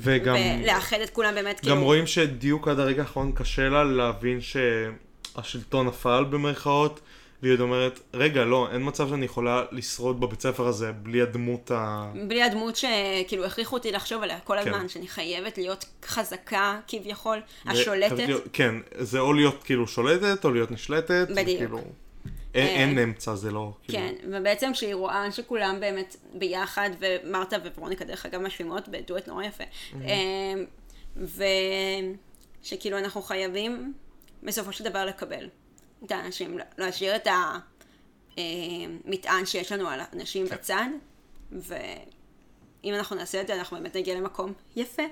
וגם- 0.00 0.36
ולאחד 0.62 1.00
את 1.00 1.10
כולם 1.10 1.34
באמת, 1.34 1.60
כאילו... 1.60 1.76
גם 1.76 1.82
רואים 1.82 2.06
שדיוק 2.06 2.68
עד 2.68 2.78
הרגע 2.80 3.02
האחרון 3.02 3.32
קשה 3.32 3.68
לה 3.68 3.84
להבין 3.84 4.38
שהשלטון 4.40 5.86
נפל 5.86 6.24
במרכאות, 6.30 7.00
והיא 7.42 7.52
עוד 7.52 7.60
אומרת, 7.60 8.00
רגע, 8.14 8.44
לא, 8.44 8.68
אין 8.72 8.82
מצב 8.88 9.08
שאני 9.08 9.24
יכולה 9.24 9.64
לשרוד 9.72 10.20
בבית 10.20 10.40
ספר 10.40 10.66
הזה 10.66 10.92
בלי 10.92 11.22
הדמות 11.22 11.70
ה... 11.70 12.10
בלי 12.28 12.42
הדמות 12.42 12.76
שכאילו 12.76 13.44
הכריחו 13.44 13.76
אותי 13.76 13.92
לחשוב 13.92 14.22
עליה 14.22 14.40
כל 14.40 14.56
כן. 14.64 14.68
הזמן, 14.74 14.88
שאני 14.88 15.08
חייבת 15.08 15.58
להיות 15.58 15.84
חזקה 16.04 16.80
כביכול, 16.88 17.38
ו- 17.66 17.70
השולטת. 17.70 18.16
להיות- 18.18 18.42
כן, 18.52 18.74
זה 18.98 19.18
או 19.20 19.32
להיות 19.32 19.62
כאילו 19.62 19.86
שולטת, 19.86 20.44
או 20.44 20.50
להיות 20.50 20.70
נשלטת. 20.70 21.28
בדיוק. 21.30 21.58
כאילו- 21.58 21.80
אין- 22.54 22.66
אה, 22.66 22.74
אין 22.74 22.98
אמצע, 22.98 23.34
זה 23.34 23.50
לא... 23.50 23.72
כאילו- 23.82 23.98
כן, 23.98 24.14
ובעצם 24.32 24.70
כשהיא 24.72 24.94
רואה 24.94 25.32
שכולם 25.32 25.76
באמת 25.80 26.16
ביחד, 26.34 26.90
ומרתה 27.00 27.56
וורוניקה 27.76 28.04
דרך 28.04 28.26
אגב 28.26 28.40
משלימות 28.40 28.88
בדואט 28.88 29.28
נורא 29.28 29.44
יפה, 29.44 29.64
אמ, 29.94 30.64
ושכאילו 32.64 32.98
אנחנו 32.98 33.22
חייבים 33.22 33.92
בסופו 34.42 34.72
של 34.72 34.84
דבר 34.84 35.04
לקבל 35.04 35.48
את 36.04 36.10
האנשים, 36.10 36.58
להשאיר 36.78 37.16
את 37.16 37.28
המטען 38.36 39.46
שיש 39.46 39.72
לנו 39.72 39.88
על 39.88 40.00
האנשים 40.00 40.46
בצד, 40.46 40.86
ואם 41.52 42.94
אנחנו 42.94 43.16
נעשה 43.16 43.40
את 43.40 43.46
זה 43.46 43.54
אנחנו 43.54 43.76
באמת 43.76 43.96
נגיע 43.96 44.14
למקום 44.14 44.52
יפה, 44.76 45.02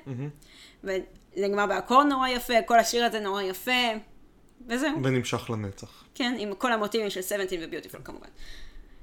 וזה 0.84 0.98
נגמר 1.36 1.66
באקורד 1.66 2.06
נורא 2.06 2.28
יפה, 2.28 2.54
כל 2.66 2.78
השיר 2.78 3.04
הזה 3.04 3.20
נורא 3.20 3.42
יפה, 3.42 3.92
וזהו. 4.68 5.02
ונמשך 5.04 5.50
לנצח. 5.50 6.04
כן, 6.14 6.36
עם 6.38 6.54
כל 6.54 6.72
המוטיבים 6.72 7.10
של 7.10 7.22
17 7.22 7.58
וביוטיפול 7.62 8.00
כמובן. 8.04 8.28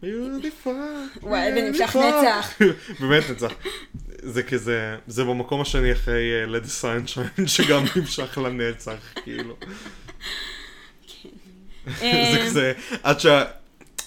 ביוטיפול. 0.01 0.75
וואי, 1.21 1.51
ונמשך 1.55 1.95
נצח. 1.95 2.59
באמת 2.99 3.23
נצח. 3.29 3.53
זה 4.21 4.43
כזה, 4.43 4.97
זה 5.07 5.23
במקום 5.23 5.61
השני 5.61 5.91
אחרי 5.91 6.45
לד 6.47 6.65
סיינשיין, 6.65 7.27
שגם 7.47 7.83
נמשך 7.95 8.37
לנצח, 8.37 9.13
כאילו. 9.23 9.55
זה 11.99 12.05
אה, 12.05 12.45
כזה, 12.45 12.73
עד 13.03 13.19
שה... 13.19 13.43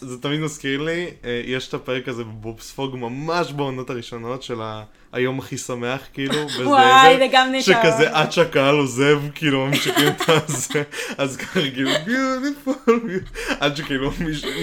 זה 0.01 0.19
תמיד 0.23 0.41
מזכיר 0.41 0.83
לי, 0.83 1.07
אה, 1.25 1.43
יש 1.45 1.69
את 1.69 1.75
הפרק 1.75 2.09
הזה 2.09 2.25
בבובספוג 2.25 2.97
ממש 2.97 3.53
בעונות 3.53 3.91
הראשונות 3.91 4.43
של 4.43 4.61
ה- 4.63 4.83
היום 5.13 5.39
הכי 5.39 5.59
שמח, 5.59 6.01
כאילו, 6.13 6.35
וזה 6.47 6.69
וואי, 6.69 7.17
זה 7.19 7.27
גם 7.33 7.53
נשאר. 7.53 7.75
שכזה 7.83 8.11
עד 8.17 8.33
שהקהל 8.33 8.75
עוזב, 8.75 9.21
כאילו, 9.35 9.67
ממשיכים 9.67 10.09
את 10.09 10.23
הזה, 10.29 10.83
אז 11.19 11.37
ככה 11.37 11.61
כאילו, 11.61 11.91
ביוטיפול, 12.05 13.21
עד 13.61 13.77
שכאילו 13.77 14.11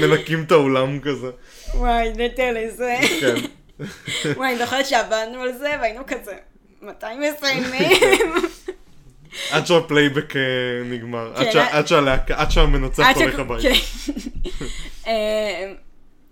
מנקים 0.01 0.43
את 0.43 0.51
האולם 0.51 0.99
כזה. 0.99 1.29
וואי, 1.73 2.11
literally 2.17 2.71
זה. 2.71 2.95
כן. 3.19 3.35
וואי, 4.37 4.49
אני 4.49 4.57
זוכרת 4.65 4.85
שעבדנו 4.85 5.41
על 5.41 5.57
זה, 5.57 5.75
והיינו 5.81 6.01
כזה, 6.07 6.33
מתי 6.81 7.05
מסיימים? 7.19 7.97
עד 9.51 9.67
שהפלייבק 9.67 10.35
אה, 10.35 10.41
נגמר, 10.85 11.31
עד 11.35 11.47
כן, 11.53 11.59
אה- 11.59 12.41
עד 12.41 12.51
שהמנצח 12.51 13.05
הולך 13.15 13.39
הביתה. 13.39 13.63
כן. 13.63 13.73
אה, 15.07 15.73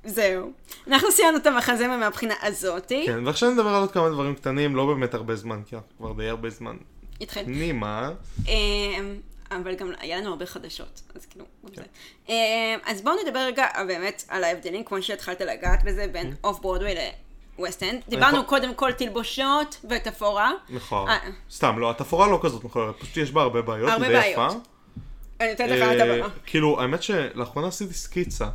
זהו. 0.06 0.52
אנחנו 0.88 1.12
סיימנו 1.12 1.38
את 1.38 1.48
המחזמר 1.48 1.98
מהבחינה 1.98 2.34
הזאתי. 2.42 3.04
כן, 3.06 3.28
ועכשיו 3.28 3.52
נדבר 3.52 3.70
על 3.70 3.82
עוד 3.82 3.92
כמה 3.92 4.10
דברים 4.10 4.36
קטנים, 4.36 4.76
לא 4.76 4.86
באמת 4.86 5.14
הרבה 5.14 5.36
זמן, 5.36 5.62
כי 5.66 5.76
אנחנו 5.76 5.90
כבר 5.98 6.14
די 6.14 6.30
הרבה 6.30 6.50
זמן. 6.50 6.78
התחיל. 7.22 7.44
נימה, 7.48 8.12
אבל 9.52 9.76
גם 9.76 9.92
היה 10.00 10.18
לנו 10.18 10.30
הרבה 10.30 10.46
חדשות, 10.46 11.02
אז 11.16 11.26
כאילו, 11.26 11.46
כן. 11.46 11.68
גם 11.68 11.74
זה. 11.76 11.84
אה, 12.30 12.76
אז 12.86 13.02
בואו 13.02 13.16
נדבר 13.26 13.40
רגע 13.40 13.68
באמת 13.88 14.24
על 14.28 14.44
ההבדלים, 14.44 14.84
כמו 14.84 15.02
שהתחלת 15.02 15.42
לגעת 15.42 15.84
בזה, 15.84 16.08
בין 16.08 16.34
אוף 16.44 16.60
ברודווי 16.60 16.94
לווסט 17.60 17.84
אנד. 17.84 18.02
דיברנו 18.10 18.36
יכול- 18.38 18.48
קודם 18.50 18.74
כל 18.74 18.92
תלבושות 18.92 19.86
ותפאורה. 19.90 20.52
מכוער. 20.70 21.08
אה. 21.10 21.18
סתם, 21.52 21.80
לא, 21.80 21.92
התפאורה 21.92 22.28
לא 22.28 22.40
כזאת 22.44 22.64
מכוערת, 22.64 22.96
פשוט 23.00 23.18
יש 23.18 23.32
בה 23.32 23.42
הרבה 23.42 23.62
בעיות, 23.62 23.90
הרבה 23.90 24.06
היא 24.08 24.14
די 24.16 24.20
בעיות. 24.20 24.52
יפה. 24.52 24.60
אני 25.40 25.50
נותנת 25.52 25.70
לך 25.70 25.84
את 25.96 26.00
הבמה. 26.02 26.30
כאילו, 26.46 26.82
האמת 26.82 27.04
שלאחרונה 27.04 27.68
עשיתי 27.68 27.94
סקיצה 27.94 28.50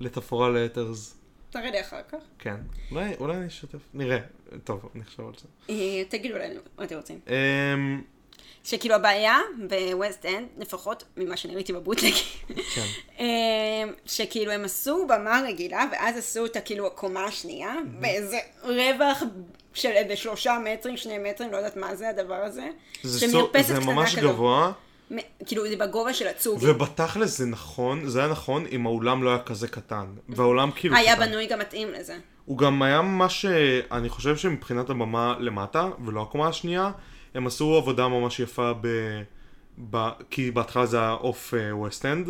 לתפאורה 0.00 0.48
להת'רס. 0.48 1.16
תראה 1.50 1.70
לי 1.70 1.80
אחר 1.80 2.00
כך. 2.08 2.18
כן. 2.38 2.56
אולי 2.90 3.14
אולי 3.20 3.36
אני 3.36 3.46
אשתף, 3.46 3.78
נראה. 3.94 4.18
טוב, 4.64 4.88
אני 4.94 5.02
אחשוב 5.02 5.26
על 5.28 5.34
זה. 5.40 5.46
אה, 5.74 6.04
תגידו 6.08 6.38
לנו 6.38 6.60
מה 6.78 6.84
אתם 6.84 6.96
רוצים. 6.96 7.18
אמ, 8.64 8.68
שכאילו 8.68 8.94
הבעיה 8.94 9.38
בווסט 9.68 10.26
אנד, 10.26 10.46
לפחות 10.58 11.04
ממה 11.16 11.36
שאני 11.36 11.54
ראיתי 11.54 11.72
בבוטלג, 11.72 12.12
כן. 12.74 12.86
אה, 13.20 13.24
שכאילו 14.06 14.52
הם 14.52 14.64
עשו 14.64 15.06
במה 15.06 15.40
רגילה, 15.46 15.84
ואז 15.92 16.16
עשו 16.16 16.40
אותה 16.40 16.60
כאילו 16.60 16.86
הקומה 16.86 17.24
השנייה, 17.24 17.74
באיזה 18.00 18.38
רווח 18.62 19.22
של 19.74 19.88
איזה 19.90 20.16
שלושה 20.16 20.56
מטרים, 20.64 20.96
שני 20.96 21.18
מטרים, 21.18 21.52
לא 21.52 21.56
יודעת 21.56 21.76
מה 21.76 21.96
זה 21.96 22.08
הדבר 22.08 22.34
הזה. 22.34 22.68
זה, 23.02 23.28
סו, 23.28 23.50
זה 23.62 23.80
ממש 23.80 24.16
כזו. 24.18 24.28
גבוה, 24.28 24.72
כאילו 25.46 25.68
זה 25.68 25.76
בגובה 25.76 26.14
של 26.14 26.28
הצוג. 26.28 26.58
ובתכלס 26.62 27.38
זה 27.38 27.46
נכון, 27.46 28.08
זה 28.08 28.18
היה 28.18 28.28
נכון 28.28 28.66
אם 28.72 28.86
האולם 28.86 29.22
לא 29.22 29.30
היה 29.30 29.38
כזה 29.38 29.68
קטן. 29.68 30.06
והאולם 30.28 30.70
כאילו 30.76 30.96
היה 30.96 31.16
קטן. 31.16 31.26
בנוי 31.26 31.46
גם 31.46 31.58
מתאים 31.58 31.88
לזה. 31.92 32.16
הוא 32.44 32.58
גם 32.58 32.82
היה 32.82 33.02
ממש, 33.02 33.46
אני 33.92 34.08
חושב 34.08 34.36
שמבחינת 34.36 34.90
הבמה 34.90 35.36
למטה, 35.40 35.88
ולא 36.04 36.22
הקומה 36.22 36.48
השנייה, 36.48 36.90
הם 37.34 37.46
עשו 37.46 37.76
עבודה 37.76 38.08
ממש 38.08 38.40
יפה 38.40 38.72
ב... 38.80 38.88
ב... 39.90 40.08
כי 40.30 40.50
בהתחלה 40.50 40.86
זה 40.86 41.00
היה 41.00 41.12
off 41.12 41.54
West 41.72 42.06
End, 42.06 42.28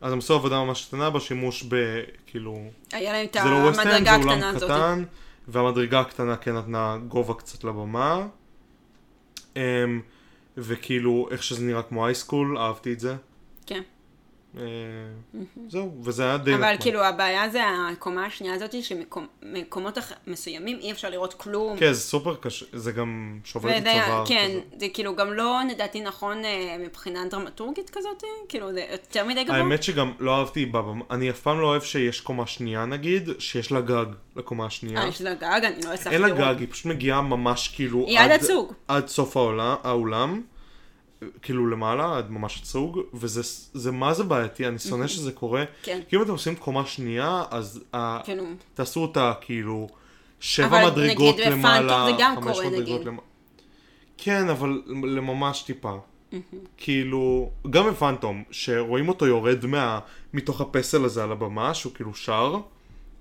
אז 0.00 0.12
הם 0.12 0.18
עשו 0.18 0.34
עבודה 0.34 0.64
ממש 0.64 0.84
קטנה 0.84 1.10
בשימוש 1.10 1.64
ב... 1.68 2.02
כאילו... 2.26 2.70
היה 2.92 3.12
להם 3.12 3.26
את 3.26 3.36
לא 3.36 3.54
ווסט 3.54 3.78
אנד, 3.80 3.88
זה 3.88 3.96
המדרגה 3.96 4.16
אולם 4.16 4.28
הקטנה 4.28 4.48
הזאת. 4.48 4.70
קטן, 4.70 5.04
והמדרגה 5.48 6.00
הקטנה 6.00 6.36
כן 6.36 6.56
נתנה 6.56 6.96
גובה 7.08 7.34
קצת 7.34 7.64
לבמה. 7.64 8.26
אמ, 9.56 9.62
וכאילו, 10.56 11.28
איך 11.30 11.42
שזה 11.42 11.64
נראה 11.64 11.82
כמו 11.82 12.06
high 12.06 12.25
school, 12.25 12.58
אהבתי 12.58 12.92
את 12.92 13.00
זה. 13.00 13.16
זהו, 15.68 15.94
וזה 16.02 16.24
היה 16.24 16.36
די 16.36 16.54
אבל 16.54 16.60
נחמד. 16.60 16.82
כאילו 16.82 17.04
הבעיה 17.04 17.48
זה 17.48 17.60
הקומה 17.92 18.26
השנייה 18.26 18.54
הזאת, 18.54 18.74
שמקומות 18.82 19.98
מסוימים 20.26 20.78
אי 20.80 20.92
אפשר 20.92 21.10
לראות 21.10 21.34
כלום. 21.34 21.78
כן, 21.78 21.92
זה 21.92 22.00
סופר 22.00 22.34
קשה, 22.34 22.66
זה 22.72 22.92
גם 22.92 23.38
שובר 23.44 23.76
את 23.76 23.82
הצוואר. 23.86 24.26
כן. 24.26 24.58
זה 24.78 24.86
כאילו 24.94 25.16
גם 25.16 25.32
לא 25.32 25.60
לדעתי 25.70 26.00
נכון 26.00 26.44
אה, 26.44 26.76
מבחינה 26.80 27.20
דרמטורגית 27.30 27.90
כזאת, 27.90 28.22
כאילו 28.48 28.72
זה 28.72 28.86
יותר 28.92 29.24
מדי 29.24 29.44
גבוה. 29.44 29.56
האמת 29.56 29.82
שגם 29.82 30.12
לא 30.18 30.38
אהבתי 30.38 30.72
אני 31.10 31.30
אף 31.30 31.40
פעם 31.40 31.60
לא 31.60 31.66
אוהב 31.66 31.82
שיש 31.82 32.20
קומה 32.20 32.46
שנייה 32.46 32.84
נגיד, 32.84 33.28
שיש 33.38 33.72
לה 33.72 33.80
גג 33.80 34.06
לקומה 34.36 34.66
השנייה. 34.66 35.02
אה, 35.02 35.08
יש 35.08 35.22
לה 35.22 35.34
גג, 35.34 35.60
אני 35.64 35.84
לא 35.84 35.92
הצלחתי 35.92 36.14
אין 36.14 36.22
לה 36.22 36.28
לראות. 36.28 36.40
גג, 36.40 36.60
היא 36.60 36.68
פשוט 36.70 36.86
מגיעה 36.86 37.20
ממש 37.20 37.68
כאילו... 37.68 38.04
היא 38.06 38.20
עד 38.20 38.30
הצוג. 38.30 38.72
עד 38.88 39.08
סוף 39.08 39.36
האולם, 39.36 40.42
כאילו 41.42 41.66
למעלה, 41.66 42.18
עד 42.18 42.30
ממש 42.30 42.60
הצוג, 42.60 43.00
וזה 43.14 43.40
זה 43.74 43.92
מה 43.92 44.14
זה 44.14 44.24
בעייתי, 44.24 44.68
אני 44.68 44.78
שונא 44.78 45.06
שזה 45.06 45.32
קורה. 45.32 45.64
כן. 45.82 46.00
כי 46.08 46.16
אם 46.16 46.22
אתם 46.22 46.30
עושים 46.30 46.56
קומה 46.56 46.86
שנייה, 46.86 47.42
אז 47.50 47.84
ה- 47.94 48.18
כאילו, 48.24 48.44
תעשו 48.74 49.00
אותה 49.02 49.32
כאילו 49.40 49.88
שבע 50.40 50.66
מדרגות 50.90 51.34
נגיד 51.34 51.48
למעלה, 51.52 52.06
חמש 52.36 52.58
מדרגות. 52.58 53.04
למעלה. 53.04 53.22
כן, 54.18 54.48
אבל 54.48 54.82
לממש 54.88 55.62
טיפה. 55.62 55.96
כאילו, 56.76 57.50
גם 57.70 57.86
בפאנטום, 57.90 58.42
שרואים 58.50 59.08
אותו 59.08 59.26
יורד 59.26 59.66
מה, 59.66 59.98
מתוך 60.34 60.60
הפסל 60.60 61.04
הזה 61.04 61.24
על 61.24 61.32
הבמה, 61.32 61.74
שהוא 61.74 61.92
כאילו 61.94 62.14
שר, 62.14 62.56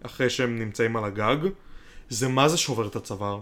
אחרי 0.05 0.29
שהם 0.29 0.59
נמצאים 0.59 0.95
על 0.95 1.03
הגג, 1.03 1.37
זה 2.09 2.27
מה 2.27 2.49
זה 2.49 2.57
שובר 2.57 2.87
את 2.87 2.95
הצוואר. 2.95 3.39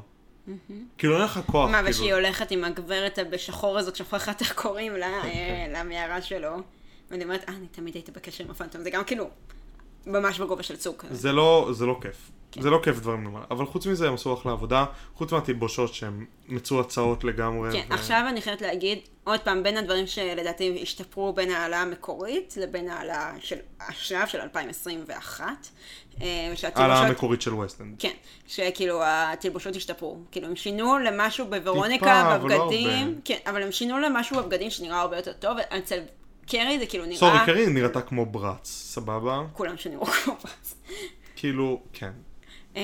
כאילו 0.97 1.15
אין 1.15 1.23
לך 1.23 1.39
כוח, 1.45 1.69
מה, 1.69 1.77
כאילו. 1.77 1.89
ושהיא 1.89 2.13
הולכת 2.13 2.51
עם 2.51 2.63
הגברת 2.63 3.19
בשחור 3.29 3.77
הזאת, 3.77 3.95
שוכחת 3.95 4.41
איך 4.41 4.53
קוראים 4.53 4.95
לה, 4.95 5.23
אה, 5.23 5.67
למערה 5.69 6.21
שלו. 6.21 6.57
ואני 7.11 7.23
אומרת, 7.23 7.49
אה, 7.49 7.53
אני 7.55 7.67
תמיד 7.67 7.95
הייתי 7.95 8.11
בקשר 8.11 8.43
עם 8.43 8.51
הפאנטום, 8.51 8.81
זה 8.81 8.89
גם 8.89 9.03
כאילו 9.03 9.29
ממש 10.05 10.39
בגובה 10.39 10.63
של 10.63 10.75
צוק. 10.75 11.05
זה 11.11 11.31
לא, 11.31 11.69
זה 11.71 11.85
לא 11.85 11.97
כיף. 12.01 12.31
כן. 12.51 12.61
זה 12.61 12.69
לא 12.69 12.79
כיף 12.83 12.99
דברים 12.99 13.25
למעלה. 13.25 13.45
אבל 13.51 13.65
חוץ 13.65 13.85
מזה 13.85 14.07
הם 14.07 14.13
עשו 14.13 14.33
אחלה 14.33 14.51
עבודה, 14.51 14.85
חוץ 15.15 15.31
מהתלבושות 15.31 15.93
שהן 15.93 16.25
מצועצעות 16.47 17.23
לגמרי. 17.23 17.71
כן, 17.71 17.87
ו- 17.89 17.93
עכשיו 17.93 18.25
אני 18.29 18.41
חייבת 18.41 18.61
להגיד, 18.61 18.99
עוד 19.23 19.39
פעם, 19.39 19.63
בין 19.63 19.77
הדברים 19.77 20.07
שלדעתי 20.07 20.79
השתפרו 20.81 21.33
בין 21.33 21.51
ההעלאה 21.51 21.81
המקורית 21.81 22.53
לבין 22.61 22.89
ההעלאה 22.89 23.31
של 23.39 23.55
עכשיו, 23.79 24.23
של 24.27 24.41
2021, 24.41 25.43
אה, 25.43 26.27
העלאה 26.27 26.53
ושהתלבושות... 26.53 27.05
המקורית 27.07 27.41
של 27.41 27.53
ווסטנד. 27.53 27.95
כן, 27.99 28.13
שכאילו 28.47 29.01
התלבושות 29.05 29.75
השתפרו. 29.75 30.17
כאילו 30.31 30.47
הם 30.47 30.55
שינו 30.55 30.99
למשהו 30.99 31.45
טיפה, 31.45 31.59
בוורוניקה, 31.59 32.35
אבל 32.35 32.49
לא 32.49 32.65
בבגדים, 32.65 33.07
הרבה. 33.07 33.19
כן, 33.25 33.37
אבל 33.45 33.63
הם 33.63 33.71
שינו 33.71 33.99
למשהו 33.99 34.37
בבגדים 34.37 34.69
שנראה 34.69 35.01
הרבה 35.01 35.17
יותר 35.17 35.33
טוב, 35.33 35.57
אצל 35.77 35.99
קרי 36.47 36.79
זה 36.79 36.85
כאילו 36.85 37.05
נראה... 37.05 37.17
סורי, 37.17 37.37
קרין 37.45 37.73
נראתה 37.73 38.01
כמו 38.01 38.25
ברץ, 38.25 38.67
סבבה? 38.67 39.43
כולם 39.53 39.77
שנראו 39.77 40.05
כמו 40.05 40.35
פרס. 40.35 40.75
כאילו, 41.35 41.81
כן. 41.93 42.11
אה, 42.75 42.81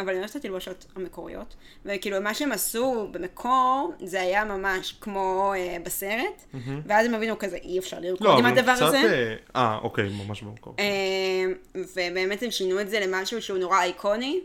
אבל 0.00 0.08
אני 0.08 0.18
אוהבת 0.18 0.30
את 0.30 0.36
התלבושות 0.36 0.86
המקוריות, 0.96 1.56
וכאילו 1.84 2.20
מה 2.20 2.34
שהם 2.34 2.52
עשו 2.52 3.08
במקור, 3.10 3.92
זה 4.04 4.20
היה 4.20 4.44
ממש 4.44 4.96
כמו 5.00 5.52
אה, 5.56 5.76
בסרט, 5.84 6.44
ואז 6.86 7.06
הם 7.06 7.14
הבינו 7.14 7.38
כזה, 7.38 7.56
אי 7.56 7.78
אפשר 7.78 7.98
לרקוד 8.00 8.26
לא, 8.26 8.38
עם 8.38 8.46
הדבר 8.46 8.74
קצת... 8.74 8.82
הזה. 8.82 9.36
אה, 9.56 9.62
אה, 9.62 9.78
אוקיי, 9.82 10.08
ממש 10.08 10.42
במקום. 10.42 10.74
אה, 10.78 11.74
ובאמת 11.74 12.42
הם 12.42 12.50
שינו 12.50 12.80
את 12.80 12.90
זה 12.90 13.00
למשהו 13.00 13.42
שהוא 13.42 13.58
נורא 13.58 13.82
איקוני, 13.82 14.40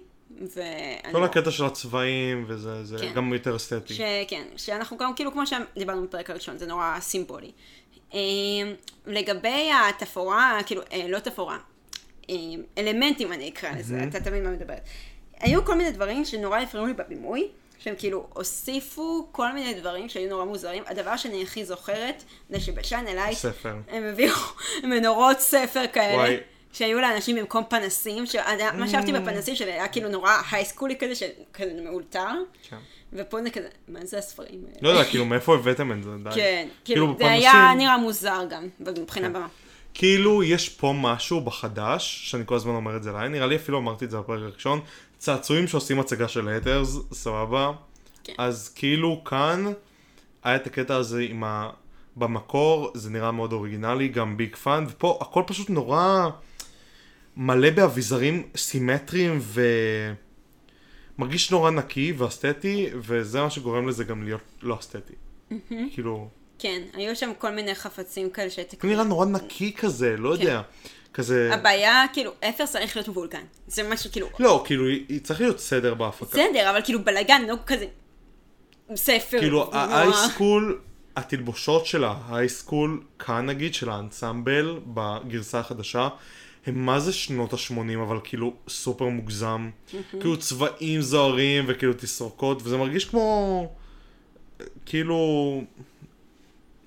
ואני... 0.55 1.13
כל 1.13 1.19
לא- 1.19 1.25
הקטע 1.25 1.51
של 1.51 1.65
הצבעים, 1.65 2.45
וזה 2.47 2.83
זה 2.83 2.97
כן. 2.97 3.13
גם 3.13 3.33
יותר 3.33 3.55
אסתטי. 3.55 3.93
שכן, 3.93 4.43
שאנחנו 4.57 4.97
גם, 4.97 5.13
כאילו 5.15 5.31
כמו 5.31 5.43
שדיברנו 5.47 6.03
בפרק 6.03 6.29
הראשון, 6.29 6.57
זה 6.57 6.67
נורא 6.67 6.99
סימבולי. 6.99 7.51
אה, 8.13 8.19
לגבי 9.05 9.69
התפאורה, 9.89 10.59
כאילו, 10.65 10.81
אה, 10.93 11.07
לא 11.07 11.19
תפאורה, 11.19 11.57
אה, 12.29 12.35
אלמנטים 12.77 13.33
אני 13.33 13.49
אקרא 13.49 13.69
לזה, 13.71 14.03
אתה 14.09 14.19
תמיד 14.19 14.43
מה 14.43 14.49
מדברת. 14.49 14.81
היו 15.39 15.65
כל 15.65 15.75
מיני 15.75 15.91
דברים 15.91 16.25
שנורא 16.25 16.59
הפריעו 16.59 16.85
לי 16.85 16.93
בבימוי, 16.93 17.47
שהם 17.79 17.95
כאילו 17.97 18.27
הוסיפו 18.33 19.27
כל 19.31 19.53
מיני 19.53 19.73
דברים 19.73 20.09
שהיו 20.09 20.29
נורא 20.29 20.45
מוזרים. 20.45 20.83
הדבר 20.87 21.17
שאני 21.17 21.43
הכי 21.43 21.65
זוכרת, 21.65 22.23
זה 22.49 22.59
שב 22.59 22.79
Shine 22.79 23.13
a 23.13 23.16
Light, 23.16 23.37
ספר. 23.37 23.75
הם 23.89 24.03
הביאו 24.03 24.35
מנורות 24.89 25.39
ספר 25.39 25.83
כאלה. 25.93 26.15
וואי. 26.15 26.37
שהיו 26.73 27.01
לאנשים 27.01 27.35
במקום 27.35 27.63
פנסים, 27.69 28.23
מה 28.73 28.87
שאהבתי 28.87 29.13
בפנסים 29.13 29.55
שלי 29.55 29.71
היה 29.71 29.87
כאילו 29.87 30.09
נורא 30.09 30.31
הייסקולי 30.51 30.97
כזה, 30.99 31.15
שכזה 31.15 31.81
מאולתר, 31.83 32.31
כן. 32.69 32.77
ופה 33.15 33.43
זה 33.43 33.49
כזה, 33.49 33.67
מה 33.87 34.05
זה 34.05 34.17
הספרים 34.17 34.61
האלה? 34.67 34.77
לא 34.81 34.89
יודע, 34.89 35.03
כאילו, 35.09 35.25
מאיפה 35.25 35.55
הבאתם 35.55 35.91
את 35.91 36.03
זה? 36.03 36.09
די. 36.23 36.29
כן, 36.35 36.67
כאילו, 36.85 37.07
זה 37.07 37.13
בפנסים- 37.13 37.27
היה 37.31 37.73
נראה 37.77 37.97
מוזר 37.97 38.41
גם, 38.49 38.67
מבחינה 38.79 39.27
כן. 39.27 39.33
במה. 39.33 39.47
כאילו, 39.93 40.43
יש 40.43 40.69
פה 40.69 40.93
משהו 40.97 41.41
בחדש, 41.41 42.21
שאני 42.23 42.43
כל 42.45 42.55
הזמן 42.55 42.73
אומר 42.75 42.97
את 42.97 43.03
זה 43.03 43.09
עליי, 43.09 43.29
נראה 43.29 43.47
לי 43.47 43.55
אפילו 43.55 43.77
אמרתי 43.77 44.05
את 44.05 44.11
זה 44.11 44.17
בפרק 44.17 44.39
הראשון, 44.41 44.79
צעצועים 45.17 45.67
שעושים 45.67 45.99
הצגה 45.99 46.27
של 46.27 46.47
Heathers, 46.47 46.97
סבבה? 47.13 47.71
כן. 48.23 48.33
אז 48.37 48.69
כאילו 48.75 49.23
כאן, 49.23 49.65
היה 50.43 50.55
את 50.55 50.67
הקטע 50.67 50.95
הזה 50.95 51.21
עם 51.29 51.43
ה... 51.43 51.69
במקור, 52.15 52.91
זה 52.93 53.09
נראה 53.09 53.31
מאוד 53.31 53.53
אוריגינלי, 53.53 54.07
גם 54.07 54.37
Big 54.37 54.55
Fun, 54.55 54.85
ופה 54.89 55.17
הכל 55.21 55.43
פשוט 55.47 55.69
נורא 55.69 56.29
מלא 57.37 57.69
באביזרים 57.69 58.43
סימטריים 58.55 59.37
ו... 59.41 59.61
מרגיש 61.17 61.51
נורא 61.51 61.71
נקי 61.71 62.13
ואסתטי, 62.17 62.89
וזה 62.93 63.41
מה 63.41 63.49
שגורם 63.49 63.87
לזה 63.87 64.03
גם 64.03 64.23
להיות 64.23 64.41
לא 64.61 64.77
אסתטי. 64.79 65.13
כאילו, 65.93 66.27
כן, 66.59 66.81
היו 66.93 67.15
שם 67.15 67.31
כל 67.37 67.51
מיני 67.51 67.75
חפצים 67.75 68.29
כאלה 68.29 68.49
שהייתי... 68.49 68.77
הוא 68.83 68.91
נראה 68.91 69.03
נורא 69.03 69.25
נקי 69.25 69.73
כזה, 69.73 70.17
לא 70.17 70.29
יודע. 70.29 70.61
כזה... 71.13 71.49
הבעיה, 71.53 72.05
כאילו, 72.13 72.31
אפר 72.49 72.65
צריך 72.65 72.95
להיות 72.95 73.09
מבולגן. 73.09 73.43
זה 73.67 73.89
משהו 73.89 74.11
כאילו... 74.11 74.27
לא, 74.39 74.63
כאילו, 74.65 74.85
היא- 74.87 75.19
צריך 75.19 75.41
להיות 75.41 75.59
סדר 75.59 75.93
בהפקה. 75.93 76.25
בסדר, 76.25 76.69
אבל 76.69 76.81
כאילו 76.83 77.03
בלאגן, 77.03 77.41
לא 77.47 77.55
כזה... 77.65 77.85
ספר. 78.95 79.39
כאילו, 79.39 79.63
נורא. 79.63 79.77
ההייסקול, 79.77 80.79
התלבושות 81.15 81.85
של 81.85 82.03
ההייסקול, 82.03 83.03
כאן 83.19 83.45
נגיד, 83.45 83.73
של 83.73 83.89
האנסמבל, 83.89 84.79
בגרסה 84.87 85.59
החדשה, 85.59 86.07
הם 86.65 86.85
מה 86.85 86.99
זה 86.99 87.13
שנות 87.13 87.53
ה-80, 87.53 88.01
אבל 88.03 88.19
כאילו 88.23 88.53
סופר 88.67 89.05
מוגזם. 89.05 89.69
כאילו 90.09 90.39
צבעים 90.39 91.01
זוהרים 91.01 91.65
וכאילו 91.67 91.93
תסרוקות, 91.93 92.61
וזה 92.63 92.77
מרגיש 92.77 93.05
כמו... 93.05 93.67
כאילו... 94.85 95.61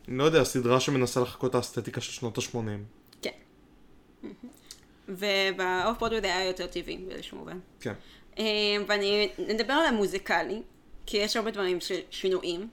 אני 0.08 0.18
לא 0.18 0.24
יודע, 0.24 0.44
סדרה 0.44 0.80
שמנסה 0.80 1.20
לחקות 1.20 1.50
את 1.50 1.54
האסתטיקה 1.54 2.00
של 2.00 2.12
שנות 2.12 2.38
ה-80. 2.38 2.54
כן. 3.22 3.30
וב 5.08 5.98
off 5.98 6.04
Broadway 6.04 6.20
זה 6.20 6.26
היה 6.26 6.46
יותר 6.46 6.66
טבעי 6.66 6.98
באיזשהו 7.08 7.38
מובן. 7.38 7.58
כן. 7.80 7.92
אה, 8.38 8.44
ואני 8.86 9.28
נדבר 9.38 9.72
על 9.72 9.86
המוזיקלי, 9.86 10.62
כי 11.06 11.16
יש 11.16 11.36
הרבה 11.36 11.50
דברים 11.50 11.80
של 11.80 11.98
שינויים. 12.10 12.68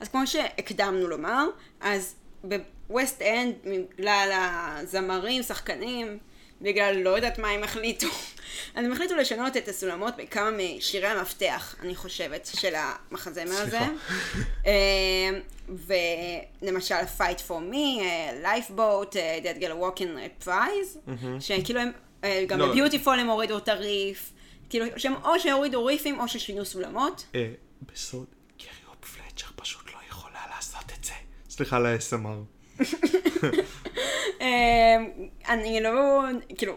אז 0.00 0.08
כמו 0.08 0.26
שהקדמנו 0.26 1.08
לומר, 1.08 1.46
אז 1.80 2.14
בווסט 2.44 3.22
אנד, 3.22 3.54
בגלל 3.98 4.30
הזמרים, 4.32 5.42
שחקנים, 5.42 6.18
בגלל 6.60 6.96
לא 6.96 7.10
יודעת 7.10 7.38
מה 7.38 7.48
הם 7.48 7.64
החליטו, 7.64 8.06
אז 8.74 8.84
הם 8.84 8.92
החליטו 8.92 9.16
לשנות 9.16 9.56
את 9.56 9.68
הסולמות 9.68 10.14
בכמה 10.16 10.50
משירי 10.50 11.06
המפתח, 11.06 11.74
אני 11.80 11.96
חושבת, 11.96 12.50
של 12.60 12.74
המחזמר 12.74 13.56
הזה. 13.56 13.80
אה, 14.66 15.40
ולמשל 15.68 16.94
Fight 17.18 17.48
for 17.48 17.72
Me, 17.72 18.00
אה, 18.00 18.32
Lifeboat, 18.42 19.16
אה, 19.16 19.38
Dead 19.42 19.62
Girl 19.62 19.82
Walking 19.82 20.44
Reprise, 20.44 21.12
שכאילו 21.40 21.80
הם, 21.80 21.90
גם 22.46 22.58
לא. 22.58 22.74
ב-Beautiful 22.74 23.10
הם 23.10 23.26
הורידו 23.26 23.58
את 23.58 23.68
הריף, 23.68 24.32
כאילו 24.70 24.86
שהם 24.96 25.14
או 25.24 25.40
שהורידו 25.40 25.84
ריפים 25.84 26.20
או 26.20 26.28
ששינו 26.28 26.64
סולמות. 26.64 27.26
בסוד, 27.92 28.26
קרי 28.58 28.68
הופ 28.88 29.04
פלצ'ר 29.04 29.46
פשוט 29.56 29.86
לא 29.86 29.98
יכולה 30.10 30.40
לעשות 30.56 30.84
את 30.98 31.04
זה. 31.04 31.12
סליחה 31.50 31.76
על 31.76 31.86
ה-SMR. 31.86 32.80
אה, 34.40 34.46
אני 35.48 35.80
לא, 35.80 36.22
כאילו, 36.58 36.76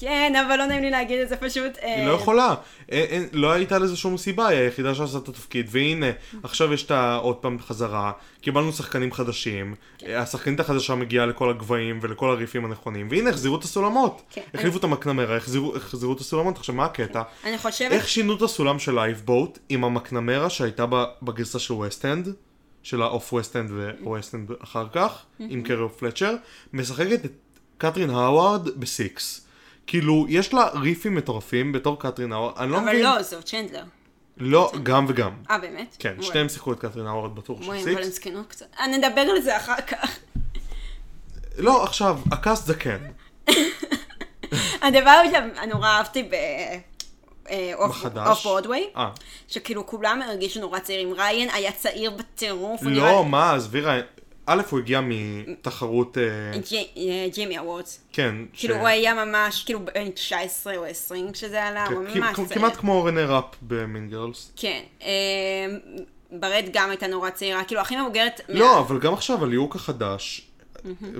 כן, 0.00 0.32
אבל 0.46 0.56
לא 0.56 0.66
נעים 0.66 0.82
לי 0.82 0.90
להגיד 0.90 1.20
את 1.20 1.28
זה 1.28 1.36
פשוט. 1.36 1.72
היא 1.82 2.06
לא 2.06 2.12
יכולה, 2.12 2.54
אין, 2.88 3.28
לא 3.32 3.52
הייתה 3.52 3.78
לזה 3.78 3.96
שום 3.96 4.16
סיבה, 4.16 4.46
היא 4.46 4.58
היחידה 4.58 4.94
שעשה 4.94 5.18
את 5.18 5.28
התפקיד, 5.28 5.66
והנה, 5.70 6.06
עכשיו 6.42 6.72
יש 6.72 6.84
את 6.84 6.92
עוד 7.22 7.36
פעם 7.36 7.58
חזרה, 7.58 8.12
קיבלנו 8.40 8.72
שחקנים 8.72 9.12
חדשים, 9.12 9.74
כן. 9.98 10.16
השחקנית 10.16 10.60
החדשה 10.60 10.94
מגיעה 10.94 11.26
לכל 11.26 11.50
הגבהים 11.50 11.98
ולכל 12.02 12.30
הריפים 12.30 12.64
הנכונים, 12.64 13.08
והנה, 13.10 13.30
החזירו 13.30 13.56
את 13.56 13.62
הסולמות. 13.62 14.22
כן. 14.30 14.42
החליפו 14.54 14.78
את 14.78 14.84
המקנמרה, 14.84 15.36
החזירו, 15.36 15.76
את 16.12 16.20
הסולמות, 16.20 16.56
עכשיו 16.56 16.74
מה 16.74 16.84
הקטע? 16.84 17.22
אני 17.44 17.58
חושבת, 17.58 17.92
איך 17.92 18.08
שינו 18.08 18.36
את 18.36 18.42
הסולם 18.42 18.78
של 18.78 18.94
Lifeboat 18.94 19.58
עם 19.68 19.84
המקנמרה 19.84 20.50
שהייתה 20.50 20.84
בגרסה 21.22 21.58
של 21.58 21.74
ווסט-אנד, 21.74 22.28
של 22.88 23.02
ה 23.02 23.32
off 23.32 23.43
West 23.43 23.59
End 23.59 23.70
וווסט-אנד 24.00 24.50
אחר 24.62 24.86
כך, 24.92 25.24
עם 25.38 25.62
קרי 25.62 25.75
הופ 25.75 25.88
פלצ'ר, 25.88 26.36
משחקת 26.72 27.24
את 27.24 27.32
קתרין 27.78 28.10
האווארד 28.10 28.80
בסיקס. 28.80 29.46
כאילו, 29.86 30.26
יש 30.28 30.54
לה 30.54 30.68
ריפים 30.68 31.14
מטורפים 31.14 31.72
בתור 31.72 32.00
קתרין 32.00 32.32
האווארד, 32.32 32.58
אני 32.58 32.70
לא 32.70 32.78
אבל 32.78 32.86
מבין. 32.86 33.02
לא, 33.02 33.22
זו 33.22 33.42
צ'נדלר. 33.42 33.84
לא, 34.36 34.72
גם 34.82 35.06
וגם. 35.08 35.30
אה, 35.50 35.58
באמת? 35.58 35.96
כן. 35.98 36.22
שניהם 36.22 36.48
שיחקו 36.48 36.72
את 36.72 36.80
קתרין 36.80 37.06
האווארד 37.06 37.34
ב 37.34 37.40
tour 37.40 37.62
של 37.62 37.70
אבל 37.70 37.78
הן 37.78 37.84
סיקס. 37.84 38.06
זקנות 38.06 38.46
קצת. 38.48 38.66
אה, 38.80 38.86
נדבר 38.86 39.20
על 39.20 39.40
זה 39.40 39.56
אחר 39.56 39.80
כך. 39.80 40.18
לא, 41.58 41.84
עכשיו, 41.84 42.18
ה 42.32 42.39
cast 42.39 42.66
זקן. 42.66 42.98
הדבר 44.82 45.22
שנורא 45.30 45.88
אהבתי 45.88 46.22
ב... 46.22 46.34
אה, 46.34 46.78
off? 47.74 48.04
off 48.26 48.44
Broadway, 48.44 48.86
אה. 48.96 49.10
שכאילו 49.48 49.86
כולם 49.86 50.22
הרגישו 50.22 50.60
נורא 50.60 50.78
צעירים. 50.78 51.12
ראיין 51.12 51.48
היה 51.50 51.72
צעיר 51.72 52.10
בטירוף. 52.10 52.82
הוא 52.82 52.90
לא, 52.90 53.24
מה, 53.24 53.54
עזבי 53.54 53.80
ראיין. 53.80 54.04
א', 54.50 54.62
הוא 54.70 54.78
הגיע 54.78 55.00
מתחרות, 55.04 56.18
אה, 56.18 56.58
ג'י- 56.68 56.86
אה, 56.96 57.28
Jimmy 57.34 57.58
Awards. 57.58 58.00
כן, 58.12 58.34
כאילו 58.52 58.74
הוא 58.76 58.86
היה 58.86 59.24
ממש, 59.24 59.62
כאילו 59.64 59.80
בן 59.84 60.10
19 60.10 60.76
או 60.76 60.84
20 60.84 61.32
כשזה 61.32 61.64
עלה, 61.64 61.86
הוא 61.86 62.04
כן, 62.14 62.20
ממש 62.20 62.36
כמ- 62.36 62.46
צעיר. 62.46 62.58
כמעט 62.60 62.76
כמו 62.76 63.04
רנה 63.04 63.26
ראפ 63.26 63.44
ב 63.62 63.71
Mean 63.71 64.08
Girls. 64.10 64.52
כן. 64.56 64.80
אה, 65.02 65.08
ברט 66.32 66.64
גם 66.72 66.90
הייתה 66.90 67.06
נורא 67.06 67.30
צעירה, 67.30 67.64
כאילו 67.64 67.80
הכי 67.80 67.96
מבוגרת. 67.96 68.40
לא, 68.48 68.78
אבל 68.78 68.98
גם 68.98 69.12
עכשיו 69.14 69.44
הליהוק 69.44 69.76
החדש, 69.76 70.47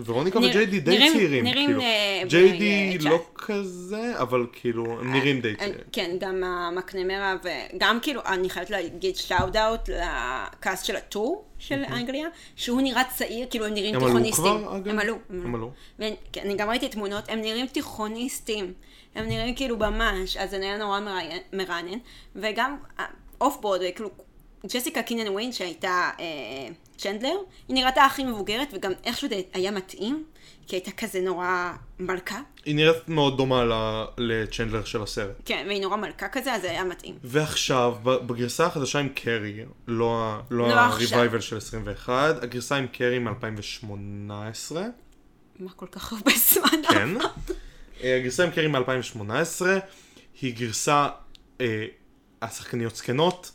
ורוניקה 0.05 0.39
נראה- 0.41 0.51
וג'יי 0.63 0.81
די 0.81 0.91
נראים- 0.99 1.13
צעירים, 1.13 1.45
נראים, 1.45 1.67
כאילו. 1.67 1.81
אה, 1.83 2.23
ג'יי 2.29 2.49
בני, 2.49 2.59
די 2.99 3.07
אה, 3.07 3.11
לא 3.11 3.25
כזה, 3.35 4.13
אבל 4.19 4.47
כאילו, 4.53 5.01
הם 5.01 5.13
נראים 5.13 5.41
די 5.41 5.49
אה, 5.49 5.55
צעירים. 5.59 5.79
כן, 5.93 6.17
גם 6.21 6.45
המקנמרה, 6.45 7.35
וגם 7.75 7.99
כאילו, 8.03 8.21
אני 8.27 8.51
חייבת 8.51 8.71
להגיד 8.71 9.17
shout 9.17 9.57
out 9.57 9.89
ל 9.89 10.08
cast 10.08 10.85
של 10.85 10.97
ה 10.97 11.06
tour 11.06 11.45
של 11.59 11.83
אנגליה, 11.93 12.27
שהוא 12.57 12.81
נראה 12.83 13.03
צעיר, 13.17 13.47
כאילו 13.51 13.67
הם 13.67 13.75
נראים 13.75 13.95
הם 13.95 14.01
עלו 14.01 14.09
תיכוניסטים. 14.09 14.45
כבר, 14.45 14.77
אגב? 14.77 14.89
הם 14.89 14.99
עלו. 14.99 15.15
הם 15.31 15.55
עלו. 15.55 15.71
ואני 15.99 16.17
גם 16.57 16.69
ראיתי 16.71 16.89
תמונות, 16.89 17.25
הם 17.29 17.41
נראים 17.41 17.67
תיכוניסטים. 17.67 18.73
הם 19.15 19.29
נראים 19.29 19.55
כאילו 19.55 19.77
ממש, 19.77 20.37
אז 20.37 20.51
זה 20.51 20.59
נראה 20.59 20.77
נורא 20.79 21.01
מרענן. 21.53 21.99
וגם 22.37 22.77
אוף 23.41 23.57
בורד, 23.61 23.81
כאילו, 23.95 24.11
ג'סיקה 24.67 25.03
קינן 25.03 25.29
ווין 25.29 25.53
שהייתה 25.53 26.11
אה, 26.21 26.25
צ'נדלר, 26.97 27.37
היא 27.69 27.75
נראתה 27.75 28.05
הכי 28.05 28.25
מבוגרת, 28.25 28.69
וגם 28.73 28.93
איכשהו 29.05 29.29
זה 29.29 29.41
היה 29.53 29.71
מתאים, 29.71 30.25
כי 30.67 30.77
הייתה 30.77 30.91
כזה 30.91 31.21
נורא 31.21 31.73
מלכה. 31.99 32.41
היא 32.65 32.75
נראית 32.75 33.09
מאוד 33.09 33.37
דומה 33.37 33.65
ל- 33.65 34.05
לצ'נדלר 34.19 34.85
של 34.85 35.03
הסרט. 35.03 35.37
כן, 35.45 35.65
והיא 35.69 35.83
נורא 35.83 35.97
מלכה 35.97 36.29
כזה, 36.29 36.55
אז 36.55 36.63
זה 36.63 36.71
היה 36.71 36.85
מתאים. 36.85 37.15
ועכשיו, 37.25 37.95
בגרסה 38.03 38.67
החדשה 38.67 38.99
עם 38.99 39.09
קרי, 39.09 39.55
לא 39.89 40.37
לא 40.51 40.69
לא 40.69 40.75
ה-revival 40.75 41.41
של 41.41 41.57
21, 41.57 42.43
הגרסה 42.43 42.77
עם 42.77 42.87
קרי 42.87 43.19
מ-2018, 43.19 44.77
מה 45.61 45.71
כל 45.77 45.87
כך 45.93 46.13
הרבה 46.13 46.31
זמן? 46.37 46.83
כן. 46.89 47.09
אה, 48.05 48.17
הגרסה 48.17 48.45
עם 48.45 48.51
קרי 48.51 48.67
מ-2018 48.69 49.63
היא 50.41 50.55
גרסה, 50.57 51.09
אה, 51.61 51.85
השחקניות 52.43 52.97
זקנות, 52.97 53.51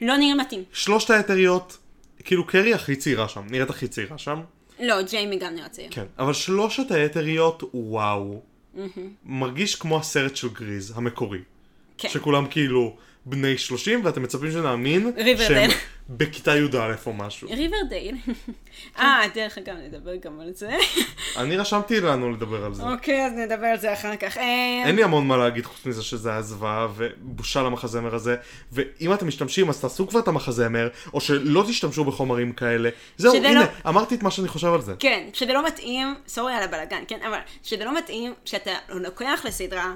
לא 0.00 0.16
נראה 0.16 0.34
מתאים. 0.34 0.64
שלושת 0.72 1.10
היתריות, 1.10 1.78
כאילו 2.24 2.46
קרי 2.46 2.74
הכי 2.74 2.96
צעירה 2.96 3.28
שם, 3.28 3.42
נראית 3.50 3.70
הכי 3.70 3.88
צעירה 3.88 4.18
שם, 4.18 4.40
לא, 4.80 5.02
ג'יימי 5.02 5.36
גם 5.36 5.54
נראה 5.54 5.68
צעיר. 5.68 5.88
כן, 5.90 6.04
אבל 6.18 6.32
שלושת 6.32 6.90
היתריות, 6.90 7.62
וואו, 7.74 8.42
מרגיש 9.24 9.74
כמו 9.74 9.98
הסרט 9.98 10.36
של 10.36 10.48
גריז, 10.48 10.92
המקורי, 10.96 11.38
כן. 11.98 12.08
שכולם 12.08 12.46
כאילו 12.50 12.96
בני 13.26 13.58
30 13.58 14.04
ואתם 14.04 14.22
מצפים 14.22 14.50
שנאמין 14.52 15.12
ריברדייל. 15.16 15.70
שהם 15.70 15.70
בכיתה 16.08 16.56
י"א 16.56 16.94
או 17.06 17.12
משהו. 17.12 17.48
ריברדייל. 17.48 18.16
אה, 18.98 19.22
דרך 19.34 19.58
אגב, 19.58 19.74
נדבר 19.74 20.16
גם 20.16 20.40
על 20.40 20.52
זה. 20.52 20.70
אני 21.36 21.56
רשמתי 21.56 22.00
לנו 22.00 22.32
לדבר 22.32 22.64
על 22.64 22.74
זה. 22.74 22.82
אוקיי, 22.82 23.26
אז 23.26 23.32
נדבר 23.32 23.66
על 23.66 23.78
זה 23.78 23.92
אחר 23.92 24.16
כך. 24.16 24.36
אה, 24.36 24.82
אין 24.84 24.96
לי 24.96 25.04
המון 25.04 25.26
מה 25.26 25.36
להגיד 25.36 25.66
חוץ 25.66 25.86
מזה 25.86 26.02
שזה 26.02 26.30
היה 26.30 26.42
זוועה 26.42 26.88
ובושה 26.96 27.62
למחזמר 27.62 28.14
הזה 28.14 28.36
ואם 28.72 29.12
אתם 29.14 29.26
משתמשים 29.26 29.68
אז 29.68 29.80
תעשו 29.80 30.08
כבר 30.08 30.20
את 30.20 30.28
המחזמר 30.28 30.88
או 31.14 31.20
שלא 31.20 31.64
תשתמשו 31.68 32.04
בחומרים 32.04 32.52
כאלה 32.52 32.90
זהו 33.16 33.34
הנה 33.34 33.54
לא- 33.54 33.64
אמרתי 33.88 34.14
את 34.14 34.22
מה 34.22 34.30
שאני 34.30 34.48
חושב 34.48 34.72
על 34.72 34.80
זה 34.80 34.94
כן, 34.98 35.28
שזה 35.32 35.52
לא 35.52 35.66
מתאים, 35.66 36.14
סורי 36.28 36.52
על 36.54 36.62
הבלאגן, 36.62 37.02
כן, 37.08 37.18
אבל 37.28 37.38
שזה 37.62 37.84
לא 37.84 37.98
מתאים 37.98 38.34
שאתה 38.44 38.70
לוקח 38.88 39.42
לסדרה, 39.44 39.94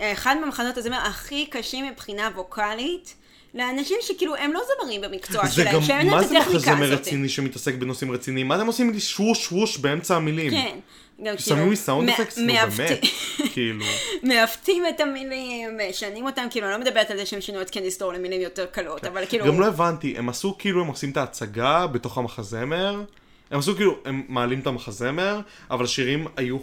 אחד 0.00 0.36
מהמחנות 0.40 0.76
הזמר 0.76 0.98
הכי 1.06 1.46
קשים 1.46 1.86
מבחינה 1.86 2.30
ווקאלית, 2.36 3.14
לאנשים 3.54 3.96
שכאילו 4.00 4.36
הם 4.36 4.52
לא 4.52 4.60
זמרים 4.66 5.00
במקצוע 5.00 5.46
זה 5.46 5.52
שלהם, 5.52 5.74
גם 5.74 5.82
שאין 5.82 6.10
מה 6.10 6.22
את 6.22 6.28
זה 6.28 6.38
הטכניקה 6.38 6.56
מחזמר 6.56 6.84
הזאת. 6.84 7.00
רציני 7.00 7.28
שמתעסק 7.28 7.74
בנושאים 7.74 8.12
רציניים? 8.12 8.48
מה 8.48 8.56
אתם 8.56 8.66
עושים? 8.66 8.90
לי 8.90 9.00
שוש 9.00 9.44
שוש 9.44 9.78
באמצע 9.78 10.16
המילים. 10.16 10.50
כן. 10.50 10.78
גם 11.24 11.38
שמים 11.38 11.70
לי 11.70 11.76
סאונד 11.76 12.08
אפקס 12.08 12.38
נו 12.38 12.46
באמת 12.46 13.00
כאילו. 13.52 13.84
מעוותים 14.22 14.82
את 14.86 15.00
המילים, 15.00 15.78
משנים 15.90 16.26
אותם, 16.26 16.46
כאילו, 16.50 16.66
אני 16.66 16.72
לא 16.72 16.80
מדברת 16.80 17.10
על 17.10 17.16
זה 17.16 17.26
שהם 17.26 17.40
שינו 17.40 17.62
את 17.62 17.70
קנדי 17.70 17.90
סטור 17.90 18.12
למילים 18.12 18.40
יותר 18.40 18.66
קלות, 18.66 19.04
אבל 19.04 19.26
כאילו... 19.28 19.46
גם 19.46 19.60
לא 19.60 19.66
הבנתי 19.66 20.14
הם 20.18 20.28
עשו 20.28 20.56
כאילו 20.58 20.80
הם 20.80 20.86
עושים 20.86 21.10
את 21.10 21.16
ההצגה 21.16 21.86
בתוך 21.86 22.18
המחזמר? 22.18 23.02
הם 23.50 23.58
עשו 23.58 23.76
כאילו 23.76 23.96
הם 24.04 24.22
מעלים 24.28 24.60
את 24.60 24.66
המחזמר 24.66 25.40
אבל 25.70 25.84
השירים 25.84 26.26
היו 26.36 26.58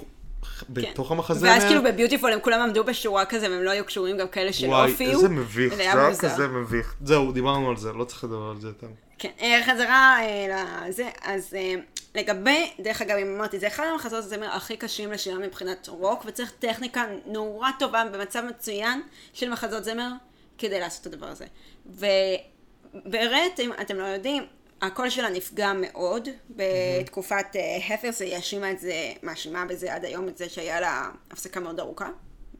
בתוך 0.70 1.12
המחזמר 1.12 1.50
כן. 1.50 1.56
ואז 1.56 1.64
כאילו 1.64 1.84
בביוטיפול 1.84 2.34
הם 2.34 2.40
כולם 2.40 2.60
עמדו 2.62 2.84
בשורה 2.84 3.26
כזה 3.26 3.52
והם 3.52 3.64
לא 3.64 3.72
היו 3.72 3.86
קשורים 3.86 4.18
גם 4.18 4.28
כאלה 4.28 4.54
שלא 4.54 4.68
וואי, 4.68 4.92
הופיעו. 4.92 5.12
איזה 5.12 5.30
מביך, 5.30 5.76
זה 5.76 5.82
היה. 5.82 6.16
כזה 6.16 6.48
מביך. 6.48 6.96
זהו, 7.04 7.32
דיברנו 7.32 7.70
על 7.70 7.78
זה, 7.78 7.94
לא 7.94 8.04
צריך 8.04 8.24
לדבר 8.24 8.50
על 8.56 8.62
זה 8.62 8.68
יותר. 8.68 8.88
כן, 9.20 9.32
אה, 9.42 9.62
חזרה 9.66 10.18
אה, 10.20 10.88
לזה, 10.88 11.10
אז 11.22 11.54
אה, 11.54 11.74
לגבי, 12.16 12.72
דרך 12.80 13.02
אגב, 13.02 13.18
אם 13.18 13.36
אמרתי, 13.36 13.60
זה 13.60 13.68
אחד 13.68 13.84
המחזות 13.92 14.24
הזמר 14.24 14.52
הכי 14.52 14.78
קשים 14.78 15.12
לשירה 15.12 15.40
מבחינת 15.40 15.88
רוק, 15.88 16.24
וצריך 16.26 16.52
טכניקה 16.60 17.06
נורא 17.26 17.70
טובה 17.80 18.04
במצב 18.14 18.44
מצוין 18.50 19.02
של 19.34 19.50
מחזות 19.50 19.84
זמר 19.84 20.10
כדי 20.58 20.80
לעשות 20.80 21.08
את 21.08 21.14
הדבר 21.14 21.28
הזה. 21.28 21.46
ובאמת, 21.86 23.60
אם 23.60 23.72
אתם 23.82 23.96
לא 23.96 24.06
יודעים, 24.06 24.44
הקול 24.82 25.10
שלה 25.10 25.30
נפגע 25.30 25.74
מאוד 25.82 26.30
בתקופת 26.50 27.46
אה, 27.56 27.94
הפרס, 27.94 28.22
היא 28.22 28.36
האשימה 28.36 28.72
את 28.72 28.80
זה, 28.80 29.14
מאשימה 29.24 29.66
בזה 29.66 29.94
עד 29.94 30.06
היום 30.06 30.28
את 30.28 30.38
זה 30.38 30.50
שהיה 30.50 30.80
לה 30.80 31.10
הפסקה 31.32 31.60
מאוד 31.60 31.80
ארוכה, 31.80 32.10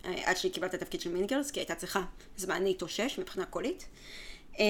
אה, 0.06 0.14
עד 0.26 0.38
שהיא 0.38 0.54
קיבלה 0.54 0.70
את 0.70 0.74
התפקיד 0.74 1.02
של 1.02 1.14
Mean 1.14 1.29
Girls, 1.29 1.52
כי 1.52 1.60
הייתה 1.60 1.76
צריכה 1.76 2.02
זמן 2.38 2.64
להתאושש 2.64 3.20
מבחינה 3.20 3.46
קולית. 3.46 3.88
אה, 4.60 4.66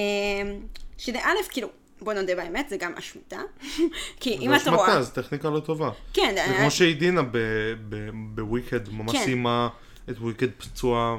שזה 0.98 1.20
א', 1.20 1.36
כאילו, 1.50 1.68
בוא 2.02 2.14
נודה 2.14 2.36
באמת, 2.36 2.70
זה 2.70 2.78
גם 2.78 2.94
אשמתה. 2.94 3.40
כי 4.20 4.38
אם 4.38 4.50
זה 4.50 4.62
אתה 4.62 4.72
רואה... 4.72 4.88
אשמתה, 4.88 5.02
זו 5.02 5.12
טכניקה 5.12 5.50
לא 5.50 5.60
טובה. 5.60 5.90
כן, 6.14 6.36
זה 6.48 6.54
כמו 6.58 6.72
שאידינה 6.72 7.22
ב 8.36 8.43
Wicked, 8.43 8.90
ממש 8.90 9.12
כן. 9.12 9.24
סיימה 9.24 9.70
את 10.10 10.18
Wicked 10.18 10.48
פצועה 10.58 11.18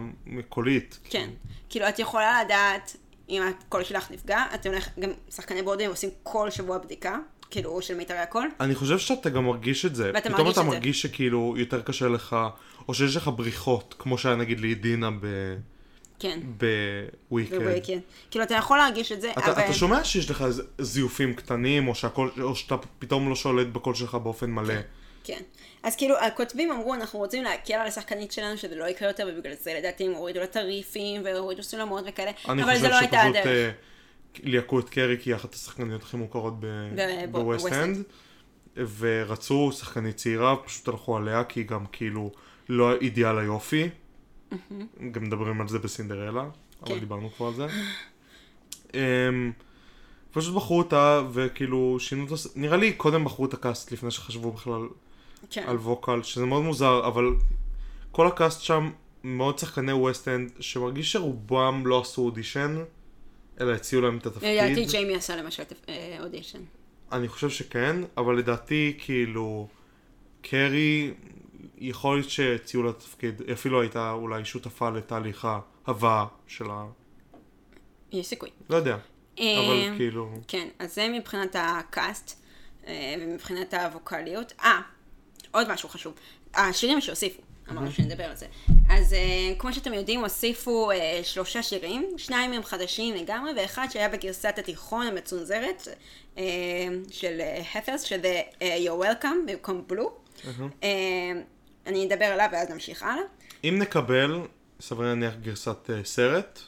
קולית. 0.48 0.98
כן. 1.04 1.30
כאילו, 1.68 1.88
את 1.88 1.98
יכולה 1.98 2.44
לדעת 2.44 2.96
אם 3.28 3.42
הקול 3.42 3.84
שלך 3.84 4.10
נפגע, 4.10 4.44
אתם 4.54 4.70
הולך, 4.70 4.88
גם 5.00 5.10
שחקני 5.30 5.62
ברודוויי 5.62 5.90
עושים 5.90 6.10
כל 6.22 6.50
שבוע 6.50 6.78
בדיקה, 6.78 7.18
כאילו, 7.50 7.82
של 7.82 7.94
מיתרי 7.94 8.18
הקול. 8.18 8.50
אני 8.60 8.74
חושב 8.74 8.98
שאתה 8.98 9.30
גם 9.30 9.44
מרגיש 9.44 9.86
את 9.86 9.94
זה. 9.94 10.10
ואתה 10.14 10.30
פתאום 10.30 10.46
מרגיש 10.46 10.52
אתה 10.52 10.60
את 10.60 10.66
זה. 10.66 10.70
מרגיש 10.72 11.02
שכאילו 11.02 11.54
יותר 11.56 11.82
קשה 11.82 12.08
לך, 12.08 12.36
או 12.88 12.94
שיש 12.94 13.16
לך 13.16 13.30
בריחות, 13.36 13.94
כמו 13.98 14.18
שהיה 14.18 14.36
נגיד 14.36 14.60
לאידינה 14.60 15.10
כן. 16.18 16.40
ב 17.30 17.34
Wicked. 17.34 17.58
ב 17.58 17.63
Wicked. 17.63 17.98
כאילו, 18.30 18.44
אתה 18.44 18.54
יכול 18.54 18.78
להרגיש 18.78 19.12
את 19.12 19.20
זה, 19.20 19.30
אתה, 19.30 19.52
אבל... 19.52 19.64
אתה 19.64 19.72
שומע 19.72 20.04
שיש 20.04 20.30
לך 20.30 20.44
זיופים 20.78 21.34
קטנים, 21.34 21.88
או, 21.88 21.94
שהקול, 21.94 22.30
או 22.40 22.54
שאתה 22.54 22.76
פתאום 22.98 23.28
לא 23.28 23.34
שולט 23.34 23.66
בקול 23.66 23.94
שלך 23.94 24.14
באופן 24.14 24.50
מלא. 24.50 24.74
כן. 24.74 24.80
אז 25.82 25.96
כאילו, 25.96 26.18
הכותבים 26.18 26.70
אמרו, 26.70 26.94
אנחנו 26.94 27.18
רוצים 27.18 27.42
להקל 27.42 27.74
על 27.74 27.86
השחקנית 27.86 28.32
שלנו, 28.32 28.56
שזה 28.56 28.74
לא 28.74 28.84
יקרה 28.84 29.08
יותר, 29.08 29.28
ובגלל 29.32 29.54
זה 29.60 29.74
לדעתי 29.78 30.06
הם 30.06 30.12
הורידו 30.12 30.40
לה 30.40 30.46
ת'ריפים, 30.46 31.22
והורידו 31.24 31.62
סולמות 31.62 32.04
וכאלה, 32.06 32.30
אני 32.48 32.62
אבל 32.62 32.72
חושב 32.72 32.82
זה 32.82 32.88
לא 32.88 32.98
הייתה 32.98 33.16
שפשוט 33.16 33.36
הדרך. 33.36 33.46
אה, 33.46 33.70
ליהקו 34.42 34.80
את 34.80 34.88
קרי, 34.88 35.16
כי 35.20 35.30
היא 35.30 35.36
אחת 35.36 35.54
השחקניות 35.54 36.02
הכי 36.02 36.16
מוכרות 36.16 36.54
בווסט 37.30 37.72
אנד, 37.72 38.02
ורצו 38.98 39.72
שחקנית 39.72 40.16
צעירה, 40.16 40.56
פשוט 40.56 40.88
הלכו 40.88 41.16
עליה, 41.16 41.44
כי 41.44 41.60
היא 41.60 41.66
גם 41.66 41.86
כאילו 41.92 42.32
לא 42.68 42.96
אידיאל 42.96 43.38
היופי. 43.38 43.88
גם 45.12 45.24
מדברים 45.24 45.60
על 45.60 45.68
זה 45.68 45.78
בסינדרלה, 45.78 46.44
אבל 46.82 46.88
כן. 46.88 46.98
דיברנו 46.98 47.30
כבר 47.30 47.46
על 47.46 47.54
זה. 47.54 47.66
אמ, 48.94 49.52
פשוט 50.30 50.54
בחרו 50.54 50.78
אותה, 50.78 51.22
וכאילו 51.32 51.96
שינו 52.00 52.24
את. 52.24 52.30
נראה 52.56 52.76
לי 52.76 52.92
קודם 52.92 53.24
בחרו 53.24 53.46
את 53.46 53.54
ה 53.54 53.62
cast 53.62 53.92
לפני 53.92 54.10
שחשבו 54.10 54.52
בכלל 54.52 54.88
כן. 55.50 55.64
על 55.66 55.76
vocal, 55.76 56.22
שזה 56.22 56.46
מאוד 56.46 56.62
מוזר, 56.62 57.06
אבל 57.06 57.24
כל 58.12 58.26
ה 58.26 58.33
cast 58.33 58.60
שם 58.60 58.90
מאוד 59.24 59.58
שחקני 59.58 59.92
ווסט 59.92 60.28
אנד, 60.28 60.52
שמרגיש 60.60 61.12
שרובם 61.12 61.82
לא 61.86 62.00
עשו 62.00 62.22
אודישן, 62.22 62.84
אלא 63.60 63.72
הציעו 63.72 64.02
להם 64.02 64.16
את 64.18 64.26
לדעתי 64.26 64.36
התפקיד. 64.36 64.88
ג'יימי 64.90 65.14
עשה 65.14 65.36
למשל 65.36 65.62
אה, 65.88 66.16
אודישן. 66.20 66.58
אני 67.12 67.28
חושב 67.28 67.50
שכן, 67.50 67.96
אבל 68.16 68.38
לדעתי 68.38 68.94
כאילו 68.98 69.68
קרי, 70.42 71.14
יכול 71.78 72.16
להיות 72.16 72.30
שהציעו 72.30 72.82
לה 72.82 72.90
התפקיד, 72.90 73.42
היא 73.46 73.52
אפילו 73.52 73.80
הייתה 73.80 74.10
אולי 74.10 74.44
שותפה 74.44 74.90
לתהליך 74.90 75.48
ההבאה 75.86 76.26
של 76.46 76.70
ה... 76.70 76.86
יש 78.12 78.26
סיכוי. 78.26 78.50
לא 78.70 78.76
יודע, 78.76 78.94
אבל 78.94 79.02
אה, 79.38 79.94
כאילו... 79.96 80.30
כן, 80.48 80.68
אז 80.78 80.94
זה 80.94 81.08
מבחינת 81.08 81.56
הקאסט 81.58 82.42
אה, 82.86 83.14
ומבחינת 83.20 83.74
הווקאליות. 83.74 84.52
אה, 84.60 84.80
עוד 85.58 85.72
משהו 85.72 85.88
חשוב. 85.88 86.14
השירים 86.54 87.00
שהוסיפו, 87.00 87.42
אמרנו 87.70 87.92
שנדבר 87.92 88.24
על 88.24 88.36
זה. 88.36 88.46
אז 88.90 89.12
אה, 89.12 89.54
כמו 89.58 89.72
שאתם 89.72 89.94
יודעים, 89.94 90.20
הוסיפו 90.20 90.90
אה, 90.90 91.20
שלושה 91.22 91.62
שירים, 91.62 92.10
שניים 92.16 92.50
מהם 92.50 92.62
חדשים 92.62 93.14
לגמרי, 93.14 93.52
ואחד 93.56 93.86
שהיה 93.90 94.08
בגרסת 94.08 94.54
התיכון 94.58 95.06
המצונזרת 95.06 95.88
אה, 96.38 96.44
של 97.10 97.40
הפרס, 97.74 98.02
שזה 98.02 98.42
You're 98.60 99.04
Welcome 99.04 99.46
במקום 99.46 99.84
בלו. 99.86 100.12
אני 101.86 102.06
אדבר 102.06 102.24
עליו 102.24 102.48
ואז 102.52 102.70
נמשיך 102.70 103.02
הלאה. 103.02 103.22
אם 103.64 103.78
נקבל, 103.78 104.40
סביר 104.80 105.06
להניח 105.06 105.34
גרסת 105.42 105.90
סרט, 106.04 106.60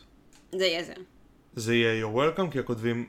זה 0.53 0.67
יהיה 0.67 0.85
זה. 0.85 0.93
זה 1.57 1.75
יהיה 1.75 2.07
You're 2.07 2.17
Welcome, 2.17 2.53
כי 2.53 2.59
הכותבים 2.59 3.07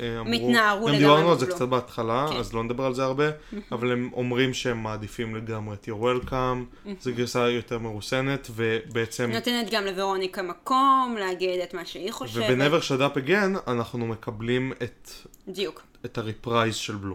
אמרו... 0.00 0.30
מתנערו 0.30 0.86
גם 0.86 0.92
לגמרי 0.92 0.98
דיברנו 0.98 1.32
על 1.32 1.38
זה. 1.38 1.46
קצת 1.46 1.68
בהתחלה, 1.68 2.26
כן. 2.30 2.36
אז 2.36 2.54
לא 2.54 2.64
נדבר 2.64 2.84
על 2.84 2.94
זה 2.94 3.04
הרבה, 3.04 3.24
אבל 3.72 3.92
הם 3.92 4.10
אומרים 4.12 4.54
שהם 4.54 4.82
מעדיפים 4.82 5.36
לגמרי 5.36 5.74
את 5.74 5.88
You're 5.88 6.28
Welcome, 6.28 6.88
זו 7.00 7.10
גרסה 7.14 7.50
יותר 7.50 7.78
מרוסנת, 7.78 8.50
ובעצם... 8.50 9.30
נותנת 9.32 9.70
גם 9.70 9.84
לוורוניקה 9.84 10.42
מקום 10.42 11.16
להגיד 11.18 11.60
את 11.60 11.74
מה 11.74 11.84
שהיא 11.84 12.12
חושבת. 12.12 12.82
Shut 12.82 13.00
Up 13.00 13.28
Again 13.28 13.70
אנחנו 13.70 14.06
מקבלים 14.06 14.72
את, 14.82 15.10
בדיוק, 15.48 15.82
את 16.04 16.18
הריפרייז 16.18 16.74
של 16.74 16.94
בלו. 16.94 17.14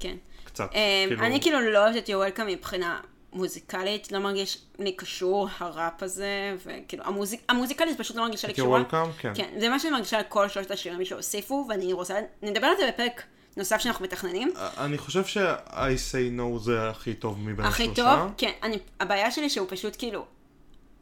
כן. 0.00 0.16
קצת. 0.44 0.70
אמ, 0.74 1.08
כאילו, 1.08 1.26
אני 1.26 1.40
כאילו 1.40 1.60
לא 1.60 1.84
אוהבת 1.84 1.96
את 1.96 2.08
יורלקה 2.08 2.44
מבחינה 2.44 3.00
מוזיקלית, 3.32 4.12
לא 4.12 4.18
מרגיש 4.18 4.58
לי 4.78 4.92
קשור 4.92 5.48
הראפ 5.58 6.02
הזה, 6.02 6.56
וכאילו 6.66 7.04
המוזיק, 7.04 7.42
המוזיקלית 7.48 7.98
פשוט 7.98 8.16
לא 8.16 8.22
מרגישה 8.22 8.48
לי 8.48 8.54
קשורה. 8.54 8.84
כן. 9.18 9.32
כן, 9.34 9.54
זה 9.58 9.68
מה 9.68 9.78
שאני 9.78 9.92
מרגישה 9.92 10.18
על 10.18 10.24
כל 10.28 10.48
שלושת 10.48 10.70
השירים 10.70 11.04
שהוסיפו, 11.04 11.66
ואני 11.68 11.92
רוצה, 11.92 12.18
נדבר 12.42 12.66
על 12.66 12.76
זה 12.78 12.88
בפרק 12.88 13.22
נוסף 13.56 13.78
שאנחנו 13.78 14.04
מתכננים. 14.04 14.52
אני 14.56 14.98
חושב 14.98 15.24
ש-I 15.24 16.12
say 16.12 16.38
no 16.38 16.58
זה 16.58 16.90
הכי 16.90 17.14
טוב 17.14 17.38
מבין 17.40 17.64
הכי 17.64 17.82
השלושה. 17.82 18.16
טוב, 18.18 18.32
כן, 18.38 18.52
אני, 18.62 18.78
הבעיה 19.00 19.30
שלי 19.30 19.50
שהוא 19.50 19.66
פשוט 19.70 19.96
כאילו, 19.98 20.26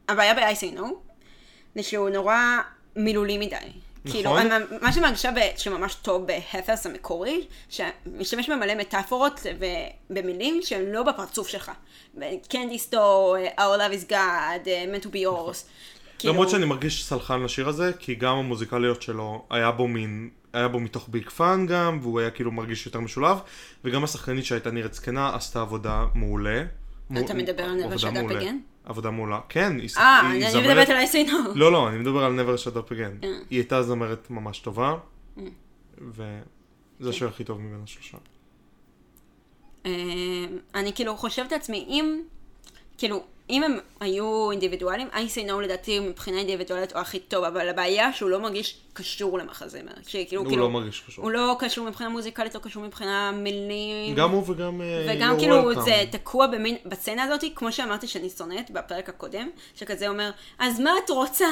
הבעיה 0.09 0.35
ב-I 0.35 0.57
Say 0.60 0.78
No, 0.78 0.82
זה 1.74 1.82
שהוא 1.82 2.09
נורא 2.09 2.39
מילולי 2.97 3.39
מדי. 3.39 3.57
כאילו, 4.11 4.39
אני, 4.39 4.49
מה 4.83 4.93
שמרגישה 4.93 5.31
ב- 5.31 5.57
שממש 5.59 5.95
טוב 5.95 6.27
ב 6.27 6.33
Heathers 6.33 6.86
המקורי, 6.87 7.47
שמשתמש 7.69 8.51
במלא 8.51 8.74
מטאפורות 8.74 9.41
ו- 9.61 9.65
במילים 10.11 10.61
שהן 10.62 10.85
לא 10.93 11.03
בפרצוף 11.03 11.49
שלך. 11.49 11.70
Candy 12.48 12.78
Store, 12.78 13.36
Our 13.59 13.61
Love 13.81 14.05
is 14.07 14.11
God, 14.11 14.15
uh, 14.66 14.66
meant 14.66 15.07
to 15.07 15.11
be 15.11 15.16
yours. 15.16 15.65
כאילו, 16.19 16.33
למרות 16.35 16.51
שאני 16.51 16.65
מרגיש 16.65 17.05
סלחן 17.05 17.43
לשיר 17.43 17.69
הזה, 17.69 17.91
כי 17.99 18.15
גם 18.15 18.37
המוזיקליות 18.37 19.03
שלו 19.03 19.45
היה 19.51 19.70
בו 19.70 19.89
מין, 19.89 20.31
היה 20.53 20.69
בו 20.69 20.81
מתוך 20.81 21.09
Big 21.09 21.28
Fun 21.31 21.66
גם, 21.66 21.99
והוא 22.03 22.20
היה 22.20 22.31
כאילו 22.31 22.53
מרגיש 22.53 22.87
יותר 22.87 23.01
משולב, 23.01 23.39
וגם 23.85 24.05
השחקנית 24.05 24.45
שהייתה 24.45 24.70
נראית 24.70 24.95
זקנה 24.95 25.35
עשתה 25.35 25.61
עבודה 25.61 26.05
מעולה. 26.15 26.62
אתה 27.24 27.35
מ- 27.35 27.37
מדבר 27.39 27.65
על 27.65 27.81
Up 27.93 28.11
מעולה. 28.11 28.41
Again? 28.41 28.55
עבודה 28.86 29.10
מעולה, 29.10 29.40
כן, 29.48 29.76
היא 29.80 29.88
אה, 29.96 30.20
היא 30.30 30.42
אני 30.42 30.50
זמרת- 30.50 30.64
מדברת 30.64 30.88
על 30.88 30.96
no. 31.26 31.48
לא, 31.54 31.72
לא, 31.72 31.88
אני 31.88 31.98
מדבר 31.98 32.24
על 32.24 32.40
Never 32.40 32.58
Shut 32.64 32.76
Up 32.76 32.90
Again. 32.92 33.24
אה. 33.24 33.28
היא 33.50 33.58
הייתה 33.58 33.82
זמרת 33.82 34.30
ממש 34.30 34.58
טובה, 34.58 34.94
Mm. 35.36 35.40
וזה 36.00 36.24
כן. 37.02 37.08
השיר 37.08 37.28
הכי 37.28 37.44
טוב 37.44 37.60
מבין 37.60 37.80
השלושה. 37.84 38.18
אה, 39.86 39.92
אני 40.74 40.92
כאילו 40.94 41.16
חושבת 41.16 41.52
לעצמי, 41.52 41.86
אם, 41.88 42.22
כאילו, 42.98 43.23
אם 43.51 43.62
הם 43.62 43.78
היו 44.01 44.51
אינדיבידואלים, 44.51 45.09
I 45.12 45.14
say 45.14 45.48
no 45.48 45.52
לדעתי 45.52 46.01
מבחינה 46.01 46.39
אינדיבידואלית 46.39 46.93
הוא 46.93 47.01
הכי 47.01 47.18
טוב, 47.18 47.44
אבל 47.44 47.68
הבעיה 47.68 48.12
שהוא 48.12 48.31
לא 48.31 48.40
מרגיש 48.40 48.77
קשור 48.93 49.39
למחזמר. 49.39 49.93
שכאילו, 50.06 50.43
הוא 50.43 50.48
כאילו, 50.48 50.62
לא 50.62 50.70
מרגיש 50.70 51.02
קשור. 51.06 51.24
הוא 51.24 51.32
לא 51.32 51.56
קשור 51.59 51.89
מבחינה 51.89 52.10
מוזיקלית, 52.10 52.55
לא 52.55 52.60
קשור 52.60 52.82
מבחינה 52.82 53.32
מילים. 53.32 54.14
גם 54.14 54.31
הוא 54.31 54.44
וגם 54.51 54.81
אה, 54.81 55.06
וגם 55.09 55.35
You're 55.35 55.39
כאילו 55.39 55.73
Welcome. 55.73 55.81
זה 55.81 56.05
תקוע 56.10 56.47
במין, 56.47 56.77
בסצנה 56.86 57.24
הזאת, 57.24 57.44
כמו 57.55 57.73
שאמרתי 57.73 58.06
שאני 58.06 58.31
שונאת 58.31 58.70
בפרק 58.70 59.09
הקודם, 59.09 59.48
שכזה 59.74 60.09
אומר, 60.09 60.31
אז 60.59 60.81
מה 60.81 60.90
את 61.05 61.10
רוצה? 61.10 61.48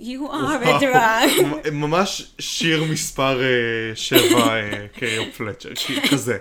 You 0.00 0.04
are 0.30 0.64
a 0.64 0.82
drug. 0.82 1.70
ממש 1.72 2.32
שיר 2.38 2.84
מספר 2.84 3.42
אה, 3.42 3.46
שבע 3.94 4.54
אה, 4.54 4.86
קריו 4.98 5.24
פלצ'ר, 5.36 5.70
כזה. 6.10 6.38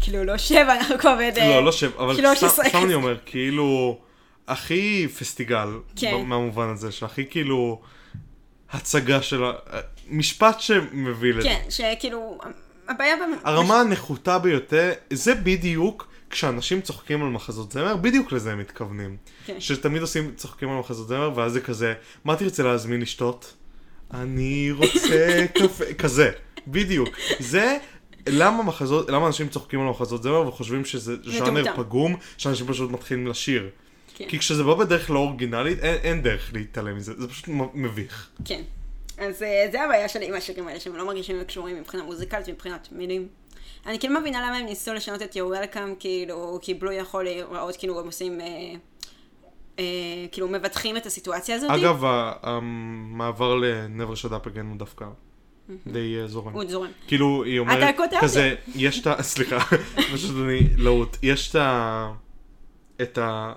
כאילו 0.00 0.24
לא 0.24 0.36
שבע, 0.36 0.76
אנחנו 0.76 0.98
כבר 0.98 1.18
ב... 1.36 1.38
לא, 1.38 1.64
לא 1.64 1.72
שבע, 1.72 2.02
אבל 2.04 2.16
13 2.16 2.64
סתם-. 2.64 2.78
אני 2.78 2.94
אומר, 2.94 3.16
כאילו, 3.26 3.98
הכי 4.48 5.08
פסטיגל, 5.18 5.68
כן. 5.96 6.14
מהמובן 6.24 6.68
הזה, 6.68 6.92
שהכי 6.92 7.26
כאילו, 7.30 7.80
הצגה 8.70 9.22
של 9.22 9.44
ה... 9.44 9.52
משפט 10.10 10.60
שמביא 10.60 11.34
לזה. 11.34 11.48
כן, 11.48 11.60
שכאילו, 11.70 12.38
הבעיה... 12.88 13.14
הרמה 13.44 13.80
הנחותה 13.80 14.38
ביותר, 14.38 14.92
זה 15.10 15.34
בדיוק 15.34 16.08
כשאנשים 16.30 16.80
צוחקים 16.80 17.22
על 17.22 17.28
מחזות 17.28 17.72
זמר, 17.72 17.96
בדיוק 17.96 18.32
לזה 18.32 18.52
הם 18.52 18.58
מתכוונים. 18.58 19.16
כן. 19.46 19.60
שתמיד 19.60 20.02
עושים, 20.02 20.32
צוחקים 20.36 20.70
על 20.70 20.78
מחזות 20.78 21.08
זמר, 21.08 21.30
ואז 21.34 21.52
זה 21.52 21.60
כזה, 21.60 21.94
מה 22.24 22.36
תרצה 22.36 22.62
להזמין 22.62 23.00
לשתות? 23.00 23.54
אני 24.14 24.70
רוצה 24.70 25.46
קפה, 25.58 25.94
כזה, 25.98 26.30
בדיוק. 26.66 27.08
זה, 27.38 27.78
למה 28.26 28.62
מחזות, 28.62 29.10
למה 29.10 29.26
אנשים 29.26 29.48
צוחקים 29.48 29.80
על 29.80 29.86
מחזות 29.86 30.22
זמר 30.22 30.48
וחושבים 30.48 30.84
שזה 30.84 31.16
ז'אנר. 31.24 31.64
פגום, 31.76 32.16
שאנשים 32.38 32.66
פשוט 32.66 32.90
מתחילים 32.90 33.26
לשיר. 33.26 33.70
כן. 34.14 34.28
כי 34.28 34.38
כשזה 34.38 34.64
בא 34.64 34.74
בדרך 34.74 35.10
לא 35.10 35.18
אורגינלית, 35.18 35.78
אין, 35.78 35.94
אין 36.02 36.22
דרך 36.22 36.50
להתעלם 36.52 36.96
מזה, 36.96 37.12
זה 37.18 37.28
פשוט 37.28 37.48
מביך. 37.74 38.30
כן. 38.44 38.62
אז 39.18 39.42
אה, 39.42 39.68
זה 39.72 39.82
הבעיה 39.82 40.08
שלי 40.08 40.28
עם 40.28 40.34
השירים 40.34 40.68
האלה, 40.68 40.80
שהם 40.80 40.96
לא 40.96 41.06
מרגישים 41.06 41.44
קשורים 41.44 41.80
מבחינה 41.80 42.02
מוזיקלית 42.02 42.48
ומבחינת 42.48 42.88
מילים. 42.92 43.28
אני 43.86 43.98
כאילו 43.98 44.20
מבינה 44.20 44.40
למה 44.46 44.56
הם 44.56 44.66
ניסו 44.66 44.94
לשנות 44.94 45.22
את 45.22 45.36
Your 45.36 45.74
Welcome, 45.74 45.94
כאילו, 45.98 46.58
כי 46.62 46.74
בלו 46.74 46.92
יכול 46.92 47.24
להיראות 47.24 47.76
כאילו 47.76 48.00
הם 48.00 48.06
עושים, 48.06 48.40
אה, 48.40 48.46
אה, 49.78 49.84
כאילו 50.32 50.48
מבטחים 50.48 50.96
את 50.96 51.06
הסיטואציה 51.06 51.56
הזאת. 51.56 51.70
אגב, 51.70 52.02
המעבר 52.42 53.54
ל-Never 53.54 54.24
Shut 54.24 54.30
Up 54.30 54.46
Again 54.46 54.66
הוא 54.68 54.76
דווקא 54.76 55.04
די 55.86 56.18
אה, 56.20 56.26
זורם. 56.26 56.52
הוא 56.52 56.64
זורם. 56.68 56.90
כאילו, 57.06 57.44
היא 57.44 57.58
אומרת. 57.58 57.96
כזה, 58.20 58.54
יש 58.74 59.00
את 59.00 59.06
ה... 59.06 59.22
סליחה, 59.32 59.58
פשוט 60.12 60.36
אני 60.44 60.60
להוט. 60.76 61.16
יש 61.22 61.50
את 61.50 61.54
ה... 61.54 62.12
את 63.02 63.18
ה... 63.18 63.52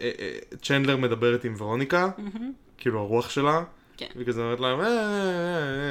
אה, 0.00 0.10
אה, 0.18 0.38
צ'נדלר 0.62 0.96
מדברת 0.96 1.44
עם 1.44 1.54
ורוניקה, 1.58 2.10
כאילו 2.78 3.00
הרוח 3.00 3.30
שלה, 3.30 3.64
כן. 3.96 4.06
והיא 4.14 4.26
כזה 4.26 4.40
אומרת 4.42 4.60
להם, 4.60 4.80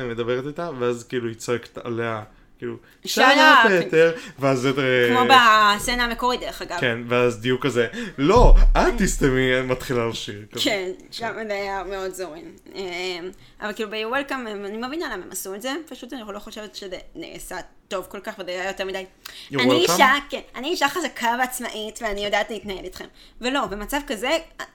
מדברת 0.09 0.47
איתה, 0.47 0.69
ואז 0.79 1.03
כאילו 1.03 1.27
היא 1.27 1.35
צועקת 1.35 1.77
עליה, 1.77 2.23
כאילו, 2.57 2.75
שאלה 3.05 3.63
up." 3.63 3.85
פטר, 3.87 4.11
ואז 4.39 4.59
זה... 4.59 4.69
אה, 4.69 5.09
כמו 5.09 5.35
בסצנה 5.75 6.05
המקורית 6.05 6.39
דרך 6.39 6.61
אגב. 6.61 6.79
כן, 6.79 6.97
ואז 7.07 7.39
דיוק 7.39 7.65
כזה, 7.65 7.87
לא, 8.17 8.55
את 8.71 8.93
תסתמי, 8.97 9.61
מתחילה 9.61 10.07
לשיר. 10.07 10.45
כן, 10.63 10.91
שם 11.11 11.33
זה 11.47 11.53
היה 11.53 11.83
מאוד 11.83 12.13
זורם. 12.13 12.39
אה, 12.75 13.19
אבל 13.61 13.73
כאילו 13.73 13.89
ב-Welcome, 13.89 14.33
אני 14.33 14.77
מבינה 14.87 15.05
למה 15.05 15.23
הם 15.23 15.31
עשו 15.31 15.55
את 15.55 15.61
זה, 15.61 15.71
פשוט 15.89 16.13
אני 16.13 16.21
לא 16.33 16.39
חושבת 16.39 16.75
שזה 16.75 16.97
נעשה 17.15 17.57
טוב 17.87 18.05
כל 18.09 18.19
כך, 18.19 18.33
וזה 18.39 18.51
היה 18.51 18.67
יותר 18.67 18.85
מדי. 18.85 19.05
אני 19.53 19.63
welcome. 19.63 19.71
אישה, 19.73 20.13
כן, 20.29 20.41
אני 20.55 20.67
אישה 20.67 20.89
חזקה 20.89 21.35
ועצמאית, 21.39 21.99
ואני 22.01 22.25
יודעת 22.25 22.49
להתנהל 22.49 22.83
איתכם. 22.85 23.05
ולא, 23.41 23.65
במצב 23.65 23.99
כזה, 24.07 24.29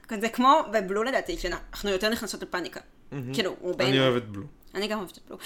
כזה 0.08 0.28
כמו 0.28 0.62
בבלו 0.72 1.02
לדעתי, 1.02 1.36
שאנחנו 1.36 1.90
יותר 1.90 2.08
נכנסות 2.08 2.42
לפאניקה. 2.42 2.80
כאילו, 3.32 3.54
הוא 3.60 3.70
אני 3.70 3.78
בעיניי. 3.78 4.00
אוהב 4.00 4.16
את 4.16 4.28
בלו. 4.28 4.44
אני 4.74 4.86
גם 4.86 4.98
אוהבת 4.98 5.18
את 5.18 5.22
בלו. 5.28 5.38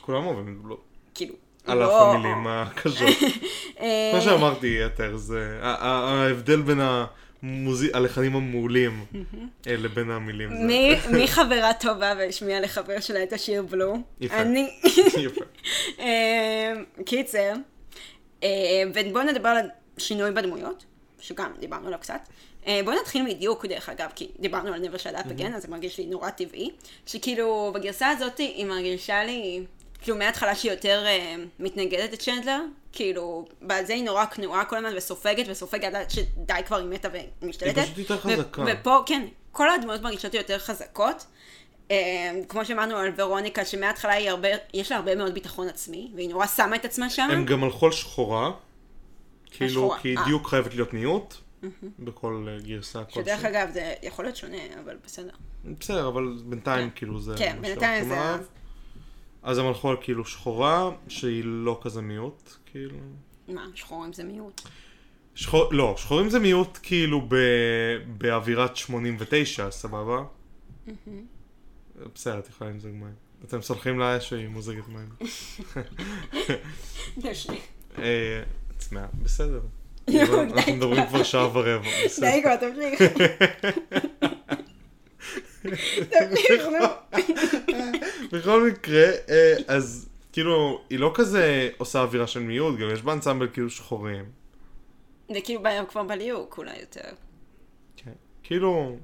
כולם 0.00 0.26
אוהבים 0.26 0.56
את 0.58 0.64
בלו. 0.64 0.89
כאילו. 1.14 1.34
על 1.66 1.82
אף 1.82 1.88
לא- 1.88 2.12
המילים 2.12 2.46
הקשות. 2.46 3.08
אה, 3.80 4.10
כמו 4.12 4.20
שאמרתי, 4.20 4.78
יתר, 4.86 5.16
זה 5.16 5.58
ההבדל 5.62 6.62
בין 6.62 6.80
הלחנים 7.92 8.36
המעולים 8.36 9.04
אה, 9.66 9.76
לבין 9.76 10.10
המילים. 10.10 10.66
מי 10.66 10.94
מי 11.16 11.28
חברה 11.28 11.74
טובה 11.74 12.12
והשמיעה 12.18 12.60
לחבר 12.60 13.00
שלה 13.00 13.22
את 13.22 13.32
השיר 13.32 13.62
בלו? 13.62 13.96
יפה. 14.20 14.36
אני. 14.36 14.70
יפה. 15.26 15.44
אה, 15.98 16.72
קיצר, 17.06 17.52
ובואו 18.94 19.24
נדבר 19.24 19.48
על 19.48 19.66
השינוי 19.96 20.30
בדמויות. 20.30 20.84
שגם 21.22 21.50
דיברנו 21.58 21.86
עליו 21.86 21.98
קצת. 21.98 22.20
בואו 22.84 22.96
נתחיל 23.00 23.22
מדיוק 23.22 23.66
דרך 23.66 23.88
אגב, 23.88 24.10
כי 24.14 24.28
דיברנו 24.38 24.72
על 24.72 24.84
never 24.84 24.98
shut 24.98 25.18
up 25.18 25.38
again, 25.38 25.56
אז 25.56 25.62
זה 25.62 25.68
מרגיש 25.68 25.98
לי 25.98 26.06
נורא 26.06 26.30
טבעי. 26.30 26.70
שכאילו, 27.06 27.72
בגרסה 27.74 28.08
הזאת 28.08 28.38
היא 28.38 28.66
מרגישה 28.66 29.24
לי, 29.24 29.64
כאילו 30.00 30.18
מההתחלה 30.18 30.54
שהיא 30.54 30.72
יותר 30.72 31.04
אה, 31.06 31.34
מתנגדת 31.58 32.12
לצ'נדלר, 32.12 32.60
כאילו, 32.92 33.44
בזה 33.62 33.94
היא 33.94 34.04
נורא 34.04 34.24
כנועה 34.24 34.64
כל 34.64 34.76
הזמן 34.76 34.96
וסופגת 34.96 35.46
וסופגת 35.48 35.94
עד 35.94 36.10
שדי 36.10 36.54
כבר 36.66 36.76
היא 36.76 36.86
מתה 36.86 37.08
ומשתלטת. 37.42 37.76
היא 37.76 37.84
פשוט 37.84 37.98
יותר 37.98 38.18
חזקה. 38.18 38.64
ופה, 38.66 39.02
כן, 39.06 39.26
כל 39.52 39.70
הדמויות 39.70 40.02
מרגישות 40.02 40.34
יותר 40.34 40.58
חזקות. 40.58 41.26
אה, 41.90 42.30
כמו 42.48 42.64
שאמרנו 42.64 42.96
על 42.96 43.12
ורוניקה, 43.16 43.64
שמההתחלה 43.64 44.12
היא 44.12 44.30
הרבה, 44.30 44.48
יש 44.74 44.90
לה 44.90 44.96
הרבה 44.96 45.14
מאוד 45.14 45.34
ביטחון 45.34 45.68
עצמי, 45.68 46.10
והיא 46.14 46.28
נורא 46.28 46.46
שמה 46.46 46.76
את 46.76 46.84
עצמה 46.84 47.10
שם. 47.10 47.28
הם 47.32 47.44
גם 47.44 47.64
על 47.64 47.70
שחורה, 47.90 48.50
כאילו, 49.50 49.70
שחורה, 49.70 49.98
כי 49.98 50.16
אה. 50.16 50.24
דיוק 50.24 50.48
חייבת 50.48 50.74
להיות 50.74 50.92
מיעוט, 50.92 51.34
בכל 51.98 52.46
אה, 52.48 52.62
גרסה 52.62 53.02
שדרך 53.08 53.40
כלשהי. 53.40 53.50
אגב, 53.50 53.70
זה 53.72 53.94
יכול 54.02 54.24
להיות 54.24 54.36
שונה, 54.36 54.56
אבל 54.84 54.96
בסדר. 55.04 55.32
בסדר, 55.64 56.08
אבל 56.08 56.36
בינתיים 56.44 56.90
כן. 56.90 56.96
כאילו 56.96 57.20
זה... 57.20 57.34
כן, 57.38 57.56
בינתיים 57.60 58.08
זה. 58.08 58.36
אז 59.42 59.58
הם 59.58 59.66
הלכו 59.66 59.90
על 59.90 59.96
כאילו 60.00 60.24
שחורה, 60.24 60.90
שהיא 61.08 61.42
לא 61.44 61.78
כזה 61.82 62.02
מיעוט, 62.02 62.52
כאילו... 62.66 62.96
מה, 63.48 63.66
שחורים 63.74 64.12
זה 64.12 64.24
מיעוט. 64.24 64.60
שחור... 65.34 65.74
לא, 65.74 65.94
שחורים 65.96 66.30
זה 66.30 66.38
מיעוט 66.38 66.78
כאילו 66.82 67.20
ב... 67.28 67.36
באווירת 68.06 68.76
89, 68.76 69.70
סבבה? 69.70 70.24
בסדר, 72.14 72.38
את 72.38 72.48
יכולה 72.48 72.70
למזוג 72.70 72.92
מים. 72.92 73.14
אתם 73.44 73.62
סולחים 73.62 73.98
לה 73.98 74.20
שהיא 74.20 74.48
מוזגת 74.48 74.84
מים. 74.88 75.08
אה, 77.98 78.42
צמאה, 78.78 79.06
בסדר. 79.22 79.60
אנחנו 80.54 80.76
מדברים 80.76 81.06
כבר 81.06 81.22
שעה 81.22 81.56
ורבע. 81.56 81.88
די 82.20 82.42
כבר, 82.42 82.56
תמשיך. 82.56 83.02
תמשיך, 86.10 86.62
נו. 86.62 86.86
בכל 88.32 88.66
מקרה, 88.70 89.04
אה, 89.28 89.54
אז 89.68 90.08
כאילו, 90.32 90.82
היא 90.90 90.98
לא 90.98 91.10
כזה 91.14 91.70
עושה 91.78 92.00
אווירה 92.00 92.26
של 92.26 92.40
מיעוט, 92.40 92.78
גם 92.78 92.90
יש 92.92 93.02
באנסמבל 93.02 93.48
כאילו 93.52 93.70
שחורים. 93.70 94.24
זה 95.32 95.38
כאילו 95.44 95.62
בעיה 95.62 95.84
כבר 95.86 96.02
בליהוק 96.02 96.58
אולי 96.58 96.76
יותר. 96.80 97.08
כן. 97.96 98.10
כאילו, 98.42 98.96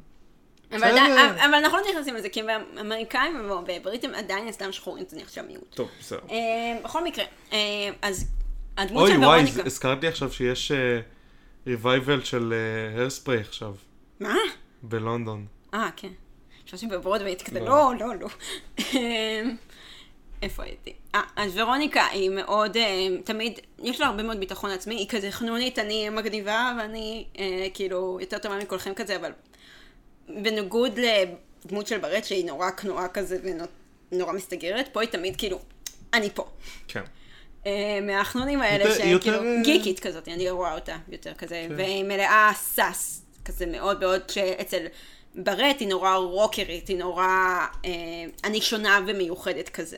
אבל. 0.73 0.85
עדיין- 0.85 1.13
אבל 1.39 1.55
אנחנו 1.55 1.79
לא 1.79 1.85
נכנסים 1.91 2.15
לזה, 2.15 2.29
כי 2.29 2.43
באמריקאים 2.43 3.51
ובבריטים 3.51 4.15
עדיין 4.15 4.53
סתם 4.53 4.73
שחורים 4.73 5.05
זה 5.09 5.17
נחשב 5.17 5.43
מיעוט. 5.43 5.75
טוב, 5.75 5.89
בסדר. 6.01 6.19
אה, 6.31 6.79
בכל 6.85 7.05
מקרה, 7.05 7.25
אה, 7.53 7.59
אז 8.03 8.27
הדמות 8.77 9.03
אוי, 9.03 9.13
של 9.13 9.19
וואי, 9.25 9.39
ורוניקה. 9.41 9.63
הזכרתי 9.67 10.07
עכשיו 10.07 10.33
שיש 10.33 10.73
ריווייבל 11.67 12.25
של 12.25 12.55
הרספרי 12.97 13.41
עכשיו, 13.41 13.75
מה? 14.21 14.35
בלונדון. 14.83 15.47
אה, 15.75 15.89
כן. 15.97 16.09
חשבתי 16.67 16.87
בברודווי, 16.87 17.31
הייתי 17.31 17.45
כזה, 17.45 17.61
לא. 17.61 17.67
לא, 17.67 18.07
לא, 18.07 18.15
לא. 18.21 18.29
אמ, 18.95 19.57
איפה 20.43 20.63
הייתי? 20.63 20.93
אה, 21.15 21.21
אז 21.37 21.53
ורוניקה 21.59 22.07
היא 22.07 22.31
מאוד, 22.31 22.77
אה, 22.77 23.07
תמיד, 23.25 23.59
יש 23.83 24.01
לה 24.01 24.07
הרבה 24.07 24.23
מאוד 24.23 24.41
ביטחון 24.41 24.71
עצמי, 24.71 24.95
היא 24.95 25.09
כזה 25.09 25.31
חנונית, 25.31 25.79
אני 25.79 26.09
מגניבה 26.09 26.73
ואני 26.79 27.25
אה, 27.39 27.67
כאילו 27.75 28.19
יותר 28.21 28.39
טובה 28.39 28.59
מכולכם 28.59 28.95
כזה, 28.95 29.17
אבל 29.17 29.33
בניגוד 30.29 30.99
לדמות 31.65 31.87
של 31.87 31.99
ברט 31.99 32.25
שהיא 32.25 32.45
נורא 32.47 32.71
כנועה 32.71 33.09
כזה 33.09 33.39
ונורא 34.13 34.33
מסתגרת, 34.33 34.89
פה 34.93 35.01
היא 35.01 35.09
תמיד 35.09 35.37
כאילו, 35.37 35.59
אני 36.15 36.31
פה. 36.35 36.47
כן. 36.89 37.03
אה, 37.67 37.99
מהחנונים 38.03 38.61
האלה 38.61 38.85
יותר- 38.85 38.95
שכאילו, 38.95 39.11
יותר, 39.13 39.45
אה, 39.45 39.63
גיקית 39.63 40.01
כזאת, 40.01 40.29
אני 40.29 40.51
רואה 40.51 40.75
אותה 40.75 40.97
יותר 41.09 41.35
כזה, 41.35 41.67
כן. 41.69 41.75
והיא 41.77 42.05
מלאה 42.05 42.51
sass, 42.55 43.23
כזה 43.45 43.67
מאוד 43.67 44.01
מאוד, 44.01 44.31
שאצל 44.31 44.87
ברט 45.37 45.81
היא 45.81 45.89
נורא 45.89 46.15
רוקרית, 46.15 46.89
היא 46.89 46.99
נורא, 46.99 47.25
אה, 47.85 47.91
אני 48.45 48.61
שונה 48.61 49.01
ומיוחדת 49.07 49.69
כזה. 49.69 49.97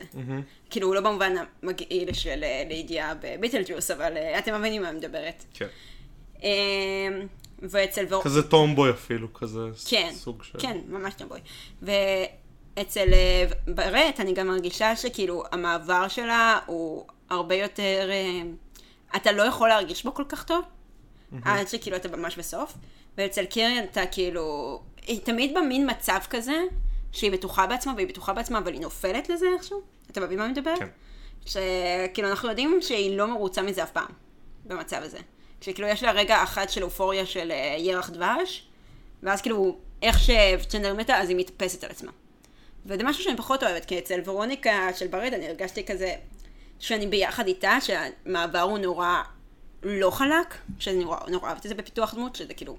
כאילו, 0.69 0.93
לא 0.93 1.01
במובן 1.01 1.33
המגעיל 1.63 2.13
של 2.13 2.43
אה, 2.43 2.63
לידיה 2.69 3.13
ב 3.21 3.61
Beetlejuice, 3.67 3.91
אבל 3.91 4.17
אה, 4.17 4.39
אתם 4.39 4.59
מבינים 4.59 4.81
מה 4.81 4.89
אני 4.89 4.97
מדברת. 4.97 5.43
כן. 5.53 5.67
אה, 6.43 6.49
ואצל. 7.61 8.05
כזה 8.23 8.43
tomboy 8.43 8.91
אפילו, 8.91 9.33
כזה 9.33 9.59
כן, 9.89 10.11
סוג 10.13 10.43
של... 10.43 10.59
כן, 10.59 10.77
ממש 10.87 11.13
טמבוי. 11.13 11.39
ואצל 11.81 13.13
אה, 13.13 13.45
ברט 13.67 14.19
אני 14.19 14.33
גם 14.33 14.47
מרגישה 14.47 14.95
שכאילו 14.95 15.43
המעבר 15.51 16.07
שלה 16.07 16.59
הוא 16.65 17.05
הרבה 17.29 17.55
יותר, 17.55 18.09
אה, 18.11 18.41
אתה 19.15 19.31
לא 19.31 19.43
יכול 19.43 19.69
להרגיש 19.69 20.03
בו 20.03 20.13
כל 20.13 20.23
כך 20.29 20.43
טוב, 20.43 20.65
עד 21.45 21.67
שכאילו 21.67 21.95
אתה 21.95 22.17
ממש 22.17 22.37
בסוף. 22.37 22.73
ואצל 23.17 23.45
קירן 23.45 23.83
אתה 23.91 24.05
כאילו, 24.05 24.79
היא 25.07 25.19
תמיד 25.23 25.57
במין 25.57 25.89
מצב 25.89 26.19
כזה, 26.29 26.61
שהיא 27.11 27.31
בטוחה 27.31 27.67
בעצמה, 27.67 27.93
והיא 27.95 28.07
בטוחה 28.07 28.33
בעצמה, 28.33 28.59
אבל 28.59 28.73
היא 28.73 28.81
נופלת 28.81 29.29
לזה 29.29 29.45
איכשהו. 29.53 29.81
אתה 30.11 30.21
מבין 30.21 30.37
מה 30.37 30.45
אני 30.45 30.53
מדברת? 30.53 30.79
כן. 30.79 30.87
שכאילו 31.45 32.29
אנחנו 32.29 32.49
יודעים 32.49 32.77
שהיא 32.81 33.17
לא 33.17 33.27
מרוצה 33.27 33.61
מזה 33.61 33.83
אף 33.83 33.91
פעם, 33.91 34.11
במצב 34.65 35.01
הזה. 35.03 35.17
שכאילו 35.61 35.87
יש 35.87 36.03
לה 36.03 36.11
רגע 36.11 36.43
אחד 36.43 36.69
של 36.69 36.83
אופוריה 36.83 37.25
של 37.25 37.51
אה, 37.51 37.75
ירח 37.77 38.09
דבש, 38.09 38.67
ואז 39.23 39.41
כאילו, 39.41 39.77
איך 40.01 40.19
שצ'נדלר 40.19 40.93
מתה, 40.93 41.17
אז 41.17 41.29
היא 41.29 41.37
מתאפסת 41.37 41.83
על 41.83 41.91
עצמה. 41.91 42.11
וזה 42.85 43.03
משהו 43.03 43.23
שאני 43.23 43.37
פחות 43.37 43.63
אוהבת, 43.63 43.85
כי 43.85 43.99
אצל 43.99 44.19
ורוניקה 44.25 44.89
של 44.95 45.07
ברד 45.07 45.33
אני 45.33 45.47
הרגשתי 45.47 45.85
כזה, 45.85 46.15
שאני 46.79 47.07
ביחד 47.07 47.47
איתה, 47.47 47.77
שהמעבר 47.81 48.61
הוא 48.61 48.77
נורא 48.77 49.21
לא 49.83 50.11
חלק, 50.11 50.55
שאני 50.79 51.03
נורא, 51.03 51.17
נורא 51.27 51.47
אוהבת 51.47 51.65
את 51.65 51.69
זה 51.69 51.75
בפיתוח 51.75 52.13
דמות, 52.13 52.35
שזה 52.35 52.53
כאילו 52.53 52.77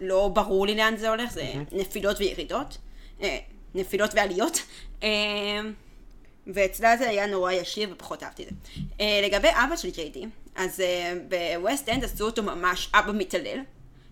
לא 0.00 0.30
ברור 0.32 0.66
לי 0.66 0.74
לאן 0.74 0.96
זה 0.96 1.08
הולך, 1.10 1.32
זה 1.32 1.52
נפילות 1.72 2.20
וירידות, 2.20 2.78
אה, 3.22 3.38
נפילות 3.74 4.14
ועליות. 4.14 4.58
אה, 5.02 5.08
ואצלה 6.46 6.96
זה 6.96 7.08
היה 7.08 7.26
נורא 7.26 7.52
ישיר 7.52 7.88
ופחות 7.92 8.22
אהבתי 8.22 8.42
את 8.42 8.48
זה. 8.48 8.54
אה, 9.00 9.20
לגבי 9.24 9.48
אבא 9.48 9.76
של 9.76 9.90
ג'יי 9.90 10.08
די, 10.08 10.26
אז 10.56 10.82
בווסט 11.28 11.88
אנד 11.88 12.04
עשו 12.04 12.24
אותו 12.24 12.42
ממש 12.42 12.90
אבא 12.94 13.12
מתעלל. 13.12 13.58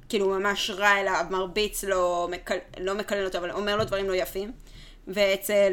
כאילו 0.08 0.28
ממש 0.28 0.70
רע 0.70 1.00
אליו, 1.00 1.24
מרביץ 1.30 1.84
לו, 1.84 2.28
מקל... 2.30 2.56
לא 2.80 2.94
מקלל 2.94 3.24
אותו, 3.24 3.38
אבל 3.38 3.50
אומר 3.50 3.76
לו 3.76 3.84
דברים 3.84 4.08
לא 4.08 4.14
יפים. 4.14 4.52
ואצל 5.08 5.72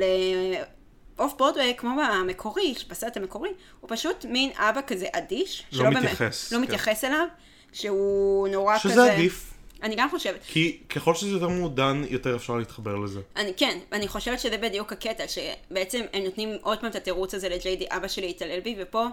אוף 1.20 1.34
ברודווי, 1.38 1.74
כמו 1.78 1.90
במקורי, 2.22 2.74
בסרט 2.90 3.18
המקורי, 3.18 3.50
הוא 3.80 3.90
פשוט 3.94 4.26
מין 4.26 4.52
אבא 4.56 4.82
כזה 4.88 5.08
אדיש. 5.14 5.64
לא 5.72 5.78
שלא 5.78 5.90
באמת- 5.90 6.04
מתייחס, 6.04 6.52
לא 6.52 6.58
כן. 6.58 6.64
מתייחס 6.64 7.04
אליו, 7.04 7.26
שהוא 7.74 8.48
נורא 8.48 8.80
כזה... 8.80 8.94
שזה 8.94 9.14
עדיף, 9.14 9.54
אני 9.84 9.96
גם 9.96 10.10
חושבת. 10.10 10.40
כי 10.48 10.80
ככל 10.90 11.16
שזה 11.16 11.32
יותר 11.32 11.50
מעודן, 11.50 12.04
יותר 12.10 12.36
אפשר 12.36 12.56
להתחבר 12.56 12.96
לזה. 12.96 13.22
אני, 13.36 13.52
כן, 13.58 13.80
אני 13.92 14.08
חושבת 14.08 14.40
שזה 14.40 14.58
בדיוק 14.58 14.92
הקטע, 14.92 15.24
שבעצם 15.28 16.02
הם 16.14 16.24
נותנים 16.24 16.50
עוד 16.62 16.80
פעם 16.80 16.90
את 16.90 16.96
התירוץ 16.96 17.34
הזה 17.34 17.50
לג'יי 17.50 17.72
די, 17.72 17.86
אבא 17.90 18.08
שלי 18.08 18.30
התעלל 18.30 18.60
בי, 18.60 18.76
ופה, 18.80 19.06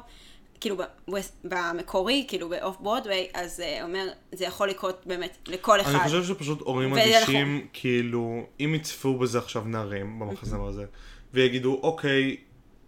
כאילו 0.60 0.76
במקורי, 1.44 2.24
כאילו 2.28 2.48
באוף 2.48 2.76
ברודוויי, 2.80 3.28
אז 3.34 3.60
אה, 3.60 3.84
אומר, 3.84 4.08
זה 4.32 4.44
יכול 4.44 4.68
לקרות 4.68 5.02
באמת 5.06 5.36
לכל 5.46 5.80
אחד. 5.80 5.90
אני 5.90 6.04
חושב 6.04 6.24
שפשוט 6.24 6.60
הורים 6.60 6.94
אדישים, 6.94 7.56
נכון. 7.56 7.68
כאילו, 7.72 8.46
אם 8.60 8.74
יצפו 8.74 9.18
בזה 9.18 9.38
עכשיו 9.38 9.64
נערים, 9.64 10.18
במחזמר 10.18 10.66
הזה, 10.66 10.84
ויגידו, 11.34 11.80
אוקיי, 11.82 12.36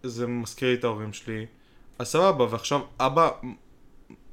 זה 0.03 0.27
מזכיר 0.27 0.69
לי 0.69 0.73
את 0.73 0.83
ההורים 0.83 1.13
שלי, 1.13 1.45
אז 1.99 2.07
סבבה, 2.07 2.45
ועכשיו 2.49 2.79
אבא 2.99 3.29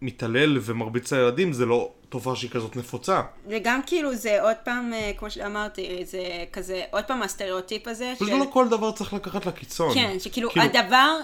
מתעלל 0.02 0.58
ומרביץ 0.62 1.12
לילדים, 1.12 1.52
זה 1.52 1.66
לא 1.66 1.92
תופעה 2.08 2.36
שהיא 2.36 2.50
כזאת 2.50 2.76
נפוצה. 2.76 3.22
וגם 3.48 3.80
כאילו 3.86 4.14
זה 4.14 4.42
עוד 4.42 4.56
פעם, 4.64 4.92
אה, 4.94 5.12
כמו 5.16 5.30
שאמרתי, 5.30 6.04
זה 6.04 6.44
כזה, 6.52 6.82
עוד 6.90 7.04
פעם 7.04 7.22
הסטריאוטיפ 7.22 7.88
הזה, 7.88 8.12
פשוט 8.16 8.28
לא 8.30 8.44
כל 8.52 8.68
דבר 8.68 8.92
צריך 8.92 9.12
לקחת 9.12 9.46
לקיצון. 9.46 9.94
כן, 9.94 10.16
שכאילו 10.18 10.50
כאילו- 10.50 10.66
הדבר, 10.66 11.16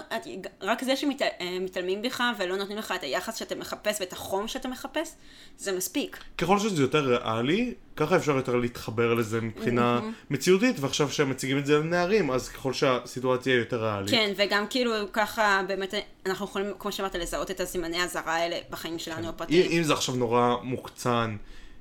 רק 0.61 0.83
זה 0.83 0.95
שמתעלמים 0.95 2.01
בך 2.01 2.23
ולא 2.37 2.57
נותנים 2.57 2.77
לך 2.77 2.93
את 2.95 3.03
היחס 3.03 3.35
שאתה 3.35 3.55
מחפש 3.55 3.97
ואת 3.99 4.13
החום 4.13 4.47
שאתה 4.47 4.67
מחפש, 4.67 5.11
זה 5.57 5.71
מספיק. 5.71 6.23
ככל 6.37 6.59
שזה 6.59 6.81
יותר 6.81 6.99
ריאלי, 6.99 7.73
ככה 7.95 8.15
אפשר 8.15 8.35
יותר 8.35 8.55
להתחבר 8.55 9.13
לזה 9.13 9.41
מבחינה 9.41 9.99
מציאותית, 10.29 10.75
ועכשיו 10.79 11.07
כשהם 11.07 11.29
מציגים 11.29 11.57
את 11.57 11.65
זה 11.65 11.79
לנערים, 11.79 12.31
אז 12.31 12.49
ככל 12.49 12.73
שהסיטואציה 12.73 13.53
היא 13.53 13.59
יותר 13.59 13.83
ריאלית. 13.83 14.11
כן, 14.11 14.33
וגם 14.37 14.67
כאילו 14.69 14.91
ככה 15.13 15.61
באמת 15.67 15.93
אנחנו 16.25 16.45
יכולים, 16.45 16.73
כמו 16.79 16.91
שאמרת, 16.91 17.15
לזהות 17.15 17.51
את 17.51 17.59
הסימני 17.59 17.97
האזהרה 17.97 18.35
האלה 18.35 18.57
בחיים 18.69 18.99
שלנו 18.99 19.23
אם, 19.23 19.29
הפרטיים. 19.29 19.71
אם 19.71 19.83
זה 19.83 19.93
עכשיו 19.93 20.15
נורא 20.15 20.55
מוקצן 20.63 21.35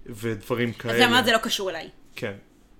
ודברים 0.07 0.69
אז 0.69 0.77
כאלה. 0.77 0.99
זה 0.99 1.07
אומרת, 1.07 1.25
זה 1.25 1.33
לא 1.33 1.39
קשור 1.39 1.71
אליי. 1.71 1.89
כן. 2.17 2.35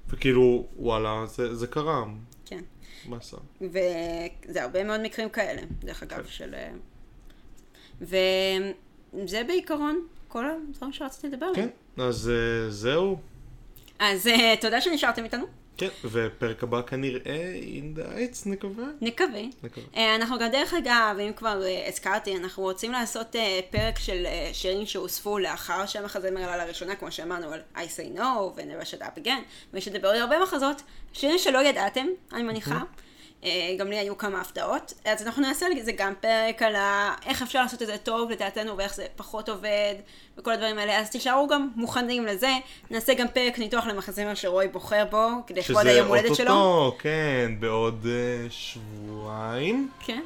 וכאילו, 0.09 0.67
וואלה, 0.77 1.27
זה, 1.27 1.55
זה 1.55 1.67
קרה. 1.67 2.05
כן. 2.47 2.61
מה 3.07 3.17
עשה? 3.17 3.37
וזה 3.61 4.63
הרבה 4.63 4.85
מאוד 4.85 5.01
מקרים 5.01 5.29
כאלה, 5.29 5.63
דרך 5.85 6.01
כן. 6.01 6.07
אגב, 6.07 6.27
של... 6.27 6.55
אה, 6.55 6.71
וזה 8.01 9.43
בעיקרון 9.47 10.07
כל 10.35 10.45
הדברים 10.47 10.93
שרציתי 10.93 11.29
לדבר 11.29 11.47
עליהם. 11.47 11.69
כן, 11.97 12.03
אז 12.03 12.31
אה, 12.31 12.71
זהו. 12.71 13.19
אז 13.99 14.27
אה, 14.27 14.55
תודה 14.61 14.81
שנשארתם 14.81 15.25
איתנו. 15.25 15.47
כן, 15.77 15.89
ופרק 16.05 16.63
הבא 16.63 16.83
כנראה 16.83 17.55
in 17.63 17.99
the 17.99 18.03
heights 18.03 18.49
נקווה. 18.49 18.85
נקווה. 19.01 19.41
נקווה. 19.63 19.85
אה, 19.97 20.15
אנחנו 20.17 20.39
גם 20.39 20.51
דרך 20.51 20.75
אגב, 20.75 21.17
אם 21.29 21.33
כבר 21.37 21.63
אה, 21.65 21.89
הזכרתי, 21.89 22.37
אנחנו 22.37 22.63
רוצים 22.63 22.93
לעשות 22.93 23.37
אה, 23.37 23.61
פרק 23.71 23.99
של 23.99 24.27
אה, 24.27 24.51
שירים 24.53 24.87
שהוספו 24.87 25.39
לאחר 25.39 25.87
שהמחזמר 25.87 26.41
עלה 26.41 26.65
לראשונה, 26.65 26.97
כמו 26.97 27.13
שאמרנו 27.13 27.53
על 27.53 27.61
I 27.77 27.79
say 27.79 28.19
no 28.19 28.23
ו-never 28.57 28.85
shut 28.91 29.03
up 29.03 29.25
again, 29.25 29.43
ויש 29.73 29.89
זה 29.89 29.99
בעוד 29.99 30.17
הרבה 30.17 30.43
מחזות, 30.43 30.83
שירים 31.13 31.39
שלא 31.39 31.59
ידעתם, 31.59 32.07
אני 32.33 32.43
מניחה. 32.43 32.75
אה, 32.75 32.83
גם 33.79 33.91
לי 33.91 33.99
היו 33.99 34.19
כמה 34.19 34.41
הפתעות, 34.41 34.93
אז 35.05 35.23
אנחנו 35.27 35.43
נעשה 35.43 35.67
על 35.67 35.73
זה 35.81 35.93
גם 35.93 36.13
פרק 36.21 36.63
על 36.63 36.77
ה- 36.77 37.15
איך 37.27 37.43
אפשר 37.43 37.63
לעשות 37.63 37.83
את 37.83 37.87
זה 37.87 37.97
טוב 37.99 38.31
לדעתנו 38.31 38.77
ואיך 38.77 38.95
זה 38.95 39.07
פחות 39.17 39.49
עובד 39.49 39.95
וכל 40.39 40.53
הדברים 40.53 40.79
האלה, 40.79 40.99
אז 41.01 41.11
תישארו 41.11 41.47
גם 41.49 41.69
מוכנים 41.77 42.27
לזה. 42.27 42.51
נעשה 42.91 43.15
גם 43.15 43.27
פרק 43.29 43.59
ניתוח 43.59 43.87
למחזמר 43.87 44.35
שרועי 44.35 44.69
בוחר 44.69 45.05
בו, 45.11 45.29
כדי 45.47 45.61
לכבוד 45.61 45.81
שזה 45.83 45.91
היום 45.91 46.09
הולדת 46.09 46.35
שלו. 46.35 46.51
אוטוטו, 46.53 46.97
כן, 46.99 47.53
בעוד 47.61 48.07
אה, 48.07 48.47
שבועיים. 48.51 49.89
כן. 50.01 50.21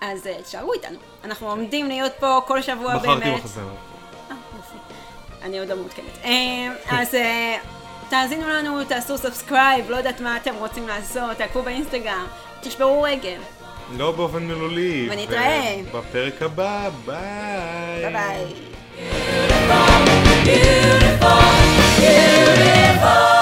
אז 0.00 0.26
אה, 0.26 0.42
תשארו 0.42 0.72
איתנו. 0.72 0.98
אנחנו 1.24 1.50
עומדים 1.50 1.88
להיות 1.88 2.12
פה 2.20 2.40
כל 2.46 2.62
שבוע 2.62 2.96
בחרתי 2.96 3.20
באמת. 3.20 3.38
מחזמר. 3.40 3.64
אה, 4.30 4.36
יופי. 4.56 4.76
אני 5.42 5.58
עוד 5.58 5.68
לא 5.68 5.76
מעודכנת. 5.76 6.18
אה, 6.24 6.68
אז 6.90 7.14
אה, 7.14 7.58
תאזינו 8.10 8.48
לנו, 8.48 8.84
תעשו 8.84 9.18
subscribe, 9.18 9.90
לא 9.90 9.96
יודעת 9.96 10.20
מה 10.20 10.36
אתם 10.36 10.54
רוצים 10.54 10.88
לעשות, 10.88 11.36
תעקבו 11.36 11.62
באינסטגרם, 11.62 12.26
תשברו 12.60 13.02
רגל. 13.02 13.38
לא 13.96 14.12
באופן 14.12 14.42
מילולי. 14.42 15.08
ונתראה. 15.10 15.76
בפרק 15.94 16.42
הבא, 16.42 16.88
ביי. 17.06 17.16
ביי 18.02 18.12
ביי. 18.12 18.44
Beautiful, 20.44 21.44
beautiful. 22.00 23.39